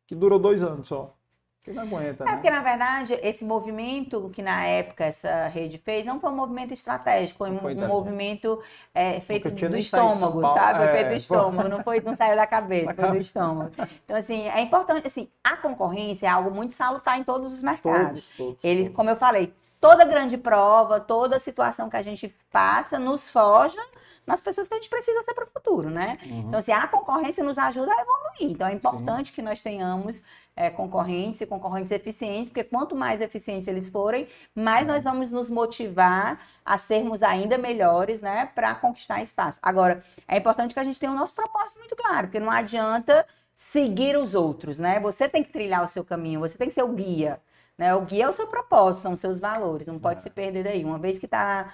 [0.06, 1.16] que durou dois anos só.
[1.62, 2.36] Que não aguenta, É né?
[2.36, 6.74] porque, na verdade, esse movimento que na época essa rede fez não foi um movimento
[6.74, 7.86] estratégico, foi um, foi um inteligente.
[7.86, 8.62] movimento
[8.94, 10.84] é, feito do estômago, sabe?
[10.84, 13.72] É, feito do estômago, não, foi, não saiu da cabeça, foi do estômago.
[14.04, 18.30] Então, assim, é importante, assim, a concorrência é algo muito salutar em todos os mercados.
[18.36, 18.62] Todos, todos.
[18.62, 18.96] Eles, todos.
[18.96, 23.80] como eu falei, toda grande prova, toda situação que a gente passa nos forja
[24.28, 26.18] nas pessoas que a gente precisa ser para o futuro, né?
[26.26, 26.40] Uhum.
[26.40, 28.52] Então, assim, a concorrência nos ajuda a evoluir.
[28.54, 30.22] Então, é importante que nós tenhamos
[30.54, 35.48] é, concorrentes e concorrentes eficientes, porque quanto mais eficientes eles forem, mais nós vamos nos
[35.48, 39.58] motivar a sermos ainda melhores, né, para conquistar espaço.
[39.62, 43.24] Agora, é importante que a gente tenha o nosso propósito muito claro, porque não adianta
[43.54, 45.00] seguir os outros, né?
[45.00, 47.40] Você tem que trilhar o seu caminho, você tem que ser o guia.
[47.78, 47.94] Né?
[47.94, 50.84] O guia é o seu propósito, são os seus valores, não pode se perder daí.
[50.84, 51.72] Uma vez que está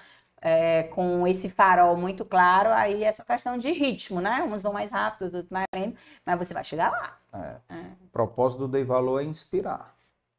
[0.90, 4.42] com esse farol muito claro, aí é só questão de ritmo, né?
[4.42, 7.18] Uns vão mais rápido, os outros mais lento, mas você vai chegar lá.
[7.42, 7.74] É.
[8.04, 9.94] O propósito do Dei Valor é inspirar.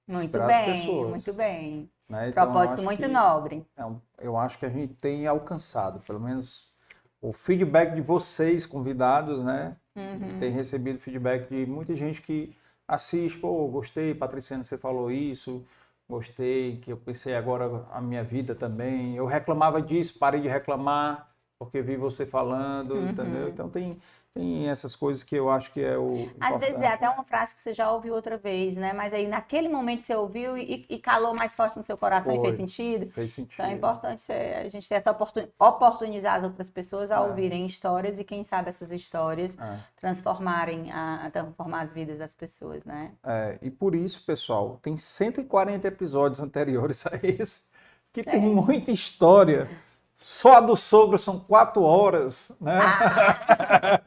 [0.08, 1.10] Muito Inspirar as bem, pessoas.
[1.10, 1.90] muito bem.
[2.08, 2.30] Né?
[2.30, 3.66] Então, Propósito muito que nobre.
[3.76, 3.84] é
[4.20, 6.72] eu acho que a gente tem alcançado, pelo menos
[7.20, 9.76] o feedback de vocês, convidados, né?
[9.96, 10.38] Uhum.
[10.38, 12.56] Tem recebido feedback de muita gente que
[12.88, 15.66] assiste, pô, gostei, Patriciana, você falou isso,
[16.08, 19.16] gostei, que eu pensei agora a minha vida também.
[19.16, 23.10] Eu reclamava disso, parei de reclamar, porque vi você falando, Uhum.
[23.10, 23.48] entendeu?
[23.48, 23.98] Então tem,
[24.34, 26.30] tem essas coisas que eu acho que é o.
[26.40, 26.94] Às vezes é importante.
[26.94, 28.92] até uma frase que você já ouviu outra vez, né?
[28.92, 32.38] Mas aí naquele momento você ouviu e, e calou mais forte no seu coração e
[32.38, 32.46] Foi.
[32.48, 33.10] fez sentido.
[33.12, 33.54] Fez sentido.
[33.54, 34.34] Então é importante você-
[34.66, 37.20] a gente ter essa oportunidade, oportunizar as outras pessoas a É.
[37.22, 39.80] ouvirem histórias e quem sabe essas histórias É.
[39.96, 43.12] transformarem, a, a transformar as vidas das pessoas, né?
[43.24, 47.64] É, e por isso, pessoal, tem 140 episódios anteriores a esse,
[48.12, 48.40] que tem É.
[48.50, 49.70] muita história.
[50.16, 52.80] Só a do sogro são quatro horas, né?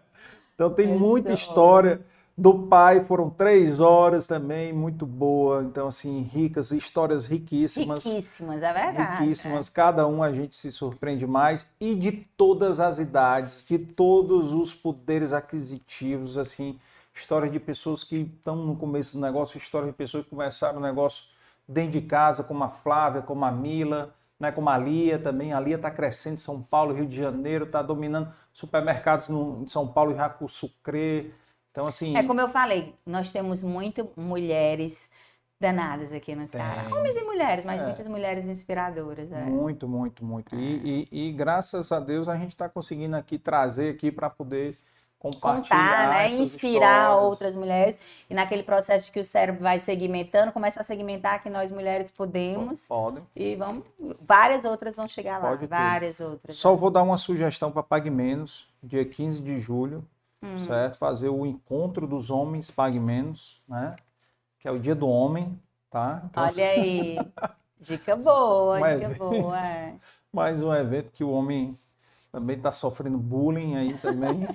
[0.55, 1.49] então tem muita Isso.
[1.49, 2.01] história.
[2.37, 5.65] Do pai foram três horas também, muito boa.
[5.65, 8.05] Então, assim, ricas, histórias riquíssimas.
[8.05, 9.19] Riquíssimas, é verdade.
[9.19, 9.69] riquíssimas.
[9.69, 14.73] Cada um a gente se surpreende mais e de todas as idades, de todos os
[14.73, 16.79] poderes aquisitivos, assim,
[17.13, 20.83] histórias de pessoas que estão no começo do negócio, histórias de pessoas que começaram o
[20.83, 21.25] negócio
[21.67, 25.53] dentro de casa, como a Flávia, como a Mila, né, como a Lia também.
[25.53, 29.67] A Lia está crescendo em São Paulo, Rio de Janeiro, está dominando supermercados no, em
[29.69, 31.33] São Paulo, já com Sucre.
[31.71, 35.09] Então, assim, É como eu falei, nós temos muito mulheres
[35.61, 36.85] danadas aqui no Ceará.
[36.97, 37.85] Homens e mulheres, mas É.
[37.85, 39.31] muitas mulheres inspiradoras.
[39.33, 39.45] É.
[39.45, 40.55] Muito, muito, muito.
[40.55, 44.79] E, e- e graças a Deus a gente está conseguindo aqui trazer aqui para poder
[45.19, 46.29] Contar, né?
[46.31, 47.25] Inspirar histórias.
[47.31, 47.97] outras mulheres.
[48.31, 52.87] E naquele processo que o cérebro vai segmentando, começa a segmentar que nós mulheres podemos.
[52.87, 53.25] Podem.
[53.35, 53.85] E vamos.
[54.21, 55.49] Várias outras vão chegar lá.
[55.49, 55.67] Pode ter.
[55.69, 56.57] várias outras.
[56.57, 60.05] Só vou dar uma sugestão para Pague Menos, dia 15 de julho,
[60.41, 60.57] Hum.
[60.57, 60.97] certo?
[60.99, 63.97] Fazer o encontro dos homens Pague Menos, né?
[64.61, 66.23] Que é o dia do homem, tá?
[66.27, 67.19] Então, Olha aí.
[67.81, 69.19] Dica boa, Um dica evento.
[69.19, 69.59] boa.
[69.59, 69.95] é.
[70.33, 71.77] mais um evento que o homem
[72.31, 74.47] também está sofrendo bullying aí também.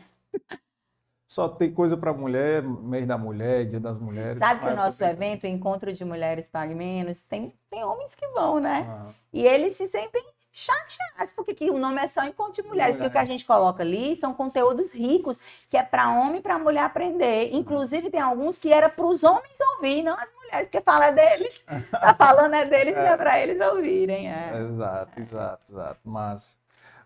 [1.27, 4.37] Só tem coisa para mulher, mês da mulher, dia das mulheres.
[4.37, 8.59] Sabe que o nosso evento, Encontro de Mulheres Pague Menos, tem, tem homens que vão,
[8.59, 8.85] né?
[8.87, 12.95] Ah, E eles se sentem chateados, porque que o nome é só Encontro de Mulheres,
[12.95, 16.41] porque o que a gente coloca ali são conteúdos ricos, que é para homem e
[16.41, 17.49] para mulher aprender.
[17.51, 21.11] Inclusive, tem alguns que era para os homens ouvir, não as mulheres, porque fala é
[21.11, 21.65] deles.
[21.89, 24.31] Tá falando é deles e é para eles ouvirem.
[24.31, 24.55] é.
[24.59, 25.99] Exato, exato, exato.
[26.03, 26.59] Mas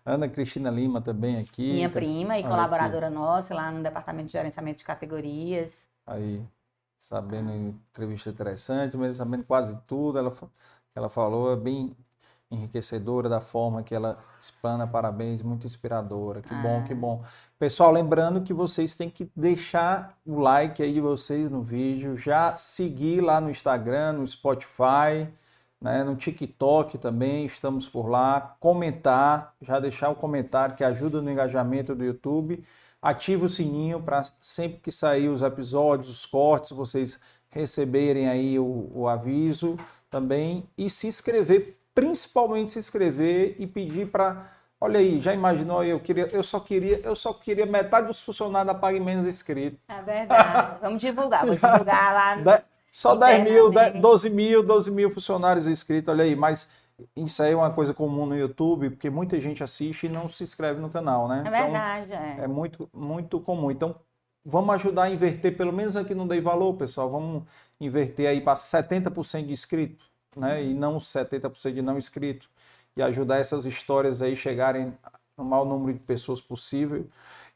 [0.08, 1.72] Ana Cristina Lima também aqui.
[1.72, 5.88] Minha tá- prima e Olha colaboradora nossa lá no Departamento de Gerenciamento de Categorias.
[6.06, 6.42] Aí,
[6.98, 10.34] sabendo entrevista interessante, mas sabendo quase tudo, ela,
[10.96, 11.94] ela falou, é bem
[12.50, 17.22] enriquecedora da forma que ela explana, parabéns, muito inspiradora, que bom, que bom.
[17.58, 22.56] Pessoal, lembrando que vocês têm que deixar o like aí de vocês no vídeo, já
[22.56, 25.28] seguir lá no Instagram, no Spotify,
[25.80, 31.30] né, no TikTok também, estamos por lá, comentar, já deixar o comentário que ajuda no
[31.30, 32.62] engajamento do YouTube,
[33.00, 37.18] ativa o sininho para sempre que sair os episódios, os cortes, vocês
[37.50, 39.78] receberem aí o, o aviso
[40.10, 45.82] também e se inscrever, principalmente se inscrever e pedir para Olha aí, já imaginou?
[45.82, 49.80] Eu queria, eu só queria, eu só queria metade dos funcionários da Pague Menos inscritos.
[49.88, 50.78] É verdade.
[50.80, 52.62] Vamos divulgar, vou divulgar lá.
[52.98, 56.34] Só 10 mil, 10, 12 mil, 12 mil funcionários inscritos, olha aí.
[56.34, 56.68] Mas
[57.14, 60.42] isso aí é uma coisa comum no YouTube, porque muita gente assiste e não se
[60.42, 61.44] inscreve no canal, né?
[61.46, 62.40] É verdade, então, é.
[62.40, 63.70] É muito, muito comum.
[63.70, 63.94] Então,
[64.44, 67.08] vamos ajudar a inverter, pelo menos aqui no Dei Valor, pessoal.
[67.08, 67.44] Vamos
[67.80, 70.64] inverter aí para 70% de inscritos, né?
[70.64, 72.48] E não 70% de não inscritos
[72.96, 74.92] e ajudar essas histórias aí chegarem
[75.36, 77.06] no maior número de pessoas possível.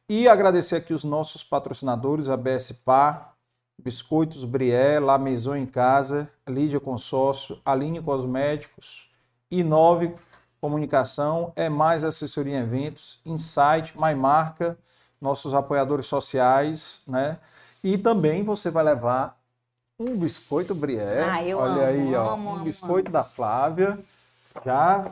[0.08, 3.31] E agradecer aqui os nossos patrocinadores, a BS Par,
[3.82, 9.10] Biscoitos Brié, La Maison em Casa, Lídia Consórcio, Aline Cosméticos,
[9.50, 10.14] Inove
[10.60, 14.78] Comunicação, É Mais Assessoria em Eventos, Insight, My Marca,
[15.20, 17.38] nossos apoiadores sociais, né?
[17.82, 19.36] E também você vai levar
[19.98, 21.24] um biscoito Brié.
[21.24, 23.98] Ah, eu Olha amo, aí, ó, amo, um amo, biscoito da Flávia.
[24.64, 25.10] Já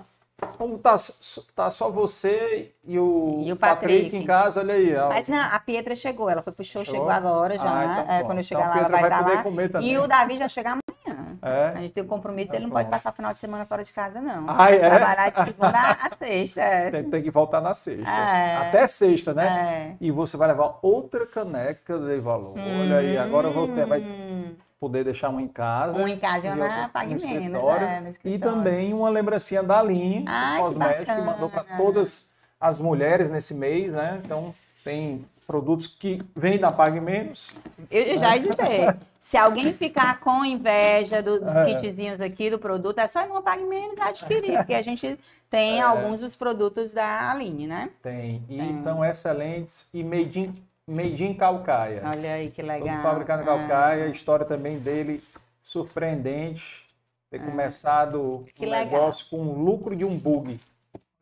[0.58, 0.96] como tá,
[1.54, 4.02] tá só você e o, E o Patrick.
[4.04, 4.16] Patrick.
[4.16, 4.94] em casa, olha aí.
[4.96, 5.08] ó.
[5.08, 7.00] Mas não, a Pietra chegou, ela foi pro show, Chegou?
[7.00, 7.64] chegou agora já.
[7.64, 9.42] Ah, então é, quando eu chegar Então lá, ela vai vai estar lá.
[9.42, 9.90] comer também.
[9.90, 10.80] E o Davi já chega amanhã.
[11.42, 11.80] A É?
[11.80, 13.92] gente tem um compromisso, Então ele não pode passar o final de semana fora de
[13.92, 14.44] casa, não.
[14.48, 14.78] Ah, é?
[14.90, 16.60] Trabalhar de segunda a sexta.
[16.60, 16.90] É.
[16.90, 18.10] Tem, tem que voltar na sexta.
[18.10, 18.56] É.
[18.56, 19.96] Até sexta, né?
[19.98, 20.04] É.
[20.04, 22.54] E você vai levar outra caneca de valor.
[22.58, 24.29] Olha aí, agora você vai Hum.
[24.80, 26.00] Poder deixar uma em casa.
[26.02, 27.86] Um em casa e outra na no Pague Menos, escritório.
[27.86, 31.30] é, no E também uma lembrancinha da Aline, Ai, do que cosmético, que bacana.
[31.32, 34.18] mandou para todas as mulheres nesse mês, né?
[34.24, 37.50] Então tem produtos que vêm da Pague Menos.
[37.90, 41.74] Eu já ia dizer, se alguém ficar com inveja do- dos É.
[41.74, 45.18] kitzinhos aqui do produto, é só ir numa Pague Menos e adquirir, porque a gente
[45.50, 45.82] tem É.
[45.82, 47.90] alguns dos produtos da Aline, né?
[48.00, 48.42] Tem.
[48.48, 48.70] E Tem.
[48.70, 50.54] estão excelentes e made in,
[50.90, 52.02] made in Calcaia.
[52.04, 52.96] Olha aí que legal.
[52.96, 54.04] Todo fabricado em Calcaia.
[54.04, 55.22] A história também dele
[55.62, 56.86] surpreendente.
[57.30, 60.58] Ter começado Que um negócio com o lucro de um bug.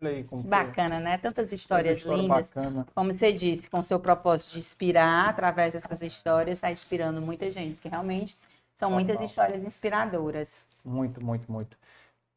[0.01, 0.51] Olha aí como foi.
[0.51, 1.19] Bacana, né?
[1.19, 2.51] Tantas Tanta histórias história lindas.
[2.51, 2.87] bacana.
[2.95, 7.51] Como você disse, com o seu propósito de inspirar, através dessas histórias, está inspirando muita
[7.51, 8.39] gente, porque realmente
[8.75, 10.65] são muitas histórias inspiradoras.
[10.83, 11.77] Muito, muito, muito.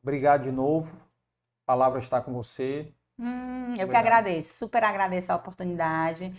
[0.04, 0.94] Obrigado de novo.
[1.64, 2.92] A palavra está com você.
[3.18, 6.34] Hum, eu que agradeço, super agradeço a oportunidade.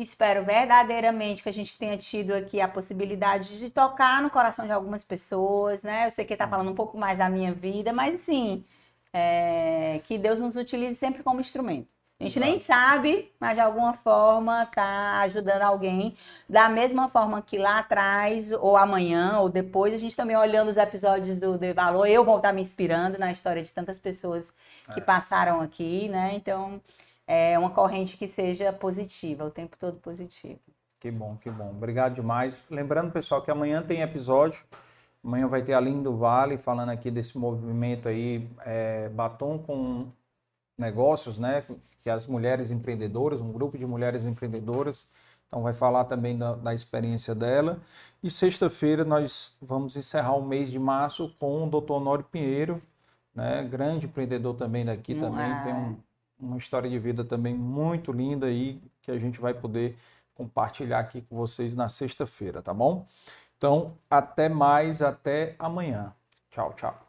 [0.00, 4.70] Espero verdadeiramente que a gente tenha tido aqui a possibilidade de tocar no coração de
[4.70, 6.06] algumas pessoas, né?
[6.06, 8.64] Eu sei que está falando um pouco mais da minha vida, mas assim,
[9.12, 11.88] é, que Deus nos utilize sempre como instrumento.
[12.20, 16.16] A gente nem sabe, mas de alguma forma está ajudando alguém.
[16.48, 20.76] Da mesma forma que lá atrás, ou amanhã, ou depois, a gente também olhando os
[20.76, 24.52] episódios do The Valor, eu vou estar me inspirando na história de tantas pessoas
[24.94, 26.32] que passaram aqui, né?
[26.34, 26.80] Então,
[27.28, 30.58] é uma corrente que seja positiva, o tempo todo positivo.
[30.98, 31.70] Que bom, que bom.
[31.70, 32.60] Obrigado demais.
[32.70, 34.64] Lembrando, pessoal, que amanhã tem episódio.
[35.22, 40.06] Amanhã vai ter a Aline do Vale falando aqui desse movimento aí, é, Batom com
[40.76, 41.64] Negócios, né?
[42.00, 45.06] Que as mulheres empreendedoras, um grupo de mulheres empreendedoras.
[45.46, 47.80] Então vai falar também da, da experiência dela.
[48.22, 51.92] E sexta-feira nós vamos encerrar o mês de março com o Dr.
[51.92, 52.80] Honório Pinheiro,
[53.34, 53.62] né?
[53.64, 55.62] Grande empreendedor também daqui também.
[55.62, 55.96] Tem um-
[56.38, 59.96] uma história de vida também muito linda aí que a gente vai poder
[60.34, 63.06] compartilhar aqui com vocês na sexta-feira, tá bom?
[63.56, 66.14] Então, até mais, até amanhã.
[66.48, 67.08] Tchau, tchau.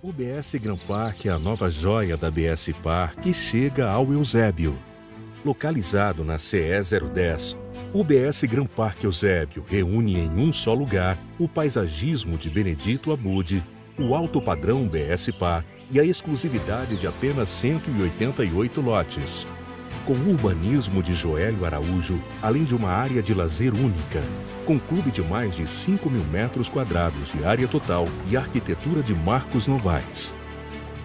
[0.00, 4.78] O BS Gran Park é a nova joia da BS Par que chega ao Eusébio.
[5.44, 6.70] Localizado na CE
[7.12, 7.56] 010,
[7.92, 13.64] o BS Gran Park Eusébio reúne em um só lugar o paisagismo de Benedito Abude,
[13.98, 19.46] o alto padrão BS Par e a exclusividade de apenas 188 lotes.
[20.04, 24.22] Com o urbanismo de Joélio Araújo, além de uma área de lazer única,
[24.64, 29.14] com clube de mais de 5 mil metros quadrados de área total e arquitetura de
[29.14, 30.34] Marcos Novaes.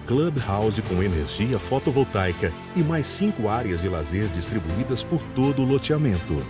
[0.05, 6.43] Clubhouse com energia fotovoltaica e mais cinco áreas de lazer distribuídas por todo o loteamento.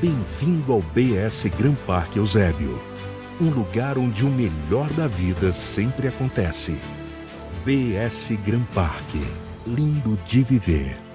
[0.00, 2.78] Bem-vindo ao BS Gran Parque Eusébio,
[3.40, 6.78] um lugar onde o melhor da vida sempre acontece.
[7.64, 9.26] BS Gran Parque,
[9.66, 11.05] lindo de viver.